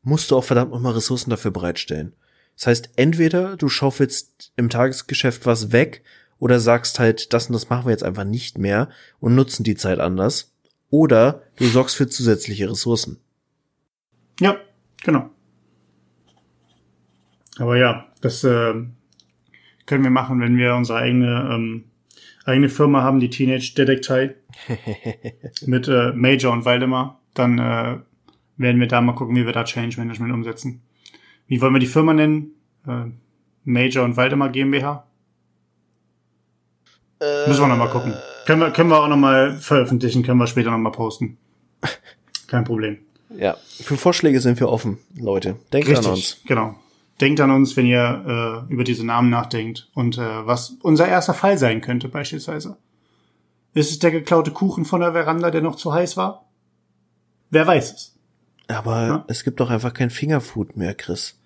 musst 0.02 0.30
du 0.30 0.36
auch 0.36 0.44
verdammt 0.44 0.72
nochmal 0.72 0.94
Ressourcen 0.94 1.30
dafür 1.30 1.50
bereitstellen. 1.50 2.14
Das 2.56 2.66
heißt, 2.66 2.90
entweder 2.96 3.56
du 3.56 3.68
schaufelst 3.68 4.52
im 4.56 4.68
Tagesgeschäft 4.68 5.46
was 5.46 5.70
weg 5.70 6.02
oder 6.40 6.58
sagst 6.58 6.98
halt, 6.98 7.32
das 7.32 7.46
und 7.46 7.52
das 7.52 7.68
machen 7.68 7.86
wir 7.86 7.92
jetzt 7.92 8.02
einfach 8.02 8.24
nicht 8.24 8.58
mehr 8.58 8.88
und 9.20 9.36
nutzen 9.36 9.62
die 9.62 9.76
Zeit 9.76 10.00
anders. 10.00 10.52
Oder 10.90 11.42
du 11.56 11.66
sorgst 11.66 11.96
für 11.96 12.08
zusätzliche 12.08 12.70
Ressourcen. 12.70 13.20
Ja, 14.40 14.58
genau. 15.02 15.30
Aber 17.58 17.76
ja, 17.76 18.06
das 18.20 18.44
äh, 18.44 18.74
können 19.86 20.04
wir 20.04 20.10
machen, 20.10 20.40
wenn 20.40 20.56
wir 20.56 20.74
unsere 20.74 20.98
eigene 20.98 21.50
ähm, 21.52 21.84
eigene 22.48 22.68
Firma 22.68 23.02
haben, 23.02 23.20
die 23.20 23.30
Teenage 23.30 23.74
Detektei 23.76 24.34
mit 25.66 25.86
äh, 25.88 26.12
Major 26.12 26.52
und 26.52 26.64
Waldemar. 26.64 27.20
Dann 27.34 27.58
äh, 27.58 27.98
werden 28.56 28.80
wir 28.80 28.88
da 28.88 29.00
mal 29.00 29.14
gucken, 29.14 29.36
wie 29.36 29.46
wir 29.46 29.52
da 29.52 29.64
Change 29.64 29.98
Management 29.98 30.32
umsetzen. 30.32 30.82
Wie 31.46 31.60
wollen 31.60 31.74
wir 31.74 31.78
die 31.78 31.86
Firma 31.86 32.14
nennen? 32.14 32.52
Äh, 32.86 33.06
Major 33.64 34.04
und 34.04 34.16
Waldemar 34.16 34.48
GmbH? 34.48 35.06
Äh, 37.20 37.48
Müssen 37.48 37.62
wir 37.62 37.68
nochmal 37.68 37.90
gucken. 37.90 38.14
Können 38.46 38.60
wir, 38.60 38.70
können 38.70 38.90
wir 38.90 39.02
auch 39.02 39.08
nochmal 39.08 39.52
veröffentlichen, 39.56 40.22
können 40.22 40.38
wir 40.38 40.46
später 40.46 40.70
nochmal 40.70 40.92
posten. 40.92 41.36
Kein 42.46 42.64
Problem. 42.64 42.98
Ja, 43.36 43.56
für 43.80 43.96
Vorschläge 43.96 44.40
sind 44.40 44.58
wir 44.60 44.68
offen, 44.68 44.98
Leute. 45.16 45.56
Denkt 45.72 45.88
Richtig, 45.88 46.06
an 46.06 46.12
uns. 46.12 46.40
Genau. 46.46 46.74
Denkt 47.20 47.40
an 47.40 47.50
uns, 47.50 47.76
wenn 47.76 47.86
ihr 47.86 48.66
äh, 48.68 48.72
über 48.72 48.84
diese 48.84 49.04
Namen 49.04 49.28
nachdenkt 49.28 49.88
und 49.94 50.18
äh, 50.18 50.46
was 50.46 50.76
unser 50.82 51.08
erster 51.08 51.34
Fall 51.34 51.58
sein 51.58 51.80
könnte, 51.80 52.08
beispielsweise. 52.08 52.76
Ist 53.74 53.90
es 53.90 53.98
der 53.98 54.12
geklaute 54.12 54.52
Kuchen 54.52 54.84
von 54.84 55.00
der 55.00 55.12
Veranda, 55.12 55.50
der 55.50 55.60
noch 55.60 55.76
zu 55.76 55.92
heiß 55.92 56.16
war? 56.16 56.46
Wer 57.50 57.66
weiß 57.66 57.92
es. 57.92 58.14
Aber 58.68 59.06
ja? 59.06 59.24
es 59.28 59.44
gibt 59.44 59.60
doch 59.60 59.70
einfach 59.70 59.94
kein 59.94 60.10
Fingerfood 60.10 60.76
mehr, 60.76 60.94
Chris 60.94 61.38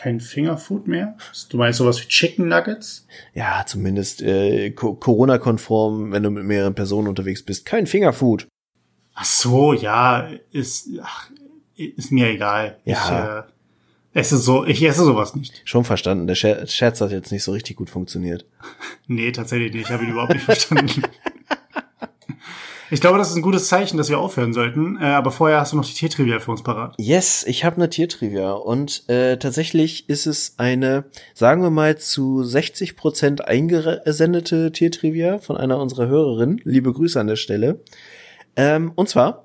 kein 0.00 0.20
Fingerfood 0.20 0.86
mehr? 0.88 1.16
Du 1.50 1.58
meinst 1.58 1.78
sowas 1.78 2.00
wie 2.00 2.08
Chicken 2.08 2.48
Nuggets? 2.48 3.06
Ja, 3.34 3.64
zumindest 3.66 4.22
äh, 4.22 4.70
Corona-konform, 4.70 6.12
wenn 6.12 6.22
du 6.22 6.30
mit 6.30 6.44
mehreren 6.44 6.74
Personen 6.74 7.08
unterwegs 7.08 7.42
bist. 7.42 7.66
Kein 7.66 7.86
Fingerfood. 7.86 8.48
Ach 9.14 9.24
so, 9.24 9.72
ja, 9.72 10.28
ist, 10.52 10.88
ach, 11.02 11.30
ist 11.76 12.12
mir 12.12 12.28
egal. 12.28 12.78
Ja. 12.84 12.94
Ich, 12.94 13.10
äh, 13.10 14.20
esse 14.20 14.38
so, 14.38 14.64
ich 14.64 14.82
esse 14.82 15.04
sowas 15.04 15.34
nicht. 15.34 15.62
Schon 15.64 15.84
verstanden. 15.84 16.26
Der 16.26 16.34
Scherz 16.34 17.00
hat 17.00 17.10
jetzt 17.10 17.32
nicht 17.32 17.44
so 17.44 17.52
richtig 17.52 17.76
gut 17.76 17.90
funktioniert. 17.90 18.44
nee, 19.06 19.30
tatsächlich 19.32 19.72
nicht. 19.72 19.86
Ich 19.86 19.90
habe 19.90 20.04
ihn 20.04 20.10
überhaupt 20.10 20.34
nicht 20.34 20.44
verstanden. 20.44 21.02
Ich 22.92 23.00
glaube, 23.00 23.18
das 23.18 23.30
ist 23.30 23.36
ein 23.36 23.42
gutes 23.42 23.68
Zeichen, 23.68 23.98
dass 23.98 24.08
wir 24.08 24.18
aufhören 24.18 24.52
sollten. 24.52 24.98
Äh, 25.00 25.04
aber 25.04 25.30
vorher 25.30 25.60
hast 25.60 25.72
du 25.72 25.76
noch 25.76 25.86
die 25.86 25.94
Tiertrivia 25.94 26.40
für 26.40 26.50
uns 26.50 26.64
parat. 26.64 26.94
Yes, 26.98 27.44
ich 27.46 27.64
habe 27.64 27.76
eine 27.76 27.88
Tiertrivia. 27.88 28.50
Und 28.50 29.08
äh, 29.08 29.36
tatsächlich 29.36 30.08
ist 30.08 30.26
es 30.26 30.54
eine, 30.56 31.04
sagen 31.32 31.62
wir 31.62 31.70
mal, 31.70 31.98
zu 31.98 32.42
60 32.42 32.96
Prozent 32.96 33.46
eingesendete 33.46 34.72
Tiertrivia 34.72 35.38
von 35.38 35.56
einer 35.56 35.78
unserer 35.78 36.08
Hörerinnen. 36.08 36.60
Liebe 36.64 36.92
Grüße 36.92 37.20
an 37.20 37.28
der 37.28 37.36
Stelle. 37.36 37.80
Ähm, 38.56 38.92
und 38.94 39.08
zwar 39.08 39.44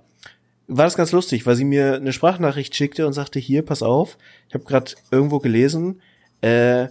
war 0.67 0.85
das 0.85 0.97
ganz 0.97 1.11
lustig, 1.11 1.45
weil 1.45 1.55
sie 1.55 1.65
mir 1.65 1.95
eine 1.95 2.13
Sprachnachricht 2.13 2.75
schickte 2.75 3.05
und 3.05 3.13
sagte, 3.13 3.39
hier, 3.39 3.63
pass 3.63 3.83
auf, 3.83 4.17
ich 4.47 4.53
habe 4.55 4.65
gerade 4.65 4.93
irgendwo 5.11 5.39
gelesen, 5.39 6.01
äh, 6.41 6.87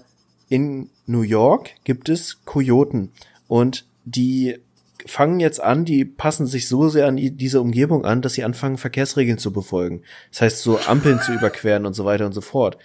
in 0.49 0.91
New 1.07 1.23
York 1.23 1.70
gibt 1.85 2.09
es 2.09 2.45
Kojoten. 2.45 3.11
Und 3.49 3.86
die 4.05 4.59
fangen 5.07 5.41
jetzt 5.41 5.61
an, 5.62 5.85
die 5.85 6.05
passen 6.05 6.47
sich 6.47 6.69
so 6.69 6.89
sehr 6.89 7.07
an 7.07 7.16
die, 7.16 7.31
diese 7.31 7.61
Umgebung 7.61 8.05
an, 8.05 8.23
dass 8.23 8.35
sie 8.35 8.45
anfangen, 8.45 8.78
Verkehrsregeln 8.78 9.39
zu 9.39 9.53
befolgen. 9.53 10.03
Das 10.31 10.43
heißt, 10.43 10.59
so 10.61 10.78
Ampeln 10.86 11.20
zu 11.20 11.32
überqueren 11.32 11.86
und 11.86 11.95
so 11.95 12.05
weiter 12.05 12.27
und 12.27 12.32
so 12.32 12.41
fort. 12.41 12.78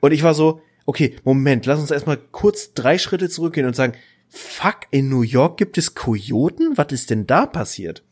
Und 0.00 0.12
ich 0.12 0.22
war 0.22 0.34
so, 0.34 0.60
okay, 0.84 1.16
Moment, 1.24 1.66
lass 1.66 1.80
uns 1.80 1.90
erstmal 1.90 2.18
kurz 2.18 2.74
drei 2.74 2.98
Schritte 2.98 3.28
zurückgehen 3.28 3.66
und 3.66 3.76
sagen, 3.76 3.94
fuck, 4.28 4.80
in 4.90 5.08
New 5.08 5.22
York 5.22 5.56
gibt 5.56 5.78
es 5.78 5.94
Kojoten? 5.94 6.76
Was 6.76 6.92
ist 6.92 7.10
denn 7.10 7.26
da 7.26 7.46
passiert? 7.46 8.02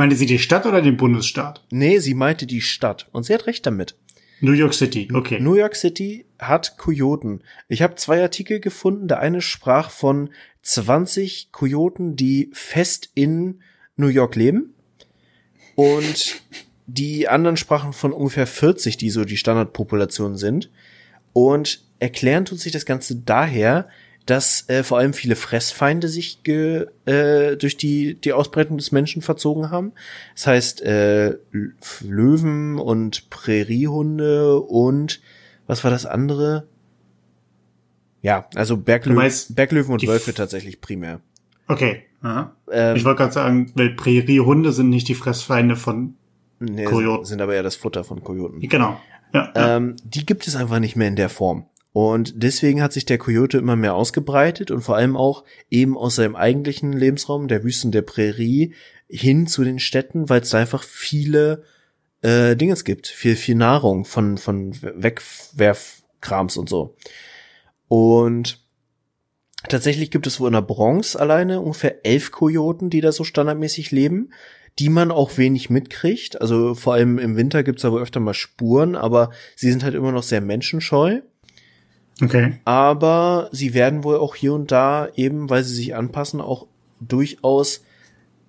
Meinte 0.00 0.16
sie 0.16 0.24
die 0.24 0.38
Stadt 0.38 0.64
oder 0.64 0.80
den 0.80 0.96
Bundesstaat? 0.96 1.62
Nee, 1.68 1.98
sie 1.98 2.14
meinte 2.14 2.46
die 2.46 2.62
Stadt. 2.62 3.10
Und 3.12 3.24
sie 3.24 3.34
hat 3.34 3.46
recht 3.46 3.66
damit. 3.66 3.96
New 4.40 4.52
York 4.52 4.72
City, 4.72 5.06
okay. 5.12 5.38
New 5.40 5.56
York 5.56 5.76
City 5.76 6.24
hat 6.38 6.78
Kojoten. 6.78 7.42
Ich 7.68 7.82
habe 7.82 7.96
zwei 7.96 8.22
Artikel 8.22 8.60
gefunden. 8.60 9.08
Der 9.08 9.18
eine 9.20 9.42
sprach 9.42 9.90
von 9.90 10.30
20 10.62 11.52
Kojoten, 11.52 12.16
die 12.16 12.48
fest 12.54 13.10
in 13.14 13.60
New 13.96 14.06
York 14.06 14.36
leben. 14.36 14.72
Und 15.74 16.40
die 16.86 17.28
anderen 17.28 17.58
sprachen 17.58 17.92
von 17.92 18.14
ungefähr 18.14 18.46
40, 18.46 18.96
die 18.96 19.10
so 19.10 19.26
die 19.26 19.36
Standardpopulation 19.36 20.38
sind. 20.38 20.70
Und 21.34 21.84
erklären 21.98 22.46
tut 22.46 22.58
sich 22.58 22.72
das 22.72 22.86
Ganze 22.86 23.16
daher, 23.16 23.86
dass 24.30 24.68
äh, 24.68 24.84
vor 24.84 24.98
allem 24.98 25.12
viele 25.12 25.34
Fressfeinde 25.34 26.06
sich 26.06 26.44
ge, 26.44 26.86
äh, 27.04 27.56
durch 27.56 27.76
die, 27.76 28.14
die 28.14 28.32
Ausbreitung 28.32 28.78
des 28.78 28.92
Menschen 28.92 29.22
verzogen 29.22 29.70
haben. 29.70 29.90
Das 30.36 30.46
heißt, 30.46 30.82
äh, 30.82 31.36
Löwen 32.00 32.78
und 32.78 33.28
Präriehunde 33.28 34.60
und 34.60 35.20
was 35.66 35.82
war 35.82 35.90
das 35.90 36.06
andere? 36.06 36.68
Ja, 38.22 38.48
also 38.54 38.76
Berglö 38.76 39.20
Berglöwen 39.48 39.94
und 39.94 40.06
Wölfe 40.06 40.32
tatsächlich 40.32 40.80
primär. 40.80 41.20
Okay. 41.66 42.04
Ähm, 42.22 42.96
ich 42.96 43.04
wollte 43.04 43.18
gerade 43.18 43.32
sagen, 43.32 43.72
weil 43.74 43.90
Präriehunde 43.90 44.72
sind 44.72 44.90
nicht 44.90 45.08
die 45.08 45.14
Fressfeinde 45.14 45.74
von 45.74 46.14
nee, 46.60 46.84
Kojoten. 46.84 47.24
Sind 47.24 47.40
aber 47.40 47.54
eher 47.54 47.62
das 47.64 47.74
Futter 47.74 48.04
von 48.04 48.22
Kojoten. 48.22 48.60
Genau. 48.60 49.00
Ja, 49.32 49.52
ja. 49.56 49.76
Ähm, 49.76 49.96
die 50.04 50.26
gibt 50.26 50.46
es 50.46 50.54
einfach 50.54 50.78
nicht 50.78 50.94
mehr 50.94 51.08
in 51.08 51.16
der 51.16 51.30
Form. 51.30 51.66
Und 51.92 52.34
deswegen 52.42 52.82
hat 52.82 52.92
sich 52.92 53.04
der 53.04 53.18
Coyote 53.18 53.58
immer 53.58 53.76
mehr 53.76 53.94
ausgebreitet 53.94 54.70
und 54.70 54.82
vor 54.82 54.96
allem 54.96 55.16
auch 55.16 55.44
eben 55.70 55.96
aus 55.96 56.16
seinem 56.16 56.36
eigentlichen 56.36 56.92
Lebensraum, 56.92 57.48
der 57.48 57.64
Wüsten 57.64 57.90
der 57.90 58.02
Prärie, 58.02 58.74
hin 59.08 59.48
zu 59.48 59.64
den 59.64 59.80
Städten, 59.80 60.28
weil 60.28 60.42
es 60.42 60.50
da 60.50 60.58
einfach 60.58 60.84
viele 60.84 61.64
äh, 62.22 62.54
Dinges 62.54 62.84
gibt, 62.84 63.08
viel, 63.08 63.34
viel 63.34 63.56
Nahrung 63.56 64.04
von, 64.04 64.38
von 64.38 64.72
Wegwerfkrams 64.80 66.56
und 66.56 66.68
so. 66.68 66.96
Und 67.88 68.60
tatsächlich 69.68 70.12
gibt 70.12 70.28
es 70.28 70.38
wohl 70.38 70.46
in 70.46 70.54
der 70.54 70.62
Bronx 70.62 71.16
alleine 71.16 71.60
ungefähr 71.60 72.06
elf 72.06 72.30
Kojoten, 72.30 72.88
die 72.88 73.00
da 73.00 73.10
so 73.10 73.24
standardmäßig 73.24 73.90
leben, 73.90 74.32
die 74.78 74.90
man 74.90 75.10
auch 75.10 75.38
wenig 75.38 75.70
mitkriegt. 75.70 76.40
Also 76.40 76.76
vor 76.76 76.94
allem 76.94 77.18
im 77.18 77.36
Winter 77.36 77.64
gibt's 77.64 77.82
da 77.82 77.90
wohl 77.90 78.02
öfter 78.02 78.20
mal 78.20 78.34
Spuren, 78.34 78.94
aber 78.94 79.30
sie 79.56 79.72
sind 79.72 79.82
halt 79.82 79.96
immer 79.96 80.12
noch 80.12 80.22
sehr 80.22 80.40
menschenscheu. 80.40 81.20
Okay. 82.22 82.54
Aber 82.64 83.48
sie 83.52 83.74
werden 83.74 84.04
wohl 84.04 84.16
auch 84.16 84.34
hier 84.34 84.54
und 84.54 84.70
da 84.70 85.08
eben, 85.14 85.50
weil 85.50 85.64
sie 85.64 85.74
sich 85.74 85.94
anpassen, 85.94 86.40
auch 86.40 86.66
durchaus, 87.00 87.82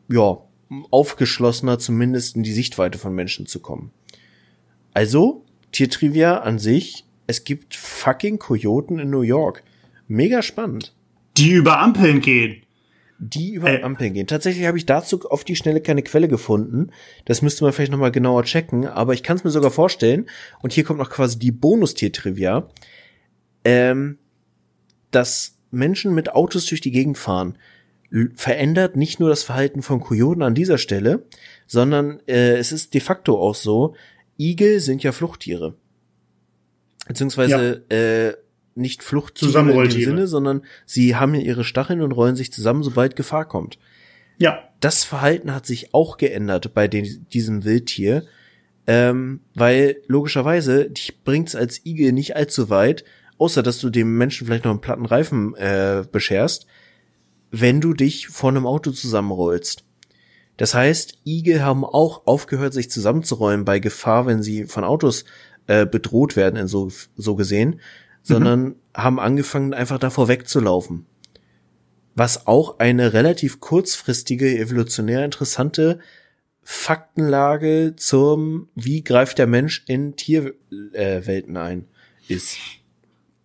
ja, 0.09 0.37
aufgeschlossener 0.89 1.79
zumindest 1.79 2.35
in 2.35 2.43
die 2.43 2.53
Sichtweite 2.53 2.97
von 2.97 3.13
Menschen 3.13 3.45
zu 3.45 3.59
kommen. 3.59 3.91
Also, 4.93 5.45
Tiertrivia 5.71 6.39
an 6.39 6.59
sich, 6.59 7.05
es 7.27 7.43
gibt 7.43 7.75
fucking 7.75 8.39
Kojoten 8.39 8.99
in 8.99 9.09
New 9.09 9.21
York. 9.21 9.63
Mega 10.07 10.41
spannend. 10.41 10.93
Die 11.37 11.51
über 11.51 11.79
Ampeln 11.79 12.19
gehen. 12.19 12.63
Die 13.19 13.53
über 13.53 13.69
äh. 13.69 13.83
Ampeln 13.83 14.13
gehen. 14.13 14.27
Tatsächlich 14.27 14.65
habe 14.65 14.77
ich 14.77 14.85
dazu 14.85 15.21
auf 15.29 15.43
die 15.43 15.55
Schnelle 15.55 15.79
keine 15.79 16.01
Quelle 16.01 16.27
gefunden. 16.27 16.91
Das 17.25 17.41
müsste 17.41 17.63
man 17.63 17.71
vielleicht 17.71 17.91
nochmal 17.91 18.11
genauer 18.11 18.43
checken, 18.43 18.85
aber 18.85 19.13
ich 19.13 19.23
kann 19.23 19.37
es 19.37 19.43
mir 19.43 19.51
sogar 19.51 19.71
vorstellen. 19.71 20.27
Und 20.61 20.73
hier 20.73 20.83
kommt 20.83 20.99
noch 20.99 21.09
quasi 21.09 21.39
die 21.39 21.51
Bonus-Tier-Trivia 21.51 22.67
ähm, 23.63 24.17
dass 25.11 25.57
Menschen 25.71 26.13
mit 26.13 26.33
Autos 26.33 26.65
durch 26.65 26.81
die 26.81 26.91
Gegend 26.91 27.17
fahren, 27.17 27.57
verändert 28.35 28.97
nicht 28.97 29.19
nur 29.19 29.29
das 29.29 29.43
Verhalten 29.43 29.81
von 29.81 30.01
Kojoten 30.01 30.43
an 30.43 30.53
dieser 30.55 30.77
Stelle, 30.77 31.25
sondern 31.65 32.19
äh, 32.27 32.57
es 32.57 32.71
ist 32.71 32.93
de 32.93 32.99
facto 32.99 33.39
auch 33.39 33.55
so, 33.55 33.95
Igel 34.37 34.79
sind 34.79 35.01
ja 35.03 35.13
Fluchttiere. 35.13 35.75
Beziehungsweise 37.07 37.85
ja. 37.89 37.97
äh, 37.97 38.33
nicht 38.75 39.03
Fluchttiere 39.03 39.59
in 39.59 39.89
dem 39.89 39.91
Sinne, 39.91 40.27
sondern 40.27 40.63
sie 40.85 41.15
haben 41.15 41.35
ja 41.35 41.41
ihre 41.41 41.63
Stacheln 41.63 42.01
und 42.01 42.11
rollen 42.11 42.35
sich 42.35 42.51
zusammen, 42.51 42.83
sobald 42.83 43.15
Gefahr 43.15 43.45
kommt. 43.45 43.79
Ja. 44.37 44.59
Das 44.79 45.03
Verhalten 45.03 45.53
hat 45.53 45.65
sich 45.65 45.93
auch 45.93 46.17
geändert 46.17 46.73
bei 46.73 46.87
den, 46.87 47.27
diesem 47.31 47.63
Wildtier, 47.63 48.23
ähm, 48.87 49.41
weil 49.53 49.97
logischerweise 50.07 50.89
dich 50.89 51.23
bringt's 51.23 51.55
als 51.55 51.85
Igel 51.85 52.11
nicht 52.11 52.35
allzu 52.35 52.69
weit, 52.69 53.03
außer 53.41 53.63
dass 53.63 53.79
du 53.79 53.89
dem 53.89 54.19
Menschen 54.19 54.45
vielleicht 54.45 54.65
noch 54.65 54.71
einen 54.71 54.81
platten 54.81 55.07
Reifen 55.07 55.55
äh, 55.55 56.03
bescherst, 56.09 56.67
wenn 57.49 57.81
du 57.81 57.93
dich 57.95 58.27
vor 58.27 58.51
einem 58.51 58.67
Auto 58.67 58.91
zusammenrollst. 58.91 59.83
Das 60.57 60.75
heißt, 60.75 61.17
Igel 61.25 61.63
haben 61.63 61.83
auch 61.83 62.27
aufgehört, 62.27 62.73
sich 62.73 62.91
zusammenzurollen 62.91 63.65
bei 63.65 63.79
Gefahr, 63.79 64.27
wenn 64.27 64.43
sie 64.43 64.65
von 64.65 64.83
Autos 64.83 65.25
äh, 65.65 65.87
bedroht 65.87 66.35
werden, 66.35 66.55
in 66.55 66.67
so, 66.67 66.91
so 67.15 67.35
gesehen, 67.35 67.79
sondern 68.21 68.61
mhm. 68.61 68.75
haben 68.93 69.19
angefangen, 69.19 69.73
einfach 69.73 69.97
davor 69.97 70.27
wegzulaufen. 70.27 71.07
Was 72.13 72.45
auch 72.45 72.77
eine 72.77 73.13
relativ 73.13 73.59
kurzfristige, 73.59 74.55
evolutionär 74.59 75.25
interessante 75.25 75.97
Faktenlage 76.61 77.95
zum, 77.97 78.69
wie 78.75 79.03
greift 79.03 79.39
der 79.39 79.47
Mensch 79.47 79.83
in 79.87 80.15
Tierwelten 80.15 81.55
äh, 81.55 81.59
ein, 81.59 81.87
ist. 82.27 82.57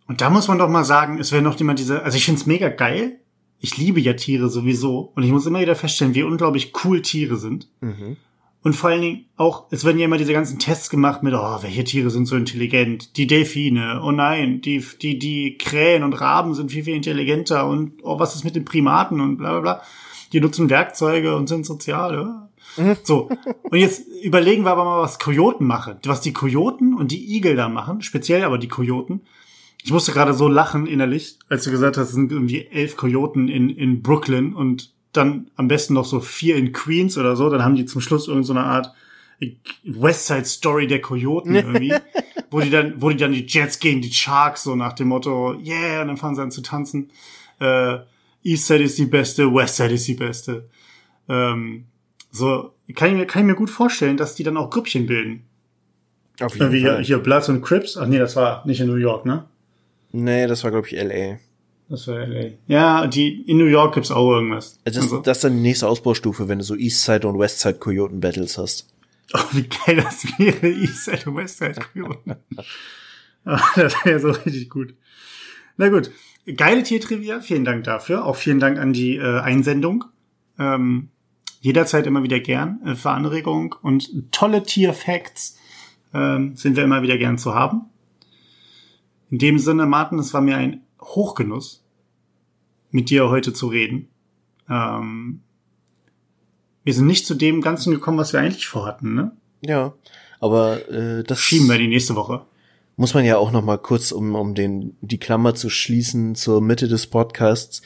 Und 0.08 0.20
da 0.20 0.30
muss 0.30 0.48
man 0.48 0.58
doch 0.58 0.68
mal 0.68 0.84
sagen, 0.84 1.18
es 1.18 1.32
wäre 1.32 1.42
noch 1.42 1.58
immer 1.60 1.74
diese, 1.74 2.02
also 2.02 2.16
ich 2.16 2.24
find's 2.24 2.46
mega 2.46 2.68
geil. 2.68 3.20
Ich 3.58 3.76
liebe 3.76 4.00
ja 4.00 4.12
Tiere 4.12 4.48
sowieso. 4.48 5.12
Und 5.14 5.22
ich 5.22 5.32
muss 5.32 5.46
immer 5.46 5.60
wieder 5.60 5.74
feststellen, 5.74 6.14
wie 6.14 6.22
unglaublich 6.22 6.72
cool 6.84 7.02
Tiere 7.02 7.36
sind. 7.36 7.68
Mhm. 7.80 8.16
Und 8.62 8.74
vor 8.74 8.90
allen 8.90 9.00
Dingen 9.00 9.24
auch, 9.36 9.66
es 9.70 9.84
werden 9.84 9.98
ja 9.98 10.06
immer 10.06 10.18
diese 10.18 10.32
ganzen 10.32 10.58
Tests 10.58 10.90
gemacht 10.90 11.22
mit, 11.22 11.34
oh, 11.34 11.58
welche 11.62 11.84
Tiere 11.84 12.10
sind 12.10 12.26
so 12.26 12.34
intelligent? 12.34 13.16
Die 13.16 13.28
Delfine, 13.28 14.02
oh 14.04 14.10
nein, 14.10 14.60
die, 14.60 14.84
die, 15.00 15.20
die 15.20 15.56
Krähen 15.56 16.02
und 16.02 16.14
Raben 16.14 16.52
sind 16.52 16.72
viel, 16.72 16.82
viel 16.82 16.96
intelligenter 16.96 17.68
und 17.68 17.92
oh, 18.02 18.18
was 18.18 18.34
ist 18.34 18.42
mit 18.42 18.56
den 18.56 18.64
Primaten 18.64 19.20
und 19.20 19.36
bla 19.36 19.52
bla 19.52 19.60
bla. 19.60 19.82
Die 20.32 20.40
nutzen 20.40 20.68
Werkzeuge 20.68 21.36
und 21.36 21.48
sind 21.48 21.64
sozial. 21.64 22.48
Mhm. 22.76 22.96
So. 23.04 23.30
Und 23.62 23.78
jetzt 23.78 24.02
überlegen 24.22 24.64
wir 24.64 24.72
aber 24.72 24.84
mal, 24.84 25.00
was 25.00 25.20
Kojoten 25.20 25.66
machen. 25.66 25.98
Was 26.04 26.20
die 26.20 26.32
Kojoten 26.32 26.94
und 26.94 27.12
die 27.12 27.36
Igel 27.36 27.54
da 27.54 27.68
machen, 27.68 28.02
speziell 28.02 28.42
aber 28.42 28.58
die 28.58 28.66
Kojoten, 28.68 29.20
ich 29.86 29.92
musste 29.92 30.10
gerade 30.10 30.34
so 30.34 30.48
lachen 30.48 30.88
innerlich, 30.88 31.38
als 31.48 31.62
du 31.62 31.70
gesagt 31.70 31.96
hast, 31.96 32.08
es 32.08 32.14
sind 32.14 32.32
irgendwie 32.32 32.66
elf 32.66 32.96
Kojoten 32.96 33.46
in, 33.46 33.70
in 33.70 34.02
Brooklyn 34.02 34.52
und 34.52 34.92
dann 35.12 35.48
am 35.54 35.68
besten 35.68 35.94
noch 35.94 36.04
so 36.04 36.18
vier 36.18 36.56
in 36.56 36.72
Queens 36.72 37.16
oder 37.16 37.36
so. 37.36 37.48
Dann 37.50 37.62
haben 37.62 37.76
die 37.76 37.84
zum 37.84 38.00
Schluss 38.00 38.26
irgendeine 38.26 38.62
so 38.62 38.66
Art 38.66 38.92
Westside 39.84 40.44
Story 40.44 40.88
der 40.88 41.00
Kojoten 41.00 41.54
irgendwie, 41.54 41.94
wo 42.50 42.58
die 42.58 42.70
dann, 42.70 43.00
wo 43.00 43.10
die 43.10 43.16
dann 43.16 43.30
die 43.30 43.46
Jets 43.46 43.78
gegen 43.78 44.02
die 44.02 44.12
Sharks 44.12 44.64
so 44.64 44.74
nach 44.74 44.92
dem 44.94 45.06
Motto, 45.06 45.54
yeah, 45.64 46.02
und 46.02 46.08
dann 46.08 46.16
fangen 46.16 46.34
sie 46.34 46.42
an 46.42 46.50
zu 46.50 46.62
tanzen. 46.62 47.12
Äh, 47.60 47.98
Eastside 48.42 48.82
ist 48.82 48.98
die 48.98 49.06
beste, 49.06 49.54
Westside 49.54 49.94
ist 49.94 50.08
die 50.08 50.14
beste. 50.14 50.68
Ähm, 51.28 51.84
so 52.32 52.72
kann 52.96 53.10
ich 53.10 53.14
mir 53.14 53.26
kann 53.26 53.42
ich 53.42 53.46
mir 53.46 53.54
gut 53.54 53.70
vorstellen, 53.70 54.16
dass 54.16 54.34
die 54.34 54.42
dann 54.42 54.56
auch 54.56 54.70
Grüppchen 54.70 55.06
bilden. 55.06 55.44
Auf 56.40 56.56
jeden 56.56 56.70
Fall. 56.72 56.80
Hier, 56.80 56.98
hier 56.98 57.18
Bloods 57.18 57.48
und 57.48 57.62
Crips. 57.62 57.96
Ach 57.96 58.08
nee, 58.08 58.18
das 58.18 58.34
war 58.34 58.66
nicht 58.66 58.80
in 58.80 58.88
New 58.88 58.96
York, 58.96 59.24
ne? 59.26 59.44
Nee, 60.16 60.46
das 60.46 60.64
war, 60.64 60.70
glaube 60.70 60.86
ich, 60.86 60.94
LA. 60.94 61.38
Das 61.90 62.08
war 62.08 62.26
LA. 62.26 62.52
Ja, 62.66 63.06
die, 63.06 63.42
in 63.42 63.58
New 63.58 63.66
York 63.66 63.94
gibt's 63.94 64.10
auch 64.10 64.30
irgendwas. 64.30 64.78
Das, 64.84 64.96
also. 64.96 65.20
das 65.20 65.38
ist 65.38 65.44
dann 65.44 65.56
die 65.56 65.62
nächste 65.62 65.86
Ausbaustufe, 65.86 66.48
wenn 66.48 66.58
du 66.58 66.64
so 66.64 66.74
Eastside 66.74 67.28
und 67.28 67.38
Westside 67.38 67.78
Coyoten 67.78 68.20
Battles 68.20 68.56
hast. 68.56 68.88
Oh, 69.34 69.40
wie 69.52 69.68
geil 69.68 69.96
das 70.02 70.26
wäre, 70.38 70.68
Eastside 70.68 71.28
und 71.28 71.36
Westside 71.36 71.80
Coyoten. 71.92 72.36
das 73.44 73.94
wäre 74.04 74.20
so 74.20 74.30
richtig 74.30 74.70
gut. 74.70 74.94
Na 75.76 75.90
gut. 75.90 76.10
Geile 76.56 76.82
Tiertrivia, 76.82 77.40
vielen 77.40 77.64
Dank 77.64 77.84
dafür. 77.84 78.24
Auch 78.24 78.36
vielen 78.36 78.60
Dank 78.60 78.78
an 78.78 78.92
die 78.94 79.16
äh, 79.16 79.40
Einsendung. 79.40 80.04
Ähm, 80.58 81.10
jederzeit 81.60 82.06
immer 82.06 82.22
wieder 82.22 82.40
gern 82.40 82.80
äh, 82.86 82.94
für 82.94 83.10
Anregung 83.10 83.74
und 83.82 84.32
tolle 84.32 84.62
Tierfacts 84.62 85.58
ähm, 86.14 86.56
sind 86.56 86.76
wir 86.76 86.84
immer 86.84 87.02
wieder 87.02 87.18
gern 87.18 87.36
zu 87.36 87.54
haben. 87.54 87.90
In 89.30 89.38
dem 89.38 89.58
Sinne, 89.58 89.86
Martin, 89.86 90.18
es 90.18 90.32
war 90.34 90.40
mir 90.40 90.56
ein 90.56 90.82
Hochgenuss, 91.00 91.84
mit 92.90 93.10
dir 93.10 93.28
heute 93.28 93.52
zu 93.52 93.66
reden. 93.68 94.08
Ähm, 94.68 95.40
wir 96.84 96.94
sind 96.94 97.06
nicht 97.06 97.26
zu 97.26 97.34
dem 97.34 97.60
Ganzen 97.60 97.92
gekommen, 97.92 98.18
was 98.18 98.32
wir 98.32 98.40
eigentlich 98.40 98.68
vorhatten, 98.68 99.14
ne? 99.14 99.32
Ja, 99.60 99.94
aber 100.38 100.88
äh, 100.88 101.24
das 101.24 101.40
schieben 101.40 101.68
wir 101.68 101.78
die 101.78 101.88
nächste 101.88 102.14
Woche. 102.14 102.46
Muss 102.96 103.14
man 103.14 103.24
ja 103.24 103.36
auch 103.36 103.50
noch 103.50 103.62
mal 103.62 103.78
kurz, 103.78 104.12
um 104.12 104.34
um 104.34 104.54
den 104.54 104.96
die 105.00 105.18
Klammer 105.18 105.54
zu 105.54 105.68
schließen 105.68 106.34
zur 106.34 106.62
Mitte 106.62 106.88
des 106.88 107.06
Podcasts. 107.08 107.82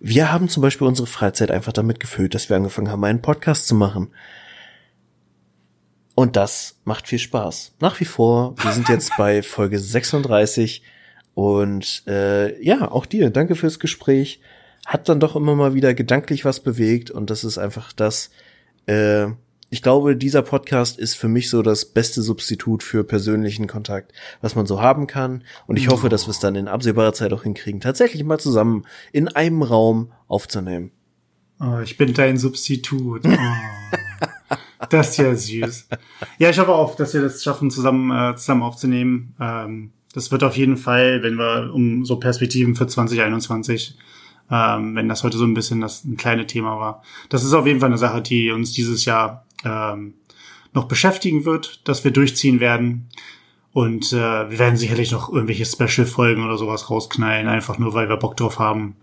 wir 0.00 0.32
haben 0.32 0.48
zum 0.48 0.62
Beispiel 0.62 0.86
unsere 0.86 1.06
Freizeit 1.06 1.50
einfach 1.50 1.72
damit 1.72 2.00
gefüllt, 2.00 2.34
dass 2.34 2.48
wir 2.48 2.56
angefangen 2.56 2.90
haben, 2.90 3.04
einen 3.04 3.22
Podcast 3.22 3.66
zu 3.66 3.74
machen. 3.74 4.08
Und 6.20 6.36
das 6.36 6.76
macht 6.84 7.08
viel 7.08 7.18
Spaß. 7.18 7.76
Nach 7.80 7.98
wie 7.98 8.04
vor, 8.04 8.54
wir 8.62 8.72
sind 8.72 8.90
jetzt 8.90 9.12
bei 9.16 9.42
Folge 9.42 9.78
36 9.78 10.82
und 11.32 12.02
äh, 12.06 12.62
ja, 12.62 12.92
auch 12.92 13.06
dir, 13.06 13.30
danke 13.30 13.54
fürs 13.54 13.78
Gespräch. 13.78 14.42
Hat 14.84 15.08
dann 15.08 15.18
doch 15.18 15.34
immer 15.34 15.54
mal 15.54 15.72
wieder 15.72 15.94
gedanklich 15.94 16.44
was 16.44 16.60
bewegt 16.60 17.10
und 17.10 17.30
das 17.30 17.42
ist 17.42 17.56
einfach 17.56 17.94
das, 17.94 18.28
äh, 18.84 19.28
ich 19.70 19.80
glaube, 19.80 20.14
dieser 20.14 20.42
Podcast 20.42 20.98
ist 20.98 21.14
für 21.14 21.28
mich 21.28 21.48
so 21.48 21.62
das 21.62 21.86
beste 21.86 22.20
Substitut 22.20 22.82
für 22.82 23.02
persönlichen 23.02 23.66
Kontakt, 23.66 24.12
was 24.42 24.54
man 24.54 24.66
so 24.66 24.82
haben 24.82 25.06
kann. 25.06 25.42
Und 25.66 25.78
ich 25.78 25.88
hoffe, 25.88 26.10
dass 26.10 26.26
wir 26.26 26.32
es 26.32 26.38
dann 26.38 26.54
in 26.54 26.68
absehbarer 26.68 27.14
Zeit 27.14 27.32
auch 27.32 27.44
hinkriegen, 27.44 27.80
tatsächlich 27.80 28.24
mal 28.24 28.38
zusammen 28.38 28.84
in 29.10 29.28
einem 29.28 29.62
Raum 29.62 30.12
aufzunehmen. 30.28 30.90
Oh, 31.60 31.78
ich 31.82 31.96
bin 31.96 32.12
dein 32.12 32.36
Substitut. 32.36 33.22
Oh. 33.24 33.30
das 34.88 35.10
ist 35.10 35.16
ja 35.18 35.34
süß. 35.34 35.88
Ja, 36.38 36.50
ich 36.50 36.58
hoffe 36.58 36.72
auch, 36.72 36.96
dass 36.96 37.14
wir 37.14 37.22
das 37.22 37.42
schaffen, 37.42 37.70
zusammen, 37.70 38.10
äh, 38.10 38.36
zusammen 38.36 38.62
aufzunehmen. 38.62 39.34
Ähm, 39.40 39.92
das 40.14 40.32
wird 40.32 40.42
auf 40.42 40.56
jeden 40.56 40.76
Fall, 40.76 41.22
wenn 41.22 41.36
wir 41.36 41.72
um 41.72 42.04
so 42.04 42.16
Perspektiven 42.16 42.74
für 42.74 42.86
2021 42.86 43.96
ähm, 44.50 44.96
wenn 44.96 45.08
das 45.08 45.22
heute 45.22 45.38
so 45.38 45.44
ein 45.44 45.54
bisschen 45.54 45.80
das 45.80 46.04
ein 46.04 46.16
kleines 46.16 46.46
Thema 46.46 46.78
war. 46.78 47.02
Das 47.28 47.44
ist 47.44 47.52
auf 47.52 47.66
jeden 47.66 47.80
Fall 47.80 47.88
eine 47.88 47.98
Sache, 47.98 48.20
die 48.20 48.50
uns 48.50 48.72
dieses 48.72 49.04
Jahr 49.04 49.46
ähm, 49.64 50.14
noch 50.72 50.84
beschäftigen 50.84 51.44
wird, 51.44 51.86
dass 51.88 52.04
wir 52.04 52.10
durchziehen 52.10 52.60
werden. 52.60 53.08
Und 53.72 54.12
äh, 54.12 54.50
wir 54.50 54.58
werden 54.58 54.76
sicherlich 54.76 55.12
noch 55.12 55.32
irgendwelche 55.32 55.64
Special-Folgen 55.64 56.44
oder 56.44 56.58
sowas 56.58 56.90
rausknallen, 56.90 57.46
einfach 57.46 57.78
nur 57.78 57.94
weil 57.94 58.08
wir 58.08 58.16
Bock 58.16 58.36
drauf 58.36 58.58
haben. 58.58 58.96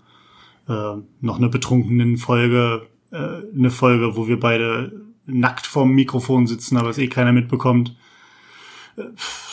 Äh, 0.68 0.96
noch 1.22 1.38
eine 1.38 1.48
betrunkenen 1.48 2.18
Folge, 2.18 2.86
äh, 3.12 3.56
eine 3.56 3.70
Folge, 3.70 4.18
wo 4.18 4.28
wir 4.28 4.40
beide 4.40 5.07
nackt 5.28 5.68
vorm 5.68 5.92
Mikrofon 5.92 6.48
sitzen, 6.48 6.78
aber 6.78 6.90
es 6.90 6.98
eh 6.98 7.08
keiner 7.08 7.34
mitbekommt. 7.34 7.96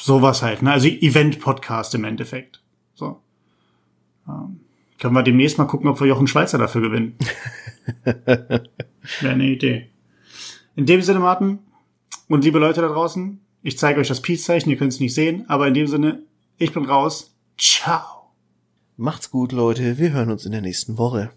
Sowas 0.01 0.42
halt, 0.42 0.62
ne? 0.62 0.72
Also 0.72 0.88
Event-Podcast 0.88 1.94
im 1.94 2.05
Endeffekt. 2.05 2.62
So. 2.94 3.20
Ähm, 4.26 4.60
können 4.98 5.14
wir 5.14 5.22
demnächst 5.22 5.59
mal 5.59 5.66
gucken, 5.66 5.88
ob 5.88 6.01
wir 6.01 6.06
Jochen 6.06 6.26
Schweizer 6.26 6.56
dafür 6.56 6.80
gewinnen. 6.80 7.16
Wäre 8.05 8.68
eine 9.22 9.46
Idee. 9.46 9.90
In 10.76 10.86
dem 10.86 11.02
Sinne, 11.02 11.20
Martin 11.20 11.59
und 12.28 12.44
liebe 12.44 12.59
Leute 12.59 12.80
da 12.80 12.88
draußen, 12.88 13.40
ich 13.62 13.78
zeige 13.78 14.01
euch 14.01 14.09
das 14.09 14.22
Peace-Zeichen, 14.22 14.70
ihr 14.70 14.76
könnt 14.76 14.92
es 14.92 15.01
nicht 15.01 15.14
sehen, 15.14 15.44
aber 15.48 15.68
in 15.68 15.74
dem 15.74 15.86
Sinne, 15.86 16.22
ich 16.56 16.72
bin 16.72 16.84
raus. 16.84 17.36
Ciao. 17.59 18.32
Macht's 18.96 19.30
gut, 19.30 19.52
Leute. 19.52 19.98
Wir 19.98 20.12
hören 20.12 20.30
uns 20.30 20.46
in 20.46 20.52
der 20.52 20.60
nächsten 20.60 20.96
Woche. 20.98 21.30